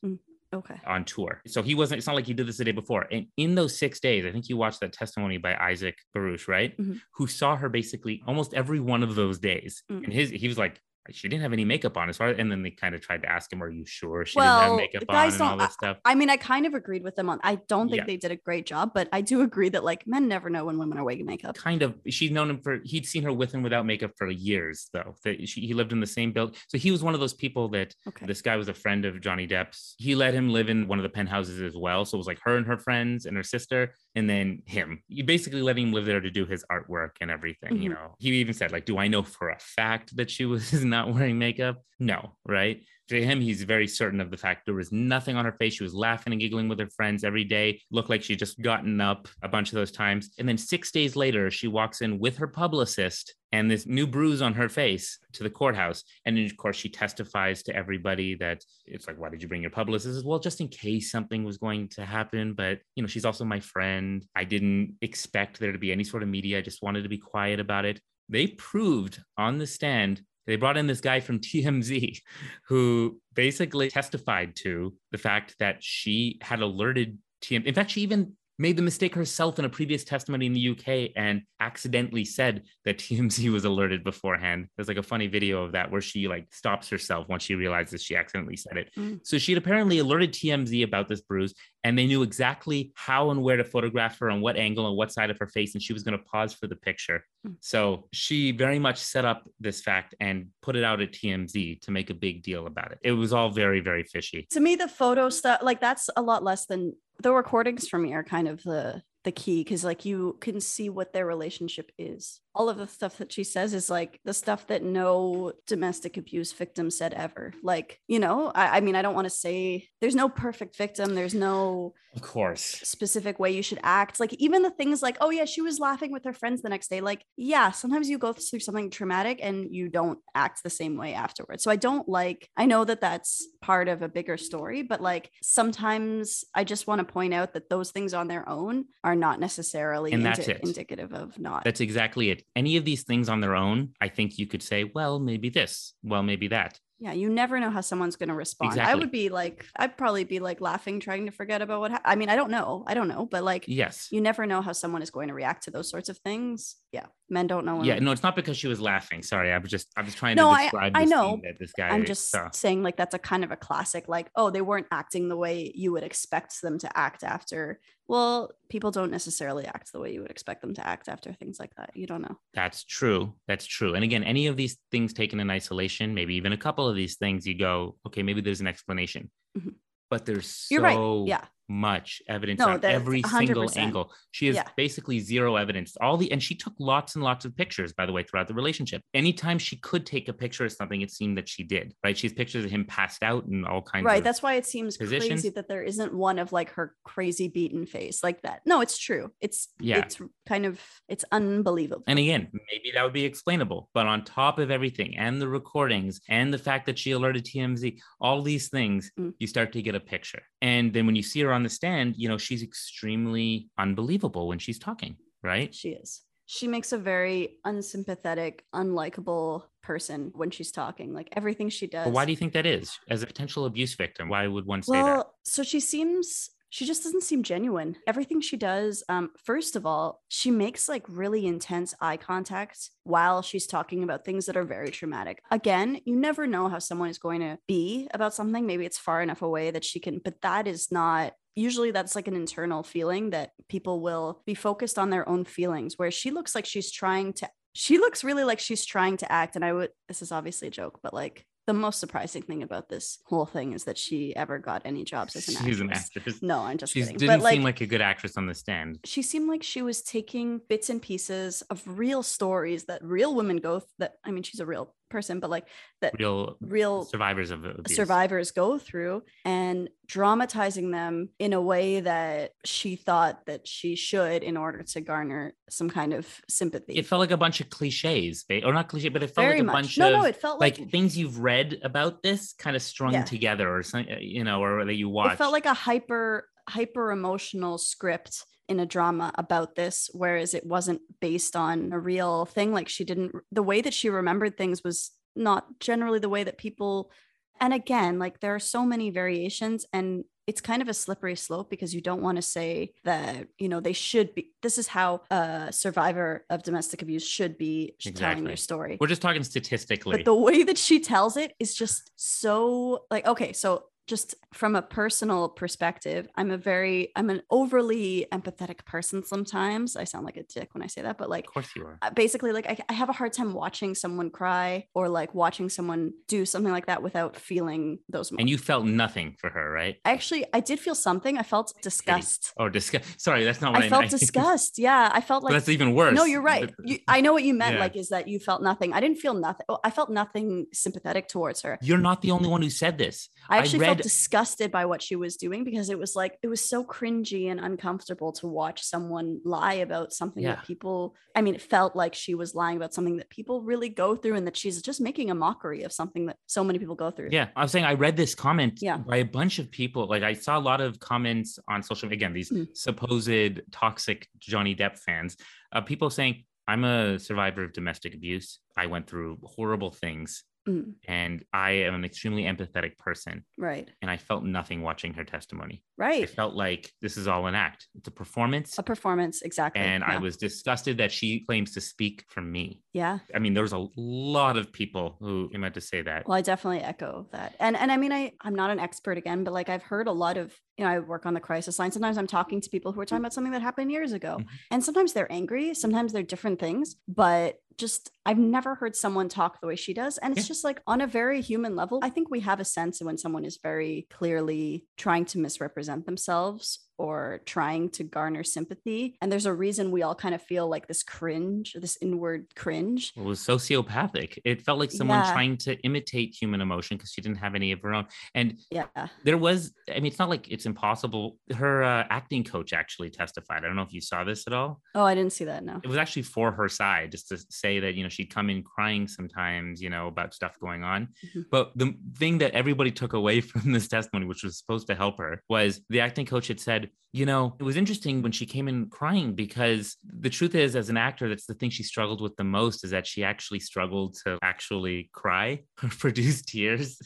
okay. 0.53 0.79
on 0.85 1.05
tour 1.05 1.41
so 1.47 1.61
he 1.61 1.75
wasn't 1.75 1.97
it's 1.97 2.07
not 2.07 2.15
like 2.15 2.25
he 2.25 2.33
did 2.33 2.47
this 2.47 2.57
the 2.57 2.65
day 2.65 2.71
before 2.71 3.07
and 3.11 3.27
in 3.37 3.55
those 3.55 3.77
six 3.77 3.99
days 3.99 4.25
i 4.25 4.31
think 4.31 4.49
you 4.49 4.57
watched 4.57 4.79
that 4.81 4.93
testimony 4.93 5.37
by 5.37 5.55
isaac 5.57 5.95
baruch 6.13 6.47
right 6.47 6.77
Mhm. 6.77 6.99
who 7.15 7.27
saw 7.27 7.55
her 7.55 7.69
basically 7.69 8.21
almost 8.27 8.53
every 8.53 8.79
one 8.79 9.03
of 9.03 9.15
those 9.15 9.39
days 9.39 9.83
Mm. 9.91 10.03
and 10.05 10.13
his 10.13 10.29
he 10.29 10.47
was 10.47 10.57
like 10.57 10.79
she 11.15 11.27
didn't 11.27 11.41
have 11.43 11.53
any 11.53 11.65
makeup 11.65 11.97
on 11.97 12.09
as 12.09 12.17
far 12.17 12.29
and 12.29 12.51
then 12.51 12.61
they 12.63 12.71
kind 12.71 12.95
of 12.95 13.01
tried 13.01 13.21
to 13.21 13.29
ask 13.29 13.51
him 13.51 13.61
are 13.63 13.69
you 13.69 13.85
sure 13.85 14.25
she 14.25 14.37
Well, 14.37 14.59
didn't 14.59 14.69
have 14.69 14.77
makeup 14.77 15.03
on 15.09 15.15
guys 15.15 15.33
and 15.33 15.41
all 15.43 15.49
don't- 15.57 15.59
this 15.67 15.73
stuff 15.73 15.97
I 16.05 16.15
mean, 16.15 16.29
I 16.29 16.37
kind 16.37 16.65
of 16.65 16.73
agreed 16.73 17.03
with 17.03 17.15
them 17.15 17.29
on, 17.29 17.39
I 17.43 17.55
don't 17.67 17.87
think 17.89 18.01
Yeah. 18.01 18.05
they 18.05 18.17
did 18.17 18.31
a 18.31 18.35
great 18.35 18.65
job, 18.65 18.91
but 18.93 19.07
I 19.11 19.21
do 19.21 19.41
agree 19.41 19.69
that, 19.69 19.83
like, 19.83 20.05
men 20.07 20.27
never 20.27 20.49
know 20.49 20.65
when 20.65 20.77
women 20.77 20.97
are 20.97 21.03
wearing 21.03 21.25
makeup. 21.25 21.55
kind 21.55 21.81
of 21.81 21.95
she'd 22.09 22.31
known 22.31 22.49
him 22.49 22.59
for 22.61 22.79
he'd 22.83 23.05
seen 23.05 23.23
her 23.23 23.33
with 23.33 23.53
and 23.53 23.63
without 23.63 23.85
makeup 23.85 24.11
for 24.17 24.29
years 24.29 24.89
though 24.93 25.15
that 25.23 25.47
she, 25.47 25.61
he 25.67 25.73
lived 25.73 25.91
in 25.91 25.99
the 25.99 26.07
same 26.07 26.31
build 26.31 26.55
so 26.67 26.77
he 26.77 26.91
was 26.91 27.03
one 27.03 27.13
of 27.13 27.19
those 27.19 27.33
people 27.33 27.67
that 27.69 27.93
Okay. 28.07 28.25
this 28.25 28.41
guy 28.41 28.55
was 28.55 28.67
a 28.69 28.73
friend 28.73 29.05
of 29.05 29.21
johnny 29.21 29.47
depp's 29.47 29.95
he 29.97 30.15
let 30.15 30.33
him 30.33 30.49
live 30.49 30.69
in 30.69 30.87
one 30.87 30.97
of 30.99 31.03
the 31.03 31.09
penthouses 31.09 31.61
as 31.61 31.75
well 31.75 32.05
so 32.05 32.15
it 32.15 32.19
was 32.19 32.27
like 32.27 32.39
her 32.43 32.57
and 32.57 32.65
her 32.67 32.77
friends 32.77 33.25
and 33.25 33.35
her 33.37 33.43
sister 33.43 33.93
and 34.15 34.29
then 34.29 34.61
him. 34.65 35.01
You 35.07 35.23
basically 35.23 35.61
letting 35.61 35.87
him 35.87 35.93
live 35.93 36.05
there 36.05 36.19
to 36.19 36.29
do 36.31 36.45
his 36.45 36.65
artwork 36.71 37.11
and 37.21 37.31
everything 37.31 37.81
you 37.81 37.89
Mhm. 37.89 37.93
know. 37.93 38.15
He 38.19 38.29
even 38.33 38.53
said 38.53 38.71
like 38.71 38.85
do 38.85 38.97
i 38.97 39.07
know 39.07 39.23
for 39.23 39.49
a 39.49 39.57
fact 39.59 40.15
that 40.17 40.29
she 40.29 40.45
was 40.53 40.83
not 40.83 41.13
wearing 41.13 41.37
makeup? 41.39 41.83
No 41.99 42.35
right 42.45 42.81
to 43.11 43.25
him, 43.25 43.41
he's 43.41 43.63
very 43.63 43.87
certain 43.87 44.19
of 44.19 44.31
the 44.31 44.37
fact 44.37 44.65
there 44.65 44.73
was 44.73 44.91
nothing 44.91 45.35
on 45.35 45.45
her 45.45 45.51
face. 45.51 45.75
She 45.75 45.83
was 45.83 45.93
laughing 45.93 46.33
and 46.33 46.41
giggling 46.41 46.67
with 46.67 46.79
her 46.79 46.89
friends 46.89 47.23
every 47.23 47.43
day. 47.43 47.81
Looked 47.91 48.09
like 48.09 48.23
she'd 48.23 48.39
just 48.39 48.61
gotten 48.61 48.99
up 48.99 49.27
a 49.41 49.47
bunch 49.47 49.69
of 49.69 49.75
those 49.75 49.91
times. 49.91 50.31
And 50.37 50.47
then 50.47 50.57
six 50.57 50.91
days 50.91 51.15
later, 51.15 51.51
she 51.51 51.67
walks 51.67 52.01
in 52.01 52.19
with 52.19 52.37
her 52.37 52.47
publicist 52.47 53.35
and 53.51 53.69
this 53.69 53.85
new 53.85 54.07
bruise 54.07 54.41
on 54.41 54.53
her 54.53 54.69
face 54.69 55.19
to 55.33 55.43
the 55.43 55.49
courthouse. 55.49 56.03
And 56.25 56.39
of 56.39 56.55
course, 56.57 56.77
she 56.77 56.89
testifies 56.89 57.63
to 57.63 57.75
everybody 57.75 58.35
that 58.35 58.63
it's 58.85 59.07
like, 59.07 59.19
why 59.19 59.29
did 59.29 59.41
you 59.41 59.49
bring 59.49 59.61
your 59.61 59.71
publicist? 59.71 60.15
Says, 60.15 60.23
Well, 60.23 60.39
just 60.39 60.61
in 60.61 60.69
case 60.69 61.11
something 61.11 61.43
was 61.43 61.57
going 61.57 61.89
to 61.89 62.05
happen. 62.05 62.53
But, 62.53 62.79
you 62.95 63.03
know, 63.03 63.07
she's 63.07 63.25
also 63.25 63.43
my 63.43 63.59
friend. 63.59 64.25
I 64.35 64.45
didn't 64.45 64.95
expect 65.01 65.59
there 65.59 65.73
to 65.73 65.79
be 65.79 65.91
any 65.91 66.03
sort 66.03 66.23
of 66.23 66.29
media. 66.29 66.59
I 66.59 66.61
just 66.61 66.81
wanted 66.81 67.03
to 67.03 67.09
be 67.09 67.17
quiet 67.17 67.59
about 67.59 67.85
it. 67.85 67.99
They 68.29 68.47
proved 68.47 69.21
on 69.37 69.57
the 69.57 69.67
stand 69.67 70.21
they 70.47 70.55
brought 70.55 70.77
in 70.77 70.87
this 70.87 71.01
guy 71.01 71.19
from 71.19 71.39
TMZ 71.39 72.19
who 72.67 73.19
basically 73.33 73.89
testified 73.89 74.55
to 74.57 74.93
the 75.11 75.17
fact 75.17 75.55
that 75.59 75.83
she 75.83 76.39
had 76.41 76.61
alerted 76.61 77.17
TM. 77.41 77.65
In 77.65 77.73
fact, 77.73 77.91
she 77.91 78.01
even 78.01 78.35
made 78.61 78.77
the 78.77 78.81
mistake 78.83 79.15
herself 79.15 79.57
in 79.57 79.65
a 79.65 79.69
previous 79.69 80.03
testimony 80.03 80.45
in 80.45 80.53
the 80.53 80.69
UK 80.69 81.11
and 81.15 81.41
accidentally 81.59 82.23
said 82.23 82.61
that 82.85 82.97
TMZ 82.99 83.51
was 83.51 83.65
alerted 83.65 84.03
beforehand. 84.03 84.67
There's 84.75 84.87
like 84.87 84.97
a 84.97 85.03
funny 85.03 85.27
video 85.27 85.63
of 85.63 85.71
that 85.71 85.91
where 85.91 86.01
she 86.01 86.27
like 86.27 86.53
stops 86.53 86.87
herself 86.87 87.27
once 87.27 87.43
she 87.43 87.55
realizes 87.55 88.03
she 88.03 88.15
accidentally 88.15 88.55
said 88.55 88.77
it. 88.77 88.91
Mm. 88.97 89.19
So 89.23 89.39
she'd 89.39 89.57
apparently 89.57 89.97
alerted 89.97 90.31
TMZ 90.31 90.83
about 90.83 91.07
this 91.07 91.21
bruise 91.21 91.55
and 91.83 91.97
they 91.97 92.05
knew 92.05 92.21
exactly 92.21 92.91
how 92.93 93.31
and 93.31 93.41
where 93.41 93.57
to 93.57 93.63
photograph 93.63 94.19
her 94.19 94.29
on 94.29 94.41
what 94.41 94.55
angle 94.55 94.87
and 94.87 94.95
what 94.95 95.11
side 95.11 95.31
of 95.31 95.39
her 95.39 95.47
face 95.47 95.73
and 95.73 95.81
she 95.81 95.93
was 95.93 96.03
going 96.03 96.17
to 96.17 96.23
pause 96.23 96.53
for 96.53 96.67
the 96.67 96.75
picture. 96.75 97.25
Mm. 97.45 97.55
So 97.61 98.07
she 98.13 98.51
very 98.51 98.77
much 98.77 98.99
set 98.99 99.25
up 99.25 99.49
this 99.59 99.81
fact 99.81 100.13
and 100.19 100.49
put 100.61 100.75
it 100.75 100.83
out 100.83 101.01
at 101.01 101.11
TMZ 101.11 101.81
to 101.81 101.91
make 101.91 102.11
a 102.11 102.13
big 102.13 102.43
deal 102.43 102.67
about 102.67 102.91
it. 102.91 102.99
It 103.01 103.13
was 103.13 103.33
all 103.33 103.49
very 103.49 103.79
very 103.79 104.03
fishy. 104.03 104.47
to 104.51 104.59
me 104.59 104.75
the 104.75 104.87
photo 104.87 105.29
stuff 105.29 105.61
like 105.63 105.81
that's 105.81 106.09
a 106.15 106.21
lot 106.21 106.43
less 106.43 106.67
than 106.67 106.93
the 107.21 107.33
recordings 107.33 107.87
for 107.87 107.97
me 107.97 108.13
are 108.13 108.23
kind 108.23 108.47
of 108.47 108.63
the 108.63 109.03
the 109.23 109.31
key 109.31 109.63
because 109.63 109.83
like 109.83 110.03
you 110.03 110.37
can 110.41 110.59
see 110.59 110.89
what 110.89 111.13
their 111.13 111.27
relationship 111.27 111.91
is 111.99 112.41
all 112.53 112.69
of 112.69 112.77
the 112.77 112.87
stuff 112.87 113.17
that 113.17 113.31
she 113.31 113.43
says 113.43 113.73
is 113.73 113.89
like 113.89 114.19
the 114.25 114.33
stuff 114.33 114.67
that 114.67 114.83
no 114.83 115.53
domestic 115.67 116.17
abuse 116.17 116.51
victim 116.51 116.89
said 116.91 117.13
ever 117.13 117.53
like 117.63 117.99
you 118.07 118.19
know 118.19 118.51
i, 118.53 118.77
I 118.77 118.81
mean 118.81 118.95
i 118.95 119.01
don't 119.01 119.15
want 119.15 119.25
to 119.25 119.29
say 119.29 119.87
there's 120.01 120.15
no 120.15 120.27
perfect 120.29 120.75
victim 120.77 121.15
there's 121.15 121.33
no 121.33 121.93
Of 122.15 122.21
course. 122.21 122.61
specific 122.83 123.39
way 123.39 123.51
you 123.51 123.63
should 123.63 123.79
act 123.83 124.19
like 124.19 124.33
even 124.33 124.61
the 124.63 124.69
things 124.69 125.01
like 125.01 125.17
oh 125.21 125.29
yeah 125.29 125.45
she 125.45 125.61
was 125.61 125.79
laughing 125.79 126.11
with 126.11 126.25
her 126.25 126.33
friends 126.33 126.61
the 126.61 126.69
next 126.69 126.89
day 126.89 126.99
like 126.99 127.23
yeah 127.37 127.71
sometimes 127.71 128.09
you 128.09 128.17
go 128.17 128.33
through 128.33 128.59
something 128.59 128.89
traumatic 128.89 129.39
and 129.41 129.73
you 129.73 129.87
don't 129.87 130.19
act 130.35 130.61
the 130.63 130.69
same 130.69 130.97
way 130.97 131.13
afterwards 131.13 131.63
so 131.63 131.71
i 131.71 131.75
don't 131.77 132.09
like 132.09 132.49
i 132.57 132.65
know 132.65 132.83
that 132.83 132.99
that's 133.01 133.47
part 133.61 133.87
of 133.87 134.01
a 134.01 134.09
bigger 134.09 134.35
story 134.37 134.81
but 134.81 134.99
like 135.01 135.31
sometimes 135.41 136.43
i 136.53 136.63
just 136.63 136.87
want 136.87 136.99
to 136.99 137.05
point 137.13 137.33
out 137.33 137.53
that 137.53 137.69
those 137.69 137.91
things 137.91 138.13
on 138.13 138.27
their 138.27 138.47
own 138.49 138.85
are 139.03 139.15
not 139.15 139.39
necessarily 139.39 140.11
And 140.11 140.25
that's 140.25 140.47
it. 140.47 140.59
indicative 140.63 141.13
of 141.13 141.39
not 141.39 141.63
That's 141.63 141.79
exactly 141.81 142.29
it. 142.29 142.40
Any 142.55 142.77
of 142.77 142.85
these 142.85 143.03
things 143.03 143.29
on 143.29 143.41
their 143.41 143.55
own, 143.55 143.93
I 144.01 144.07
think 144.07 144.37
you 144.37 144.47
could 144.47 144.61
say, 144.63 144.83
well, 144.83 145.19
maybe 145.19 145.49
this, 145.49 145.93
well, 146.03 146.23
maybe 146.23 146.47
that. 146.49 146.79
Yeah, 146.99 147.13
you 147.13 147.29
never 147.29 147.59
know 147.59 147.71
how 147.71 147.81
someone's 147.81 148.15
going 148.15 148.29
to 148.29 148.35
respond. 148.35 148.73
Exactly. 148.73 148.91
I 148.91 148.95
would 148.95 149.09
be 149.11 149.29
like, 149.29 149.65
I'd 149.75 149.97
probably 149.97 150.23
be 150.23 150.39
like 150.39 150.61
laughing, 150.61 150.99
trying 150.99 151.25
to 151.25 151.31
forget 151.31 151.61
about 151.63 151.79
what. 151.79 151.91
Ha- 151.91 152.01
I 152.05 152.15
mean, 152.15 152.29
I 152.29 152.35
don't 152.35 152.51
know. 152.51 152.83
I 152.85 152.93
don't 152.93 153.07
know, 153.07 153.25
but 153.25 153.43
like, 153.43 153.65
Yes. 153.67 154.07
you 154.11 154.21
never 154.21 154.45
know 154.45 154.61
how 154.61 154.71
someone 154.71 155.01
is 155.01 155.09
going 155.09 155.27
to 155.29 155.33
react 155.33 155.63
to 155.63 155.71
those 155.71 155.89
sorts 155.89 156.09
of 156.09 156.19
things. 156.19 156.75
Yeah, 156.91 157.05
men 157.29 157.47
don't 157.47 157.65
know. 157.65 157.83
Yeah, 157.83 157.99
no, 157.99 158.11
it's 158.11 158.21
not 158.23 158.35
because 158.35 158.57
she 158.57 158.67
was 158.67 158.81
laughing. 158.81 159.23
Sorry, 159.23 159.51
I 159.53 159.57
was 159.59 159.71
just 159.71 159.87
I 159.95 160.01
was 160.01 160.13
trying 160.13 160.35
No, 160.35 160.49
to 160.49 160.55
I- 160.57 160.61
describe 160.63 160.91
I 160.95 161.05
the 161.05 161.09
know. 161.09 161.39
that 161.43 161.57
this 161.57 161.71
guy 161.71 161.87
I'm 161.87 162.05
just 162.05 162.29
saw. 162.29 162.49
saying 162.51 162.83
like 162.83 162.97
that's 162.97 163.15
a 163.15 163.19
kind 163.19 163.45
of 163.45 163.51
a 163.51 163.55
classic. 163.55 164.09
Like, 164.09 164.29
oh, 164.35 164.49
they 164.49 164.61
weren't 164.61 164.87
acting 164.91 165.29
the 165.29 165.37
way 165.37 165.71
you 165.73 165.93
would 165.93 166.03
expect 166.03 166.61
them 166.61 166.77
to 166.79 166.97
act 166.97 167.23
after. 167.23 167.79
Well, 168.09 168.51
people 168.69 168.91
don't 168.91 169.09
necessarily 169.09 169.65
act 169.65 169.93
the 169.93 170.01
way 170.01 170.11
you 170.13 170.21
would 170.21 170.31
expect 170.31 170.59
them 170.61 170.73
to 170.73 170.85
act 170.85 171.07
after 171.07 171.31
things 171.31 171.61
like 171.61 171.73
that. 171.77 171.91
You 171.95 172.07
don't 172.07 172.21
know. 172.23 172.37
That's 172.53 172.83
true. 172.83 173.35
That's 173.47 173.65
true. 173.65 173.93
And 173.95 174.03
again, 174.03 174.25
any 174.25 174.47
of 174.47 174.57
these 174.57 174.77
things 174.91 175.13
taken 175.13 175.39
in 175.39 175.49
isolation, 175.49 176.13
maybe 176.13 176.35
even 176.35 176.51
a 176.51 176.57
couple 176.57 176.89
of 176.89 176.97
these 176.97 177.15
things, 177.15 177.47
you 177.47 177.57
go, 177.57 177.95
okay, 178.07 178.21
maybe 178.21 178.41
there's 178.41 178.59
an 178.59 178.67
explanation. 178.67 179.31
Mhm. 179.57 179.75
But 180.09 180.25
there's 180.25 180.47
so 180.47 180.67
You're 180.75 180.81
right. 180.81 181.25
Yeah. 181.25 181.45
Much 181.69 182.21
evidence 182.27 182.59
No, 182.59 182.69
on 182.69 182.83
every 182.85 183.21
single 183.23 183.63
100%. 183.65 183.77
angle. 183.77 184.13
She 184.31 184.47
has 184.47 184.55
Yeah. 184.57 184.67
basically 184.75 185.19
zero 185.19 185.55
evidence. 185.55 185.95
All 186.01 186.17
the 186.17 186.31
and 186.31 186.41
she 186.41 186.55
took 186.55 186.73
lots 186.79 187.15
and 187.15 187.23
lots 187.23 187.45
of 187.45 187.55
pictures, 187.55 187.93
by 187.93 188.05
the 188.05 188.11
way, 188.11 188.23
throughout 188.23 188.47
the 188.47 188.53
relationship. 188.53 189.01
Anytime 189.13 189.57
she 189.57 189.77
could 189.77 190.05
take 190.05 190.27
a 190.27 190.33
picture 190.33 190.65
of 190.65 190.71
something, 190.71 191.01
it 191.01 191.11
seemed 191.11 191.37
that 191.37 191.47
she 191.47 191.63
did. 191.63 191.93
Right? 192.03 192.17
She's 192.17 192.33
pictures 192.33 192.65
of 192.65 192.71
him 192.71 192.85
passed 192.85 193.23
out 193.23 193.45
and 193.45 193.65
all 193.65 193.81
kinds 193.81 194.05
right 194.05 194.23
that's 194.23 194.41
why 194.43 194.55
it 194.55 194.65
seems 194.65 194.97
positions. 194.97 195.41
crazy 195.41 195.49
that 195.49 195.67
there 195.67 195.83
isn't 195.83 196.13
one 196.13 196.39
of 196.39 196.51
like 196.51 196.71
her 196.71 196.95
crazy 197.03 197.47
beaten 197.47 197.85
face 197.85 198.23
like 198.23 198.41
that 198.41 198.61
no 198.65 198.81
it's 198.81 198.97
true 198.97 199.31
it's 199.41 199.69
Yeah. 199.79 199.99
it's 199.99 200.19
kind 200.47 200.65
of 200.65 200.79
it's 201.07 201.23
unbelievable 201.31 202.03
And 202.07 202.19
again, 202.19 202.49
maybe 202.71 202.91
that 202.93 203.03
would 203.03 203.13
be 203.13 203.25
explainable. 203.25 203.89
But 203.93 204.07
on 204.07 204.23
top 204.25 204.59
of 204.59 204.71
everything 204.71 205.17
and 205.17 205.41
the 205.41 205.47
recordings 205.47 206.21
and 206.27 206.53
the 206.53 206.57
fact 206.57 206.85
that 206.87 206.97
she 206.99 207.11
alerted 207.11 207.45
TMZ, 207.45 207.99
all 208.19 208.41
these 208.41 208.69
things, 208.69 209.11
Mm. 209.19 209.33
you 209.39 209.47
start 209.47 209.71
to 209.73 209.81
get 209.81 209.95
a 209.95 209.99
picture. 209.99 210.41
And 210.61 210.93
then 210.93 211.05
when 211.05 211.15
you 211.15 211.23
see 211.23 211.41
her 211.41 211.50
on 211.53 211.63
the 211.63 211.69
stand, 211.69 212.15
you 212.17 212.27
know, 212.29 212.37
she's 212.37 212.63
extremely 212.63 213.69
unbelievable 213.77 214.47
when 214.47 214.59
she's 214.59 214.79
talking, 214.79 215.17
right? 215.43 215.73
she 215.73 215.89
is 215.89 216.21
she 216.47 216.67
makes 216.67 216.91
a 216.91 216.97
very 216.97 217.59
unsympathetic 217.63 218.65
unlikable 218.75 219.63
person 219.81 220.31
when 220.35 220.51
she's 220.51 220.69
talking 220.71 221.13
like 221.13 221.29
everything 221.31 221.69
she 221.69 221.87
does 221.87 222.03
But 222.05 222.13
why 222.13 222.25
do 222.25 222.31
you 222.31 222.35
think 222.37 222.51
that 222.53 222.65
is? 222.65 222.97
As 223.09 223.23
a 223.23 223.27
potential 223.27 223.65
abuse 223.65 223.95
victim, 223.95 224.27
why 224.27 224.47
would 224.47 224.65
one 224.65 224.83
say 224.83 224.91
that? 224.91 225.05
well 225.05 225.33
so 225.45 225.63
she 225.63 225.79
seems 225.79 226.49
she 226.69 226.85
just 226.85 227.03
doesn't 227.03 227.23
seem 227.23 227.43
genuine 227.43 227.95
everything 228.07 228.39
she 228.41 228.57
does 228.57 229.03
um 229.09 229.31
first 229.43 229.75
of 229.75 229.85
all 229.85 230.21
she 230.29 230.51
makes 230.51 230.87
like 230.87 231.05
really 231.07 231.45
intense 231.45 231.93
eye 231.99 232.17
contact 232.17 232.89
while 233.03 233.41
she's 233.41 233.67
talking 233.67 234.03
about 234.03 234.23
things 234.23 234.45
that 234.45 234.55
are 234.57 234.63
very 234.63 234.89
traumatic 234.89 235.41
again 235.51 235.99
you 236.05 236.15
never 236.15 236.47
know 236.47 236.69
how 236.69 236.79
someone 236.79 237.09
is 237.09 237.17
going 237.17 237.41
to 237.41 237.57
be 237.67 238.07
about 238.13 238.33
something 238.33 238.65
maybe 238.65 238.85
it's 238.85 238.97
far 238.97 239.21
enough 239.21 239.41
away 239.41 239.71
that 239.71 239.83
she 239.83 239.99
can 239.99 240.19
but 240.23 240.41
that 240.41 240.67
is 240.67 240.91
not 240.91 241.33
usually 241.55 241.91
that's 241.91 242.15
like 242.15 242.27
an 242.27 242.35
internal 242.35 242.83
feeling 242.83 243.31
that 243.31 243.51
people 243.69 243.99
will 244.01 244.41
be 244.45 244.53
focused 244.55 244.97
on 244.97 245.09
their 245.09 245.27
own 245.27 245.43
feelings 245.45 245.97
where 245.97 246.11
she 246.11 246.31
looks 246.31 246.55
like 246.55 246.65
she's 246.65 246.91
trying 246.91 247.33
to 247.33 247.49
she 247.73 247.97
looks 247.97 248.23
really 248.23 248.43
like 248.43 248.59
she's 248.59 248.85
trying 248.85 249.17
to 249.17 249.31
act 249.31 249.55
and 249.55 249.63
i 249.65 249.71
would 249.71 249.89
this 250.07 250.21
is 250.21 250.31
obviously 250.31 250.67
a 250.67 250.71
joke 250.71 250.99
but 251.03 251.13
like 251.13 251.45
the 251.67 251.73
most 251.73 251.99
surprising 251.99 252.41
thing 252.41 252.63
about 252.63 252.89
this 252.89 253.19
whole 253.25 253.45
thing 253.45 253.73
is 253.73 253.83
that 253.83 253.97
she 253.97 254.35
ever 254.35 254.57
got 254.57 254.81
any 254.83 255.03
jobs 255.03 255.35
as 255.35 255.47
an 255.47 255.63
She's 255.63 255.79
an 255.79 255.91
actress. 255.91 256.09
actress. 256.17 256.41
No, 256.41 256.61
I'm 256.61 256.77
just 256.79 256.91
She 256.91 257.01
kidding. 257.01 257.17
didn't 257.17 257.37
But 257.37 257.43
like, 257.43 257.53
seem 257.53 257.63
like 257.63 257.81
a 257.81 257.85
good 257.85 258.01
actress 258.01 258.35
on 258.35 258.47
the 258.47 258.55
stand. 258.55 258.97
she 259.05 259.21
seemed 259.21 259.47
like 259.47 259.61
she 259.61 259.83
was 259.83 260.01
taking 260.01 260.59
bits 260.67 260.89
and 260.89 260.99
pieces 260.99 261.61
of 261.69 261.83
real 261.85 262.23
stories 262.23 262.85
that 262.85 263.03
real 263.03 263.35
women 263.35 263.57
go 263.57 263.77
th- 263.79 263.87
that 263.99 264.13
I 264.25 264.31
mean 264.31 264.41
she's 264.41 264.59
a 264.59 264.65
real 264.65 264.95
person, 265.11 265.39
but 265.39 265.49
like 265.49 265.67
that 266.01 266.13
Real 266.17 266.57
real 266.61 267.03
survivors 267.05 267.51
of 267.51 267.63
abuse. 267.65 267.95
survivors 267.95 268.51
go 268.51 268.77
through 268.79 269.23
and 269.45 269.89
dramatizing 270.07 270.91
them 270.91 271.29
in 271.39 271.53
a 271.53 271.61
way 271.61 271.99
that 271.99 272.51
she 272.65 272.95
thought 272.95 273.45
that 273.45 273.67
she 273.67 273.95
should 273.95 274.43
in 274.43 274.57
order 274.57 274.83
to 274.83 275.01
garner 275.01 275.53
some 275.69 275.89
kind 275.89 276.13
of 276.13 276.27
sympathy. 276.49 276.93
It 276.95 277.05
felt 277.05 277.19
like 277.19 277.31
a 277.31 277.37
bunch 277.37 277.61
of 277.61 277.69
cliches, 277.69 278.45
or 278.63 278.73
not 278.73 278.87
cliche, 278.89 279.09
but 279.09 279.23
it 279.23 279.27
felt 279.27 279.45
Very 279.45 279.59
like 279.59 279.61
a 279.61 279.63
much. 279.65 279.73
bunch 279.75 279.97
no, 279.99 280.07
of 280.07 280.13
no, 280.13 280.25
it 280.25 280.35
felt 280.35 280.59
like, 280.59 280.79
like, 280.79 280.89
things 280.89 281.17
you've 281.17 281.39
read 281.39 281.79
about 281.83 282.23
this 282.23 282.53
kind 282.53 282.75
of 282.75 282.81
strung 282.81 283.13
Yeah. 283.13 283.23
together 283.23 283.73
or 283.73 283.83
something, 283.83 284.17
you 284.21 284.43
know, 284.43 284.61
or 284.63 284.85
that 284.85 284.95
you 284.95 285.09
watch. 285.09 285.33
it 285.33 285.37
felt 285.37 285.53
like 285.53 285.65
a 285.65 285.73
hyper 285.73 286.47
hyper 286.69 287.11
emotional 287.11 287.77
script 287.77 288.45
in 288.71 288.79
a 288.79 288.85
drama 288.95 289.27
about 289.35 289.75
this 289.75 290.09
whereas 290.13 290.53
it 290.53 290.65
wasn't 290.65 291.01
based 291.19 291.55
on 291.55 291.91
a 291.91 291.99
real 291.99 292.45
thing. 292.45 292.69
Like 292.77 292.89
she 292.89 293.03
didn't 293.03 293.31
the 293.51 293.67
way 293.71 293.81
that 293.81 293.93
she 293.93 294.09
remembered 294.09 294.57
things 294.57 294.83
was 294.83 295.11
not 295.35 295.61
generally 295.79 296.19
the 296.19 296.29
way 296.29 296.43
that 296.43 296.57
people 296.57 297.11
and 297.59 297.73
again 297.73 298.17
like 298.17 298.39
there 298.39 298.55
are 298.55 298.59
so 298.75 298.85
many 298.85 299.09
variations 299.11 299.85
and 299.93 300.23
it's 300.47 300.59
kind 300.61 300.81
of 300.81 300.89
a 300.89 300.93
slippery 300.93 301.35
slope 301.35 301.69
because 301.69 301.93
you 301.95 302.01
don't 302.01 302.21
want 302.21 302.35
to 302.35 302.41
say 302.41 302.91
that 303.03 303.47
you 303.57 303.69
know 303.69 303.79
they 303.79 303.93
should 303.93 304.33
be 304.35 304.51
this 304.61 304.77
is 304.77 304.87
how 304.87 305.21
a 305.29 305.69
survivor 305.71 306.45
of 306.49 306.63
domestic 306.63 307.01
abuse 307.01 307.25
should 307.25 307.57
be 307.57 307.95
sh- 307.99 308.09
telling 308.15 308.43
their 308.43 308.57
story. 308.57 308.97
We're 308.99 309.07
just 309.15 309.21
talking 309.21 309.43
statistically. 309.43 310.17
but 310.17 310.25
the 310.25 310.35
way 310.35 310.63
that 310.63 310.77
she 310.77 310.99
tells 310.99 311.37
it 311.37 311.53
is 311.59 311.73
just 311.75 312.11
so 312.15 313.05
like 313.11 313.25
okay 313.27 313.53
so 313.53 313.83
just 314.11 314.29
from 314.61 314.75
a 314.75 314.81
personal 314.99 315.41
perspective 315.61 316.21
i'm 316.39 316.51
a 316.51 316.57
very 316.71 316.97
i'm 317.17 317.29
an 317.35 317.41
overly 317.59 318.09
empathetic 318.37 318.79
person 318.93 319.17
sometimes 319.33 319.87
i 319.95 320.05
sound 320.11 320.23
like 320.29 320.35
a 320.43 320.45
dick 320.55 320.67
when 320.73 320.83
i 320.83 320.89
say 320.95 321.01
that 321.07 321.17
but 321.21 321.27
like 321.35 321.45
of 321.47 321.53
course 321.57 321.69
you 321.77 321.81
are. 321.87 321.95
uh, 322.05 322.09
basically 322.23 322.51
like 322.57 322.67
I, 322.73 322.75
I 322.91 322.93
have 323.01 323.09
a 323.13 323.17
hard 323.21 323.31
time 323.39 323.51
watching 323.63 323.91
someone 324.03 324.29
cry 324.29 324.69
or 324.97 325.03
like 325.19 325.31
watching 325.43 325.67
someone 325.77 326.01
do 326.35 326.39
something 326.53 326.73
like 326.77 326.87
that 326.91 327.01
without 327.07 327.31
feeling 327.49 327.99
those 328.13 328.27
And 328.41 328.49
you 328.53 328.57
felt 328.57 328.83
nothing 329.05 329.27
for 329.41 329.49
her, 329.55 329.65
right? 329.81 329.95
actually 330.15 330.43
i 330.57 330.59
did 330.69 330.77
feel 330.85 330.95
something 331.09 331.33
i 331.43 331.43
felt 331.53 331.67
disgust 331.89 332.41
Or 332.57 332.69
disgust. 332.69 333.05
Sorry, 333.27 333.41
that's 333.47 333.61
not 333.63 333.69
what 333.73 333.83
I, 333.83 333.85
i 333.85 333.89
felt 333.89 334.01
meant. 334.03 334.11
disgust 334.19 334.71
yeah 334.87 335.09
i 335.13 335.21
felt 335.29 335.39
But 335.43 335.47
like 335.51 335.55
that's 335.61 335.69
even 335.77 335.89
worse. 335.99 336.15
no, 336.19 336.25
you're 336.31 336.47
right. 336.53 336.69
You, 336.89 336.95
I 337.07 337.21
know 337.23 337.33
what 337.37 337.43
you 337.49 337.53
meant. 337.63 337.75
Yeah. 337.75 337.85
Like, 337.85 337.95
is 338.03 338.09
that 338.09 338.27
you 338.31 338.37
felt 338.49 338.61
nothing? 338.71 338.89
I 338.97 338.99
didn't 339.03 339.19
feel 339.25 339.35
nothing. 339.47 339.65
oh, 339.71 339.79
I 339.87 339.89
felt 339.97 340.09
nothing 340.21 340.49
sympathetic 340.85 341.23
towards 341.35 341.59
her. 341.65 341.73
You're 341.81 342.03
not 342.09 342.17
the 342.25 342.31
only 342.31 342.49
one 342.55 342.61
who 342.65 342.69
said 342.83 342.97
this. 342.97 343.15
I 343.49 343.57
actually 343.59 343.79
felt 343.85 343.97
read- 343.99 344.00
disgusted 344.03 344.71
by 344.71 344.85
what 344.85 345.01
she 345.01 345.15
was 345.15 345.37
doing 345.37 345.63
because 345.63 345.89
it 345.89 345.97
was 345.99 346.15
like 346.15 346.37
it 346.43 346.47
was 346.47 346.63
so 346.63 346.83
cringy 346.83 347.49
and 347.51 347.59
uncomfortable 347.59 348.31
to 348.33 348.47
watch 348.47 348.81
someone 348.83 349.39
lie 349.45 349.75
about 349.75 350.13
something 350.13 350.43
Yeah. 350.43 350.55
that 350.55 350.65
people. 350.65 351.15
I 351.35 351.41
mean, 351.41 351.55
it 351.55 351.61
felt 351.61 351.95
like 351.95 352.13
she 352.13 352.35
was 352.35 352.53
lying 352.55 352.77
about 352.77 352.93
something 352.93 353.17
that 353.17 353.29
people 353.29 353.61
really 353.61 353.89
go 353.89 354.15
through, 354.15 354.35
and 354.35 354.45
that 354.47 354.57
she's 354.57 354.81
just 354.81 354.99
making 355.01 355.31
a 355.31 355.35
mockery 355.35 355.83
of 355.83 355.91
something 355.93 356.25
that 356.27 356.37
so 356.47 356.63
many 356.63 356.77
people 356.79 356.95
go 356.95 357.09
through. 357.11 357.29
Yeah, 357.31 357.49
I 357.55 357.61
was 357.63 357.71
saying 357.71 357.85
I 357.85 357.93
read 357.93 358.17
this 358.17 358.35
comment 358.35 358.79
Yeah. 358.81 358.97
by 358.97 359.17
a 359.17 359.25
bunch 359.25 359.59
of 359.59 359.71
people. 359.71 360.07
Like 360.07 360.23
I 360.23 360.33
saw 360.33 360.57
a 360.57 360.59
lot 360.71 360.81
of 360.81 360.99
comments 360.99 361.57
on 361.67 361.83
social 361.83 362.07
media. 362.09 362.17
Again, 362.27 362.33
these 362.33 362.49
Mm. 362.51 362.67
supposed 362.75 363.61
toxic 363.71 364.27
Johnny 364.39 364.75
Depp 364.75 364.99
fans, 364.99 365.37
uh, 365.71 365.81
people 365.81 366.09
saying, 366.09 366.43
"I'm 366.67 366.83
a 366.83 367.17
survivor 367.19 367.63
of 367.63 367.73
domestic 367.73 368.13
abuse. 368.13 368.59
I 368.77 368.85
went 368.87 369.07
through 369.07 369.39
horrible 369.43 369.91
things, 369.91 370.43
Mm, 370.67 370.93
and 371.07 371.43
I 371.51 371.71
am 371.71 371.95
an 371.95 372.05
extremely 372.05 372.43
empathetic 372.43 372.97
person, 372.97 373.43
right. 373.57 373.89
and 374.01 374.11
I 374.11 374.17
felt 374.17 374.43
nothing 374.43 374.81
watching 374.81 375.13
her 375.15 375.23
testimony. 375.23 375.83
Right. 375.97 376.23
I 376.23 376.25
felt 376.27 376.53
like 376.53 376.91
this 377.01 377.17
is 377.17 377.27
all 377.27 377.47
an 377.47 377.55
act. 377.55 377.87
It's 377.95 378.07
a 378.07 378.11
performance." 378.11 378.77
A 378.77 378.83
performance, 378.83 379.41
exactly. 379.41 379.81
And 379.81 380.03
I 380.03 380.17
was 380.17 380.37
disgusted 380.37 380.97
that 380.99 381.11
she 381.11 381.43
claims 381.45 381.73
to 381.73 381.81
speak 381.81 382.25
for 382.29 382.41
me. 382.41 382.81
yeah. 382.93 383.19
I 383.33 383.39
mean, 383.39 383.53
there's 383.53 383.73
a 383.73 383.87
lot 383.95 384.57
of 384.57 384.71
people 384.71 385.17
who 385.19 385.49
came 385.49 385.63
out 385.63 385.73
to 385.73 385.81
say 385.81 386.01
that. 386.01 386.27
Well, 386.27 386.37
I 386.37 386.41
definitely 386.41 386.81
echo 386.81 387.27
that. 387.31 387.55
And 387.59 387.75
and 387.75 387.91
I 387.91 387.97
mean 387.97 388.11
I 388.11 388.33
I'm 388.41 388.55
not 388.55 388.69
an 388.69 388.79
expert 388.79 389.17
again, 389.17 389.43
but 389.43 389.53
like 389.53 389.69
I've 389.69 389.83
heard 389.83 390.07
a 390.07 390.11
lot 390.11 390.37
of, 390.37 390.53
you 390.81 390.87
know, 390.87 390.91
I 390.93 390.99
work 390.99 391.27
on 391.27 391.35
the 391.35 391.39
crisis 391.39 391.77
line. 391.77 391.91
Sometimes 391.91 392.17
I'm 392.17 392.25
talking 392.27 392.59
to 392.59 392.69
people 392.69 392.91
who 392.91 392.99
are 393.01 393.05
talking 393.05 393.21
about 393.21 393.33
something 393.33 393.53
that 393.53 393.61
happened 393.61 393.91
years 393.91 394.13
ago. 394.13 394.37
Mhm. 394.39 394.47
And 394.71 394.83
sometimes 394.83 395.13
they're 395.13 395.31
angry, 395.31 395.75
sometimes 395.75 396.11
they're 396.11 396.23
different 396.23 396.59
things, 396.59 396.95
but 397.07 397.61
just 397.77 398.11
I've 398.25 398.37
never 398.39 398.75
heard 398.75 398.95
someone 398.95 399.29
talk 399.29 399.61
the 399.61 399.67
way 399.67 399.75
she 399.75 399.93
does. 399.93 400.17
And 400.17 400.35
it's 400.35 400.45
Yeah. 400.47 400.53
just 400.53 400.63
like 400.63 400.81
on 400.87 401.01
a 401.01 401.07
very 401.07 401.41
human 401.41 401.75
level, 401.75 401.99
I 402.01 402.09
think 402.09 402.29
we 402.31 402.39
have 402.41 402.59
a 402.59 402.65
sense 402.65 402.99
of 402.99 403.05
when 403.05 403.17
someone 403.19 403.45
is 403.45 403.57
very 403.61 404.07
clearly 404.09 404.87
trying 404.97 405.25
to 405.25 405.39
misrepresent 405.39 406.05
themselves 406.07 406.79
or 407.01 407.41
trying 407.45 407.89
to 407.89 408.03
garner 408.03 408.43
sympathy. 408.43 409.15
And 409.21 409.31
there's 409.31 409.47
a 409.47 409.53
reason 409.53 409.89
we 409.89 410.03
all 410.03 410.13
kind 410.13 410.35
of 410.35 410.41
feel 410.41 410.67
like 410.67 410.87
this 410.87 411.01
cringe, 411.01 411.73
this 411.73 411.97
inward 411.99 412.45
cringe. 412.55 413.11
It 413.17 413.23
was 413.23 413.39
sociopathic. 413.39 414.37
It 414.45 414.61
felt 414.61 414.77
like 414.77 414.91
someone 414.91 415.19
Yeah. 415.23 415.31
trying 415.31 415.57
to 415.65 415.79
imitate 415.81 416.35
human 416.39 416.61
emotion 416.61 416.97
because 416.97 417.11
she 417.11 417.21
didn't 417.21 417.39
have 417.39 417.55
any 417.55 417.71
of 417.71 417.81
her 417.81 417.93
own. 417.95 418.05
And 418.35 418.59
Yeah. 418.69 418.85
there 419.23 419.37
was, 419.37 419.73
I 419.89 419.95
mean, 419.95 420.05
it's 420.05 420.19
not 420.19 420.29
like 420.29 420.47
it's 420.51 420.67
impossible. 420.67 421.37
Her 421.55 421.83
uh, 421.83 422.05
acting 422.11 422.43
coach 422.43 422.71
actually 422.71 423.09
testified. 423.09 423.63
I 423.63 423.67
don't 423.67 423.75
know 423.75 423.81
if 423.81 423.93
you 423.93 424.01
saw 424.01 424.23
this 424.23 424.45
at 424.45 424.53
all. 424.53 424.79
Oh, 424.93 425.03
I 425.03 425.15
didn't 425.15 425.33
see 425.33 425.45
that. 425.45 425.63
No. 425.63 425.79
It 425.83 425.87
was 425.87 425.97
actually 425.97 426.23
for 426.35 426.51
her 426.51 426.69
side, 426.69 427.11
just 427.11 427.29
to 427.29 427.37
say 427.49 427.79
that, 427.79 427.95
you 427.95 428.03
know, 428.03 428.09
she'd 428.09 428.29
come 428.33 428.49
in 428.51 428.61
crying 428.61 429.07
sometimes, 429.07 429.81
you 429.81 429.89
know, 429.89 430.05
about 430.07 430.35
stuff 430.35 430.59
going 430.59 430.83
on. 430.83 431.07
Mhm. 431.25 431.45
But 431.49 431.71
the 431.75 431.95
thing 432.17 432.37
that 432.39 432.51
everybody 432.51 432.91
took 432.91 433.13
away 433.13 433.41
from 433.51 433.71
this 433.71 433.87
testimony, 433.87 434.27
which 434.27 434.43
was 434.43 434.59
supposed 434.59 434.85
to 434.87 434.93
help 434.95 435.17
her, 435.17 435.41
was 435.49 435.81
the 435.89 436.01
acting 436.01 436.27
coach 436.27 436.47
had 436.47 436.59
said, 436.59 436.90
you 437.13 437.25
know, 437.25 437.55
it 437.59 437.63
was 437.63 437.75
interesting 437.75 438.21
when 438.21 438.31
she 438.31 438.45
came 438.45 438.69
in 438.69 438.87
crying 438.89 439.33
because 439.33 439.97
the 440.03 440.29
truth 440.29 440.55
is, 440.55 440.77
as 440.77 440.87
an 440.89 440.95
actor, 440.95 441.27
that's 441.27 441.45
the 441.45 441.53
thing 441.53 441.69
she 441.69 441.83
struggled 441.83 442.21
with 442.21 442.37
the 442.37 442.45
most 442.45 442.85
is 442.85 442.91
that 442.91 443.05
she 443.05 443.21
actually 443.21 443.59
struggled 443.59 444.15
to 444.23 444.37
actually 444.41 445.09
cry 445.11 445.61
or 445.83 445.89
produce 445.89 446.41
tears 446.41 446.97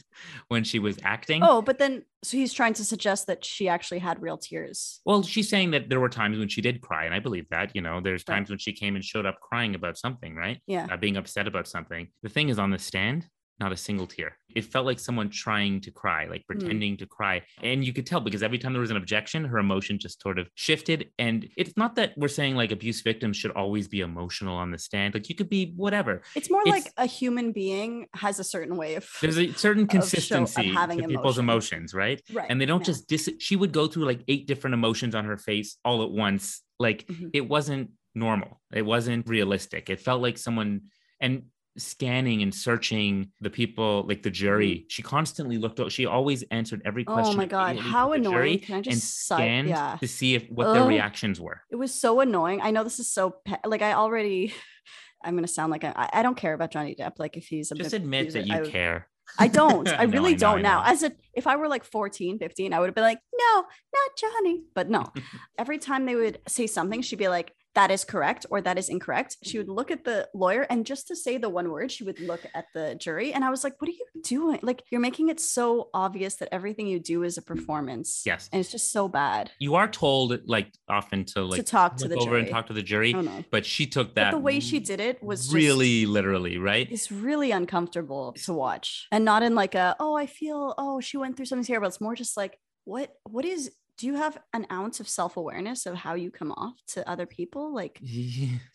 when 0.46 0.62
she 0.62 0.78
was 0.78 0.96
acting. 1.02 1.42
Oh, 1.42 1.60
but 1.60 1.78
then 1.78 2.04
so 2.22 2.36
he's 2.36 2.52
trying 2.52 2.74
to 2.74 2.84
suggest 2.84 3.26
that 3.26 3.44
she 3.44 3.68
actually 3.68 3.98
had 3.98 4.22
real 4.22 4.38
tears. 4.38 5.00
Well, 5.04 5.24
she's 5.24 5.48
saying 5.48 5.72
that 5.72 5.88
there 5.88 5.98
were 6.00 6.08
times 6.08 6.38
when 6.38 6.48
she 6.48 6.60
did 6.60 6.80
cry, 6.80 7.04
and 7.04 7.14
I 7.14 7.18
believe 7.18 7.48
that. 7.50 7.74
You 7.74 7.82
know, 7.82 8.00
there's 8.00 8.22
Right. 8.28 8.36
times 8.36 8.48
when 8.48 8.58
she 8.60 8.72
came 8.72 8.94
and 8.94 9.04
showed 9.04 9.26
up 9.26 9.40
crying 9.40 9.74
about 9.74 9.98
something, 9.98 10.36
right? 10.36 10.60
Yeah. 10.68 10.86
Uh, 10.90 10.96
being 10.96 11.16
upset 11.16 11.48
about 11.48 11.66
something. 11.66 12.08
The 12.22 12.28
thing 12.28 12.48
is, 12.48 12.60
on 12.60 12.70
the 12.70 12.78
stand, 12.78 13.26
not 13.58 13.72
a 13.72 13.76
single 13.76 14.06
tear. 14.06 14.36
It 14.54 14.64
felt 14.64 14.84
like 14.86 14.98
someone 14.98 15.30
trying 15.30 15.80
to 15.82 15.90
cry, 15.90 16.26
like 16.26 16.46
pretending 16.46 16.96
to 16.98 17.06
cry. 17.06 17.42
And 17.62 17.84
you 17.84 17.92
could 17.92 18.06
tell 18.06 18.20
because 18.20 18.42
every 18.42 18.58
time 18.58 18.72
there 18.72 18.80
was 18.80 18.90
an 18.90 18.96
objection, 18.96 19.44
her 19.44 19.58
emotion 19.58 19.98
just 19.98 20.20
sort 20.22 20.38
of 20.38 20.48
shifted. 20.54 21.10
And 21.18 21.48
it's 21.56 21.74
not 21.76 21.94
that 21.96 22.12
we're 22.16 22.28
saying 22.28 22.54
like 22.54 22.70
abuse 22.72 23.00
victims 23.02 23.36
should 23.36 23.50
always 23.52 23.88
be 23.88 24.00
emotional 24.00 24.56
on 24.56 24.70
the 24.70 24.78
stand. 24.78 25.14
Like 25.14 25.28
you 25.28 25.34
could 25.34 25.48
be 25.50 25.72
whatever. 25.76 26.22
It's 26.34 26.50
more 26.50 26.62
It's- 26.66 26.84
like 26.84 26.92
a 26.96 27.06
human 27.06 27.52
being 27.52 28.06
has 28.14 28.38
a 28.38 28.44
certain 28.44 28.76
way 28.76 28.94
of 28.94 29.08
There's 29.20 29.38
a 29.38 29.52
certain 29.52 29.84
Of 29.84 29.90
show- 29.92 29.98
of 29.98 30.02
consistency 30.02 30.72
having 30.72 31.00
to 31.02 31.08
people's 31.08 31.38
emotions, 31.38 31.94
right? 31.94 32.20
right. 32.32 32.46
and 32.50 32.60
they 32.60 32.66
don't 32.66 32.80
yeah. 32.80 32.86
just 32.92 33.08
dis 33.08 33.30
she 33.38 33.56
would 33.56 33.72
go 33.72 33.86
through 33.86 34.04
like 34.04 34.22
eight 34.28 34.46
different 34.46 34.74
emotions 34.74 35.14
on 35.14 35.24
her 35.24 35.36
face 35.36 35.76
all 35.84 36.02
at 36.02 36.10
once 36.10 36.62
like 36.78 37.06
Mhm. 37.06 37.30
it 37.32 37.48
wasn't 37.48 37.90
normal 38.14 38.60
it 38.72 38.82
wasn't 38.82 39.28
realistic 39.28 39.90
it 39.90 40.00
felt 40.00 40.20
like 40.22 40.38
someone 40.38 40.82
and 41.20 41.44
scanning 41.78 42.42
and 42.42 42.54
searching 42.54 43.30
the 43.40 43.50
people 43.50 44.04
like 44.08 44.22
the 44.22 44.30
jury 44.30 44.86
she 44.88 45.02
constantly 45.02 45.58
looked 45.58 45.80
she 45.92 46.06
always 46.06 46.42
answered 46.50 46.82
every 46.84 47.04
question 47.04 47.24
Mm-hmm. 47.32 47.40
Oh 47.40 47.42
my 47.42 47.46
god, 47.46 47.76
how 47.76 48.12
to 48.12 48.18
the 48.22 48.28
jury 48.28 48.48
annoying! 48.50 48.58
Can 48.60 48.74
I 48.76 48.80
just 48.82 49.26
sigh? 49.26 49.36
scanned 49.36 49.68
Yeah, 49.68 49.96
to 50.00 50.08
see 50.08 50.34
if 50.34 50.48
what 50.50 50.72
their 50.72 50.84
reactions 50.84 51.40
were 51.40 51.60
it 51.70 51.76
was 51.76 51.92
so 51.92 52.20
annoying. 52.20 52.60
I 52.62 52.70
know 52.70 52.84
this 52.84 52.98
is 53.00 53.10
so 53.12 53.36
pe- 53.44 53.56
like 53.64 53.82
I 53.82 53.92
already. 53.92 54.54
I'm 55.24 55.34
gonna 55.34 55.48
sound 55.48 55.70
like 55.72 55.82
I, 55.82 56.08
I 56.12 56.22
don't 56.22 56.36
care 56.36 56.54
about 56.54 56.70
Johnny 56.70 56.94
Depp. 56.94 57.18
Like 57.18 57.36
if 57.36 57.46
he's 57.46 57.72
a 57.72 57.74
just 57.74 57.94
admit 57.94 58.22
abuser, 58.28 58.38
that 58.40 58.46
you 58.48 58.54
I 58.54 58.60
care 58.68 59.08
I 59.38 59.48
don't. 59.48 59.88
I 60.00 60.04
No, 60.06 60.12
really 60.12 60.32
know, 60.32 60.38
don't 60.38 60.62
now. 60.62 60.82
As 60.84 61.02
a 61.02 61.10
if 61.34 61.46
I 61.46 61.56
were 61.56 61.66
like 61.68 61.84
14, 61.84 62.38
15, 62.38 62.72
I 62.72 62.78
would 62.78 62.86
have 62.86 62.94
been 62.94 63.02
like, 63.02 63.18
no, 63.36 63.54
not 63.56 64.10
Johnny. 64.16 64.62
But 64.74 64.88
no. 64.88 65.04
Every 65.58 65.78
time 65.78 66.06
they 66.06 66.14
would 66.14 66.38
say 66.46 66.66
something, 66.66 67.02
she'd 67.02 67.18
be 67.18 67.28
like, 67.28 67.52
that 67.76 67.90
is 67.90 68.04
correct 68.04 68.44
or 68.50 68.60
that 68.60 68.76
is 68.78 68.88
incorrect. 68.88 69.36
She 69.42 69.58
would 69.58 69.66
mm-hmm. 69.68 69.76
look 69.76 69.90
at 69.90 70.04
the 70.04 70.28
lawyer 70.34 70.62
and 70.62 70.84
just 70.84 71.06
to 71.08 71.16
say 71.16 71.38
the 71.38 71.48
one 71.48 71.70
word, 71.70 71.92
she 71.92 72.04
would 72.04 72.18
look 72.20 72.44
at 72.54 72.66
the 72.74 72.96
jury. 72.96 73.32
And 73.32 73.44
I 73.44 73.50
was 73.50 73.62
like, 73.62 73.80
what 73.80 73.88
are 73.88 73.92
you 73.92 74.06
doing? 74.22 74.58
Like 74.62 74.82
you're 74.90 75.00
making 75.00 75.28
it 75.28 75.38
so 75.38 75.90
obvious 75.94 76.36
that 76.36 76.48
everything 76.52 76.86
you 76.88 76.98
do 76.98 77.22
is 77.22 77.38
a 77.38 77.42
performance. 77.42 78.22
yes 78.26 78.48
And 78.52 78.60
it's 78.60 78.72
just 78.72 78.90
so 78.90 79.08
bad 79.08 79.50
you 79.58 79.74
are 79.74 79.88
told 79.88 80.38
like 80.46 80.72
often 80.88 81.24
to 81.26 81.42
like 81.42 81.58
to 81.58 81.62
talk 81.62 81.96
to 81.98 82.08
the 82.08 82.16
over 82.16 82.30
jury. 82.30 82.40
and 82.40 82.48
talk 82.48 82.66
to 82.66 82.72
the 82.72 82.82
jury 82.82 83.14
oh 83.14 83.44
but 83.50 83.64
she 83.66 83.86
took 83.86 84.14
that 84.14 84.30
But 84.32 84.38
the 84.38 84.42
way 84.42 84.60
she 84.60 84.78
did 84.80 85.00
it 85.00 85.22
was 85.22 85.42
just- 85.42 85.54
really 85.54 86.06
literally 86.06 86.58
right 86.58 86.88
it's 86.90 87.12
really 87.12 87.50
uncomfortable 87.50 88.32
to 88.44 88.52
watch 88.52 89.06
and 89.12 89.24
not 89.24 89.42
in 89.42 89.54
like 89.54 89.74
a 89.74 89.96
oh 90.00 90.14
i 90.16 90.26
feel 90.26 90.74
oh 90.78 91.00
she 91.00 91.16
went 91.16 91.36
through 91.36 91.46
something 91.46 91.66
here 91.66 91.80
but 91.80 91.88
it's 91.88 92.00
more 92.00 92.14
just 92.14 92.36
like 92.36 92.58
what 92.84 93.14
what 93.24 93.44
is 93.44 93.72
do 93.98 94.06
you 94.06 94.14
have 94.14 94.36
an 94.52 94.66
ounce 94.70 95.00
of 95.00 95.08
self-awareness 95.08 95.86
of 95.86 95.94
how 95.94 96.14
you 96.14 96.30
come 96.30 96.52
off 96.52 96.74
to 96.88 97.08
other 97.08 97.26
people? 97.26 97.74
Like 97.74 98.00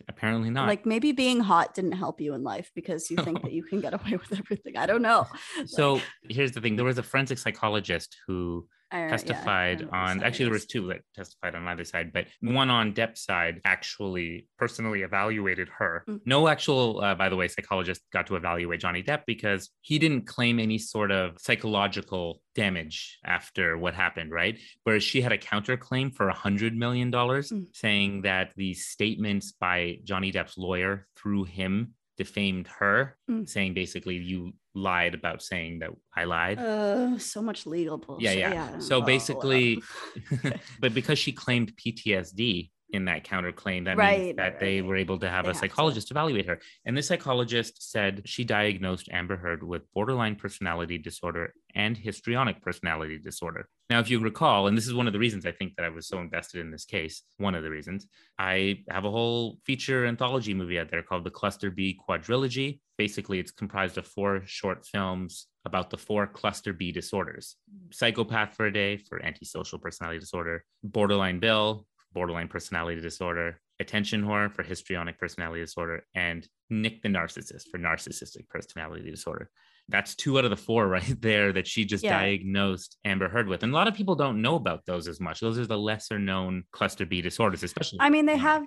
apparently 0.08 0.50
not. 0.50 0.68
like 0.68 0.86
maybe 0.86 1.12
being 1.12 1.40
hot 1.40 1.74
didn't 1.74 1.92
help 1.94 2.20
you 2.20 2.34
in 2.34 2.44
life 2.44 2.72
because 2.74 3.10
you 3.12 3.18
think 3.18 3.42
that 3.44 3.52
you 3.58 3.64
can 3.64 3.82
get 3.82 3.94
away 3.94 4.12
with 4.12 4.32
everything. 4.38 4.78
I 4.78 4.86
don't 4.86 5.02
know. 5.02 5.28
So 5.66 5.94
Like, 5.94 6.04
here's 6.30 6.52
the 6.54 6.62
thing. 6.62 6.76
There 6.76 6.86
was 6.86 6.98
a 6.98 7.04
forensic 7.04 7.38
psychologist 7.38 8.18
who 8.28 8.68
I- 8.92 9.08
testified 9.10 9.80
don't 9.80 9.94
on 9.94 10.24
actually 10.24 10.46
there 10.46 10.54
was 10.54 10.66
two 10.66 10.88
that 10.88 11.02
testified 11.16 11.56
on 11.56 11.68
either 11.68 11.84
side 11.86 12.12
but 12.14 12.28
one 12.42 12.70
on 12.70 12.94
Depp's 12.94 13.24
side 13.24 13.62
actually 13.64 14.48
personally 14.58 15.02
evaluated 15.04 15.70
her 15.80 16.04
Mm. 16.08 16.20
no 16.26 16.48
actual 16.48 17.02
uh, 17.02 17.16
by 17.16 17.30
the 17.30 17.36
way 17.36 17.48
psychologist 17.48 18.02
got 18.12 18.28
to 18.28 18.36
evaluate 18.36 18.80
Johnny 18.82 19.04
Depp 19.04 19.22
because 19.26 19.70
he 19.82 19.98
didn't 20.00 20.28
claim 20.28 20.60
any 20.60 20.78
sort 20.78 21.12
of 21.12 21.38
psychological 21.39 22.42
damage 22.56 23.18
after 23.24 23.78
what 23.78 23.94
happened 23.94 24.32
right 24.32 24.60
whereas 24.84 25.04
she 25.04 25.22
had 25.22 25.32
a 25.32 25.38
counterclaim 25.38 26.14
for 26.14 26.28
a 26.28 26.34
hundred 26.34 26.76
million 26.76 27.10
dollars 27.12 27.52
Mm. 27.52 27.68
saying 27.74 28.22
that 28.24 28.52
the 28.58 28.74
statements 28.74 29.54
by 29.54 29.98
Johnny 30.04 30.32
Depp's 30.32 30.58
lawyer 30.58 31.08
through 31.18 31.46
him 31.46 31.94
defamed 32.18 32.68
her 32.68 33.18
Mm. 33.30 33.48
saying 33.48 33.74
basically 33.74 34.18
you 34.18 34.54
lied 34.74 35.14
about 35.14 35.42
saying 35.42 35.80
that 35.80 35.90
I 36.16 36.24
lied. 36.24 36.60
Uh, 36.60 37.18
so 37.18 37.42
much 37.42 37.66
legal 37.66 37.98
bullshit. 37.98 38.38
yeah. 38.38 38.72
I 38.76 38.80
So 38.80 38.98
don't 39.00 39.06
basically- 39.06 39.82
but 40.80 40.94
because 40.94 41.20
she 41.20 41.32
claimed 41.32 41.74
PTSD 41.76 42.70
in 42.94 43.06
that 43.06 43.24
counterclaim, 43.24 43.86
that 43.86 43.98
Right, 43.98 44.20
means 44.20 44.38
that 44.38 44.44
right, 44.44 44.60
they 44.60 44.82
right. 44.82 44.88
were 44.88 44.96
able 44.96 45.18
to 45.20 45.30
have 45.30 45.46
They 45.46 45.52
a 45.52 45.54
have 45.54 45.60
psychologist 45.60 46.12
evaluate 46.12 46.46
her. 46.48 46.60
And 46.86 46.96
this 46.96 47.08
psychologist 47.08 47.92
said 47.92 48.22
she 48.26 48.44
diagnosed 48.44 49.10
Amber 49.12 49.38
Heard 49.38 49.64
with 49.64 49.92
borderline 49.94 50.36
personality 50.36 50.98
disorder 50.98 51.54
and 51.74 51.98
histrionic 51.98 52.62
personality 52.62 53.18
disorder. 53.18 53.68
Now, 53.89 54.00
if 54.00 54.10
you 54.10 54.20
recall, 54.20 54.68
and 54.68 54.78
this 54.78 54.88
is 54.88 54.94
one 54.94 55.08
of 55.08 55.14
the 55.14 55.20
reasons 55.20 55.46
I 55.46 55.52
think 55.52 55.76
that 55.76 55.86
I 55.86 55.89
was 55.89 56.08
so 56.08 56.20
invested 56.20 56.62
in 56.62 56.72
this 56.72 56.86
case, 56.86 57.24
one 57.38 57.56
of 57.56 57.64
the 57.64 57.70
reasons, 57.70 58.08
I 58.38 58.84
have 58.89 59.06
a 59.06 59.12
whole 59.12 59.58
feature 59.66 60.06
anthology 60.06 60.54
movie 60.54 60.80
out 60.80 60.89
there 60.89 61.04
called 61.04 61.24
the 61.24 61.32
Cluster 61.32 61.72
B 61.72 62.00
Quadrilogy. 62.08 62.80
Basically, 62.98 63.39
it's 63.39 63.52
comprised 63.52 63.98
of 63.98 64.06
four 64.08 64.44
short 64.46 64.86
films 64.86 65.48
about 65.66 65.89
the 65.89 65.98
four 65.98 66.26
cluster 66.26 66.74
B 66.74 66.92
disorders 66.92 67.56
psychopath 67.92 68.56
for 68.56 68.66
a 68.66 68.74
day 68.74 68.98
for 68.98 69.24
antisocial 69.24 69.78
personality 69.80 70.20
disorder, 70.20 70.64
borderline 70.84 71.39
Bill, 71.39 71.86
borderline 72.14 72.47
personality 72.47 73.01
disorder, 73.01 73.59
attention 73.80 74.24
whore 74.24 74.53
for 74.53 74.64
histrionic 74.64 75.20
personality 75.20 75.62
disorder, 75.62 76.05
and 76.16 76.47
Nick 76.70 77.01
the 77.01 77.09
narcissist 77.09 77.70
for 77.70 77.80
narcissistic 77.80 78.47
personality 78.49 79.09
disorder. 79.09 79.49
That's 79.89 80.16
two 80.16 80.38
out 80.38 80.45
of 80.45 80.51
the 80.51 80.57
four 80.57 80.88
right 80.97 81.22
there 81.22 81.51
that 81.53 81.68
she 81.68 81.86
just 81.86 82.03
Yeah. 82.03 82.20
diagnosed 82.20 82.97
Amber 83.03 83.30
Heard 83.30 83.47
with. 83.47 83.64
And 83.64 83.74
a 83.74 83.76
lot 83.76 83.88
of 83.88 83.95
people 83.95 84.16
don't 84.16 84.41
know 84.41 84.55
about 84.55 84.86
those 84.86 85.07
as 85.07 85.20
much. 85.20 85.39
Those 85.39 85.59
are 85.59 85.66
the 85.66 85.78
lesser 85.78 86.20
known 86.20 86.64
cluster 86.72 87.05
B 87.05 87.22
disorders, 87.22 87.64
especially. 87.64 87.99
I 88.01 88.09
mean, 88.09 88.26
they 88.26 88.38
have 88.38 88.66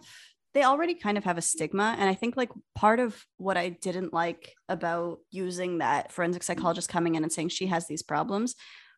they 0.53 0.63
already 0.63 0.95
kind 0.95 1.19
of 1.19 1.25
have 1.25 1.37
a 1.37 1.43
stigma. 1.43 1.97
And 1.99 2.09
I 2.09 2.15
think 2.15 2.37
like 2.37 2.51
part 2.77 3.01
of 3.01 3.21
what 3.39 3.57
I 3.57 3.71
didn't 3.71 4.13
like 4.15 4.55
about 4.69 5.19
using 5.33 5.79
that 5.79 6.13
forensic 6.13 6.45
psychologist 6.45 6.89
coming 6.89 7.17
in 7.17 7.25
and 7.25 7.33
saying 7.33 7.49
she 7.49 7.67
has 7.67 7.89
these 7.89 8.03
problems 8.03 8.55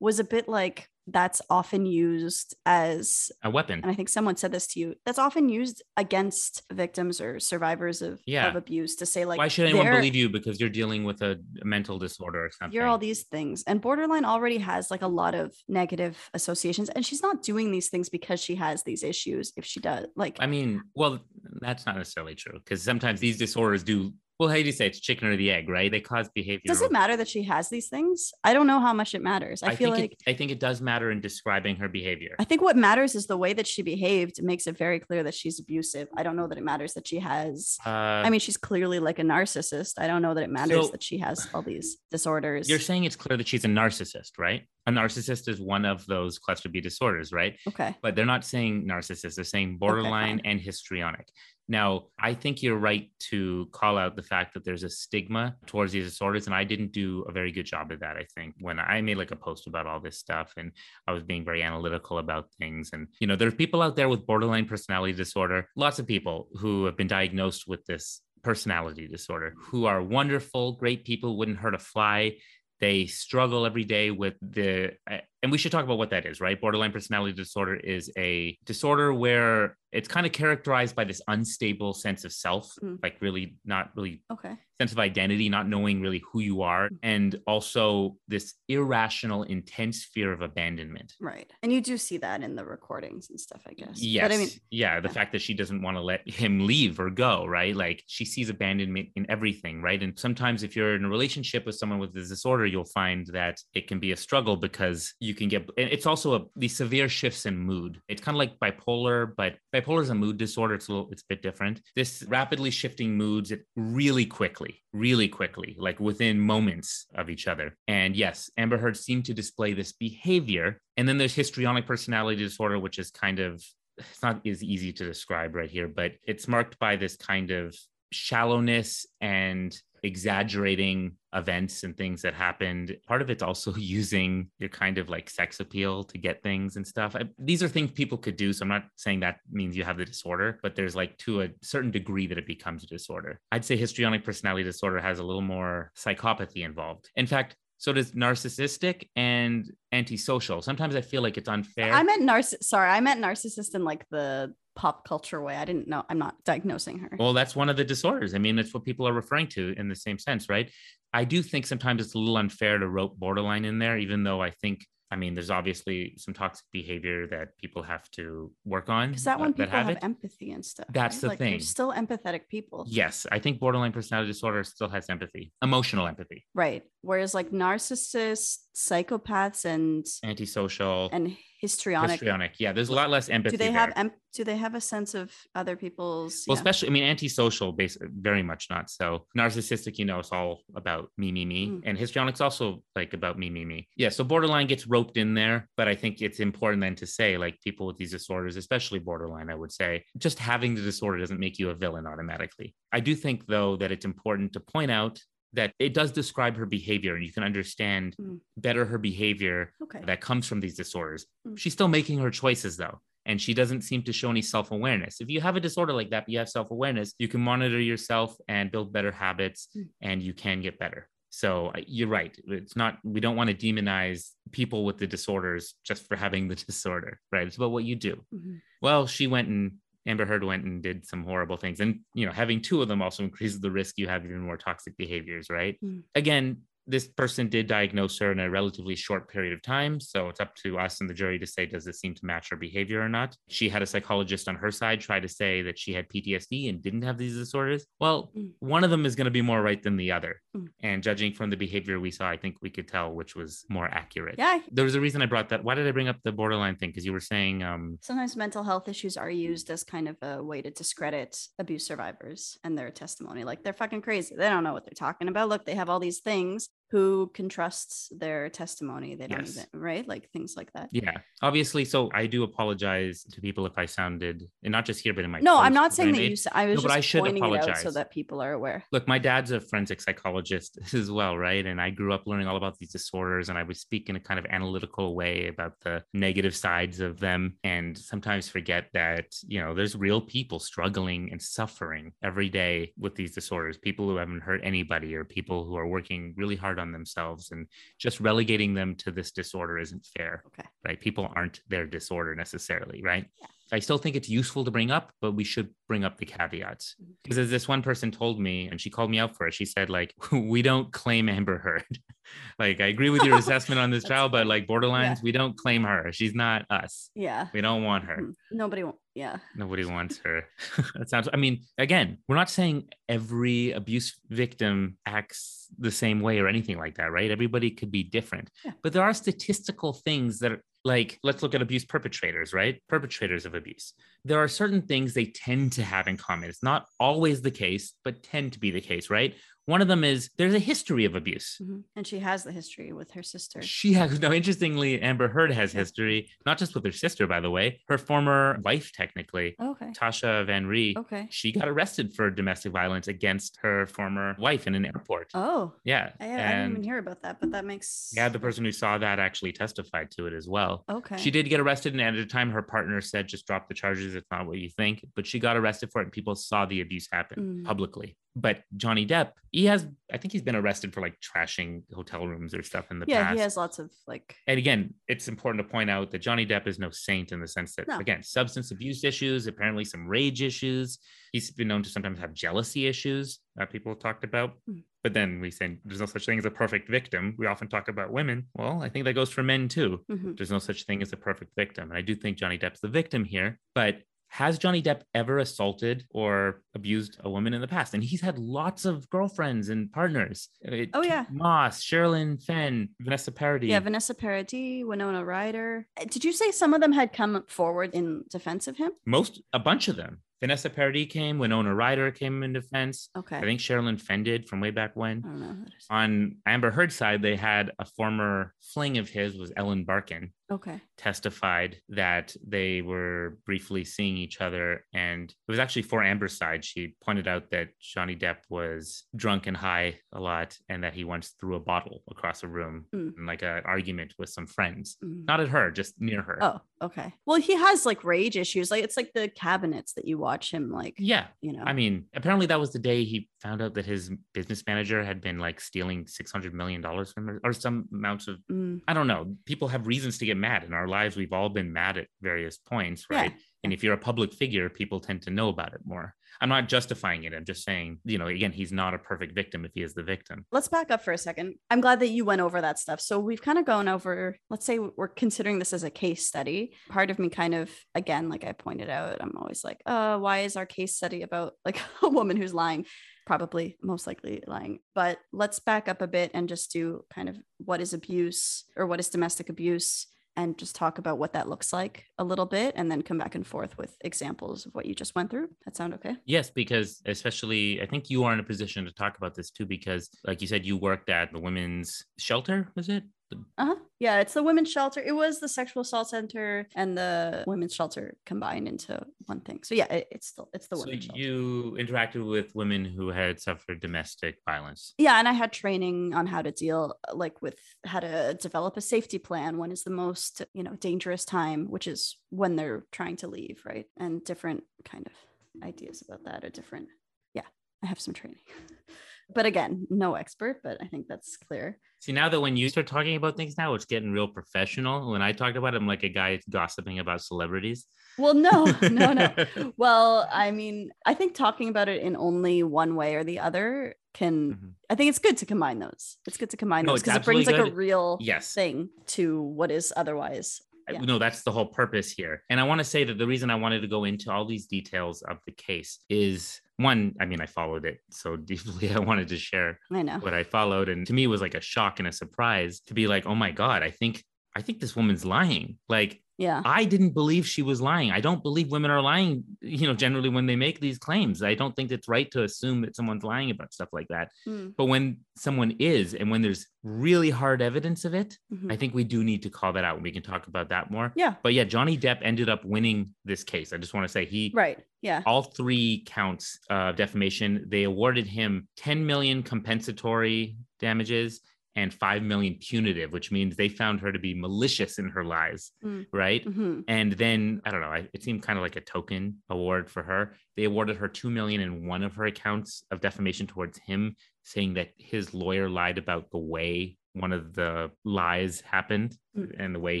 was 0.00 0.18
a 0.20 0.24
bit 0.24 0.48
like 0.48 0.88
that's 1.10 1.40
often 1.48 1.86
used 1.86 2.54
as 2.66 3.32
a 3.42 3.48
weapon. 3.48 3.80
and 3.80 3.90
I 3.90 3.94
think 3.94 4.10
someone 4.10 4.36
said 4.36 4.52
this 4.52 4.66
to 4.68 4.80
you, 4.80 4.94
that's 5.06 5.18
often 5.18 5.48
used 5.48 5.82
against 5.96 6.62
victims 6.70 7.18
or 7.18 7.40
survivors 7.40 8.02
of, 8.02 8.20
Yeah. 8.26 8.48
of 8.48 8.56
abuse 8.56 8.94
to 8.96 9.06
say 9.06 9.24
like 9.24 9.38
Why 9.38 9.48
should 9.48 9.64
anyone 9.70 9.86
believe 9.90 10.14
you 10.14 10.28
because 10.28 10.60
you're 10.60 10.68
dealing 10.68 11.04
with 11.04 11.22
a 11.22 11.40
mental 11.64 11.98
disorder 11.98 12.44
or 12.44 12.50
something? 12.50 12.74
you're 12.76 12.86
all 12.86 12.98
these 12.98 13.22
things 13.22 13.64
and 13.66 13.80
borderline 13.80 14.26
already 14.26 14.58
has 14.58 14.90
like 14.90 15.00
a 15.00 15.06
lot 15.08 15.34
of 15.34 15.54
negative 15.66 16.18
associations 16.34 16.90
and 16.90 17.06
she's 17.06 17.22
not 17.22 17.42
doing 17.42 17.70
these 17.70 17.88
things 17.88 18.10
because 18.10 18.38
she 18.38 18.54
has 18.56 18.82
these 18.82 19.02
issues 19.02 19.52
if 19.56 19.64
she 19.64 19.80
does 19.80 20.06
like 20.14 20.36
I 20.40 20.46
mean, 20.46 20.82
well, 20.94 21.20
that's 21.62 21.86
not 21.86 21.96
necessarily 21.96 22.34
true 22.34 22.58
because 22.62 22.82
sometimes 22.82 23.18
these 23.18 23.38
disorders 23.38 23.82
do. 23.82 24.12
Well, 24.38 24.48
how 24.48 24.54
do 24.56 24.62
you 24.62 24.72
say 24.72 24.86
it's 24.86 25.00
chicken 25.00 25.28
or 25.28 25.36
the 25.36 25.50
egg, 25.50 25.68
right? 25.68 25.90
They 25.90 26.00
cause 26.00 26.28
behavior. 26.34 26.62
does 26.66 26.82
it 26.82 26.92
matter 26.92 27.16
that 27.16 27.28
she 27.28 27.42
has 27.44 27.68
these 27.68 27.88
things 27.88 28.32
i 28.44 28.52
don't 28.52 28.66
know 28.66 28.80
how 28.80 28.92
much 28.92 29.14
it 29.14 29.22
matters 29.22 29.62
i, 29.62 29.74
feel 29.74 29.90
like 29.90 30.12
it, 30.12 30.22
I 30.26 30.32
think 30.34 30.50
it 30.50 30.60
does 30.60 30.80
matter 30.80 31.10
in 31.10 31.20
describing 31.20 31.76
her 31.76 31.88
behavior. 31.88 32.34
I 32.38 32.44
think 32.44 32.62
what 32.62 32.76
matters 32.76 33.14
is 33.14 33.26
the 33.26 33.36
way 33.36 33.52
that 33.52 33.66
she 33.66 33.82
behaved 33.82 34.42
makes 34.42 34.66
it 34.66 34.76
very 34.76 35.00
clear 35.00 35.22
that 35.22 35.34
she's 35.34 35.58
abusive. 35.58 36.08
I 36.16 36.22
don't 36.22 36.36
know 36.36 36.46
that 36.48 36.58
it 36.58 36.64
matters 36.64 36.94
that 36.94 37.06
she 37.06 37.18
has. 37.18 37.76
Uh, 37.84 37.90
I 38.26 38.30
mean, 38.30 38.40
she's 38.40 38.56
clearly 38.56 38.98
like 38.98 39.18
a 39.18 39.22
narcissist. 39.22 39.94
I 39.98 40.06
don't 40.06 40.22
know 40.22 40.34
that 40.34 40.44
it 40.44 40.50
matters 40.50 40.86
So- 40.86 40.92
that 40.92 41.02
she 41.02 41.18
has 41.18 41.48
all 41.54 41.62
these 41.62 41.98
disorders. 42.10 42.68
you're 42.68 42.78
saying 42.78 43.04
it's 43.04 43.16
clear 43.16 43.36
that 43.36 43.48
she's 43.48 43.64
a 43.64 43.68
narcissist, 43.68 44.32
right? 44.38 44.62
A 44.86 44.90
narcissist 44.90 45.48
is 45.48 45.60
one 45.60 45.84
of 45.84 46.06
those 46.06 46.38
cluster 46.38 46.68
B 46.68 46.80
disorders, 46.80 47.32
right? 47.32 47.56
okay. 47.68 47.94
But 48.02 48.14
they're 48.14 48.24
not 48.26 48.44
saying 48.44 48.86
narcissist; 48.86 49.34
they're 49.34 49.44
saying 49.44 49.78
borderline 49.78 50.40
and 50.44 50.60
histrionic. 50.60 51.28
Now, 51.68 52.06
I 52.18 52.32
think 52.32 52.62
you're 52.62 52.78
right 52.78 53.10
to 53.30 53.68
call 53.72 53.98
out 53.98 54.16
the 54.16 54.22
fact 54.22 54.54
that 54.54 54.64
there's 54.64 54.84
a 54.84 54.88
stigma 54.88 55.56
towards 55.66 55.92
these 55.92 56.06
disorders, 56.06 56.46
and 56.46 56.54
I 56.54 56.64
didn't 56.64 56.92
do 56.92 57.24
a 57.28 57.32
very 57.32 57.52
good 57.52 57.66
job 57.66 57.90
of 57.92 58.00
that. 58.00 58.16
I 58.16 58.26
think 58.34 58.54
when 58.60 58.78
I 58.78 59.02
made 59.02 59.18
like 59.18 59.32
a 59.32 59.36
post 59.36 59.66
about 59.66 59.86
all 59.86 60.00
this 60.00 60.18
stuff, 60.18 60.54
and 60.56 60.72
I 61.06 61.12
was 61.12 61.22
being 61.22 61.44
very 61.44 61.62
analytical 61.62 62.18
about 62.18 62.50
things, 62.58 62.90
and 62.94 63.08
you 63.20 63.26
know, 63.26 63.36
there's 63.36 63.54
people 63.54 63.82
out 63.82 63.96
there 63.96 64.08
with 64.08 64.26
borderline 64.26 64.64
personality 64.64 65.12
disorder, 65.12 65.68
lots 65.76 65.98
of 65.98 66.06
people 66.06 66.48
who 66.54 66.86
have 66.86 66.96
been 66.96 67.06
diagnosed 67.06 67.68
with 67.68 67.84
this 67.84 68.22
personality 68.42 69.06
disorder, 69.06 69.54
who 69.58 69.84
are 69.84 70.02
wonderful, 70.02 70.72
great 70.72 71.04
people, 71.04 71.36
wouldn't 71.36 71.58
hurt 71.58 71.74
a 71.74 71.78
fly 71.78 72.36
they 72.80 73.06
struggle 73.06 73.66
every 73.66 73.84
day 73.84 74.10
with 74.10 74.34
the 74.40 74.92
uh, 75.10 75.18
and 75.42 75.52
we 75.52 75.58
should 75.58 75.72
talk 75.72 75.84
about 75.84 75.98
what 75.98 76.10
that 76.10 76.26
is, 76.26 76.40
right? 76.40 76.60
Borderline 76.60 76.92
personality 76.92 77.32
disorder 77.34 77.74
is 77.76 78.10
a 78.18 78.56
disorder 78.64 79.12
where 79.14 79.76
it's 79.90 80.08
kind 80.08 80.26
of 80.26 80.32
characterized 80.32 80.94
by 80.94 81.04
this 81.04 81.22
unstable 81.28 81.94
sense 81.94 82.24
of 82.24 82.32
self, 82.32 82.74
Mm. 82.82 82.98
like 83.02 83.16
really 83.20 83.56
not 83.64 83.90
really 83.96 84.22
Okay. 84.30 84.54
sense 84.78 84.92
of 84.92 84.98
identity, 84.98 85.48
not 85.48 85.66
knowing 85.66 86.02
really 86.02 86.22
who 86.30 86.40
you 86.40 86.60
are, 86.60 86.90
Mm. 86.90 86.98
and 87.02 87.40
also 87.46 88.16
this 88.28 88.54
irrational, 88.68 89.44
intense 89.44 90.04
fear 90.04 90.30
of 90.30 90.42
abandonment. 90.42 91.14
Right. 91.20 91.50
And 91.62 91.72
you 91.72 91.80
do 91.80 91.96
see 91.96 92.18
that 92.18 92.42
in 92.42 92.54
the 92.54 92.66
recordings 92.66 93.30
and 93.30 93.40
stuff, 93.40 93.62
I 93.66 93.72
guess. 93.72 94.02
Yes. 94.02 94.24
But 94.24 94.32
I 94.34 94.36
mean, 94.36 94.48
yeah. 94.70 95.00
The 95.00 95.08
yeah. 95.08 95.12
fact 95.14 95.32
that 95.32 95.40
she 95.40 95.54
doesn't 95.54 95.80
want 95.80 95.96
to 95.96 96.02
let 96.02 96.28
him 96.28 96.66
leave 96.66 97.00
or 97.00 97.08
go, 97.08 97.46
right? 97.46 97.74
Like 97.74 98.02
she 98.06 98.26
sees 98.26 98.50
abandonment 98.50 99.08
in 99.16 99.24
everything, 99.30 99.80
right? 99.80 100.02
And 100.02 100.18
sometimes 100.18 100.62
if 100.62 100.76
you're 100.76 100.96
in 100.96 101.04
a 101.06 101.08
relationship 101.08 101.64
with 101.64 101.76
someone 101.76 101.98
with 101.98 102.12
this 102.12 102.28
disorder, 102.28 102.66
you'll 102.66 102.84
find 102.84 103.26
that 103.28 103.58
it 103.72 103.88
can 103.88 103.98
be 103.98 104.12
a 104.12 104.16
struggle 104.16 104.56
because 104.56 105.14
you 105.18 105.27
can 105.34 105.48
get, 105.48 105.68
and 105.76 105.90
it's 105.90 106.06
also 106.06 106.34
a, 106.34 106.44
these 106.56 106.76
severe 106.76 107.08
shifts 107.08 107.46
in 107.46 107.58
mood. 107.58 108.00
It's 108.08 108.20
kind 108.20 108.34
of 108.34 108.38
like 108.38 108.58
bipolar, 108.58 109.32
but 109.36 109.56
bipolar 109.74 110.02
is 110.02 110.10
a 110.10 110.14
mood 110.14 110.36
disorder. 110.36 110.74
It's 110.74 110.88
a 110.88 110.92
little, 110.92 111.08
it's 111.10 111.22
a 111.22 111.26
bit 111.28 111.42
different. 111.42 111.80
This 111.96 112.24
rapidly 112.28 112.70
shifting 112.70 113.16
moods 113.16 113.50
it 113.50 113.64
really 113.76 114.26
quickly, 114.26 114.82
really 114.92 115.28
quickly, 115.28 115.76
like 115.78 116.00
within 116.00 116.38
moments 116.38 117.06
of 117.14 117.30
each 117.30 117.48
other. 117.48 117.76
And 117.86 118.16
yes, 118.16 118.50
Amber 118.56 118.78
Heard 118.78 118.96
seemed 118.96 119.24
to 119.26 119.34
display 119.34 119.72
this 119.72 119.92
behavior. 119.92 120.80
And 120.96 121.08
then 121.08 121.18
there's 121.18 121.34
histrionic 121.34 121.86
personality 121.86 122.42
disorder, 122.42 122.78
which 122.78 122.98
is 122.98 123.10
kind 123.10 123.38
of 123.38 123.64
it's 123.98 124.22
not 124.22 124.46
as 124.46 124.62
easy 124.62 124.92
to 124.92 125.04
describe 125.04 125.54
right 125.54 125.70
here, 125.70 125.88
but 125.88 126.12
it's 126.24 126.48
marked 126.48 126.78
by 126.78 126.96
this 126.96 127.16
kind 127.16 127.50
of 127.50 127.76
shallowness 128.12 129.06
and 129.20 129.76
exaggerating 130.02 131.16
events 131.34 131.82
and 131.82 131.96
things 131.96 132.22
that 132.22 132.34
happened. 132.34 132.96
Part 133.06 133.22
of 133.22 133.30
it's 133.30 133.42
also 133.42 133.74
using 133.76 134.50
your 134.58 134.68
kind 134.68 134.98
of 134.98 135.08
like 135.08 135.28
sex 135.28 135.60
appeal 135.60 136.04
to 136.04 136.18
get 136.18 136.42
things 136.42 136.76
and 136.76 136.86
stuff. 136.86 137.16
I, 137.16 137.24
these 137.38 137.62
are 137.62 137.68
things 137.68 137.90
people 137.90 138.18
could 138.18 138.36
do. 138.36 138.52
So 138.52 138.62
I'm 138.62 138.68
not 138.68 138.84
saying 138.96 139.20
that 139.20 139.38
means 139.50 139.76
you 139.76 139.84
have 139.84 139.98
the 139.98 140.04
disorder, 140.04 140.58
but 140.62 140.74
there's 140.74 140.96
like 140.96 141.16
to 141.18 141.42
a 141.42 141.48
certain 141.62 141.90
degree 141.90 142.26
that 142.26 142.38
it 142.38 142.46
becomes 142.46 142.84
a 142.84 142.86
disorder. 142.86 143.40
I'd 143.52 143.64
say 143.64 143.76
histrionic 143.76 144.24
personality 144.24 144.64
disorder 144.64 145.00
has 145.00 145.18
a 145.18 145.24
little 145.24 145.42
more 145.42 145.92
psychopathy 145.96 146.64
involved. 146.64 147.10
In 147.16 147.26
fact, 147.26 147.56
so 147.78 147.92
does 147.92 148.10
narcissistic 148.10 149.08
and 149.14 149.70
antisocial. 149.92 150.60
Sometimes 150.62 150.96
I 150.96 151.00
feel 151.00 151.22
like 151.22 151.38
it's 151.38 151.48
unfair. 151.48 151.92
I 151.92 152.02
meant 152.02 152.22
narciss. 152.22 152.64
Sorry, 152.64 152.90
I 152.90 152.98
meant 153.00 153.22
narcissist 153.22 153.76
in 153.76 153.84
like 153.84 154.04
the 154.10 154.52
pop 154.78 155.04
culture 155.04 155.42
way. 155.42 155.56
I 155.56 155.64
didn't 155.64 155.88
know. 155.88 156.04
I'm 156.08 156.20
not 156.20 156.36
diagnosing 156.44 157.00
her. 157.00 157.10
Well, 157.18 157.32
that's 157.32 157.56
one 157.56 157.68
of 157.68 157.76
the 157.76 157.84
disorders. 157.84 158.32
I 158.32 158.38
mean, 158.38 158.54
that's 158.54 158.72
what 158.72 158.84
people 158.84 159.06
are 159.08 159.12
referring 159.12 159.48
to 159.48 159.74
in 159.76 159.88
the 159.88 159.96
same 159.96 160.18
sense, 160.20 160.48
right? 160.48 160.70
I 161.12 161.24
do 161.24 161.42
think 161.42 161.66
sometimes 161.66 162.00
it's 162.00 162.14
a 162.14 162.18
little 162.18 162.38
unfair 162.38 162.78
to 162.78 162.88
rope 162.88 163.18
borderline 163.18 163.64
in 163.64 163.80
there, 163.80 163.98
even 163.98 164.22
though 164.22 164.40
I 164.40 164.50
think, 164.50 164.86
I 165.10 165.16
mean, 165.16 165.34
there's 165.34 165.50
obviously 165.50 166.14
some 166.18 166.32
toxic 166.32 166.64
behavior 166.72 167.26
that 167.26 167.58
people 167.58 167.82
have 167.82 168.08
to 168.12 168.52
work 168.64 168.88
on. 168.88 169.08
Because 169.08 169.24
that 169.24 169.38
uh, 169.38 169.40
one 169.40 169.52
people 169.52 169.72
have, 169.72 169.88
it. 169.88 169.98
empathy 170.00 170.52
and 170.52 170.64
stuff. 170.64 170.86
That's 170.92 171.16
right? 171.16 171.20
the 171.22 171.28
like, 171.28 171.38
they're 171.40 171.48
thing. 171.48 171.60
still 171.60 171.92
empathetic 171.92 172.42
people. 172.48 172.86
Yes, 172.86 173.26
I 173.32 173.40
think 173.40 173.58
borderline 173.58 173.90
personality 173.90 174.30
disorder 174.30 174.62
still 174.62 174.90
has 174.90 175.10
empathy, 175.10 175.50
emotional 175.60 176.06
empathy, 176.06 176.46
Right. 176.54 176.84
Whereas 177.00 177.34
like 177.34 177.50
narcissists, 177.50 178.58
psychopaths, 178.76 179.64
and 179.64 180.06
antisocial, 180.22 181.08
and 181.12 181.36
histrionic. 181.58 182.10
histrionic. 182.12 182.54
Yeah, 182.58 182.72
there's 182.72 182.88
a 182.88 182.94
lot 182.94 183.10
less 183.10 183.28
empathy. 183.28 183.56
do 183.56 183.64
they 183.64 183.70
have 183.72 183.92
em- 183.96 184.12
do 184.34 184.44
they 184.44 184.56
have 184.56 184.74
a 184.74 184.80
sense 184.80 185.14
of 185.14 185.32
other 185.54 185.74
people's 185.74 186.44
Well, 186.46 186.54
yeah. 186.56 186.60
especially, 186.60 186.88
I 186.88 186.92
mean, 186.92 187.04
antisocial, 187.04 187.72
base 187.72 187.96
very 188.00 188.42
much 188.42 188.66
not. 188.70 188.90
So 188.90 189.26
narcissistic, 189.36 189.98
you 189.98 190.04
know, 190.04 190.18
it's 190.20 190.30
all 190.32 190.60
about 190.76 191.10
me, 191.16 191.32
me, 191.32 191.44
me, 191.44 191.66
Mm. 191.68 191.82
and 191.84 191.98
histrionic's 191.98 192.40
also 192.40 192.82
like 192.94 193.14
about 193.14 193.38
me, 193.38 193.48
me, 193.50 193.64
me. 193.64 193.88
Yeah. 193.96 194.10
So 194.10 194.24
borderline 194.24 194.66
gets 194.66 194.86
roped 194.86 195.16
in 195.16 195.34
there, 195.34 195.68
but 195.76 195.88
I 195.88 195.94
think 195.94 196.20
it's 196.22 196.40
important 196.40 196.80
then 196.82 196.94
to 196.96 197.06
say, 197.06 197.36
like, 197.38 197.58
people 197.62 197.86
with 197.86 197.96
these 197.96 198.12
disorders, 198.12 198.56
especially 198.56 198.98
borderline, 198.98 199.50
I 199.50 199.54
would 199.54 199.72
say, 199.72 200.04
just 200.18 200.38
having 200.38 200.74
the 200.74 200.82
disorder 200.82 201.18
doesn't 201.18 201.40
make 201.40 201.58
you 201.58 201.70
a 201.70 201.74
villain 201.74 202.06
automatically. 202.06 202.74
I 202.92 203.00
do 203.00 203.14
think, 203.14 203.46
though, 203.46 203.76
that 203.78 203.90
it's 203.90 204.04
important 204.04 204.52
to 204.52 204.60
point 204.60 204.90
out 204.90 205.18
that 205.54 205.72
it 205.78 205.94
does 205.94 206.12
describe 206.12 206.56
her 206.56 206.66
behavior, 206.66 207.14
and 207.14 207.24
you 207.24 207.32
can 207.32 207.42
understand 207.42 208.14
Mm. 208.20 208.40
better 208.56 208.84
her 208.84 208.98
behavior 208.98 209.72
okay 209.82 210.00
that 210.06 210.20
comes 210.20 210.46
from 210.46 210.60
these 210.60 210.76
disorders. 210.76 211.26
Mm. 211.46 211.58
She's 211.58 211.72
still 211.72 211.88
making 211.88 212.18
her 212.18 212.30
choices 212.30 212.76
though. 212.76 213.00
And 213.26 213.38
she 213.40 213.52
doesn't 213.52 213.82
seem 213.82 214.02
to 214.04 214.12
show 214.12 214.30
any 214.30 214.40
self 214.42 214.70
awareness. 214.70 215.20
If 215.20 215.28
you 215.28 215.40
have 215.42 215.56
a 215.56 215.60
disorder 215.60 215.92
like 215.92 216.10
that, 216.10 216.24
but 216.24 216.30
you 216.32 216.38
have 216.38 216.48
self 216.48 216.70
awareness, 216.70 217.14
you 217.18 217.28
can 217.28 217.40
monitor 217.42 217.78
yourself 217.80 218.36
and 218.48 218.70
build 218.70 218.92
better 218.92 219.12
habits 219.12 219.68
Mm. 219.76 219.88
and 220.00 220.22
you 220.22 220.32
can 220.32 220.60
get 220.62 220.78
better. 220.78 221.08
So 221.30 221.66
uh, 221.68 221.80
you're 221.86 222.08
right. 222.08 222.34
It's 222.46 222.74
not, 222.74 222.98
we 223.04 223.20
don't 223.20 223.36
want 223.36 223.50
to 223.50 223.56
demonize 223.56 224.30
people 224.50 224.86
with 224.86 224.96
the 224.96 225.06
disorders 225.06 225.74
just 225.84 226.06
for 226.08 226.16
having 226.16 226.48
the 226.48 226.54
disorder, 226.66 227.20
right? 227.30 227.46
It's 227.46 227.56
about 227.56 227.70
what 227.72 227.84
you 227.84 227.96
do. 227.96 228.24
Mhm. 228.34 228.60
Well, 228.80 229.06
she 229.06 229.26
went 229.26 229.48
and 229.48 229.72
Amber 230.06 230.24
Heard 230.24 230.44
went 230.44 230.64
and 230.64 230.82
did 230.82 231.06
some 231.06 231.24
horrible 231.24 231.56
things. 231.56 231.80
And, 231.80 232.00
you 232.14 232.26
know, 232.26 232.32
having 232.32 232.60
two 232.62 232.80
of 232.82 232.88
them 232.88 233.02
also 233.02 233.24
increases 233.24 233.60
the 233.60 233.70
risk 233.70 233.98
you 233.98 234.08
have 234.08 234.24
even 234.24 234.40
more 234.40 234.56
toxic 234.56 234.96
behaviors, 234.96 235.50
right? 235.50 235.76
Mm. 235.84 236.02
Again, 236.14 236.62
this 236.88 237.06
person 237.06 237.48
did 237.48 237.66
diagnose 237.66 238.18
her 238.18 238.32
in 238.32 238.40
a 238.40 238.48
relatively 238.50 238.96
short 238.96 239.28
period 239.30 239.52
of 239.52 239.60
time. 239.62 240.00
So 240.00 240.28
it's 240.28 240.40
up 240.40 240.54
to 240.64 240.78
us 240.78 241.00
and 241.00 241.08
the 241.08 241.14
jury 241.14 241.38
to 241.38 241.46
say, 241.46 241.66
does 241.66 241.84
this 241.84 242.00
seem 242.00 242.14
to 242.14 242.24
match 242.24 242.48
her 242.50 242.56
behavior 242.56 243.00
or 243.02 243.08
not? 243.08 243.36
She 243.48 243.68
had 243.68 243.82
a 243.82 243.86
psychologist 243.86 244.48
on 244.48 244.54
her 244.56 244.70
side 244.70 245.00
try 245.00 245.20
to 245.20 245.28
say 245.28 245.62
that 245.62 245.78
she 245.78 245.92
had 245.92 246.08
PTSD 246.08 246.68
and 246.70 246.82
didn't 246.82 247.02
have 247.02 247.18
these 247.18 247.36
disorders. 247.36 247.86
Well, 248.00 248.30
Mm. 248.36 248.52
one 248.60 248.84
of 248.84 248.90
them 248.90 249.06
is 249.06 249.14
going 249.16 249.26
to 249.26 249.30
be 249.30 249.42
more 249.42 249.62
right 249.62 249.82
than 249.82 249.96
the 249.96 250.12
other. 250.12 250.40
Mm. 250.56 250.68
And 250.82 251.02
judging 251.02 251.32
from 251.34 251.50
the 251.50 251.56
behavior 251.56 252.00
we 252.00 252.10
saw, 252.10 252.28
I 252.28 252.36
think 252.36 252.56
we 252.62 252.70
could 252.70 252.88
tell 252.88 253.12
which 253.12 253.36
was 253.36 253.64
more 253.68 253.86
accurate. 253.88 254.36
yeah 254.38 254.58
There 254.70 254.84
was 254.84 254.94
a 254.94 255.00
reason 255.00 255.22
I 255.22 255.26
brought 255.26 255.50
that. 255.50 255.62
Why 255.64 255.74
did 255.74 255.86
I 255.86 255.92
bring 255.92 256.08
up 256.08 256.16
the 256.24 256.32
borderline 256.32 256.76
thing? 256.76 256.90
Because 256.90 257.04
you 257.06 257.12
were 257.12 257.20
saying, 257.20 257.62
um, 257.62 257.98
sometimes 258.02 258.36
mental 258.36 258.62
health 258.64 258.88
issues 258.88 259.16
are 259.16 259.30
used 259.30 259.70
as 259.70 259.84
kind 259.84 260.08
of 260.08 260.16
a 260.22 260.42
way 260.42 260.62
to 260.62 260.70
discredit 260.70 261.38
abuse 261.58 261.86
survivors 261.86 262.58
and 262.64 262.76
their 262.78 262.90
testimony 262.90 263.44
like 263.44 263.62
they're 263.62 263.72
fucking 263.72 264.00
crazy 264.02 264.34
they 264.36 264.48
don't 264.48 264.64
know 264.64 264.72
what 264.72 264.84
they're 264.84 264.92
talking 264.94 265.28
about 265.28 265.48
look 265.48 265.64
they 265.64 265.74
have 265.74 265.88
all 265.90 266.00
these 266.00 266.20
things 266.20 266.68
who 266.90 267.30
can 267.34 267.48
trust 267.48 268.12
their 268.18 268.48
testimony 268.48 269.14
they 269.14 269.26
don't 269.26 269.40
Yes. 269.40 269.56
even 269.56 269.66
right 269.74 270.06
like 270.08 270.30
things 270.30 270.54
like 270.56 270.72
that 270.72 270.88
yeah, 270.90 271.18
obviously. 271.42 271.84
So 271.84 272.08
I 272.14 272.26
do 272.26 272.42
apologize 272.44 273.24
to 273.32 273.40
people 273.40 273.66
if 273.66 273.76
I 273.76 273.86
sounded, 273.86 274.48
and 274.62 274.72
not 274.72 274.84
just 274.86 275.00
here, 275.00 275.12
but 275.14 275.24
in 275.24 275.30
my 275.30 275.40
no 275.40 275.58
i'm 275.58 275.74
not 275.74 275.92
saying 275.94 276.12
that 276.12 276.18
made. 276.18 276.30
you 276.38 276.50
i 276.52 276.66
was 276.66 276.76
No, 276.76 276.82
but 276.82 276.88
just 276.88 276.96
I 276.96 277.00
should 277.00 277.20
pointing 277.22 277.44
it 277.54 277.68
out 277.68 277.78
so 277.78 277.90
that 277.90 278.10
people 278.10 278.40
are 278.40 278.52
aware 278.52 278.84
Look, 278.92 279.06
my 279.06 279.18
dad's 279.18 279.50
a 279.50 279.60
forensic 279.60 280.00
psychologist 280.00 280.78
as 280.94 281.10
well, 281.10 281.36
right? 281.36 281.64
And 281.66 281.80
I 281.80 281.90
grew 281.90 282.12
up 282.12 282.22
learning 282.26 282.46
all 282.48 282.56
about 282.56 282.78
these 282.78 282.92
disorders, 282.92 283.48
and 283.48 283.58
I 283.58 283.62
would 283.62 283.76
speak 283.76 284.08
in 284.08 284.16
a 284.16 284.20
kind 284.20 284.38
of 284.40 284.46
analytical 284.46 285.14
way 285.14 285.48
about 285.48 285.74
the 285.82 286.02
negative 286.14 286.54
sides 286.56 287.00
of 287.00 287.20
them, 287.20 287.56
and 287.64 287.96
sometimes 287.96 288.48
forget 288.48 288.86
that, 288.94 289.26
you 289.46 289.60
know, 289.60 289.74
there's 289.74 289.94
real 289.96 290.20
people 290.20 290.58
struggling 290.58 291.28
and 291.32 291.40
suffering 291.40 292.12
every 292.22 292.48
day 292.48 292.92
with 292.98 293.14
these 293.14 293.34
disorders, 293.34 293.76
people 293.78 294.08
who 294.08 294.16
haven't 294.16 294.40
hurt 294.42 294.60
anybody, 294.64 295.14
or 295.14 295.24
people 295.24 295.64
who 295.64 295.76
are 295.76 295.86
working 295.86 296.34
really 296.36 296.56
hard 296.56 296.77
on 296.78 296.92
themselves, 296.92 297.50
and 297.50 297.66
just 297.98 298.20
relegating 298.20 298.74
them 298.74 298.94
to 298.96 299.10
this 299.10 299.30
disorder 299.32 299.78
isn't 299.78 300.06
fair, 300.16 300.42
okay 300.46 300.68
right? 300.86 301.00
People 301.00 301.30
aren't 301.34 301.60
their 301.68 301.86
disorder 301.86 302.34
necessarily, 302.34 303.02
right? 303.02 303.26
Yeah. 303.40 303.46
I 303.70 303.80
still 303.80 303.98
think 303.98 304.16
it's 304.16 304.28
useful 304.30 304.64
to 304.64 304.70
bring 304.70 304.90
up, 304.90 305.12
but 305.20 305.32
we 305.32 305.44
should 305.44 305.68
bring 305.88 306.02
up 306.02 306.16
the 306.16 306.24
caveats. 306.24 306.94
Mhm. 307.02 307.06
Because 307.22 307.36
as 307.36 307.50
this 307.50 307.68
one 307.68 307.82
person 307.82 308.10
told 308.10 308.40
me, 308.40 308.68
and 308.68 308.80
she 308.80 308.88
called 308.88 309.10
me 309.10 309.18
out 309.18 309.36
for 309.36 309.46
it, 309.46 309.52
she 309.52 309.66
said, 309.66 309.90
like, 309.90 310.14
we 310.32 310.62
don't 310.62 310.90
claim 310.90 311.28
Amber 311.28 311.58
Heard. 311.58 311.98
like, 312.58 312.80
I 312.80 312.86
agree 312.86 313.10
with 313.10 313.24
your 313.24 313.36
assessment 313.42 313.78
on 313.78 313.90
this 313.90 314.04
trial, 314.04 314.30
but 314.30 314.46
like 314.46 314.66
borderlines, 314.66 315.16
Yeah. 315.16 315.22
we 315.22 315.32
don't 315.32 315.56
claim 315.56 315.82
her. 315.84 316.10
She's 316.12 316.34
not 316.34 316.64
us. 316.70 317.10
yeah 317.14 317.48
We 317.52 317.60
don't 317.60 317.82
want 317.84 318.04
her. 318.04 318.16
Mhm. 318.22 318.34
nobody 318.52 318.84
won't 318.84 318.96
yeah 319.18 319.36
Nobody 319.56 319.84
wants 319.84 320.18
her. 320.24 320.44
that 320.94 321.10
sounds, 321.10 321.28
I 321.32 321.36
mean, 321.36 321.54
again, 321.76 322.18
we're 322.26 322.36
not 322.36 322.50
saying 322.50 322.88
every 323.08 323.72
abuse 323.72 324.08
victim 324.30 324.96
acts 325.04 325.66
the 325.78 325.90
same 325.90 326.20
way 326.20 326.38
or 326.38 326.46
anything 326.46 326.78
like 326.78 326.94
that, 326.98 327.10
right? 327.10 327.30
Everybody 327.30 327.70
could 327.70 327.90
be 327.90 328.04
different. 328.04 328.50
Yeah. 328.64 328.72
But 328.82 328.92
there 328.92 329.02
are 329.02 329.12
statistical 329.12 329.92
things 329.92 330.38
that 330.40 330.52
are 330.52 330.62
like, 330.84 331.18
let's 331.22 331.42
look 331.42 331.54
at 331.54 331.62
abuse 331.62 331.84
perpetrators, 331.84 332.54
right? 332.54 332.80
Perpetrators 332.88 333.44
of 333.44 333.54
abuse. 333.54 333.92
There 334.24 334.38
are 334.38 334.48
certain 334.48 334.82
things 334.82 335.12
they 335.12 335.26
tend 335.26 335.72
to 335.72 335.82
have 335.82 336.06
in 336.06 336.16
common. 336.16 336.48
It's 336.48 336.62
not 336.62 336.86
always 337.00 337.42
the 337.42 337.50
case, 337.50 337.94
but 338.04 338.22
tend 338.22 338.52
to 338.52 338.60
be 338.60 338.70
the 338.70 338.80
case, 338.80 339.10
right? 339.10 339.34
One 339.68 339.82
of 339.82 339.88
them 339.88 340.02
is 340.02 340.30
there's 340.38 340.54
a 340.54 340.58
history 340.72 341.04
of 341.04 341.14
abuse. 341.14 341.60
Mhm. 341.62 341.82
and 341.96 342.06
she 342.06 342.18
has 342.20 342.42
the 342.44 342.52
history 342.52 342.90
with 342.92 343.10
her 343.16 343.22
sister 343.22 343.60
She 343.60 343.92
has 344.00 344.18
no 344.26 344.32
interestingly, 344.32 344.90
Amber 345.10 345.28
Heard 345.28 345.50
has 345.52 345.72
history, 345.72 346.18
not 346.46 346.56
just 346.62 346.74
with 346.74 346.84
her 346.84 346.92
sister, 347.04 347.26
by 347.26 347.40
the 347.40 347.50
way, 347.50 347.66
her 347.90 347.98
former 347.98 348.58
wife, 348.68 348.92
technically, 348.92 349.48
okay 349.70 349.90
Tasha 350.00 350.46
Van 350.46 350.64
Ree, 350.66 350.94
okay 351.02 351.26
she 351.30 351.52
got 351.52 351.68
arrested 351.68 352.06
for 352.16 352.30
domestic 352.30 352.72
violence 352.72 353.08
against 353.08 353.58
her 353.64 353.86
former 353.86 354.28
wife 354.38 354.66
in 354.66 354.74
an 354.74 354.86
airport. 354.86 355.26
oh 355.34 355.74
Yeah. 355.84 356.12
I, 356.18 356.24
I 356.24 356.28
didn't 356.36 356.70
even 356.72 356.82
hear 356.90 356.98
about 356.98 357.20
that 357.24 357.34
but 357.40 357.50
that 357.54 357.64
makes 357.72 358.10
yeah, 358.16 358.28
the 358.30 358.38
person 358.46 358.64
who 358.64 358.72
saw 358.72 358.96
that 358.98 359.18
actually 359.18 359.52
testified 359.52 360.10
to 360.12 360.26
it 360.28 360.32
as 360.40 360.46
well. 360.48 360.72
okay 360.98 361.16
She 361.18 361.30
did 361.30 361.44
get 361.52 361.60
arrested, 361.60 361.92
and 361.92 362.00
at 362.02 362.14
the 362.14 362.24
time, 362.38 362.50
her 362.56 362.62
partner 362.62 363.00
said, 363.02 363.28
just 363.34 363.46
drop 363.46 363.68
the 363.68 363.74
charges. 363.82 364.14
It's 364.14 364.30
not 364.30 364.46
what 364.46 364.58
you 364.64 364.70
think. 364.80 365.04
But 365.16 365.26
she 365.26 365.38
got 365.38 365.56
arrested 365.60 365.90
for 365.92 366.00
it, 366.00 366.04
and 366.08 366.12
people 366.12 366.34
saw 366.36 366.60
the 366.66 366.80
abuse 366.80 367.06
happen 367.12 367.38
Mm. 367.38 367.64
publicly. 367.70 368.16
But 368.36 368.62
Johnny 368.76 369.04
Depp, 369.12 369.32
he 369.58 369.64
has 369.66 369.86
I 370.14 370.18
think 370.18 370.30
he's 370.32 370.42
been 370.48 370.54
arrested 370.62 370.94
for 370.94 371.00
like 371.06 371.16
trashing 371.20 371.82
hotel 371.92 372.22
rooms 372.26 372.54
or 372.54 372.62
stuff 372.62 372.86
in 372.92 372.98
the 373.00 373.06
past. 373.06 373.14
yeah, 373.14 373.24
past. 373.24 373.34
he 373.36 373.40
has 373.42 373.56
lots 373.56 373.78
of 373.80 373.90
like 374.06 374.36
and 374.46 374.56
again, 374.58 374.94
it's 375.12 375.26
important 375.28 375.60
to 375.66 375.70
point 375.76 375.90
out 375.90 376.10
that 376.12 376.20
Johnny 376.26 376.46
Depp 376.46 376.66
is 376.68 376.78
no 376.78 376.90
saint 376.90 377.32
in 377.32 377.40
the 377.40 377.48
sense 377.48 377.74
that, 377.76 377.88
No. 377.88 377.98
again, 377.98 378.22
substance 378.22 378.70
abuse 378.70 379.02
issues, 379.04 379.46
apparently 379.48 379.84
some 379.84 380.06
rage 380.06 380.40
issues. 380.42 380.98
He's 381.32 381.50
been 381.50 381.68
known 381.68 381.82
to 381.82 381.90
sometimes 381.90 382.18
have 382.20 382.32
jealousy 382.32 382.86
issues 382.86 383.40
that 383.56 383.70
people 383.74 383.90
have 383.92 383.98
talked 383.98 384.24
about. 384.24 384.50
Mm. 384.70 384.84
But 385.04 385.12
then 385.14 385.40
we 385.40 385.50
say 385.50 385.78
there's 385.84 386.00
no 386.00 386.06
such 386.06 386.24
thing 386.26 386.38
as 386.38 386.44
a 386.44 386.50
perfect 386.50 386.88
victim. 386.88 387.34
We 387.38 387.46
often 387.46 387.68
talk 387.68 387.88
about 387.88 388.12
women. 388.12 388.46
Well, 388.54 388.82
I 388.82 388.88
think 388.88 389.04
that 389.06 389.14
goes 389.14 389.30
for 389.30 389.42
men 389.42 389.68
too. 389.68 389.90
mhm. 390.10 390.36
There's 390.36 390.50
no 390.50 390.58
such 390.58 390.84
thing 390.86 391.02
as 391.02 391.12
a 391.12 391.16
perfect 391.16 391.52
victim. 391.56 391.84
And 391.90 391.98
I 391.98 392.02
do 392.02 392.14
think 392.14 392.36
Johnny 392.38 392.58
Depp's 392.58 392.80
the 392.80 392.88
victim 393.00 393.24
here. 393.24 393.58
But 393.74 393.94
has 394.28 394.58
Johnny 394.58 394.82
Depp 394.82 395.02
ever 395.14 395.38
assaulted 395.38 396.04
or 396.10 396.62
abused 396.74 397.18
a 397.24 397.30
woman 397.30 397.54
in 397.54 397.60
the 397.60 397.68
past? 397.68 397.94
And 397.94 398.02
he's 398.04 398.20
had 398.20 398.38
lots 398.38 398.84
of 398.84 399.08
girlfriends 399.10 399.68
and 399.68 399.90
partners. 399.92 400.48
Uh, 400.66 400.84
Oh, 400.94 401.02
yeah. 401.02 401.24
Moss, 401.30 401.82
Sherilyn 401.82 402.42
Fenn, 402.42 402.90
Vanessa 403.00 403.32
Paradis. 403.32 403.70
Yeah, 403.70 403.80
Vanessa 403.80 404.14
Paradis, 404.14 404.84
Winona 404.84 405.24
Ryder. 405.24 405.86
Uh, 406.00 406.04
Did 406.04 406.24
you 406.24 406.32
say 406.32 406.50
some 406.50 406.74
of 406.74 406.80
them 406.80 406.92
had 406.92 407.12
come 407.12 407.44
forward 407.48 407.90
in 407.94 408.24
defense 408.30 408.68
of 408.68 408.76
him? 408.76 408.92
most 409.06 409.40
a 409.52 409.58
bunch 409.58 409.88
of 409.88 409.96
them. 409.96 410.18
Vanessa 410.40 410.70
Paradis 410.70 411.08
came, 411.12 411.38
Winona 411.40 411.74
Ryder 411.74 412.12
came 412.12 412.44
in 412.44 412.52
defense. 412.52 413.08
Okay. 413.16 413.38
I 413.38 413.40
think 413.40 413.58
Sherilyn 413.58 414.00
Fenn 414.00 414.22
did 414.22 414.48
from 414.48 414.60
way 414.60 414.70
back 414.70 414.94
when. 414.94 415.18
I 415.24 415.28
don't 415.28 415.40
know. 415.40 415.46
who 415.48 415.64
that 415.64 415.72
is. 415.76 415.86
On 415.90 416.36
Amber 416.46 416.70
Heard's 416.70 416.94
side, 416.94 417.22
they 417.22 417.34
had 417.34 417.72
a 417.80 417.84
former 417.84 418.54
fling 418.62 418.98
of 418.98 419.08
his 419.08 419.36
was 419.36 419.52
Ellen 419.56 419.82
Barkin 419.84 420.32
Okay. 420.50 420.80
testified 420.96 421.76
that 421.88 422.34
they 422.46 422.80
were 422.82 423.38
briefly 423.46 423.84
seeing 423.84 424.16
each 424.16 424.40
other 424.40 424.84
and 424.94 425.30
it 425.30 425.50
was 425.50 425.58
actually 425.58 425.82
for 425.82 426.02
Amber's 426.02 426.36
side. 426.36 426.64
She 426.64 426.94
pointed 427.04 427.26
out 427.28 427.50
that 427.50 427.68
Johnny 427.80 428.16
Depp 428.16 428.38
was 428.48 429.04
drunk 429.16 429.46
and 429.46 429.56
high 429.56 429.98
a 430.12 430.20
lot 430.20 430.56
and 430.68 430.82
that 430.84 430.94
he 430.94 431.04
once 431.04 431.34
threw 431.40 431.56
a 431.56 431.60
bottle 431.60 432.02
across 432.10 432.42
a 432.42 432.48
room 432.48 432.86
Mm. 432.94 433.18
in 433.18 433.26
like 433.26 433.42
an 433.42 433.62
argument 433.64 434.14
with 434.18 434.28
some 434.30 434.46
friends. 434.46 434.96
Mm. 435.04 435.24
Not 435.26 435.40
at 435.40 435.48
her, 435.48 435.70
just 435.70 436.00
near 436.00 436.22
her. 436.22 436.38
Oh, 436.40 436.60
okay. 436.82 437.12
Well, 437.26 437.40
he 437.40 437.54
has 437.54 437.84
like 437.84 438.04
rage 438.04 438.36
issues. 438.36 438.70
Like 438.70 438.84
it's 438.84 438.96
like 438.96 439.12
the 439.14 439.28
cabinets 439.28 439.92
that 439.94 440.06
you 440.06 440.16
watch 440.18 440.50
him 440.52 440.70
like, 440.70 440.94
Yeah. 440.98 441.26
you 441.40 441.52
know. 441.52 441.64
I 441.64 441.72
mean, 441.72 442.06
apparently 442.14 442.46
that 442.46 442.60
was 442.60 442.72
the 442.72 442.78
day 442.78 443.04
he 443.04 443.28
found 443.42 443.60
out 443.62 443.74
that 443.74 443.84
his 443.86 444.10
business 444.34 444.62
manager 444.66 445.04
had 445.04 445.20
been 445.20 445.38
like 445.38 445.60
stealing 445.60 446.06
six 446.06 446.32
hundred 446.32 446.54
million 446.54 446.80
dollars 446.80 447.12
from 447.12 447.26
her, 447.26 447.40
or 447.44 447.52
some 447.52 447.86
amounts 447.92 448.26
of. 448.28 448.38
Mm, 448.50 448.80
I 448.88 448.94
don't 448.94 449.06
know. 449.06 449.36
People 449.44 449.68
have 449.68 449.86
reasons 449.86 450.18
to 450.18 450.26
get 450.26 450.36
mad 450.40 450.64
in 450.64 450.72
our 450.72 450.88
lives. 450.88 451.16
We've 451.16 451.32
all 451.32 451.48
been 451.48 451.72
mad 451.72 451.98
at 451.98 452.06
various 452.20 452.56
points, 452.58 453.06
Yeah. 453.10 453.16
right? 453.22 453.32
And 453.64 453.72
if 453.72 453.82
you're 453.82 453.94
a 453.94 453.98
public 453.98 454.32
figure, 454.32 454.68
people 454.68 455.00
tend 455.00 455.22
to 455.22 455.30
know 455.30 455.48
about 455.48 455.74
it 455.74 455.80
more. 455.84 456.14
I'm 456.40 456.48
not 456.48 456.68
justifying 456.68 457.24
it. 457.24 457.34
I'm 457.34 457.44
just 457.44 457.64
saying, 457.64 457.98
you 458.04 458.16
know, 458.16 458.28
again, 458.28 458.52
he's 458.52 458.70
not 458.70 458.94
a 458.94 458.98
perfect 458.98 459.34
victim 459.34 459.64
if 459.64 459.72
he 459.74 459.82
is 459.82 459.94
the 459.94 460.04
victim. 460.04 460.46
let's 460.52 460.68
back 460.68 460.92
up 460.92 461.02
for 461.02 461.12
a 461.12 461.18
second. 461.18 461.54
I'm 461.68 461.80
glad 461.80 461.98
that 462.00 462.08
you 462.08 462.24
went 462.24 462.40
over 462.40 462.60
that 462.60 462.78
stuff. 462.78 463.00
So 463.00 463.18
we've 463.18 463.42
kind 463.42 463.58
of 463.58 463.64
gone 463.64 463.88
over, 463.88 464.36
let's 464.48 464.64
say 464.64 464.78
we're 464.78 465.08
considering 465.08 465.58
this 465.58 465.72
as 465.72 465.82
a 465.82 465.90
case 465.90 466.24
study. 466.26 466.74
Part 466.88 467.10
of 467.10 467.18
me 467.18 467.28
kind 467.30 467.54
of, 467.56 467.70
again, 467.96 468.28
like 468.28 468.44
I 468.44 468.52
pointed 468.52 468.88
out, 468.88 469.16
I'm 469.20 469.36
always 469.36 469.64
like, 469.64 469.80
uh, 469.86 470.18
why 470.18 470.40
is 470.40 470.56
our 470.56 470.66
case 470.66 470.94
study 470.94 471.22
about 471.22 471.54
like 471.64 471.80
a 472.02 472.08
woman 472.08 472.36
who's 472.36 472.54
lying? 472.54 472.86
Probably 473.26 473.76
most 473.82 474.06
likely 474.06 474.42
lying. 474.46 474.78
But 474.94 475.18
let's 475.32 475.58
back 475.58 475.88
up 475.88 476.00
a 476.00 476.06
bit 476.06 476.30
and 476.32 476.48
just 476.48 476.72
do 476.72 477.04
kind 477.12 477.28
of 477.28 477.36
what 477.58 477.80
is 477.80 477.92
abuse 477.92 478.64
or 478.76 478.86
what 478.86 479.00
is 479.00 479.08
domestic 479.10 479.48
abuse 479.48 480.06
and 480.38 480.56
just 480.56 480.76
talk 480.76 480.98
about 480.98 481.18
what 481.18 481.32
that 481.32 481.48
looks 481.48 481.72
like 481.72 482.04
a 482.16 482.24
little 482.24 482.46
bit 482.46 482.72
and 482.76 482.88
then 482.88 483.02
come 483.02 483.18
back 483.18 483.34
and 483.34 483.44
forth 483.44 483.76
with 483.76 483.96
examples 484.02 484.66
of 484.66 484.72
what 484.72 484.86
you 484.86 484.94
just 484.94 485.16
went 485.16 485.30
through. 485.30 485.48
That 485.64 485.76
sound 485.76 485.94
okay? 485.94 486.14
Yes, 486.26 486.48
because 486.48 487.02
especially 487.06 487.82
I 487.82 487.86
think 487.86 488.08
you 488.08 488.22
are 488.22 488.32
in 488.32 488.38
a 488.38 488.44
position 488.44 488.84
to 488.84 488.92
talk 488.92 489.16
about 489.16 489.34
this 489.34 489.50
too, 489.50 489.66
because 489.66 490.08
like 490.24 490.40
you 490.40 490.46
said, 490.46 490.64
you 490.64 490.76
worked 490.76 491.10
at 491.10 491.32
the 491.32 491.40
women's 491.40 492.04
shelter, 492.18 492.68
was 492.76 492.88
it? 492.88 493.02
Uh-huh. 493.32 493.74
Yeah, 493.98 494.20
it's 494.20 494.34
the 494.34 494.42
women's 494.42 494.70
shelter. 494.70 495.00
It 495.00 495.12
was 495.12 495.40
the 495.40 495.48
sexual 495.48 495.82
assault 495.82 496.08
center 496.08 496.68
and 496.74 496.96
the 496.96 497.44
women's 497.46 497.74
shelter 497.74 498.16
combined 498.24 498.68
into 498.68 499.00
one 499.26 499.40
thing. 499.40 499.60
So 499.64 499.74
yeah, 499.74 499.92
it, 499.92 500.08
it's 500.10 500.28
still 500.28 500.48
it's 500.52 500.68
the 500.68 500.76
so 500.76 500.84
women's 500.84 501.04
shelter. 501.04 501.20
you 501.20 501.76
interacted 501.78 502.28
with 502.28 502.54
women 502.54 502.84
who 502.84 503.08
had 503.08 503.40
suffered 503.40 503.80
domestic 503.80 504.38
violence. 504.44 504.94
Yeah, 504.98 505.18
and 505.18 505.26
I 505.26 505.32
had 505.32 505.52
training 505.52 506.14
on 506.14 506.26
how 506.26 506.42
to 506.42 506.50
deal 506.52 506.94
like 507.12 507.42
with 507.42 507.58
how 507.84 508.00
to 508.00 508.36
develop 508.40 508.76
a 508.76 508.80
safety 508.80 509.18
plan. 509.18 509.58
When 509.58 509.72
is 509.72 509.82
the 509.82 509.90
most, 509.90 510.42
you 510.54 510.62
know, 510.62 510.74
dangerous 510.74 511.24
time, 511.24 511.66
which 511.66 511.86
is 511.86 512.16
when 512.30 512.56
they're 512.56 512.84
trying 512.92 513.16
to 513.16 513.28
leave, 513.28 513.62
right? 513.64 513.86
And 513.98 514.22
different 514.24 514.64
kind 514.84 515.06
of 515.06 515.66
ideas 515.66 516.02
about 516.06 516.24
that 516.24 516.44
are 516.44 516.50
different. 516.50 516.88
Yeah, 517.34 517.46
I 517.82 517.86
have 517.86 518.00
some 518.00 518.14
training. 518.14 518.38
But 519.34 519.46
again, 519.46 519.86
no 519.90 520.14
expert, 520.14 520.60
but 520.62 520.78
I 520.80 520.86
think 520.86 521.06
that's 521.06 521.36
clear. 521.36 521.78
See, 522.00 522.12
now 522.12 522.28
that 522.28 522.40
when 522.40 522.56
you 522.56 522.68
start 522.68 522.86
talking 522.86 523.16
about 523.16 523.36
things 523.36 523.58
now, 523.58 523.74
it's 523.74 523.84
getting 523.84 524.12
real 524.12 524.28
professional. 524.28 525.10
When 525.10 525.20
I 525.20 525.32
talked 525.32 525.56
about 525.56 525.74
it, 525.74 525.76
I'm 525.76 525.86
like 525.86 526.02
a 526.02 526.08
guy 526.08 526.40
gossiping 526.48 526.98
about 526.98 527.20
celebrities. 527.22 527.86
Well, 528.16 528.34
no, 528.34 528.64
no, 528.90 529.12
no. 529.12 529.72
Well, 529.76 530.28
I 530.32 530.50
mean, 530.50 530.90
I 531.04 531.14
think 531.14 531.34
talking 531.34 531.68
about 531.68 531.88
it 531.88 532.02
in 532.02 532.16
only 532.16 532.62
one 532.62 532.94
way 532.96 533.16
or 533.16 533.24
the 533.24 533.40
other 533.40 533.94
can, 534.14 534.54
Mhm. 534.54 534.72
I 534.90 534.94
think 534.94 535.10
it's 535.10 535.18
good 535.18 535.36
to 535.38 535.46
combine 535.46 535.78
those. 535.78 536.16
It's 536.26 536.36
good 536.38 536.50
to 536.50 536.56
combine 536.56 536.86
No, 536.86 536.92
those 536.92 537.02
because 537.02 537.16
it 537.18 537.24
brings 537.24 537.46
like 537.46 537.56
a 537.58 537.70
real 537.70 538.16
Yes. 538.20 538.54
thing 538.54 538.88
to 539.08 539.42
what 539.42 539.70
is 539.70 539.92
otherwise. 539.96 540.62
Yeah. 540.90 541.00
No, 541.02 541.18
that's 541.18 541.42
the 541.42 541.52
whole 541.52 541.66
purpose 541.66 542.10
here. 542.10 542.44
And 542.48 542.58
I 542.58 542.62
want 542.62 542.78
to 542.78 542.84
say 542.84 543.04
that 543.04 543.18
the 543.18 543.26
reason 543.26 543.50
I 543.50 543.56
wanted 543.56 543.80
to 543.82 543.88
go 543.88 544.04
into 544.04 544.32
all 544.32 544.46
these 544.46 544.66
details 544.66 545.20
of 545.20 545.36
the 545.44 545.52
case 545.52 545.98
is 546.08 546.62
one, 546.78 547.14
I 547.20 547.26
mean, 547.26 547.40
I 547.40 547.46
followed 547.46 547.84
it 547.84 548.00
so 548.10 548.36
deeply. 548.36 548.90
I 548.94 549.00
wanted 549.00 549.28
to 549.28 549.36
share 549.36 549.78
I 549.92 550.02
know. 550.02 550.18
what 550.18 550.32
I 550.32 550.44
followed. 550.44 550.88
And 550.88 551.06
to 551.06 551.12
me, 551.12 551.24
it 551.24 551.28
was 551.28 551.40
like 551.40 551.54
a 551.54 551.60
shock 551.60 551.98
and 551.98 552.08
a 552.08 552.12
surprise 552.12 552.80
to 552.86 552.94
be 552.94 553.06
like, 553.06 553.26
oh 553.26 553.34
my 553.34 553.50
God, 553.50 553.82
I 553.82 553.90
think, 553.90 554.24
I 554.56 554.62
think 554.62 554.80
this 554.80 554.96
woman's 554.96 555.24
lying. 555.24 555.78
Like, 555.88 556.22
Yeah. 556.38 556.62
I 556.64 556.84
didn't 556.84 557.10
believe 557.10 557.46
she 557.46 557.62
was 557.62 557.80
lying. 557.80 558.12
I 558.12 558.20
don't 558.20 558.42
believe 558.44 558.70
women 558.70 558.90
are 558.92 559.02
lying, 559.02 559.42
you 559.60 559.88
know, 559.88 559.94
generally 559.94 560.28
when 560.28 560.46
they 560.46 560.54
make 560.56 560.78
these 560.78 560.96
claims. 560.96 561.42
I 561.42 561.54
don't 561.54 561.74
think 561.74 561.90
it's 561.90 562.06
right 562.08 562.30
to 562.30 562.44
assume 562.44 562.80
that 562.82 562.94
someone's 562.94 563.24
lying 563.24 563.50
about 563.50 563.72
stuff 563.72 563.88
like 563.92 564.06
that. 564.08 564.30
Mm, 564.46 564.74
But 564.76 564.84
when 564.86 565.18
someone 565.36 565.72
is, 565.80 566.14
and 566.14 566.30
when 566.30 566.40
there's 566.42 566.66
really 566.84 567.30
hard 567.30 567.60
evidence 567.60 568.04
of 568.04 568.14
it, 568.14 568.38
mhm. 568.52 568.70
I 568.72 568.76
think 568.76 568.94
we 568.94 569.02
do 569.04 569.24
need 569.24 569.42
to 569.42 569.50
call 569.50 569.72
that 569.72 569.82
out 569.84 569.96
and 569.96 570.02
we 570.04 570.12
can 570.12 570.22
talk 570.22 570.46
about 570.46 570.68
that 570.68 570.90
more. 570.92 571.12
Yeah. 571.16 571.34
But 571.42 571.54
yeah, 571.54 571.64
Johnny 571.64 571.98
Depp 571.98 572.18
ended 572.22 572.48
up 572.48 572.64
winning 572.64 573.14
this 573.24 573.42
case. 573.42 573.72
I 573.72 573.76
just 573.78 573.92
want 573.92 574.04
to 574.04 574.12
say 574.12 574.24
he 574.24 574.52
Right. 574.54 574.78
Yeah. 575.02 575.22
all 575.26 575.42
three 575.42 576.04
counts 576.06 576.60
of 576.70 576.94
defamation. 576.96 577.64
They 577.68 577.82
awarded 577.82 578.26
him 578.28 578.68
10 578.76 579.04
million 579.06 579.42
compensatory 579.42 580.56
damages 580.80 581.40
and 581.78 581.94
5 581.94 582.22
million 582.22 582.54
punitive, 582.68 583.12
which 583.12 583.30
means 583.30 583.54
they 583.56 583.68
found 583.68 584.00
her 584.00 584.10
to 584.12 584.18
be 584.18 584.34
malicious 584.34 584.98
in 584.98 585.08
her 585.10 585.24
lies, 585.24 585.70
Mm. 585.84 586.06
right? 586.12 586.42
hmm 586.44 586.80
And 586.88 587.12
then 587.12 587.62
I 587.64 587.70
don't 587.70 587.80
know, 587.80 587.94
I- 588.00 588.08
it 588.12 588.22
seemed 588.22 588.42
kind 588.42 588.58
of 588.58 588.62
like 588.62 588.76
a 588.76 588.80
token 588.96 589.22
award 589.48 589.84
for 589.90 590.02
her. 590.02 590.34
They 590.56 590.64
awarded 590.64 590.96
her 590.96 591.08
2 591.08 591.30
million 591.30 591.60
in 591.60 591.86
one 591.86 592.02
of 592.02 592.14
her 592.14 592.26
accounts 592.26 592.84
of 592.90 593.00
defamation 593.00 593.46
towards 593.46 593.78
him, 593.78 594.16
saying 594.42 594.74
that 594.74 594.90
his 594.96 595.32
lawyer 595.34 595.68
lied 595.68 595.98
about 595.98 596.30
the 596.30 596.38
way 596.54 596.96
one 597.12 597.32
of 597.32 597.54
the 597.54 597.90
lies 598.04 598.60
happened 598.60 599.16
Mm. 599.36 599.54
and 599.60 599.74
the 599.74 599.80
way 599.80 600.00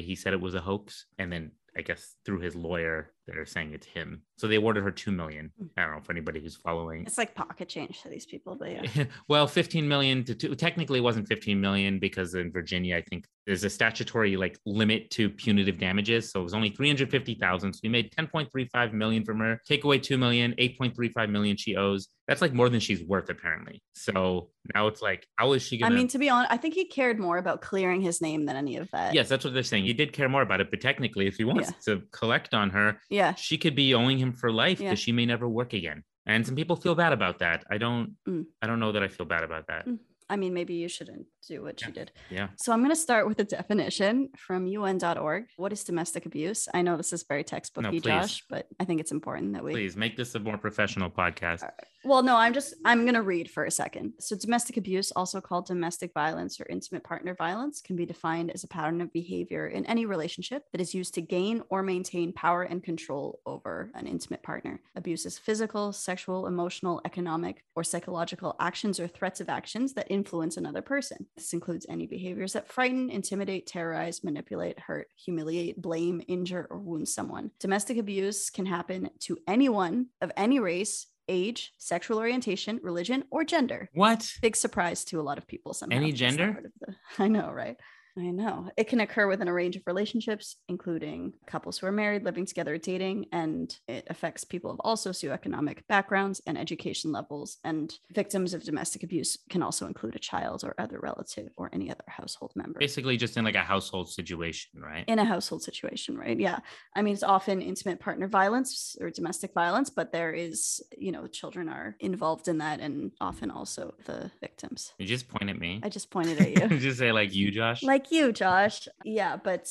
he 0.00 0.14
said 0.16 0.32
it 0.32 0.40
was 0.40 0.54
a 0.56 0.60
hoax. 0.60 1.06
And 1.18 1.32
then 1.32 1.52
I 1.76 1.82
guess 1.82 2.02
through 2.24 2.40
his 2.40 2.56
lawyer, 2.56 3.12
they're 3.34 3.46
saying 3.46 3.72
it's 3.72 3.86
him. 3.86 4.22
So 4.36 4.46
they 4.46 4.56
awarded 4.56 4.84
her 4.84 4.90
2 4.90 5.10
million. 5.10 5.50
Mm. 5.60 5.68
I 5.76 5.82
don't 5.82 5.92
know 5.92 5.98
if 5.98 6.10
anybody 6.10 6.40
who's 6.40 6.56
following. 6.56 7.04
It's 7.06 7.18
like 7.18 7.34
pocket 7.34 7.68
change 7.68 8.02
to 8.02 8.08
these 8.08 8.26
people, 8.26 8.56
but 8.56 8.70
yeah. 8.70 9.04
well, 9.28 9.46
15 9.46 9.86
million 9.86 10.24
to 10.24 10.34
two, 10.34 10.54
technically 10.54 10.98
it 10.98 11.02
wasn't 11.02 11.28
15 11.28 11.60
million 11.60 11.98
because 11.98 12.34
in 12.34 12.52
Virginia, 12.52 12.96
I 12.96 13.02
think 13.02 13.26
there's 13.46 13.64
a 13.64 13.70
statutory 13.70 14.36
like 14.36 14.58
limit 14.66 15.10
to 15.10 15.28
punitive 15.30 15.78
damages. 15.78 16.30
So 16.30 16.40
it 16.40 16.44
was 16.44 16.54
only 16.54 16.70
350,000. 16.70 17.72
So 17.72 17.80
we 17.82 17.88
made 17.88 18.12
10.35 18.12 18.92
million 18.92 19.24
from 19.24 19.40
her, 19.40 19.60
take 19.66 19.84
away 19.84 19.98
2 19.98 20.18
million, 20.18 20.54
8.35 20.58 21.30
million 21.30 21.56
she 21.56 21.76
owes. 21.76 22.08
That's 22.26 22.42
like 22.42 22.52
more 22.52 22.68
than 22.68 22.80
she's 22.80 23.02
worth 23.02 23.30
apparently. 23.30 23.82
So 23.94 24.50
now 24.74 24.86
it's 24.86 25.00
like, 25.00 25.26
how 25.36 25.54
is 25.54 25.62
she 25.62 25.78
to? 25.78 25.86
I 25.86 25.88
mean, 25.88 26.08
to 26.08 26.18
be 26.18 26.28
honest, 26.28 26.52
I 26.52 26.58
think 26.58 26.74
he 26.74 26.84
cared 26.84 27.18
more 27.18 27.38
about 27.38 27.62
clearing 27.62 28.02
his 28.02 28.20
name 28.20 28.44
than 28.44 28.54
any 28.54 28.76
of 28.76 28.90
that. 28.92 29.14
Yes, 29.14 29.28
that's 29.28 29.44
what 29.44 29.54
they're 29.54 29.62
saying. 29.62 29.84
He 29.84 29.94
did 29.94 30.12
care 30.12 30.28
more 30.28 30.42
about 30.42 30.60
it, 30.60 30.70
but 30.70 30.80
technically, 30.80 31.26
if 31.26 31.36
he 31.36 31.44
wants 31.44 31.72
to 31.86 32.02
collect 32.12 32.52
on 32.52 32.70
her, 32.70 33.00
Yeah. 33.08 33.17
She 33.36 33.56
could 33.58 33.74
be 33.74 33.94
owing 33.94 34.18
him 34.18 34.32
for 34.32 34.50
life 34.52 34.80
Yeah. 34.80 34.90
because 34.90 35.00
she 35.00 35.12
may 35.12 35.26
never 35.26 35.48
work 35.48 35.72
again. 35.72 36.02
And 36.26 36.46
some 36.46 36.56
people 36.56 36.76
feel 36.76 36.94
bad 36.94 37.12
about 37.12 37.38
that. 37.38 37.64
I 37.70 37.78
don't. 37.78 38.16
Mm. 38.28 38.44
I 38.62 38.66
don't 38.68 38.80
know 38.80 38.92
that 38.92 39.02
I 39.02 39.08
feel 39.08 39.26
bad 39.26 39.44
about 39.44 39.66
that. 39.68 39.86
Mm. 39.86 39.98
I 40.30 40.36
mean, 40.36 40.52
maybe 40.54 40.74
you 40.74 40.88
shouldn't 40.88 41.26
do 41.46 41.62
what 41.62 41.80
Yeah. 41.80 41.86
she 41.86 41.92
did. 41.92 42.12
Yeah. 42.30 42.48
So 42.56 42.72
I'm 42.72 42.80
going 42.80 42.90
to 42.90 42.96
start 42.96 43.26
with 43.26 43.38
a 43.40 43.44
definition 43.44 44.28
from 44.36 44.66
UN.org. 44.66 45.46
What 45.56 45.72
is 45.72 45.84
domestic 45.84 46.26
abuse? 46.26 46.68
I 46.74 46.82
know 46.82 46.96
this 46.96 47.12
is 47.12 47.22
very 47.22 47.44
textbooky, 47.44 47.90
please. 47.90 48.02
Josh, 48.02 48.44
but 48.50 48.66
I 48.78 48.84
think 48.84 49.00
it's 49.00 49.12
important 49.12 49.54
that 49.54 49.64
we. 49.64 49.72
Please 49.72 49.96
make 49.96 50.16
this 50.16 50.34
a 50.34 50.38
more 50.40 50.58
professional 50.58 51.10
podcast. 51.10 51.68
Well, 52.04 52.22
no, 52.22 52.36
I'm 52.36 52.52
just 52.54 52.74
I'm 52.84 53.02
going 53.02 53.14
to 53.14 53.22
read 53.22 53.50
for 53.50 53.64
a 53.64 53.70
second. 53.70 54.12
So 54.20 54.36
domestic 54.36 54.76
abuse, 54.76 55.10
also 55.12 55.40
called 55.40 55.66
domestic 55.66 56.12
violence 56.14 56.60
or 56.60 56.66
intimate 56.68 57.02
partner 57.04 57.34
violence, 57.34 57.80
can 57.80 57.96
be 57.96 58.06
defined 58.06 58.50
as 58.52 58.62
a 58.64 58.68
pattern 58.68 59.00
of 59.00 59.12
behavior 59.12 59.66
in 59.66 59.84
any 59.86 60.06
relationship 60.06 60.64
that 60.72 60.80
is 60.80 60.94
used 60.94 61.14
to 61.14 61.20
gain 61.22 61.62
or 61.70 61.82
maintain 61.82 62.32
power 62.32 62.62
and 62.62 62.82
control 62.84 63.40
over 63.46 63.90
an 63.94 64.06
intimate 64.06 64.42
partner. 64.42 64.80
Abuse 64.94 65.26
is 65.26 65.38
physical, 65.38 65.92
sexual, 65.92 66.46
emotional, 66.46 67.00
economic, 67.04 67.64
or 67.74 67.82
psychological 67.82 68.54
actions 68.60 69.00
or 69.00 69.08
threats 69.08 69.40
of 69.40 69.48
actions 69.48 69.94
that 69.94 70.08
influence 70.18 70.56
another 70.56 70.82
person. 70.82 71.26
This 71.36 71.52
includes 71.52 71.86
any 71.88 72.06
behaviors 72.06 72.52
that 72.54 72.68
frighten, 72.70 73.08
intimidate, 73.08 73.66
terrorize, 73.66 74.24
manipulate, 74.24 74.78
hurt, 74.80 75.06
humiliate, 75.16 75.80
blame, 75.80 76.20
injure, 76.26 76.66
or 76.70 76.78
wound 76.78 77.08
someone. 77.08 77.50
Domestic 77.60 77.96
abuse 77.98 78.50
can 78.50 78.66
happen 78.66 79.10
to 79.20 79.38
anyone 79.46 80.06
of 80.20 80.32
any 80.36 80.58
race, 80.58 81.06
age, 81.28 81.72
sexual 81.78 82.18
orientation, 82.18 82.80
religion, 82.82 83.22
or 83.30 83.44
gender. 83.44 83.88
What? 83.94 84.32
Big 84.42 84.56
surprise 84.56 85.04
to 85.04 85.20
a 85.20 85.26
lot 85.28 85.38
of 85.38 85.46
people. 85.46 85.72
Somehow. 85.72 85.96
Any 85.96 86.10
gender? 86.12 86.62
the- 86.80 86.94
I 87.24 87.28
know, 87.28 87.50
right? 87.52 87.76
I 88.18 88.30
know. 88.30 88.70
It 88.76 88.88
can 88.88 89.00
occur 89.00 89.26
within 89.28 89.48
a 89.48 89.52
range 89.52 89.76
of 89.76 89.82
relationships, 89.86 90.56
including 90.68 91.34
couples 91.46 91.78
who 91.78 91.86
are 91.86 91.92
married, 91.92 92.24
living 92.24 92.46
together, 92.46 92.76
dating, 92.78 93.26
and 93.32 93.74
it 93.86 94.06
affects 94.10 94.44
people 94.44 94.70
of 94.70 94.80
all 94.80 94.96
socioeconomic 94.96 95.80
backgrounds 95.88 96.40
and 96.46 96.58
education 96.58 97.12
levels. 97.12 97.58
And 97.64 97.92
victims 98.12 98.54
of 98.54 98.64
domestic 98.64 99.02
abuse 99.02 99.38
can 99.50 99.62
also 99.62 99.86
include 99.86 100.16
a 100.16 100.18
child 100.18 100.64
or 100.64 100.74
other 100.78 100.98
relative 101.00 101.48
or 101.56 101.70
any 101.72 101.90
other 101.90 102.04
household 102.08 102.52
member. 102.54 102.78
Basically, 102.78 103.16
just 103.16 103.36
in 103.36 103.44
like 103.44 103.54
a 103.54 103.60
household 103.60 104.10
situation, 104.10 104.80
right? 104.80 105.04
in 105.06 105.18
a 105.18 105.24
household 105.24 105.62
situation, 105.62 106.16
right? 106.16 106.38
Yeah. 106.38 106.58
I 106.94 107.02
mean, 107.02 107.14
it's 107.14 107.22
often 107.22 107.62
intimate 107.62 108.00
partner 108.00 108.28
violence 108.28 108.96
or 109.00 109.10
domestic 109.10 109.54
violence, 109.54 109.90
but 109.90 110.12
there 110.12 110.32
is, 110.32 110.82
you 110.96 111.12
know, 111.12 111.26
children 111.26 111.68
are 111.68 111.96
involved 112.00 112.48
in 112.48 112.58
that 112.58 112.80
and 112.80 113.12
often 113.20 113.50
also 113.50 113.94
the 114.04 114.30
victims. 114.40 114.92
You 114.98 115.06
just 115.06 115.28
point 115.28 115.50
at 115.50 115.58
me. 115.58 115.80
I 115.82 115.88
just 115.88 116.10
pointed 116.10 116.40
at 116.40 116.50
you. 116.50 116.68
You 116.78 116.78
just 116.78 116.98
say 116.98 117.12
like 117.12 117.34
you, 117.34 117.50
Josh. 117.50 117.82
like 117.82 118.07
you, 118.10 118.32
Josh. 118.32 118.88
Yeah, 119.04 119.36
but 119.36 119.68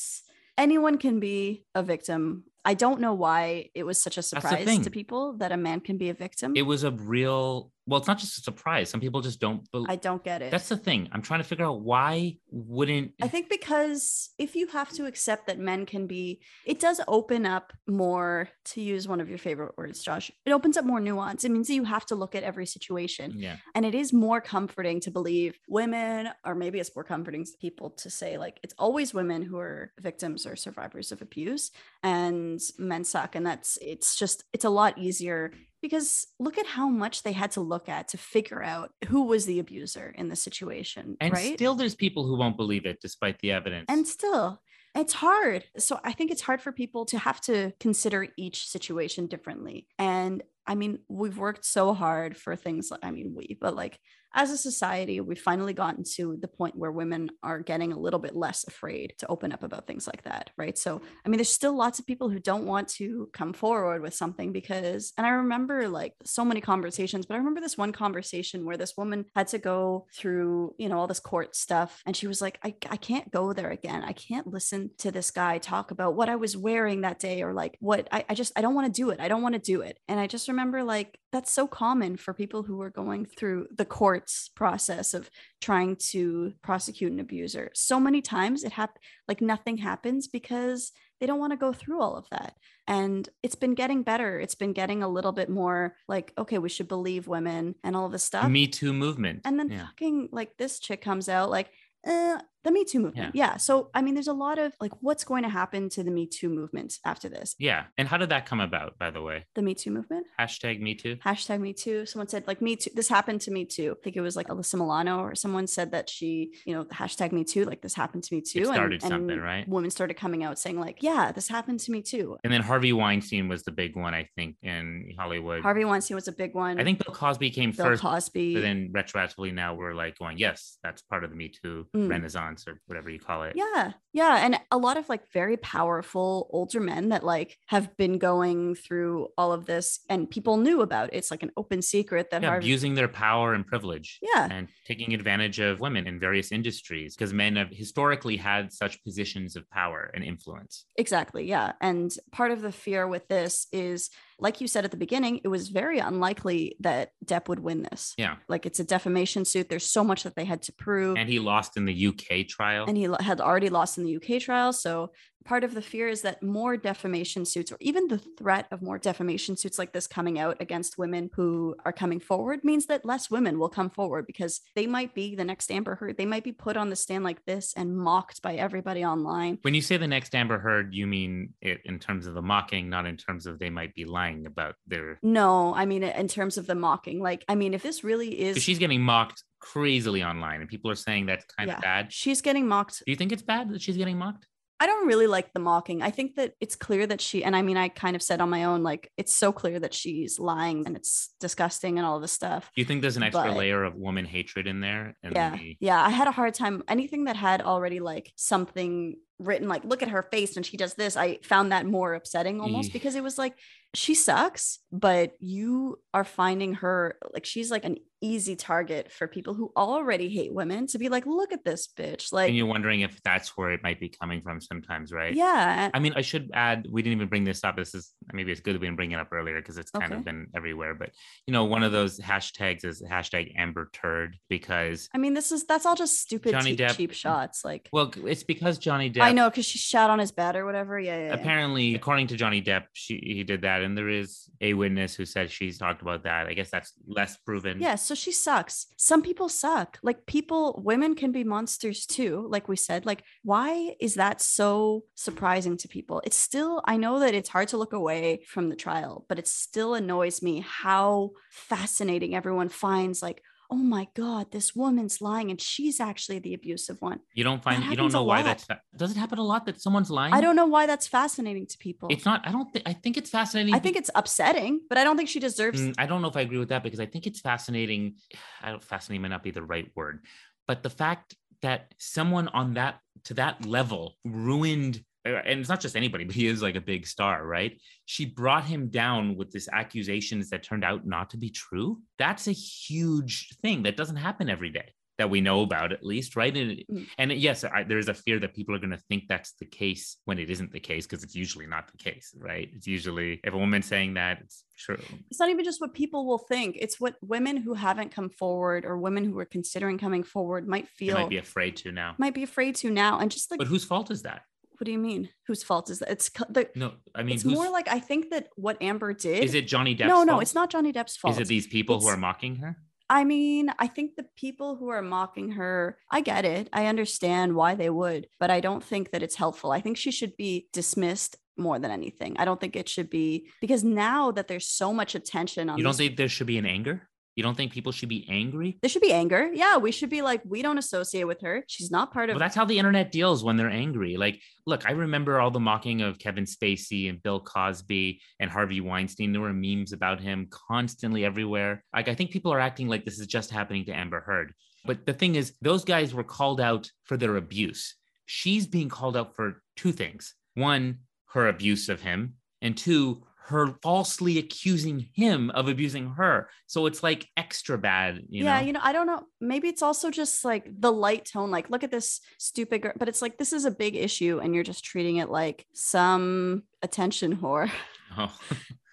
anyone 0.57 0.97
can 0.97 1.19
be 1.19 1.65
a 1.75 1.83
victim. 1.83 2.43
I 2.65 2.73
don't 2.73 2.99
know 2.99 3.13
why 3.13 3.69
it 3.73 3.83
was 3.83 4.01
such 4.01 4.17
a 4.17 4.21
surprise 4.21 4.79
to 4.79 4.89
people 4.89 5.33
that 5.37 5.51
a 5.51 5.57
man 5.57 5.79
can 5.79 5.97
be 5.97 6.09
a 6.09 6.13
victim. 6.13 6.53
it 6.55 6.63
was 6.63 6.83
a 6.83 6.91
real. 6.91 7.71
Well, 7.87 7.97
it's 7.99 8.07
not 8.07 8.19
just 8.19 8.37
a 8.37 8.41
surprise. 8.41 8.89
Some 8.89 8.99
people 8.99 9.21
just 9.21 9.39
don't. 9.39 9.69
Believe. 9.71 9.89
I 9.89 9.95
don't 9.95 10.23
get 10.23 10.41
it. 10.41 10.51
That's 10.51 10.67
the 10.67 10.77
thing. 10.77 11.07
I'm 11.13 11.21
trying 11.21 11.39
to 11.39 11.45
figure 11.45 11.65
out 11.65 11.81
why 11.81 12.37
wouldn't 12.51 13.13
I 13.21 13.27
think 13.27 13.49
because 13.49 14.29
if 14.37 14.55
you 14.55 14.67
have 14.67 14.89
to 14.91 15.05
accept 15.05 15.47
that 15.47 15.57
men 15.57 15.85
can 15.85 16.05
be, 16.05 16.41
it 16.65 16.79
does 16.79 16.99
open 17.07 17.45
up 17.45 17.73
more, 17.87 18.49
to 18.65 18.81
use 18.81 19.07
one 19.07 19.21
of 19.21 19.29
your 19.29 19.37
favorite 19.37 19.77
words, 19.77 20.03
Josh, 20.03 20.31
it 20.45 20.51
opens 20.51 20.75
up 20.75 20.85
more 20.85 20.99
nuance. 20.99 21.45
It 21.45 21.51
means 21.51 21.67
that 21.67 21.75
you 21.75 21.85
have 21.85 22.05
to 22.07 22.15
look 22.15 22.35
at 22.35 22.43
every 22.43 22.65
situation. 22.65 23.33
yeah. 23.35 23.57
And 23.73 23.85
it 23.85 23.95
is 23.95 24.11
more 24.11 24.41
comforting 24.41 24.99
to 25.01 25.11
believe 25.11 25.57
women, 25.69 26.29
or 26.45 26.55
maybe 26.55 26.79
it's 26.79 26.93
more 26.95 27.03
comforting 27.03 27.45
to 27.45 27.51
people 27.61 27.91
to 27.91 28.09
say, 28.09 28.37
like, 28.37 28.59
it's 28.63 28.73
always 28.77 29.13
women 29.13 29.41
who 29.41 29.57
are 29.57 29.93
victims 29.99 30.45
or 30.45 30.55
survivors 30.55 31.11
of 31.11 31.21
abuse 31.21 31.71
and 32.03 32.59
men 32.77 33.03
suck. 33.03 33.35
And 33.35 33.45
that's, 33.45 33.77
it's 33.81 34.15
just, 34.15 34.43
it's 34.53 34.65
a 34.65 34.69
lot 34.69 34.97
easier 34.97 35.53
because 35.87 36.27
look 36.39 36.57
at 36.57 36.65
how 36.65 36.89
much 36.89 37.23
they 37.23 37.31
had 37.31 37.51
to 37.51 37.61
look 37.61 37.87
at 37.87 38.09
to 38.09 38.17
figure 38.17 38.61
out 38.61 38.91
who 39.07 39.23
was 39.23 39.45
the 39.45 39.59
abuser 39.59 40.13
in 40.17 40.27
the 40.27 40.35
situation. 40.35 41.15
And 41.21 41.33
right. 41.33 41.55
still, 41.55 41.75
there's 41.75 41.95
people 41.95 42.25
who 42.25 42.37
won't 42.37 42.57
believe 42.57 42.85
it 42.85 42.99
despite 43.01 43.39
the 43.39 43.51
evidence. 43.51 43.85
And 43.87 44.05
still, 44.05 44.59
it's 44.93 45.13
hard. 45.13 45.63
So 45.77 45.99
I 46.03 46.11
think 46.11 46.31
it's 46.31 46.41
hard 46.41 46.61
for 46.61 46.71
people 46.71 47.05
to 47.05 47.17
have 47.19 47.39
to 47.41 47.71
consider 47.79 48.27
each 48.37 48.67
situation 48.67 49.27
differently. 49.27 49.87
And 49.97 50.43
I 50.65 50.75
mean, 50.75 50.99
we've 51.07 51.37
worked 51.37 51.63
so 51.63 51.93
hard 51.93 52.35
for 52.35 52.55
things 52.57 52.91
like, 52.91 52.99
I 53.03 53.11
mean, 53.11 53.33
we, 53.35 53.57
but 53.59 53.75
like 53.75 53.97
as 54.37 54.51
a 54.51 54.57
society, 54.57 55.19
we've 55.19 55.41
finally 55.41 55.73
gotten 55.73 56.03
to 56.15 56.37
the 56.39 56.47
point 56.47 56.75
where 56.75 56.91
women 56.91 57.31
are 57.41 57.59
getting 57.59 57.91
a 57.91 57.99
little 57.99 58.19
bit 58.19 58.35
less 58.35 58.63
afraid 58.67 59.15
to 59.17 59.27
open 59.27 59.51
up 59.51 59.63
about 59.63 59.87
things 59.87 60.05
like 60.05 60.23
that. 60.23 60.51
Right. 60.55 60.77
So, 60.77 61.01
I 61.25 61.29
mean, 61.29 61.39
there's 61.39 61.49
still 61.49 61.75
lots 61.75 61.97
of 61.97 62.05
people 62.05 62.29
who 62.29 62.39
don't 62.39 62.67
want 62.67 62.87
to 62.89 63.29
come 63.33 63.51
forward 63.51 64.03
with 64.03 64.13
something 64.13 64.53
because, 64.53 65.11
and 65.17 65.25
I 65.25 65.31
remember 65.31 65.89
like 65.89 66.13
so 66.23 66.45
many 66.45 66.61
conversations, 66.61 67.25
but 67.25 67.33
I 67.33 67.37
remember 67.39 67.61
this 67.61 67.79
one 67.79 67.91
conversation 67.91 68.63
where 68.63 68.77
this 68.77 68.95
woman 68.95 69.25
had 69.35 69.47
to 69.47 69.57
go 69.57 70.05
through, 70.15 70.75
you 70.77 70.87
know, 70.87 70.99
all 70.99 71.07
this 71.07 71.19
court 71.19 71.55
stuff. 71.55 72.03
And 72.05 72.15
she 72.15 72.27
was 72.27 72.39
like, 72.39 72.59
I, 72.63 72.75
I 72.91 72.97
can't 72.97 73.31
go 73.31 73.53
there 73.53 73.71
again. 73.71 74.03
I 74.03 74.13
can't 74.13 74.45
listen 74.45 74.91
to 74.99 75.09
this 75.09 75.31
guy 75.31 75.57
talk 75.57 75.89
about 75.89 76.15
what 76.15 76.29
I 76.29 76.35
was 76.35 76.55
wearing 76.55 77.01
that 77.01 77.17
day 77.17 77.41
or 77.41 77.53
like 77.53 77.75
what 77.79 78.07
I, 78.11 78.23
I 78.29 78.35
just, 78.35 78.53
I 78.55 78.61
don't 78.61 78.75
want 78.75 78.93
to 78.93 79.01
do 79.01 79.09
it. 79.09 79.19
I 79.19 79.29
don't 79.29 79.41
want 79.41 79.55
to 79.55 79.59
do 79.59 79.81
it. 79.81 79.97
And 80.07 80.19
I 80.19 80.27
just 80.27 80.47
remember 80.47 80.83
like, 80.83 81.17
that's 81.31 81.51
so 81.51 81.67
common 81.67 82.17
for 82.17 82.33
people 82.33 82.63
who 82.63 82.81
are 82.81 82.89
going 82.89 83.25
through 83.25 83.67
the 83.75 83.85
courts 84.27 84.49
process 84.55 85.13
of 85.13 85.29
trying 85.61 85.95
to 85.95 86.53
prosecute 86.61 87.11
an 87.11 87.19
abuser. 87.19 87.71
So 87.73 87.99
many 87.99 88.21
times 88.21 88.63
it 88.63 88.73
hap- 88.73 88.99
like 89.27 89.41
nothing 89.41 89.77
happens 89.77 90.27
because 90.27 90.91
they 91.19 91.25
don't 91.25 91.39
want 91.39 91.51
to 91.51 91.57
go 91.57 91.73
through 91.73 92.01
all 92.01 92.15
of 92.15 92.27
that. 92.31 92.55
And 92.87 93.27
it's 93.41 93.55
been 93.55 93.73
getting 93.73 94.03
better. 94.03 94.39
It's 94.39 94.55
been 94.55 94.73
getting 94.73 95.01
a 95.03 95.07
little 95.07 95.31
bit 95.31 95.49
more 95.49 95.95
like, 96.07 96.33
okay, 96.37 96.57
we 96.57 96.69
should 96.69 96.87
believe 96.87 97.27
women 97.27 97.75
and 97.83 97.95
all 97.95 98.05
of 98.05 98.11
this 98.11 98.23
stuff. 98.23 98.49
Me 98.49 98.67
Too 98.67 98.93
movement. 98.93 99.41
and 99.45 99.57
then 99.59 99.69
yeah. 99.69 99.85
fucking 99.87 100.29
like 100.31 100.57
this 100.57 100.79
chick 100.79 101.01
comes 101.01 101.29
out 101.29 101.49
like, 101.49 101.69
uh, 102.05 102.39
the 102.67 102.71
Me 102.71 102.83
Too 102.83 102.99
movement. 102.99 103.33
Yeah. 103.33 103.57
So, 103.57 103.89
I 103.93 104.01
mean, 104.01 104.13
there's 104.13 104.27
a 104.27 104.33
lot 104.47 104.57
of 104.59 104.73
like, 104.83 104.91
what's 105.01 105.23
going 105.23 105.43
to 105.43 105.49
happen 105.49 105.89
to 105.95 106.03
the 106.03 106.11
Me 106.11 106.25
Too 106.27 106.49
movement 106.49 106.95
after 107.05 107.27
this? 107.29 107.55
yeah. 107.57 107.85
And 107.97 108.07
how 108.07 108.17
did 108.17 108.29
that 108.29 108.45
come 108.45 108.59
about, 108.59 108.97
by 108.99 109.09
the 109.09 109.21
way? 109.21 109.45
The 109.55 109.61
Me 109.61 109.73
Too 109.73 109.91
movement? 109.91 110.27
Hashtag 110.39 110.79
Me 110.81 110.93
Too. 110.93 111.15
hashtag 111.25 111.59
me 111.61 111.73
too 111.73 112.05
someone 112.05 112.27
said 112.27 112.43
like 112.47 112.61
me 112.61 112.75
too 112.75 112.89
this 112.93 113.07
happened 113.07 113.39
to 113.41 113.51
me 113.51 113.63
too 113.65 113.95
i 113.97 114.03
think 114.03 114.15
it 114.15 114.21
was 114.21 114.35
like 114.35 114.47
alyssa 114.49 114.75
milano 114.75 115.19
or 115.19 115.35
someone 115.35 115.65
said 115.67 115.91
that 115.91 116.09
she 116.09 116.51
you 116.65 116.73
know 116.75 116.83
hashtag 116.85 117.31
me 117.31 117.43
too 117.43 117.63
like 117.65 117.81
this 117.81 117.93
happened 117.93 118.23
to 118.23 118.33
me 118.35 118.41
too 118.41 118.65
started 118.65 119.01
something, 119.01 119.39
right? 119.39 119.67
women 119.67 119.89
started 119.89 120.15
coming 120.15 120.43
out 120.43 120.57
saying 120.59 120.79
like 120.79 120.97
yeah 121.01 121.31
this 121.31 121.47
happened 121.47 121.79
to 121.79 121.91
me 121.91 122.01
too 122.01 122.37
And 122.43 122.51
then 122.53 122.61
Harvey 122.61 122.93
Weinstein 122.93 123.47
was 123.47 123.63
the 123.63 123.71
big 123.71 123.95
one, 123.95 124.13
I 124.13 124.23
think, 124.35 124.55
in 124.61 125.13
Hollywood. 125.17 125.61
harvey 125.61 125.85
weinstein 125.85 126.15
was 126.15 126.27
a 126.27 126.31
big 126.43 126.53
one 126.53 126.79
I 126.79 126.83
think 126.83 127.03
Bill 127.03 127.13
Cosby 127.13 127.49
came 127.51 127.71
bill 127.71 127.85
first, 127.87 128.01
cosby 128.01 128.53
but 128.55 128.61
then 128.61 128.79
retroactively 128.93 129.53
now 129.53 129.69
we're 129.75 129.93
like 130.03 130.17
going, 130.17 130.37
yes, 130.37 130.77
that's 130.83 131.01
part 131.03 131.23
of 131.23 131.29
the 131.31 131.35
Me 131.35 131.49
Too 131.49 131.85
Mm. 131.95 132.09
renaissance 132.09 132.56
or 132.65 132.79
whatever 132.87 133.09
you 133.09 133.19
call 133.19 133.43
it. 133.43 133.53
yeah 133.55 133.91
yeah 134.13 134.37
and 134.45 134.57
a 134.71 134.77
lot 134.77 134.95
of 134.95 135.09
like 135.09 135.29
very 135.33 135.57
powerful 135.57 136.47
older 136.51 136.79
men 136.79 137.09
that 137.09 137.23
like 137.23 137.57
have 137.65 137.95
been 137.97 138.17
going 138.17 138.73
through 138.73 139.27
all 139.37 139.51
of 139.51 139.65
this 139.65 139.99
and 140.09 140.29
people 140.29 140.55
knew 140.57 140.81
about 140.81 141.09
it. 141.09 141.17
it's 141.17 141.29
like 141.29 141.43
an 141.43 141.51
open 141.57 141.81
secret 141.81 142.29
that 142.31 142.41
Yeah, 142.41 142.49
harvey 142.49 142.65
abusing 142.65 142.95
their 142.95 143.07
power 143.09 143.53
and 143.53 143.67
privilege. 143.67 144.19
Yeah. 144.21 144.47
And 144.49 144.69
taking 144.85 145.13
advantage 145.13 145.59
of 145.59 145.81
women 145.81 146.07
in 146.07 146.19
various 146.19 146.51
industries 146.51 147.15
because 147.15 147.33
men 147.33 147.57
have 147.57 147.69
historically 147.69 148.37
had 148.37 148.71
such 148.71 149.03
positions 149.03 149.55
of 149.57 149.69
power 149.69 150.09
and 150.13 150.23
influence. 150.23 150.85
Exactly. 150.95 151.45
Yeah. 151.45 151.73
And 151.81 152.11
part 152.31 152.51
of 152.51 152.61
the 152.61 152.71
fear 152.71 153.07
with 153.07 153.27
this 153.27 153.67
is, 153.73 154.09
like 154.39 154.61
you 154.61 154.67
said 154.67 154.85
at 154.85 154.91
the 154.91 154.97
beginning, 154.97 155.41
it 155.43 155.47
was 155.47 155.69
very 155.69 155.99
unlikely 155.99 156.75
that 156.81 157.11
Depp 157.25 157.47
would 157.47 157.59
win 157.59 157.83
this. 157.83 158.13
Yeah. 158.17 158.35
Like 158.47 158.65
it's 158.65 158.79
a 158.79 158.83
defamation 158.83 159.45
suit. 159.45 159.69
There's 159.69 159.89
so 159.89 160.03
much 160.03 160.23
that 160.23 160.35
they 160.35 160.45
had 160.45 160.61
to 160.63 160.73
prove. 160.73 161.17
And 161.17 161.27
he 161.27 161.39
lost 161.39 161.75
in 161.75 161.85
the 161.85 162.07
UK 162.07 162.47
trial. 162.47 162.85
and 162.87 162.95
he 162.95 163.09
had 163.19 163.41
already 163.41 163.69
lost 163.69 163.97
in 163.97 164.03
the 164.05 164.15
UK 164.17 164.41
trial. 164.41 164.73
So 164.73 165.11
part 165.45 165.63
of 165.63 165.73
the 165.73 165.81
fear 165.81 166.07
is 166.07 166.21
that 166.23 166.43
more 166.43 166.75
defamation 166.77 167.45
suits, 167.45 167.71
or 167.71 167.77
even 167.79 168.07
the 168.07 168.17
threat 168.17 168.67
of 168.71 168.81
more 168.81 168.97
defamation 168.97 169.55
suits 169.55 169.79
like 169.79 169.93
this 169.93 170.07
coming 170.07 170.37
out 170.39 170.57
against 170.59 170.97
women 170.97 171.29
who 171.35 171.75
are 171.85 171.93
coming 171.93 172.19
forward, 172.19 172.63
means 172.63 172.87
that 172.87 173.05
less 173.05 173.31
women 173.31 173.57
will 173.59 173.69
come 173.69 173.89
forward 173.89 174.25
because 174.27 174.61
they 174.75 174.87
might 174.87 175.13
be 175.13 175.35
the 175.35 175.45
next 175.45 175.71
Amber 175.71 175.95
Heard. 175.95 176.17
They 176.17 176.25
might 176.25 176.43
be 176.43 176.51
put 176.51 176.75
on 176.77 176.89
the 176.89 176.95
stand 176.95 177.23
like 177.23 177.43
this 177.45 177.73
and 177.77 177.97
mocked 177.97 178.41
by 178.41 178.55
everybody 178.55 179.05
online. 179.05 179.59
when 179.61 179.73
you 179.73 179.81
say 179.81 179.97
the 179.97 180.07
next 180.07 180.35
Amber 180.35 180.59
Heard, 180.59 180.93
you 180.93 181.07
mean 181.07 181.53
it 181.61 181.79
in 181.85 181.99
terms 181.99 182.27
of 182.27 182.33
the 182.33 182.41
mocking, 182.41 182.89
not 182.89 183.05
in 183.05 183.15
terms 183.17 183.45
of 183.45 183.59
they 183.59 183.69
might 183.69 183.93
be 183.95 184.05
lying 184.05 184.45
about 184.45 184.75
their. 184.85 185.17
No, 185.23 185.73
I 185.75 185.85
mean, 185.85 186.03
in 186.03 186.27
terms 186.27 186.57
of 186.57 186.67
the 186.67 186.75
mocking, 186.75 187.21
like, 187.21 187.45
I 187.47 187.55
mean, 187.55 187.73
if 187.73 187.83
this 187.83 188.03
really 188.03 188.39
is, 188.41 188.61
She's 188.61 188.79
getting 188.79 189.01
mocked 189.01 189.43
crazily 189.59 190.23
online, 190.23 190.61
and 190.61 190.69
people 190.69 190.91
are 190.91 190.95
saying 190.95 191.25
that's 191.25 191.45
kind 191.57 191.67
Yeah. 191.69 191.75
of 191.77 191.81
bad. 191.81 192.11
she's 192.13 192.41
getting 192.41 192.67
mocked. 192.67 192.99
Do 193.05 193.11
you 193.11 193.15
think 193.15 193.31
it's 193.31 193.41
bad 193.41 193.69
that 193.69 193.81
she's 193.81 193.97
getting 193.97 194.17
mocked? 194.17 194.45
I 194.79 194.85
don't 194.85 195.07
really 195.07 195.27
like 195.27 195.53
the 195.53 195.59
mocking. 195.59 196.01
I 196.03 196.11
think 196.11 196.35
that 196.35 196.53
it's 196.59 196.75
clear 196.75 197.07
that 197.07 197.19
she, 197.19 197.43
and 197.43 197.55
I 197.55 197.61
mean, 197.63 197.77
I 197.77 197.89
kind 197.89 198.15
of 198.15 198.21
said 198.21 198.41
on 198.41 198.49
my 198.49 198.65
own, 198.65 198.83
like, 198.83 199.11
it's 199.17 199.33
so 199.33 199.51
clear 199.51 199.79
that 199.79 199.93
she's 199.93 200.37
lying 200.39 200.85
and 200.85 200.95
it's 200.95 201.33
disgusting 201.39 201.97
and 201.97 202.05
all 202.05 202.19
this 202.19 202.31
stuff. 202.31 202.69
Do 202.75 202.81
you 202.81 202.85
think 202.85 203.01
there's 203.01 203.17
an 203.17 203.23
extra 203.23 203.45
But- 203.45 203.57
layer 203.57 203.83
of 203.83 203.95
woman 203.95 204.25
hatred 204.25 204.67
in 204.67 204.79
there? 204.81 205.15
And 205.23 205.33
yeah 205.33 205.55
the- 205.57 205.77
yeah 205.79 206.03
i 206.03 206.09
had 206.09 206.27
a 206.27 206.31
hard 206.31 206.53
time 206.53 206.83
anything 206.87 207.23
that 207.25 207.35
had 207.35 207.61
already 207.61 207.99
like 207.99 208.31
something 208.35 209.15
written 209.39 209.67
like 209.67 209.83
look 209.85 210.01
at 210.01 210.09
her 210.09 210.23
face 210.23 210.55
when 210.55 210.63
she 210.63 210.77
does 210.77 210.95
this 210.95 211.15
i 211.15 211.37
found 211.43 211.71
that 211.71 211.85
more 211.85 212.13
upsetting 212.13 212.59
almost 212.59 212.89
Eeh. 212.89 212.93
because 212.93 213.15
it 213.15 213.23
was 213.23 213.37
like 213.37 213.53
she 213.93 214.15
sucks 214.15 214.79
but 214.91 215.33
you 215.39 215.99
are 216.13 216.23
finding 216.23 216.75
her 216.75 217.17
like 217.33 217.45
she's 217.45 217.69
like 217.71 217.85
an 217.85 217.97
easy 218.21 218.55
target 218.55 219.11
for 219.11 219.27
people 219.27 219.53
who 219.53 219.71
already 219.77 220.29
hate 220.29 220.51
women 220.53 220.87
to 220.87 220.97
be 220.97 221.09
like, 221.09 221.25
look 221.25 221.51
at 221.53 221.63
this 221.63 221.87
bitch. 221.95 222.33
Like, 222.33 222.47
and 222.47 222.57
you're 222.57 222.65
wondering 222.65 223.01
if 223.01 223.21
that's 223.21 223.55
where 223.55 223.71
it 223.71 223.83
might 223.83 223.99
be 223.99 224.09
coming 224.09 224.41
from 224.41 224.59
sometimes, 224.59 225.11
right? 225.13 225.35
yeah. 225.35 225.91
I 225.93 225.99
mean, 225.99 226.13
I 226.15 226.21
should 226.21 226.49
add, 226.53 226.87
we 226.89 227.01
didn't 227.01 227.17
even 227.17 227.27
bring 227.27 227.43
this 227.43 227.63
up. 227.63 227.75
This 227.77 227.93
is 227.93 228.13
maybe 228.33 228.51
it's 228.51 228.61
good 228.61 228.73
that 228.75 228.81
we 228.81 228.87
didn't 228.87 228.97
bring 228.97 229.11
it 229.11 229.19
up 229.19 229.27
earlier 229.31 229.57
because 229.61 229.77
it's 229.77 229.91
kind 229.91 230.05
Okay. 230.05 230.15
of 230.15 230.25
been 230.25 230.47
everywhere. 230.55 230.95
But 230.95 231.11
you 231.45 231.53
know, 231.53 231.65
one 231.65 231.83
of 231.83 231.91
those 231.91 232.19
hashtags 232.19 232.85
is 232.85 233.03
hashtag 233.03 233.53
Amber 233.55 233.89
Turd 233.93 234.37
because 234.49 235.09
I 235.13 235.19
mean, 235.19 235.33
this 235.33 235.51
is 235.51 235.65
that's 235.65 235.85
all 235.85 235.95
just 235.95 236.19
stupid, 236.19 236.51
Johnny 236.51 236.75
cheap, 236.75 236.79
Depp- 236.79 236.95
cheap 236.97 237.13
shots. 237.13 237.63
Like, 237.63 237.87
well, 237.93 238.11
it's 238.25 238.43
because 238.43 238.77
Johnny 238.79 239.11
Depp. 239.11 239.21
I 239.27 239.33
know 239.33 239.49
because 239.49 239.65
she 239.65 239.77
shot 239.77 240.09
on 240.09 240.19
his 240.19 240.31
bed 240.31 240.55
or 240.55 240.65
whatever. 240.65 240.99
Yeah, 240.99 241.17
yeah. 241.17 241.25
yeah. 241.27 241.33
Apparently, 241.33 241.95
according 241.95 242.27
to 242.27 242.35
Johnny 242.35 242.61
Depp, 242.61 242.85
she 242.93 243.17
he 243.23 243.43
did 243.43 243.61
that, 243.61 243.81
and 243.81 243.97
there 243.97 244.09
is 244.09 244.49
a 244.61 244.73
witness 244.73 245.15
who 245.15 245.25
said 245.25 245.51
she's 245.51 245.77
talked 245.77 246.01
about 246.01 246.23
that. 246.23 246.47
I 246.47 246.53
guess 246.53 246.69
that's 246.69 246.93
less 247.07 247.37
proven. 247.37 247.79
Yeah, 247.79 247.95
so 247.95 248.15
she 248.15 248.31
sucks. 248.31 248.87
Some 248.97 249.21
people 249.21 249.49
suck. 249.49 249.99
Like 250.01 250.25
people, 250.25 250.81
women 250.83 251.15
can 251.15 251.31
be 251.31 251.43
monsters 251.43 252.05
too, 252.05 252.47
like 252.49 252.67
we 252.67 252.75
said. 252.75 253.05
Like, 253.05 253.23
why 253.43 253.95
is 253.99 254.15
that 254.15 254.41
so 254.41 255.03
surprising 255.15 255.77
to 255.77 255.87
people? 255.87 256.21
It's 256.25 256.37
still, 256.37 256.81
I 256.85 256.97
know 256.97 257.19
that 257.19 257.33
it's 257.33 257.49
hard 257.49 257.67
to 257.69 257.77
look 257.77 257.93
away 257.93 258.43
from 258.47 258.69
the 258.69 258.75
trial, 258.75 259.25
but 259.29 259.39
it 259.39 259.47
still 259.47 259.93
annoys 259.93 260.41
me 260.41 260.63
how 260.65 261.31
fascinating 261.51 262.35
everyone 262.35 262.69
finds, 262.69 263.21
like, 263.21 263.41
oh 263.69 263.75
my 263.75 264.07
God, 264.15 264.51
this 264.51 264.75
woman's 264.75 265.21
lying 265.21 265.51
and 265.51 265.59
she's 265.59 265.99
actually 265.99 266.39
the 266.39 266.53
abusive 266.53 267.01
one. 267.01 267.19
You 267.33 267.43
don't 267.43 267.61
find 267.61 267.83
you 267.85 267.95
don't 267.95 268.13
know 268.13 268.23
why 268.23 268.37
lot. 268.37 268.45
that's 268.45 268.63
fa- 268.63 268.81
does 268.95 269.11
it 269.11 269.17
happen 269.17 269.39
a 269.39 269.43
lot 269.43 269.65
that 269.65 269.81
someone's 269.81 270.09
lying? 270.09 270.33
I 270.33 270.41
don't 270.41 270.55
know 270.55 270.65
why 270.65 270.85
that's 270.85 271.07
fascinating 271.07 271.67
to 271.67 271.77
people. 271.77 272.09
It's 272.09 272.25
not. 272.25 272.47
I 272.47 272.51
don't 272.51 272.71
think. 272.71 272.87
I 272.87 272.93
think 272.93 273.17
it's 273.17 273.29
fascinating. 273.29 273.73
I 273.73 273.79
think 273.79 273.97
it's 273.97 274.09
upsetting, 274.15 274.81
but 274.89 274.97
I 274.97 275.03
don't 275.03 275.17
think 275.17 275.29
she 275.29 275.39
deserves 275.39 275.81
Mm, 275.81 275.95
I 275.97 276.05
don't 276.05 276.21
know 276.21 276.29
if 276.29 276.37
I 276.37 276.41
agree 276.41 276.57
with 276.59 276.69
that 276.69 276.83
because 276.83 276.99
I 276.99 277.05
think 277.05 277.27
it's 277.27 277.41
fascinating. 277.41 278.15
I 278.61 278.71
don't 278.71 278.83
fascinating 278.83 279.21
may 279.21 279.29
not 279.29 279.43
be 279.43 279.51
the 279.51 279.63
right 279.63 279.91
word, 279.95 280.25
but 280.67 280.83
the 280.83 280.89
fact 280.89 281.35
that 281.61 281.93
someone 281.97 282.47
on 282.49 282.75
that 282.75 282.99
to 283.25 283.33
that 283.33 283.65
level 283.65 284.15
ruined 284.23 285.03
and 285.35 285.59
it's 285.59 285.69
not 285.69 285.79
just 285.79 285.95
anybody, 285.95 286.23
but 286.23 286.35
he 286.35 286.47
is 286.47 286.61
like 286.61 286.75
a 286.75 286.81
big 286.81 287.05
star, 287.07 287.45
right? 287.45 287.79
She 288.05 288.25
brought 288.25 288.63
him 288.65 288.89
down 288.89 289.35
with 289.35 289.51
this 289.51 289.67
accusations 289.71 290.49
that 290.49 290.63
turned 290.63 290.83
out 290.83 291.05
not 291.05 291.29
to 291.31 291.37
be 291.37 291.49
true. 291.49 292.01
That's 292.17 292.47
a 292.47 292.51
huge 292.53 293.49
thing 293.61 293.83
that 293.83 293.97
doesn't 293.97 294.15
happen 294.17 294.49
every 294.49 294.69
day 294.69 294.93
that 295.17 295.31
we 295.31 295.41
know 295.41 295.61
about, 295.61 295.91
at 295.91 296.05
least, 296.05 296.35
right? 296.35 296.55
And, 296.55 296.83
Mm. 296.91 297.07
and 297.17 297.31
yes, 297.33 297.63
I, 297.63 297.81
there's 297.81 298.07
a 298.07 298.13
fear 298.13 298.37
that 298.39 298.53
people 298.53 298.75
are 298.75 298.79
going 298.79 298.91
to 298.91 299.01
think 299.09 299.23
that's 299.27 299.53
the 299.53 299.65
case 299.65 300.17
when 300.25 300.37
it 300.37 300.51
isn't 300.51 300.71
the 300.71 300.79
case 300.79 301.07
because 301.07 301.23
it's 301.23 301.33
usually 301.35 301.65
not 301.65 301.91
the 301.91 301.97
case, 301.97 302.35
right? 302.37 302.69
It's 302.75 302.85
usually 302.85 303.39
if 303.43 303.51
a 303.51 303.57
woman's 303.57 303.87
saying 303.87 304.13
that, 304.13 304.41
it's 304.41 304.63
true. 304.77 304.99
it's 305.31 305.39
not 305.39 305.49
even 305.49 305.65
just 305.65 305.81
what 305.81 305.95
people 305.95 306.27
will 306.27 306.37
think 306.37 306.77
it's 306.79 306.99
what 306.99 307.15
women 307.23 307.57
who 307.57 307.73
haven't 307.73 308.11
come 308.11 308.29
forward 308.29 308.85
or 308.85 308.99
women 308.99 309.25
who 309.25 309.39
are 309.39 309.45
considering 309.45 309.97
coming 309.97 310.21
forward 310.21 310.67
might 310.67 310.85
They 310.99 311.07
feel 311.07 311.15
might 311.15 311.29
be 311.29 311.39
afraid 311.39 311.77
to 311.77 311.91
now. 311.91 312.13
might 312.19 312.35
be 312.35 312.43
afraid 312.43 312.75
to 312.75 312.91
now 312.91 313.17
and 313.17 313.31
just 313.31 313.49
like 313.49 313.57
But 313.57 313.65
whose 313.67 313.83
fault 313.85 314.11
is 314.11 314.21
that? 314.21 314.43
What 314.77 314.85
do 314.85 314.91
you 314.91 314.97
mean 314.99 315.29
whose 315.47 315.63
fault 315.63 315.89
is 315.89 315.99
that 315.99 316.09
it's 316.11 316.29
the, 316.49 316.69
No, 316.75 316.93
I 317.15 317.23
mean, 317.23 317.35
it's 317.35 317.45
more 317.45 317.69
like 317.69 317.87
i 317.87 317.99
think 317.99 318.29
that 318.31 318.47
what 318.55 318.81
amber 318.81 319.13
did 319.13 319.43
is 319.43 319.53
it 319.53 319.67
Johnny 319.67 319.95
Depp's 319.95 320.07
no 320.09 320.23
no 320.23 320.33
fault? 320.33 320.41
it's 320.43 320.55
not 320.55 320.69
johnny 320.69 320.91
depp's 320.93 321.17
fault 321.17 321.35
Is 321.35 321.39
it 321.41 321.47
these 321.47 321.67
people 321.67 321.99
who 321.99 322.07
are 322.07 322.17
mocking 322.17 322.57
her? 322.57 322.77
i 323.09 323.23
mean 323.23 323.69
i 323.79 323.87
think 323.87 324.15
the 324.15 324.25
people 324.35 324.75
who 324.75 324.89
are 324.89 325.01
mocking 325.01 325.51
her 325.51 325.97
i 326.11 326.19
get 326.21 326.43
it 326.45 326.69
i 326.73 326.85
understand 326.87 327.55
why 327.55 327.73
they 327.75 327.89
would 327.89 328.27
but 328.39 328.49
i 328.51 328.59
don't 328.59 328.83
think 328.83 329.11
that 329.11 329.23
it's 329.23 329.35
helpful 329.35 329.71
i 329.71 329.79
think 329.81 329.97
she 329.97 330.11
should 330.11 330.35
be 330.37 330.67
dismissed 330.73 331.37
more 331.57 331.79
than 331.79 331.89
anything 331.89 332.35
i 332.37 332.45
don't 332.45 332.59
think 332.59 332.75
it 332.75 332.87
should 332.89 333.09
be 333.09 333.47
because 333.61 333.83
now 333.83 334.31
that 334.31 334.47
there's 334.47 334.67
so 334.67 334.93
much 334.93 335.15
attention 335.15 335.69
on 335.69 335.77
You 335.77 335.83
don't 335.83 335.91
this 335.91 335.97
think 335.97 336.17
there 336.17 336.29
should 336.29 336.47
be 336.47 336.57
an 336.59 336.65
anger? 336.65 337.09
You 337.37 337.43
don't 337.43 337.55
think 337.55 337.71
people 337.71 337.91
should 337.91 338.09
be 338.09 338.25
angry? 338.27 338.79
there 338.81 338.89
should 338.89 339.03
be 339.03 339.13
anger. 339.13 339.47
Yeah, 339.53 339.77
we 339.77 339.91
should 339.91 340.09
be 340.09 340.23
like, 340.23 340.41
we 340.43 340.63
don't 340.63 340.79
associate 340.79 341.25
with 341.25 341.39
her. 341.41 341.63
She's 341.67 341.91
not 341.91 342.11
part 342.11 342.31
of. 342.31 342.33
Well, 342.33 342.39
that's 342.39 342.55
how 342.55 342.65
the 342.65 342.79
internet 342.79 343.11
deals 343.11 343.43
when 343.43 343.57
they're 343.57 343.69
angry. 343.69 344.17
Like, 344.17 344.41
look, 344.65 344.87
I 344.87 344.93
remember 344.93 345.39
all 345.39 345.51
the 345.51 345.59
mocking 345.59 346.01
of 346.01 346.17
Kevin 346.17 346.45
Spacey 346.45 347.09
and 347.09 347.21
Bill 347.21 347.39
Cosby 347.39 348.19
and 348.39 348.49
Harvey 348.49 348.81
Weinstein. 348.81 349.33
There 349.33 349.41
were 349.41 349.53
memes 349.53 349.93
about 349.93 350.19
him 350.19 350.47
constantly 350.49 351.23
everywhere. 351.25 351.83
Like, 351.93 352.07
I 352.07 352.15
think 352.15 352.31
people 352.31 352.51
are 352.51 352.59
acting 352.59 352.87
like 352.87 353.05
this 353.05 353.19
is 353.19 353.27
just 353.27 353.51
happening 353.51 353.85
to 353.85 353.93
Amber 353.93 354.21
Heard. 354.21 354.53
But 354.83 355.05
the 355.05 355.13
thing 355.13 355.35
is, 355.35 355.53
those 355.61 355.85
guys 355.85 356.15
were 356.15 356.23
called 356.23 356.59
out 356.59 356.89
for 357.03 357.17
their 357.17 357.37
abuse. 357.37 357.95
She's 358.25 358.65
being 358.65 358.89
called 358.89 359.15
out 359.15 359.35
for 359.35 359.61
two 359.75 359.91
things 359.91 360.33
one, 360.55 361.01
her 361.33 361.47
abuse 361.47 361.87
of 361.87 362.01
him, 362.01 362.33
and 362.63 362.75
two, 362.75 363.26
her 363.47 363.75
falsely 363.81 364.37
accusing 364.39 365.07
him 365.13 365.49
of 365.51 365.69
abusing 365.69 366.09
her. 366.11 366.49
So 366.65 366.85
it's 366.85 367.01
like 367.01 367.27
extra 367.37 367.77
bad, 367.77 368.17
you 368.29 368.43
yeah, 368.43 368.59
know? 368.59 368.65
you 368.65 368.73
know, 368.73 368.81
I 368.83 368.91
don't 368.91 369.07
know. 369.07 369.23
Maybe 369.39 369.69
it's 369.69 369.81
also 369.81 370.11
just 370.11 370.43
like 370.43 370.67
the 370.67 370.91
light 370.91 371.29
tone. 371.31 371.49
Like, 371.49 371.69
look 371.69 371.85
at 371.85 371.91
this 371.91 372.19
stupid 372.37 372.81
girl. 372.81 372.91
But 372.97 373.07
it's 373.07 373.21
like 373.21 373.37
this 373.37 373.53
is 373.53 373.63
a 373.63 373.71
big 373.71 373.95
issue, 373.95 374.39
and 374.43 374.53
you're 374.53 374.65
just 374.65 374.83
treating 374.83 375.17
it 375.17 375.29
like 375.29 375.65
some 375.73 376.63
attention 376.81 377.37
whore. 377.37 377.71
Oh. 378.17 378.33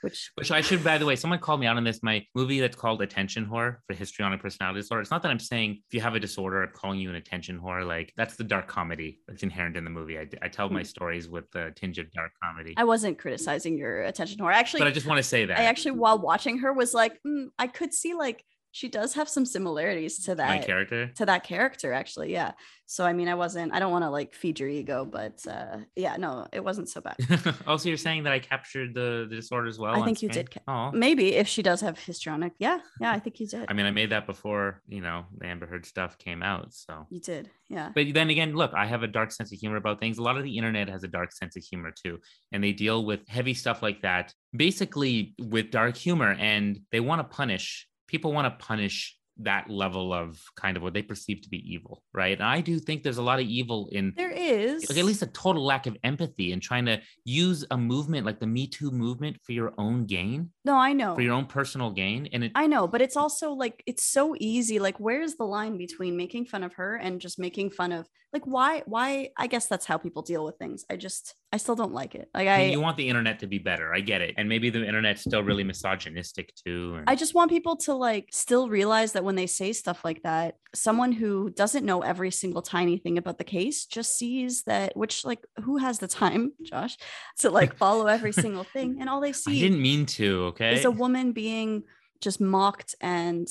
Which 0.04 0.30
Which 0.34 0.50
I 0.50 0.60
should, 0.60 0.84
by 0.84 0.98
the 0.98 1.06
way, 1.06 1.16
someone 1.16 1.38
called 1.38 1.60
me 1.60 1.66
out 1.66 1.78
on 1.78 1.84
this. 1.84 2.02
My 2.02 2.26
movie 2.34 2.60
that's 2.60 2.76
called 2.76 3.00
Attention 3.00 3.46
Whore 3.46 3.78
for 3.86 3.94
Histrionic 3.94 4.42
Personality 4.42 4.80
Disorder. 4.80 5.00
It's 5.00 5.10
not 5.10 5.22
that 5.22 5.30
I'm 5.30 5.38
saying 5.38 5.80
if 5.88 5.94
you 5.94 6.02
have 6.02 6.14
a 6.14 6.20
disorder, 6.20 6.62
I'm 6.62 6.72
calling 6.74 7.00
you 7.00 7.08
an 7.08 7.14
attention 7.14 7.58
whore. 7.58 7.86
Like 7.86 8.12
that's 8.14 8.36
the 8.36 8.44
dark 8.44 8.68
comedy 8.68 9.20
that's 9.26 9.42
inherent 9.42 9.78
in 9.78 9.84
the 9.84 9.88
movie. 9.88 10.18
I, 10.18 10.28
I 10.42 10.48
tell 10.48 10.68
my 10.68 10.82
stories 10.82 11.26
with 11.26 11.46
a 11.54 11.70
tinge 11.70 11.98
of 11.98 12.12
dark 12.12 12.32
comedy. 12.42 12.74
I 12.76 12.84
wasn't 12.84 13.18
criticizing 13.18 13.78
your 13.78 14.02
attention 14.02 14.38
whore. 14.40 14.52
Actually, 14.52 14.80
but 14.80 14.88
I 14.88 14.92
just 14.92 15.06
want 15.06 15.16
to 15.20 15.22
say 15.22 15.46
that 15.46 15.58
I 15.58 15.64
actually, 15.64 15.92
while 15.92 16.18
watching 16.18 16.58
her, 16.58 16.74
was 16.74 16.92
like, 16.92 17.18
mm, 17.26 17.46
I 17.58 17.66
could 17.66 17.94
see 17.94 18.12
like 18.12 18.44
she 18.74 18.88
does 18.88 19.14
have 19.14 19.28
some 19.28 19.46
similarities 19.46 20.24
to 20.24 20.32
my 20.32 20.58
that 20.58 20.66
character. 20.66 21.06
to 21.14 21.24
that 21.24 21.44
character 21.44 21.92
actually 21.92 22.32
yeah 22.32 22.52
so 22.86 23.04
i 23.04 23.12
mean 23.12 23.28
i 23.28 23.34
wasn't 23.34 23.72
i 23.72 23.78
don't 23.78 23.92
want 23.92 24.02
to 24.04 24.10
like 24.10 24.34
feed 24.34 24.58
your 24.58 24.68
ego 24.68 25.04
but 25.04 25.38
uh 25.48 25.76
yeah 25.94 26.16
no 26.16 26.46
it 26.52 26.62
wasn't 26.62 26.88
so 26.88 27.00
bad 27.00 27.16
also, 27.66 27.88
you're 27.88 27.96
saying 27.96 28.24
that 28.24 28.32
I 28.32 28.38
captured 28.40 28.94
the, 28.94 29.26
the 29.28 29.36
disorder 29.36 29.68
as 29.68 29.78
well. 29.78 29.94
I 29.94 30.04
think 30.04 30.22
you 30.22 30.28
screen? 30.28 30.44
did 30.44 30.50
ca- 30.50 30.60
Oh, 30.66 30.90
maybe 30.96 31.34
if 31.34 31.46
she 31.46 31.62
does 31.62 31.80
have 31.80 31.98
histrionic 31.98 32.52
yeah 32.58 32.78
yeah 33.00 33.12
i 33.12 33.18
think 33.18 33.40
you 33.40 33.46
did 33.46 33.64
I 33.68 33.72
mean, 33.72 33.86
I 33.86 33.90
made 33.90 34.10
that 34.10 34.26
before 34.26 34.82
you 34.88 35.00
know 35.00 35.24
the 35.38 35.46
Amber 35.46 35.66
Heard 35.66 35.86
stuff 35.86 36.18
came 36.18 36.42
out. 36.42 36.72
So 36.74 37.06
you 37.10 37.20
did 37.20 37.50
yeah 37.68 37.90
But 37.94 38.06
then 38.14 38.30
again, 38.30 38.54
look, 38.54 38.72
I 38.74 38.86
have 38.86 39.02
a 39.02 39.06
dark 39.06 39.30
sense 39.32 39.52
of 39.52 39.58
humor 39.58 39.76
about 39.76 40.00
things. 40.00 40.18
A 40.18 40.22
lot 40.22 40.36
of 40.36 40.42
the 40.44 40.56
internet 40.58 40.88
has 40.88 41.02
a 41.04 41.08
dark 41.08 41.32
sense 41.32 41.56
of 41.56 41.62
humor 41.62 41.92
too. 42.02 42.18
And 42.52 42.62
they 42.62 42.72
deal 42.72 43.04
with 43.04 43.20
heavy 43.28 43.54
stuff 43.54 43.82
like 43.82 44.02
that, 44.02 44.32
basically 44.54 45.34
with 45.38 45.70
dark 45.70 45.96
humor. 45.96 46.36
And 46.38 46.80
they 46.92 47.00
want 47.00 47.20
to 47.20 47.24
punish, 47.24 47.86
people 48.14 48.32
want 48.32 48.46
to 48.46 48.64
punish 48.64 49.18
that 49.38 49.68
level 49.68 50.12
of 50.12 50.40
kind 50.56 50.76
of 50.76 50.82
what 50.82 50.94
they 50.94 51.02
perceive 51.02 51.42
to 51.42 51.48
be 51.48 51.58
evil, 51.72 52.02
right? 52.12 52.38
And 52.38 52.46
I 52.46 52.60
do 52.60 52.78
think 52.78 53.02
there's 53.02 53.18
a 53.18 53.22
lot 53.22 53.40
of 53.40 53.46
evil 53.46 53.88
in 53.92 54.12
there 54.16 54.30
is 54.30 54.88
like 54.88 54.98
at 54.98 55.04
least 55.04 55.22
a 55.22 55.26
total 55.26 55.64
lack 55.64 55.86
of 55.86 55.96
empathy 56.04 56.52
and 56.52 56.62
trying 56.62 56.86
to 56.86 57.00
use 57.24 57.64
a 57.70 57.76
movement 57.76 58.26
like 58.26 58.40
the 58.40 58.46
Me 58.46 58.66
Too 58.66 58.90
movement 58.90 59.38
for 59.42 59.52
your 59.52 59.72
own 59.78 60.06
gain, 60.06 60.50
no 60.64 60.76
i 60.76 60.92
know 60.92 61.14
for 61.14 61.22
your 61.22 61.34
own 61.34 61.46
personal 61.46 61.90
gain. 61.90 62.28
And 62.32 62.44
it 62.44 62.52
I 62.54 62.66
know, 62.66 62.86
but 62.86 63.02
it's 63.02 63.16
also 63.16 63.52
like 63.52 63.82
it's 63.86 64.04
so 64.04 64.34
easy. 64.38 64.78
Like, 64.78 64.98
where's 65.00 65.34
the 65.34 65.44
line 65.44 65.76
between 65.76 66.16
making 66.16 66.46
fun 66.46 66.62
of 66.62 66.74
her 66.74 66.96
and 66.96 67.20
just 67.20 67.38
making 67.38 67.70
fun 67.70 67.92
of 67.92 68.06
like 68.32 68.46
why? 68.46 68.82
Why? 68.86 69.30
I 69.38 69.46
guess 69.46 69.66
that's 69.66 69.86
how 69.86 69.96
people 69.96 70.22
deal 70.22 70.44
with 70.44 70.56
things. 70.58 70.84
I 70.90 70.96
just 70.96 71.34
I 71.52 71.56
still 71.56 71.76
don't 71.76 71.92
like 71.94 72.16
it. 72.16 72.28
Like 72.34 72.48
I 72.48 72.54
I 72.54 72.58
mean, 72.58 72.72
you 72.72 72.80
want 72.80 72.96
the 72.96 73.08
internet 73.08 73.38
to 73.40 73.46
be 73.46 73.58
better. 73.58 73.94
I 73.94 74.00
get 74.00 74.20
it. 74.22 74.34
And 74.36 74.48
maybe 74.48 74.70
the 74.70 74.84
internet's 74.84 75.20
still 75.22 75.42
really 75.42 75.62
misogynistic 75.62 76.52
too. 76.66 76.96
and- 76.98 77.08
I 77.08 77.14
just 77.14 77.34
want 77.34 77.50
people 77.50 77.76
to 77.86 77.94
like 77.94 78.28
still 78.32 78.68
realize 78.68 79.12
that 79.12 79.23
when 79.24 79.34
they 79.34 79.46
say 79.46 79.72
stuff 79.72 80.04
like 80.04 80.22
that, 80.22 80.56
someone 80.74 81.12
who 81.12 81.50
doesn't 81.50 81.84
know 81.84 82.02
every 82.02 82.30
single 82.30 82.62
tiny 82.62 82.98
thing 82.98 83.18
about 83.18 83.38
the 83.38 83.44
case 83.44 83.86
just 83.86 84.16
sees 84.16 84.62
that, 84.64 84.96
which 84.96 85.24
like 85.24 85.44
who 85.64 85.78
has 85.78 85.98
the 85.98 86.08
time, 86.08 86.52
Josh, 86.62 86.96
to 87.40 87.50
like 87.50 87.76
follow 87.78 88.06
every 88.06 88.32
single 88.32 88.64
thing, 88.64 88.98
and 89.00 89.08
all 89.08 89.20
they 89.20 89.32
see 89.32 89.58
I 89.58 89.68
didn't 89.68 89.82
mean 89.82 90.06
to. 90.06 90.44
Okay. 90.46 90.74
is 90.74 90.84
a 90.84 90.90
woman 90.90 91.32
being 91.32 91.84
just 92.20 92.40
mocked 92.40 92.94
and 93.00 93.46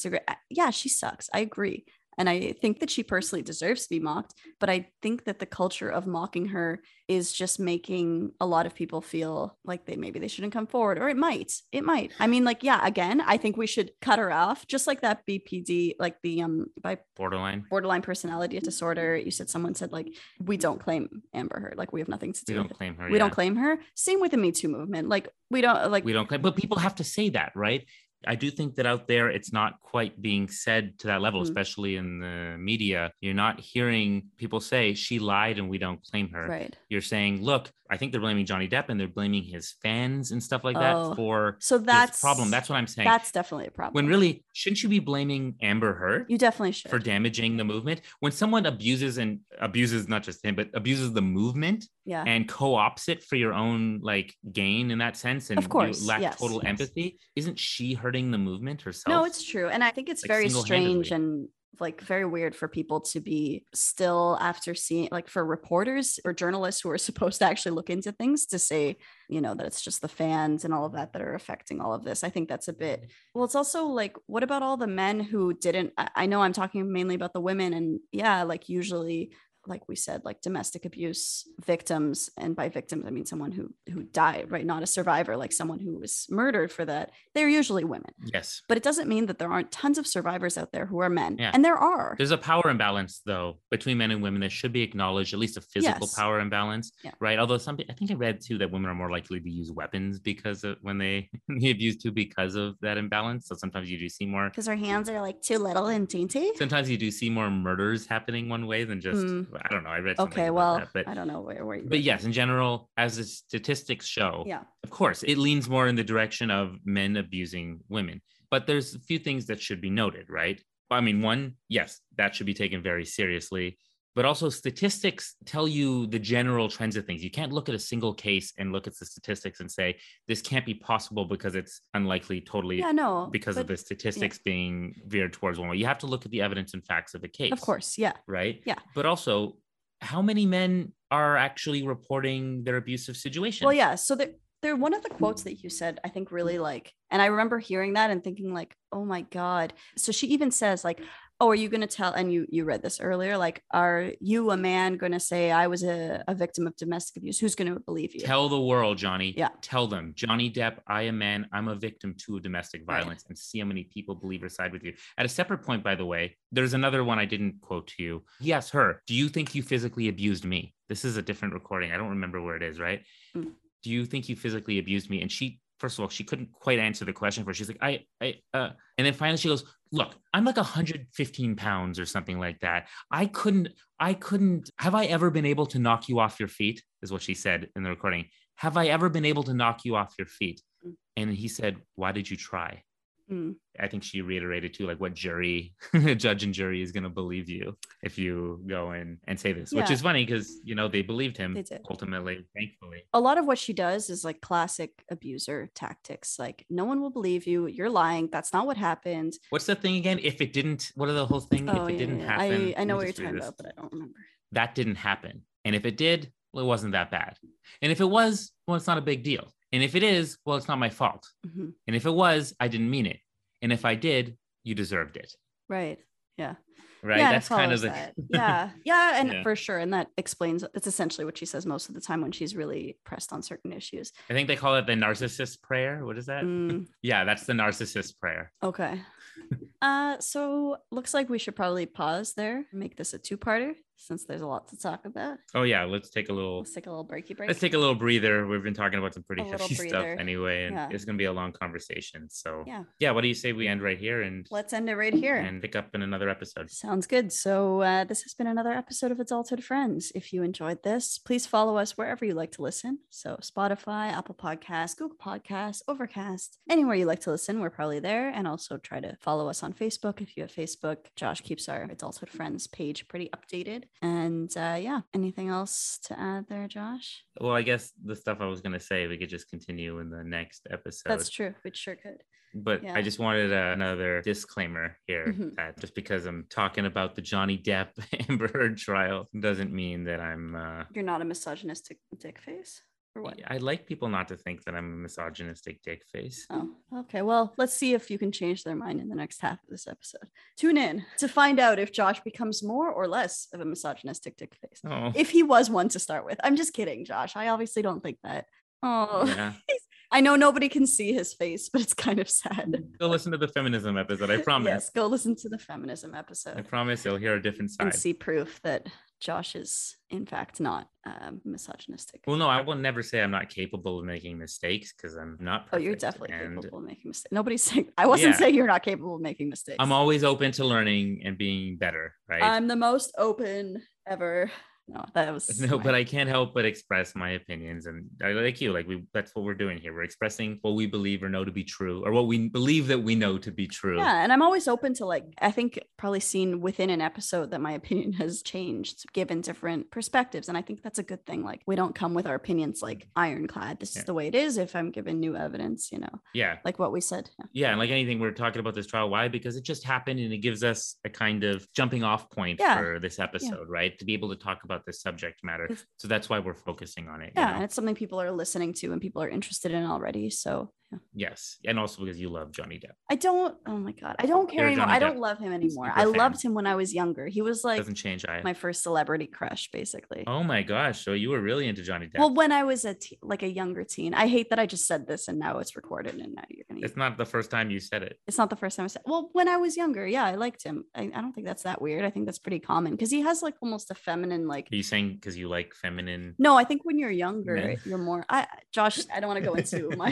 yeah, 0.50 0.72
she 0.72 0.90
sucks. 0.90 1.30
I 1.34 1.40
agree. 1.40 1.86
And 2.18 2.30
I 2.30 2.54
think 2.54 2.80
that 2.80 2.90
she 2.90 3.04
personally 3.04 3.42
deserves 3.42 3.84
to 3.84 3.90
be 3.90 4.00
mocked, 4.00 4.34
but 4.60 4.70
I 4.70 4.90
think 5.02 5.26
that 5.26 5.40
the 5.40 5.46
culture 5.46 5.90
of 5.90 6.08
mocking 6.08 6.48
her 6.48 6.82
is 7.08 7.34
just 7.34 7.60
making 7.60 8.32
a 8.40 8.46
lot 8.46 8.66
of 8.66 8.74
people 8.74 9.02
feel 9.02 9.58
like 9.66 9.86
they 9.86 9.96
maybe 9.96 10.20
they 10.20 10.28
shouldn't 10.28 10.54
come 10.54 10.68
forward, 10.68 10.98
or 10.98 11.10
it 11.10 11.18
might. 11.18 11.52
It 11.72 11.84
might. 11.84 12.12
I 12.20 12.28
mean, 12.28 12.44
like, 12.46 12.64
yeah, 12.64 12.86
again, 12.86 13.22
I 13.22 13.38
think 13.38 13.58
we 13.58 13.68
should 13.68 13.92
cut 14.02 14.20
her 14.20 14.32
off, 14.32 14.66
just 14.68 14.88
like 14.88 15.02
that 15.02 15.26
BPD, 15.28 15.96
like 16.00 16.16
the 16.24 16.42
um 16.42 16.68
by 16.82 17.00
Borderline. 17.16 17.66
borderline 17.70 18.02
personality 18.02 18.60
disorder. 18.60 19.18
You 19.18 19.32
said 19.32 19.50
someone 19.50 19.76
said 19.76 19.92
like 19.92 20.08
we 20.40 20.58
don't 20.58 20.80
claim 20.80 21.24
Amber 21.34 21.60
Heard, 21.60 21.76
like 21.78 21.92
we 21.92 22.00
have 22.00 22.10
nothing 22.10 22.34
to 22.34 22.46
do 22.46 22.54
We 22.54 22.58
don't 22.58 22.78
claim 22.78 22.96
her. 22.96 23.08
We 23.08 23.14
yeah. 23.14 23.20
don't 23.20 23.34
claim 23.34 23.56
her. 23.58 23.80
Same 23.96 24.20
with 24.22 24.32
the 24.32 24.38
Me 24.38 24.52
Too 24.52 24.70
movement. 24.70 25.10
Like 25.10 25.28
we 25.50 25.62
don't 25.62 25.92
like 25.92 26.06
We 26.06 26.14
don't 26.14 26.28
claim, 26.28 26.42
but 26.42 26.56
people 26.56 26.78
have 26.78 26.96
to 26.96 27.04
say 27.04 27.30
that, 27.30 27.52
right? 27.56 27.86
I 28.28 28.36
do 28.36 28.50
think 28.52 28.76
that 28.76 28.86
out 28.86 29.08
there, 29.08 29.30
it's 29.30 29.52
not 29.54 29.80
quite 29.82 30.22
being 30.22 30.48
said 30.48 30.98
to 31.00 31.08
that 31.08 31.22
level, 31.22 31.42
Mhm. 31.42 31.44
especially 31.44 31.96
in 31.96 32.20
the 32.20 32.56
media. 32.58 33.12
You're 33.22 33.34
not 33.34 33.60
hearing 33.60 34.30
people 34.38 34.60
say 34.60 34.94
she 34.94 35.20
lied 35.20 35.58
and 35.60 35.70
we 35.70 35.78
don't 35.78 36.02
claim 36.04 36.30
her. 36.30 36.48
Right. 36.48 36.78
You're 36.90 37.02
saying, 37.02 37.44
look, 37.44 37.72
I 37.90 37.98
think 37.98 38.12
they're 38.12 38.22
blaming 38.22 38.46
Johnny 38.46 38.68
Depp 38.68 38.86
and 38.90 39.00
they're 39.00 39.08
blaming 39.08 39.44
his 39.44 39.74
fans 39.84 40.32
and 40.32 40.42
stuff 40.42 40.64
like 40.64 40.76
that 40.76 40.96
Oh. 40.96 41.14
for 41.16 41.58
So 41.60 41.78
that's 41.78 42.22
problem. 42.22 42.50
That's 42.50 42.68
what 42.70 42.78
I'm 42.78 42.88
saying. 42.88 43.06
that's 43.06 43.32
definitely 43.32 43.68
a 43.68 43.72
problem. 43.72 43.94
when 43.94 44.08
really, 44.08 44.44
shouldn't 44.54 44.82
you 44.82 44.90
be 44.90 45.00
blaming 45.00 45.56
Amber 45.62 45.94
Heard? 45.94 46.26
you 46.30 46.38
definitely 46.40 46.72
should. 46.72 46.90
for 46.90 46.98
damaging 46.98 47.58
the 47.58 47.64
movement. 47.64 48.02
When 48.20 48.32
someone 48.32 48.66
abuses 48.66 49.18
and 49.20 49.42
abuses 49.60 50.08
not 50.08 50.24
just 50.24 50.44
him, 50.44 50.56
but 50.56 50.70
abuses 50.74 51.14
the 51.14 51.22
movement 51.22 51.86
yeah. 52.06 52.24
and 52.26 52.48
co-ops 52.48 53.10
it 53.10 53.24
for 53.24 53.36
your 53.36 53.54
own 53.54 54.00
like 54.02 54.34
gain 54.52 54.92
in 54.92 55.00
that 55.00 55.18
sense, 55.18 55.50
and 55.50 55.60
Of 55.60 55.70
course, 55.70 56.02
you 56.02 56.08
lack 56.08 56.22
yes, 56.22 56.38
total 56.38 56.62
yes. 56.64 56.70
empathy, 56.70 57.20
isn't 57.36 57.58
she 57.60 57.94
hurting 57.94 58.32
the 58.32 58.38
movement 58.38 58.82
herself? 58.82 59.12
No, 59.12 59.26
it's 59.26 59.44
true. 59.44 59.70
And 59.70 59.84
I 59.84 59.92
think 59.92 60.10
it's 60.10 60.24
Like, 60.24 60.30
very 60.30 60.50
strange 60.50 61.12
and 61.12 61.48
like 61.80 62.02
very 62.02 62.26
weird 62.26 62.56
for 62.56 62.68
people 62.68 63.02
to 63.02 63.20
be 63.20 63.66
still 63.74 64.38
after 64.40 64.76
seeing 64.76 65.10
like 65.12 65.28
for 65.28 65.44
reporters 65.44 66.20
or 66.24 66.34
journalists 66.34 66.82
who 66.82 66.90
are 66.90 66.98
supposed 67.10 67.40
to 67.40 67.46
actually 67.46 67.72
look 67.72 67.90
into 67.90 68.12
things 68.12 68.46
to 68.48 68.60
say, 68.60 68.98
you 69.30 69.42
know, 69.42 69.56
that 69.56 69.66
it's 69.66 69.82
just 69.82 70.02
the 70.02 70.08
fans 70.08 70.66
and 70.66 70.74
all 70.74 70.86
of 70.86 70.94
that 70.94 71.14
that 71.14 71.22
are 71.22 71.34
affecting 71.34 71.82
all 71.82 71.94
of 71.94 72.04
this. 72.04 72.24
I 72.24 72.30
think 72.30 72.48
that's 72.50 72.68
a 72.68 72.74
bit 72.74 73.02
mm-hmm. 73.02 73.10
well, 73.34 73.46
it's 73.46 73.56
also 73.56 73.86
like, 73.86 74.16
what 74.28 74.44
about 74.44 74.64
all 74.64 74.78
the 74.78 74.88
men 74.88 75.20
who 75.20 75.54
didn't? 75.54 75.94
I, 75.98 76.10
I 76.16 76.26
know 76.26 76.42
I'm 76.42 76.54
talking 76.54 76.92
mainly 76.92 77.16
about 77.16 77.34
the 77.34 77.42
women, 77.42 77.74
and 77.74 78.00
yeah, 78.12 78.44
like 78.44 78.70
usually, 78.70 79.32
like 79.66 79.88
we 79.88 79.96
said, 79.96 80.22
like 80.26 80.42
domestic 80.42 80.86
abuse 80.86 81.48
victims, 81.66 82.30
and 82.38 82.56
by 82.56 82.70
victims 82.70 83.06
I 83.08 83.12
mean 83.12 83.26
someone 83.26 83.52
who 83.52 83.74
who 83.92 84.04
died, 84.04 84.52
right? 84.52 84.66
Not 84.66 84.84
a 84.84 84.88
survivor, 84.88 85.38
like 85.38 85.52
someone 85.54 85.80
who 85.80 85.98
was 86.00 86.26
murdered 86.30 86.72
for 86.72 86.86
that. 86.86 87.12
They're 87.34 87.50
usually 87.50 87.84
women, 87.84 88.12
yes. 88.26 88.62
but 88.68 88.78
it 88.78 88.84
doesn't 88.84 89.08
mean 89.10 89.26
that 89.28 89.40
there 89.40 89.52
aren't 89.52 89.72
tons 89.72 89.98
of 89.98 90.06
survivors 90.06 90.58
out 90.58 90.72
there 90.72 90.86
who 90.86 91.00
are 91.00 91.10
men, 91.10 91.38
Yeah. 91.40 91.52
and 91.54 91.64
there 91.64 91.78
are. 91.78 92.16
There's 92.18 92.32
a 92.32 92.38
power 92.38 92.70
imbalance 92.70 93.22
though 93.26 93.60
between 93.72 93.98
men 93.98 94.12
and 94.12 94.22
women 94.22 94.42
that 94.42 94.52
should 94.52 94.74
be 94.74 94.82
acknowledged, 94.82 95.34
at 95.34 95.40
least 95.40 95.58
a 95.58 95.62
physical 95.62 96.08
Yes. 96.08 96.16
power 96.16 96.40
imbalance, 96.40 96.92
Yeah. 97.04 97.12
right? 97.20 97.40
Although 97.40 97.58
some, 97.58 97.78
I 97.90 97.94
think 97.94 98.12
I 98.12 98.16
read 98.16 98.42
too 98.42 98.58
that 98.60 98.72
women 98.72 98.90
are 98.90 98.96
more 98.96 99.10
likely 99.10 99.40
to 99.40 99.50
use 99.50 99.72
weapons 99.72 100.20
because 100.20 100.64
of 100.64 100.78
when 100.82 100.98
they 100.98 101.30
be 101.60 101.72
abused 101.72 102.02
too 102.02 102.12
because 102.12 102.56
of 102.56 102.76
that 102.82 102.98
imbalance. 102.98 103.48
So 103.48 103.56
sometimes 103.56 103.90
you 103.90 103.98
do 103.98 104.10
see 104.10 104.26
more 104.26 104.50
Because 104.50 104.68
our 104.68 104.76
hands 104.76 105.10
are 105.10 105.22
like 105.22 105.42
too 105.42 105.58
little 105.58 105.88
and 105.88 106.08
dainty. 106.08 106.52
sometimes 106.56 106.90
you 106.90 106.98
do 106.98 107.10
see 107.12 107.30
more 107.30 107.50
murders 107.50 108.06
happening 108.08 108.50
one 108.50 108.68
way 108.68 108.84
than 108.84 109.00
just 109.02 109.24
Mm. 109.24 109.52
I 109.64 109.68
don't 109.70 109.84
know. 109.84 109.90
I 109.90 110.00
read 110.00 110.18
something 110.18 110.34
Okay, 110.34 110.48
about 110.48 110.56
well, 110.56 110.80
that, 110.80 110.90
but 110.94 111.08
I 111.08 111.14
don't 111.14 111.28
know 111.28 111.42
where, 111.42 111.66
where 111.66 111.78
you 111.78 111.88
but 111.88 112.02
yes, 112.02 112.24
in 112.24 112.32
general, 112.32 112.90
as 112.98 113.18
the 113.18 113.24
statistics 113.24 114.06
show, 114.06 114.44
yeah, 114.46 114.64
of 114.84 114.90
course, 114.90 115.24
it 115.24 115.38
leans 115.38 115.70
more 115.70 115.88
in 115.88 115.96
the 115.96 116.04
direction 116.04 116.52
of 116.52 116.78
men 116.86 117.18
abusing 117.18 117.80
women. 117.90 118.22
But 118.50 118.68
there's 118.68 118.96
a 118.96 119.00
few 119.00 119.20
things 119.20 119.48
that 119.48 119.62
should 119.62 119.82
be 119.82 119.90
noted, 119.90 120.30
right? 120.30 120.62
I 120.92 121.02
mean, 121.02 121.22
one, 121.22 121.56
yes, 121.70 122.00
that 122.18 122.36
should 122.36 122.46
be 122.46 122.54
taken 122.54 122.84
very 122.84 123.06
seriously. 123.06 123.78
But 124.16 124.26
also, 124.26 124.50
statistics 124.50 125.36
tell 125.46 125.68
you 125.68 126.06
the 126.08 126.20
general 126.20 126.70
trends 126.70 126.96
of 126.96 127.06
things. 127.06 127.24
You 127.24 127.32
can't 127.32 127.52
look 127.52 127.68
at 127.68 127.76
a 127.76 127.80
single 127.80 128.14
case 128.14 128.54
and 128.58 128.72
look 128.72 128.86
at 128.86 128.98
the 128.98 129.06
statistics 129.06 129.60
and 129.60 129.72
say 129.72 129.98
this 130.28 130.42
can't 130.42 130.66
be 130.66 130.76
possible 130.76 131.26
because 131.26 131.56
it's 131.56 131.82
unlikely 131.96 132.42
totally 132.42 132.80
yeah, 132.80 132.92
no, 132.92 133.28
because 133.32 133.58
of 133.58 133.66
the 133.66 133.76
statistics 133.76 134.38
being 134.38 134.94
veered 135.08 135.34
towards 135.34 135.60
one 135.60 135.70
way. 135.70 135.78
You 135.78 135.88
have 135.88 135.98
to 136.00 136.08
look 136.08 136.26
at 136.26 136.32
the 136.32 136.42
evidence 136.42 136.74
and 136.74 136.86
facts 136.86 137.16
of 137.16 137.22
the 137.22 137.28
case. 137.28 137.52
Of 137.52 137.62
course, 137.62 137.98
yeah. 137.98 138.14
Right. 138.28 138.62
Yeah. 138.66 138.76
But 138.94 139.08
also, 139.08 139.58
how 140.02 140.22
many 140.22 140.46
men 140.46 140.92
are 141.10 141.38
actually 141.38 141.88
reporting 141.88 142.64
their 142.64 142.78
abusive 142.78 143.18
situations? 143.18 143.66
Well, 143.66 143.74
yeah. 143.74 143.96
So 143.96 144.16
there, 144.16 144.32
there, 144.62 144.76
one 144.76 144.94
of 144.94 145.02
the 145.02 145.10
quotes 145.10 145.44
that 145.44 145.64
you 145.64 145.70
said, 145.70 146.00
I 146.04 146.10
think 146.10 146.32
really 146.32 146.60
like, 146.60 146.94
and 147.10 147.22
I 147.22 147.28
remember 147.28 147.60
hearing 147.60 147.94
that 147.94 148.12
and 148.12 148.24
thinking 148.24 148.54
like, 148.54 148.76
oh 148.92 149.06
my 149.06 149.22
god. 149.22 149.74
So 149.98 150.12
she 150.12 150.28
even 150.28 150.52
says 150.52 150.84
like, 150.84 151.02
oh, 151.44 151.50
are 151.50 151.56
you 151.56 151.68
going 151.68 151.82
to 151.82 151.88
tell? 151.88 152.14
And 152.14 152.32
you, 152.32 152.46
you 152.50 152.64
read 152.64 152.82
this 152.82 153.02
earlier. 153.02 153.38
Like, 153.38 153.62
are 153.72 154.12
you 154.22 154.52
a 154.52 154.56
man 154.58 154.96
going 154.96 155.12
to 155.12 155.20
say 155.20 155.52
I 155.52 155.68
was 155.68 155.84
a, 155.84 156.24
a 156.26 156.34
victim 156.34 156.66
of 156.68 156.76
domestic 156.78 157.18
abuse? 157.18 157.38
Who's 157.38 157.54
going 157.54 157.74
to 157.74 157.82
believe 157.82 158.16
you? 158.16 158.22
Tell 158.22 158.48
the 158.48 158.60
world, 158.62 158.98
Johnny. 158.98 159.34
Yeah. 159.36 159.50
Tell 159.62 159.86
them, 159.88 160.14
Johnny 160.16 160.50
Depp, 160.50 160.78
I 160.88 161.02
am 161.02 161.16
a 161.16 161.18
man. 161.18 161.48
I'm 161.52 161.68
a 161.68 161.76
victim 161.76 162.16
to 162.26 162.40
domestic 162.40 162.84
Right. 162.88 163.02
violence, 163.02 163.26
and 163.28 163.38
see 163.38 163.60
how 163.60 163.66
many 163.66 163.84
people 163.84 164.16
believe 164.16 164.42
or 164.42 164.48
side 164.50 164.72
with 164.72 164.84
you. 164.84 164.94
At 165.18 165.26
a 165.26 165.30
separate 165.30 165.64
point, 165.64 165.84
by 165.84 165.96
the 165.96 166.06
way, 166.06 166.38
there's 166.52 166.74
another 166.74 167.04
one 167.04 167.20
I 167.20 167.26
didn't 167.26 167.60
quote 167.62 167.88
to 167.88 168.04
you. 168.04 168.24
Asked 168.54 168.72
her, 168.72 169.02
"Do 169.06 169.14
you 169.14 169.28
think 169.28 169.54
you 169.54 169.64
physically 169.64 170.08
abused 170.08 170.46
me?" 170.46 170.74
This 170.88 171.04
is 171.04 171.18
a 171.18 171.22
different 171.22 171.54
recording. 171.54 171.92
I 171.92 171.98
don't 171.98 172.10
remember 172.10 172.42
where 172.42 172.56
it 172.56 172.64
is. 172.64 172.80
Right? 172.80 173.02
Mm. 173.36 173.52
Do 173.84 173.90
you 173.90 174.06
think 174.06 174.30
you 174.30 174.36
physically 174.38 174.80
abused 174.80 175.10
me? 175.10 175.22
And 175.22 175.30
she, 175.30 175.60
first 175.84 176.00
of 176.00 176.04
all, 176.04 176.10
she 176.10 176.24
couldn't 176.24 176.50
quite 176.54 176.80
answer 176.80 177.04
the 177.04 177.12
question 177.12 177.44
for. 177.44 177.50
her. 177.50 177.54
She's 177.54 177.68
like, 177.68 177.78
"I, 177.82 178.06
I," 178.22 178.36
uh, 178.54 178.70
and 178.98 179.06
then 179.06 179.14
finally 179.14 179.38
she 179.38 179.50
goes, 179.50 179.66
"Look, 179.92 180.16
I'm 180.34 180.46
like 180.46 180.56
115 180.56 181.58
pounds 181.58 182.00
or 182.00 182.06
something 182.06 182.40
like 182.40 182.62
that. 182.62 182.88
I 183.12 183.26
couldn't." 183.26 183.68
I 184.00 184.14
couldn't. 184.14 184.70
Have 184.80 184.96
I 184.96 185.06
ever 185.06 185.30
been 185.30 185.46
able 185.46 185.66
to 185.68 185.80
knock 185.80 186.08
you 186.08 186.20
off 186.20 186.40
your 186.40 186.48
feet? 186.48 186.82
Is 187.02 187.12
what 187.12 187.22
she 187.22 187.34
said 187.34 187.68
in 187.76 187.84
the 187.84 187.90
recording. 187.90 188.30
Have 188.56 188.78
I 188.78 188.86
ever 188.88 189.10
been 189.10 189.26
able 189.26 189.44
to 189.44 189.54
knock 189.54 189.84
you 189.84 189.98
off 189.98 190.14
your 190.18 190.28
feet? 190.28 190.62
Mm. 190.86 190.94
And 191.18 191.34
he 191.34 191.50
said, 191.50 191.76
Why 191.96 192.14
did 192.14 192.30
you 192.30 192.38
try? 192.38 192.84
Mm. 193.32 193.56
I 193.80 193.88
think 193.88 194.04
she 194.04 194.22
reiterated 194.22 194.74
too, 194.74 194.86
like 194.86 195.00
what 195.00 195.14
jury, 195.14 195.74
judge 196.18 196.44
and 196.44 196.54
jury 196.54 196.82
is 196.82 196.92
going 196.92 197.04
to 197.04 197.10
believe 197.10 197.50
you 197.50 197.78
if 198.02 198.18
you 198.18 198.62
go 198.68 198.92
in 198.92 199.18
and 199.28 199.40
say 199.40 199.54
this, 199.54 199.72
which 199.72 199.90
is 199.90 200.02
funny 200.02 200.26
because, 200.26 200.60
you 200.64 200.76
know, 200.76 200.88
they 200.88 201.02
believed 201.02 201.38
him 201.38 201.54
They 201.54 201.80
ultimately, 201.90 202.46
thankfully. 202.56 203.04
a 203.14 203.20
lot 203.20 203.38
of 203.38 203.46
what 203.46 203.58
she 203.58 203.74
does 203.74 204.10
is 204.10 204.26
like 204.26 204.42
classic 204.42 205.04
abuser 205.10 205.70
tactics. 205.74 206.38
Like, 206.38 206.66
no 206.70 206.86
one 206.86 207.02
will 207.02 207.12
believe 207.12 207.48
you. 207.48 207.68
You're 207.68 207.90
lying. 207.90 208.30
That's 208.32 208.54
not 208.54 208.66
what 208.68 208.78
happened. 208.78 209.34
What's 209.50 209.66
the 209.66 209.76
thing 209.76 209.96
again? 209.96 210.20
If 210.22 210.42
it 210.42 210.54
didn't, 210.54 210.92
what 210.96 211.10
are 211.10 211.14
the 211.14 211.26
whole 211.26 211.40
thing? 211.40 211.70
Oh, 211.70 211.86
if 211.86 211.90
it 211.90 211.94
yeah, 211.94 212.00
didn't 212.00 212.20
yeah. 212.20 212.26
happen, 212.26 212.74
I, 212.78 212.82
I 212.82 212.84
know 212.84 212.98
what 212.98 213.06
you're 213.06 213.14
talking 213.14 213.36
this. 213.36 213.46
about, 213.48 213.58
but 213.58 213.68
I 213.68 213.82
don't 213.82 213.92
remember. 213.94 214.20
That 214.52 214.76
didn't 214.76 214.96
happen. 214.96 215.42
And 215.66 215.76
if 215.76 215.86
it 215.86 215.98
did, 215.98 216.32
well, 216.52 216.66
it 216.66 216.68
wasn't 216.68 216.92
that 216.92 217.10
bad. 217.10 217.38
And 217.82 217.92
if 217.92 218.00
it 218.00 218.06
was, 218.06 218.52
well, 218.68 218.78
it's 218.78 218.88
not 218.88 218.98
a 218.98 219.02
big 219.02 219.24
deal. 219.24 219.52
And 219.74 219.82
if 219.84 219.96
it 219.96 220.04
is, 220.04 220.38
well, 220.46 220.56
it's 220.56 220.68
not 220.68 220.78
my 220.80 220.90
fault. 220.90 221.28
Mhm. 221.46 221.74
And 221.88 221.96
if 221.96 222.06
it 222.06 222.12
was, 222.12 222.54
I 222.60 222.68
didn't 222.70 222.90
mean 222.92 223.08
it. 223.08 223.20
And 223.62 223.74
if 223.74 223.84
I 223.86 223.96
did, 223.96 224.38
you 224.64 224.76
deserved 224.76 225.18
it. 225.18 225.34
Right. 225.68 225.98
Yeah. 226.38 226.56
Right. 227.02 227.18
Yeah, 227.20 227.32
That's 227.34 227.50
kind 227.50 227.74
of 227.74 227.82
the 227.82 227.88
that. 227.90 228.14
yeah. 228.30 228.70
Yeah. 228.86 229.20
And 229.20 229.32
Yeah. 229.32 229.44
for 229.44 229.56
sure. 229.58 229.78
And 229.80 229.92
that 229.94 230.08
explains 230.18 230.64
it's 230.74 230.88
essentially 230.88 231.26
what 231.26 231.38
she 231.38 231.46
says 231.46 231.66
most 231.66 231.90
of 231.90 231.96
the 231.96 232.02
time 232.02 232.22
when 232.22 232.32
she's 232.32 232.56
really 232.56 232.98
pressed 233.04 233.34
on 233.34 233.42
certain 233.42 233.74
issues. 233.74 234.14
I 234.30 234.34
think 234.34 234.48
they 234.48 234.56
call 234.56 234.76
it 234.78 234.86
the 234.86 234.94
narcissist 234.94 235.62
prayer. 235.64 236.06
What 236.06 236.18
is 236.18 236.28
that? 236.28 236.44
Mm, 236.46 236.88
Yeah, 237.02 237.26
that's 237.26 237.46
the 237.46 237.54
narcissist 237.54 238.20
prayer. 238.20 238.54
okay. 238.62 239.02
Uh 239.84 240.18
so 240.20 240.78
looks 240.92 241.14
like 241.14 241.28
we 241.30 241.38
should 241.40 241.56
probably 241.56 241.86
pause 241.86 242.34
there, 242.34 242.58
and 242.72 242.80
make 242.80 242.96
this 242.98 243.14
a 243.14 243.20
two-parter 243.20 243.74
since 243.96 244.26
there's 244.26 244.42
a 244.42 244.48
lot 244.48 244.68
to 244.68 244.78
talk 244.78 245.06
about. 245.06 245.38
Oh 245.56 245.64
yeah, 245.64 245.84
let's 245.86 246.10
take 246.10 246.28
a 246.30 246.34
little 246.34 246.58
Let's 246.60 246.74
take 246.74 246.88
a 246.88 246.90
little 246.90 247.06
breaky 247.08 247.38
break. 247.38 247.48
let's 247.48 247.60
take 247.62 247.74
a 247.74 247.78
little 247.78 247.96
breather. 247.96 248.46
We've 248.48 248.64
been 248.64 248.74
talking 248.74 249.00
about 249.00 249.14
some 249.14 249.24
pretty 249.24 249.44
heavy 249.44 249.76
stuff 249.92 250.06
anyway, 250.26 250.66
and 250.66 250.76
Yeah. 250.76 250.90
it's 250.92 251.06
gonna 251.06 251.18
be 251.18 251.26
a 251.26 251.32
long 251.42 251.52
conversation. 251.54 252.28
So 252.30 252.64
Yeah. 252.68 252.84
yeah, 253.00 253.12
what 253.12 253.22
do 253.22 253.28
you 253.30 253.34
say 253.34 253.54
we 253.54 253.68
end 253.68 253.82
right 253.82 253.98
here 253.98 254.22
and 254.24 254.46
Let's 254.52 254.74
end 254.74 254.90
it 254.90 254.96
right 254.96 255.14
here. 255.14 255.36
and 255.38 255.62
pick 255.62 255.76
up 255.76 255.94
in 255.96 256.02
another 256.02 256.28
episode? 256.28 256.70
Sounds 256.72 257.08
good. 257.08 257.32
So, 257.32 257.82
uh, 257.82 258.04
this 258.04 258.24
has 258.24 258.34
been 258.34 258.48
another 258.48 258.72
episode 258.72 259.12
of 259.12 259.20
Adulthood 259.22 259.64
Friends. 259.64 260.12
If 260.16 260.34
you 260.34 260.44
enjoyed 260.44 260.84
this, 260.84 261.18
please 261.18 261.46
follow 261.46 261.78
us 261.78 261.96
wherever 261.98 262.26
you 262.26 262.34
like 262.34 262.52
to 262.54 262.62
listen. 262.62 263.00
So, 263.10 263.38
Spotify, 263.42 264.12
Apple 264.12 264.36
Podcasts, 264.36 264.98
Google 264.98 265.18
Podcasts, 265.18 265.82
Overcast, 265.88 266.58
anywhere 266.70 266.96
you 266.96 267.06
like 267.06 267.22
to 267.22 267.32
listen, 267.32 267.60
we're 267.62 267.70
probably 267.70 268.00
there. 268.00 268.28
And 268.30 268.48
also 268.48 268.78
try 268.78 269.00
to 269.00 269.16
follow 269.22 269.48
us 269.50 269.64
on 269.64 269.73
Facebook 269.74 270.22
if 270.22 270.36
you 270.38 270.44
have 270.44 270.52
Facebook. 270.52 270.98
Josh 271.16 271.42
keeps 271.42 271.68
our 271.70 271.84
Adulthood 271.84 272.30
Friends 272.30 272.68
page 272.68 273.08
pretty 273.08 273.30
updated. 273.36 273.84
And 274.02 274.56
uh, 274.58 274.78
yeah, 274.80 275.02
anything 275.14 275.50
else 275.50 276.00
to 276.06 276.20
add 276.20 276.46
there, 276.50 276.68
Josh? 276.68 277.24
Well, 277.40 277.54
I 277.54 277.62
guess 277.62 277.92
the 278.04 278.16
stuff 278.16 278.38
I 278.42 278.46
was 278.46 278.62
gonna 278.62 278.80
say 278.80 279.08
we 279.08 279.18
could 279.18 279.30
just 279.30 279.50
continue 279.50 280.00
in 280.00 280.10
the 280.10 280.24
next 280.24 280.68
episode. 280.72 281.10
That's 281.10 281.30
true. 281.30 281.54
We 281.64 281.72
sure 281.74 281.96
could. 281.96 282.24
But 282.56 282.84
Yeah. 282.84 282.94
I 282.94 283.02
just 283.02 283.18
wanted 283.18 283.52
uh, 283.52 283.72
another 283.74 284.22
disclaimer 284.22 284.98
here 285.08 285.26
Mhm. 285.28 285.56
that 285.56 285.80
just 285.80 285.96
because 285.96 286.28
I'm 286.28 286.46
talking 286.52 286.86
about 286.86 287.16
the 287.16 287.22
Johnny 287.24 287.58
Depp 287.58 287.90
Amber 288.30 288.48
Heard 288.48 288.78
trial 288.78 289.28
doesn't 289.40 289.74
mean 289.74 290.04
that 290.04 290.20
I'm. 290.20 290.56
Uh, 290.56 290.84
You're 290.94 291.04
not 291.04 291.22
a 291.22 291.26
misogynistic 291.26 291.98
dick 292.20 292.40
face 292.40 292.84
or 293.16 293.22
what? 293.22 293.40
I 293.48 293.58
like 293.58 293.86
people 293.86 294.10
not 294.10 294.28
to 294.30 294.38
think 294.38 294.64
that 294.64 294.76
I'm 294.76 294.86
a 294.94 294.98
misogynistic 294.98 295.82
dick 295.84 296.04
face. 296.12 296.48
Oh, 296.50 296.70
okay. 297.02 297.22
Well, 297.22 297.54
let's 297.58 297.74
see 297.74 297.94
if 297.94 298.10
you 298.10 298.18
can 298.18 298.32
change 298.32 298.64
their 298.64 298.76
mind 298.76 299.00
in 299.00 299.10
the 299.10 299.16
next 299.16 299.42
half 299.42 299.62
of 299.64 299.70
this 299.70 299.88
episode. 299.88 300.28
Tune 300.58 300.78
in 300.78 301.06
to 301.18 301.28
find 301.28 301.60
out 301.60 301.80
if 301.80 301.92
Josh 301.92 302.22
becomes 302.22 302.64
more 302.64 302.92
or 302.92 303.08
less 303.08 303.48
of 303.54 303.62
a 303.62 303.66
misogynistic 303.66 304.38
dick 304.38 304.56
face. 304.56 304.82
Oh, 304.88 305.12
If 305.16 305.30
he 305.30 305.44
was 305.44 305.70
one 305.70 305.90
to 305.90 306.00
start 306.00 306.26
with. 306.26 306.40
I'm 306.44 306.56
just 306.56 306.74
kidding, 306.74 307.06
Josh. 307.06 307.36
I 307.36 307.50
obviously 307.50 307.82
don't 307.82 308.02
think 308.02 308.18
that. 308.24 308.46
Oh, 308.82 309.26
yeah. 309.28 309.54
I 310.12 310.22
know 310.22 310.36
nobody 310.36 310.70
can 310.70 310.86
see 310.86 311.12
his 311.12 311.34
face, 311.34 311.70
but 311.70 311.82
it's 311.82 311.96
kind 311.96 312.20
of 312.20 312.30
sad. 312.30 312.84
Go 313.00 313.08
listen 313.08 313.32
to 313.32 313.38
the 313.38 313.48
feminism 313.48 313.98
episode. 313.98 314.30
I 314.30 314.38
promise. 314.44 314.68
Yes, 314.70 314.90
go 314.92 315.08
listen 315.08 315.36
to 315.38 315.50
the 315.50 315.58
feminism 315.58 316.14
episode. 316.14 316.56
I 316.58 316.62
promise 316.62 317.04
you'll 317.04 317.18
hear 317.18 317.34
a 317.34 317.42
different 317.42 317.72
side. 317.72 317.86
and 317.88 317.96
see 317.96 318.14
proof 318.14 318.62
that 318.62 318.88
Josh 319.24 319.56
is 319.56 319.96
in 320.10 320.26
fact 320.26 320.60
not 320.60 320.90
um, 321.06 321.40
misogynistic. 321.46 322.22
Well, 322.28 322.36
no, 322.36 322.50
I 322.50 322.60
will 322.62 322.76
never 322.76 323.02
say 323.02 323.22
I'm 323.22 323.32
not 323.32 323.48
capable 323.50 324.00
of 324.00 324.06
making 324.06 324.38
mistakes 324.38 324.94
because 324.94 325.16
I'm 325.16 325.38
not. 325.40 325.68
oh, 325.72 325.78
you're 325.78 325.96
definitely 325.96 326.34
and 326.36 326.58
capable 326.62 326.80
of 326.80 326.84
making 326.84 327.10
mistakes. 327.10 327.32
Nobody's 327.32 327.64
saying 327.64 327.88
I 327.98 328.06
wasn't 328.06 328.34
Yeah. 328.34 328.38
saying 328.38 328.56
you're 328.56 328.68
not 328.68 328.84
capable 328.84 329.16
of 329.16 329.22
making 329.22 329.48
mistakes. 329.50 329.78
I'm 329.80 329.94
always 329.94 330.26
open 330.26 330.52
to 330.54 330.66
learning 330.66 331.22
and 331.24 331.38
being 331.38 331.78
better, 331.78 332.16
right? 332.28 332.44
I'm 332.44 332.68
the 332.68 332.76
most 332.76 333.14
open 333.18 333.84
ever. 334.06 334.52
No, 334.88 335.04
that 335.14 335.34
was 335.34 335.60
no, 335.70 335.78
but 335.80 335.96
I 335.96 336.04
can't 336.04 336.30
help 336.30 336.54
but 336.54 336.66
express 336.66 337.16
my 337.16 337.32
opinions, 337.32 337.86
and 337.86 338.08
I 338.24 338.32
like 338.32 338.62
you. 338.62 338.72
Like 338.74 338.88
we, 338.88 339.04
that's 339.14 339.36
what 339.36 339.46
we're 339.46 339.54
doing 339.54 339.78
here. 339.78 339.94
We're 339.94 340.04
expressing 340.04 340.60
what 340.62 340.76
we 340.76 340.88
believe 340.88 341.24
or 341.24 341.30
know 341.30 341.46
to 341.46 341.52
be 341.52 341.64
true, 341.64 342.06
or 342.06 342.12
what 342.12 342.28
we 342.28 342.50
believe 342.50 342.88
that 342.88 343.00
we 343.00 343.16
know 343.16 343.38
to 343.38 343.52
be 343.52 343.68
true. 343.68 343.98
Yeah, 343.98 344.24
and 344.24 344.32
I'm 344.32 344.42
always 344.42 344.68
open 344.68 344.94
to 344.96 345.06
like 345.06 345.26
I 345.40 345.52
think 345.52 345.80
probably 345.98 346.20
seen 346.20 346.62
within 346.62 346.90
an 346.90 347.02
episode 347.02 347.52
that 347.52 347.62
my 347.62 347.72
opinion 347.84 348.14
has 348.14 348.42
changed 348.42 349.12
given 349.14 349.42
different 349.42 349.92
perspectives 349.92 350.50
and 350.50 350.58
I 350.58 350.62
think 350.62 350.82
that's 350.82 351.00
a 351.00 351.04
good 351.04 351.26
thing 351.26 351.44
like 351.44 351.62
we 351.66 351.76
don't 351.76 351.96
come 351.96 352.14
with 352.14 352.26
our 352.26 352.36
opinions 352.36 352.82
like 352.82 353.00
mm-hmm. 353.00 353.20
ironclad 353.20 353.80
this 353.80 353.96
Yeah. 353.96 354.02
is 354.02 354.06
the 354.06 354.14
way 354.14 354.28
it 354.28 354.36
is 354.36 354.58
if 354.58 354.76
I'm 354.76 354.92
given 354.92 355.20
new 355.20 355.36
evidence 355.36 355.92
you 355.92 356.00
know 356.00 356.22
yeah, 356.34 356.58
like 356.64 356.80
what 356.80 356.92
we 356.92 357.02
said 357.02 357.30
yeah. 357.40 357.46
yeah. 357.54 357.70
And 357.70 357.80
like 357.80 357.90
anything, 357.90 358.20
we're 358.20 358.32
talking 358.32 358.60
about 358.60 358.74
this 358.74 358.88
trial. 358.88 359.10
Why? 359.10 359.28
Because 359.28 359.56
it 359.56 359.64
just 359.64 359.84
happened, 359.84 360.20
and 360.20 360.34
it 360.34 360.40
gives 360.40 360.64
us 360.64 360.96
a 361.06 361.10
kind 361.10 361.44
of 361.44 361.68
jumping 361.74 362.04
off 362.04 362.30
point 362.30 362.60
Yeah. 362.60 362.78
for 362.78 363.00
this 363.00 363.20
episode, 363.20 363.70
right? 363.70 363.98
To 364.00 364.06
be 364.06 364.14
able 364.14 364.30
to 364.30 364.36
talk 364.36 364.64
about 364.64 364.73
this 364.86 365.02
subject 365.02 365.44
matter. 365.44 365.70
So 365.98 366.08
that's 366.08 366.30
why 366.30 366.40
we're 366.40 366.54
focusing 366.54 367.08
on 367.08 367.22
it. 367.22 367.34
you 367.36 367.42
yeah 367.42 367.50
know? 367.50 367.56
and 367.56 367.64
it's 367.64 367.76
something 367.76 367.96
people 367.96 368.22
are 368.22 368.32
listening 368.32 368.74
to 368.76 368.92
and 368.92 369.02
people 369.02 369.22
are 369.22 369.30
interested 369.30 369.72
in 369.72 369.84
already 369.86 370.30
so. 370.30 370.72
Yes, 371.14 371.58
and 371.66 371.80
also 371.80 372.04
because 372.04 372.20
you 372.20 372.30
love 372.30 372.52
Johnny 372.52 372.76
Depp. 372.80 372.94
I 373.10 373.16
don't 373.16 373.56
oh 373.66 373.78
my 373.78 373.92
god 373.92 374.16
I 374.20 374.26
don't 374.26 374.50
care 374.50 374.62
You're 374.62 374.68
anymore 374.70 374.86
Johnny 374.86 374.96
I 374.96 375.00
don't 375.00 375.18
Depp 375.18 375.28
love 375.28 375.40
him 375.40 375.52
anymore 375.54 375.92
I 375.94 376.04
fan. 376.06 376.14
loved 376.14 376.42
him 376.44 376.54
when 376.54 376.68
I 376.68 376.76
was 376.76 376.94
younger 376.94 377.28
he 377.28 377.42
was 377.42 377.64
like 377.64 377.78
Doesn't 377.78 377.96
change. 377.96 378.26
I. 378.28 378.42
my 378.44 378.54
first 378.54 378.84
celebrity 378.84 379.28
crush 379.28 379.70
basically 379.72 380.24
Oh 380.28 380.44
my 380.44 380.62
gosh! 380.64 381.04
So 381.04 381.14
you 381.14 381.30
were 381.30 381.42
really 381.42 381.68
into 381.68 381.84
Johnny 381.84 382.08
Depp. 382.08 382.20
well 382.20 382.34
when 382.34 382.52
I 382.52 382.64
was 382.64 382.86
a 382.86 382.94
te- 382.94 383.20
like 383.22 383.44
a 383.44 383.52
younger 383.52 383.84
teen 383.84 384.14
I 384.14 384.28
hate 384.28 384.50
that 384.50 384.60
I 384.60 384.66
just 384.66 384.88
said 384.88 385.08
this 385.08 385.28
and 385.28 385.40
now 385.40 385.60
it's 385.60 385.76
recorded 385.76 386.16
and 386.16 386.34
now 386.36 386.44
you're 386.50 386.66
gonna 386.70 386.82
it's 386.84 386.98
not 386.98 387.18
the 387.18 387.26
first 387.26 387.50
time 387.52 387.70
you 387.72 387.80
said 387.80 388.04
it. 388.04 388.20
It's 388.28 388.38
not 388.38 388.50
the 388.50 388.56
first 388.56 388.76
time 388.78 388.86
I 388.86 388.88
said. 388.88 389.04
Well, 389.06 389.30
when 389.34 389.48
I 389.48 389.58
was 389.58 389.78
younger, 389.78 390.06
yeah, 390.06 390.26
I 390.26 390.36
liked 390.36 390.64
him. 390.64 390.84
I, 390.96 391.04
I 391.16 391.22
don't 391.22 391.34
think 391.34 391.48
that's 391.48 391.64
that 391.64 391.82
weird. 391.82 392.04
I 392.04 392.10
think 392.10 392.26
that's 392.26 392.40
pretty 392.40 392.60
common 392.60 392.92
because 392.92 393.10
he 393.12 393.22
has 393.22 393.42
like 393.42 393.56
almost 393.62 393.90
a 393.92 393.96
feminine 393.96 394.48
like. 394.48 394.68
Are 394.72 394.76
you 394.76 394.84
saying 394.84 395.14
because 395.16 395.38
you 395.38 395.48
like 395.48 395.74
feminine? 395.74 396.36
No, 396.40 396.58
I 396.58 396.64
think 396.66 396.84
when 396.84 396.98
you're 396.98 397.12
younger, 397.12 397.56
Men. 397.56 397.78
you're 397.86 397.98
more. 397.98 398.26
I 398.30 398.48
Josh, 398.72 399.00
I 399.14 399.20
don't 399.20 399.30
want 399.30 399.40
to 399.44 399.50
go 399.50 399.54
into 399.56 399.90
my 399.96 400.12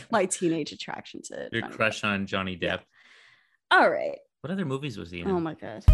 my 0.10 0.15
teenage 0.24 0.72
attraction 0.72 1.20
to. 1.24 1.48
Your 1.52 1.60
Johnny 1.60 1.72
Depp. 1.72 1.76
crush 1.76 2.04
on 2.04 2.26
Johnny. 2.26 2.56
Depp. 2.56 2.80
All 3.70 3.90
right. 3.90 4.16
What 4.40 4.50
other 4.50 4.64
movies 4.64 4.96
was 4.96 5.10
he 5.10 5.20
in? 5.20 5.30
Oh 5.30 5.40
my 5.40 5.54
god. 5.54 5.84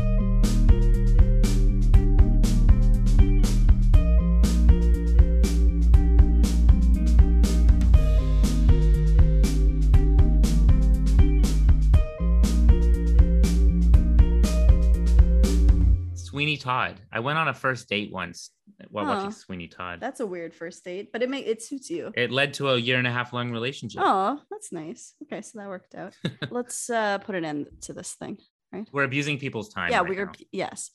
Sweeney 16.32 16.56
Todd. 16.56 16.98
I 17.12 17.20
went 17.20 17.38
on 17.38 17.48
a 17.48 17.54
first 17.54 17.88
date 17.88 18.10
once 18.10 18.50
while 18.88 19.04
Huh. 19.04 19.14
watching 19.16 19.32
Sweeney 19.32 19.68
Todd. 19.68 20.00
That's 20.00 20.20
a 20.20 20.26
weird 20.26 20.54
first 20.54 20.82
date, 20.82 21.12
but 21.12 21.22
it 21.22 21.28
may 21.28 21.40
it 21.40 21.62
suits 21.62 21.90
you. 21.90 22.10
It 22.16 22.30
led 22.30 22.54
to 22.54 22.70
a 22.70 22.78
year 22.78 22.96
and 22.98 23.06
a 23.06 23.12
half 23.12 23.32
long 23.34 23.50
relationship. 23.52 24.00
Oh, 24.02 24.40
that's 24.50 24.72
nice. 24.72 25.14
Okay, 25.24 25.42
so 25.42 25.58
that 25.58 25.68
worked 25.68 25.94
out. 25.94 26.14
Let's 26.50 26.88
uh 26.88 27.18
put 27.18 27.34
an 27.34 27.44
end 27.44 27.66
to 27.82 27.92
this 27.92 28.12
thing. 28.14 28.38
Right? 28.72 28.88
We're 28.90 29.04
abusing 29.04 29.38
people's 29.38 29.68
time. 29.68 29.90
yeah, 29.90 29.98
right 30.00 30.08
we're 30.08 30.24
now. 30.26 30.32
yes. 30.50 30.90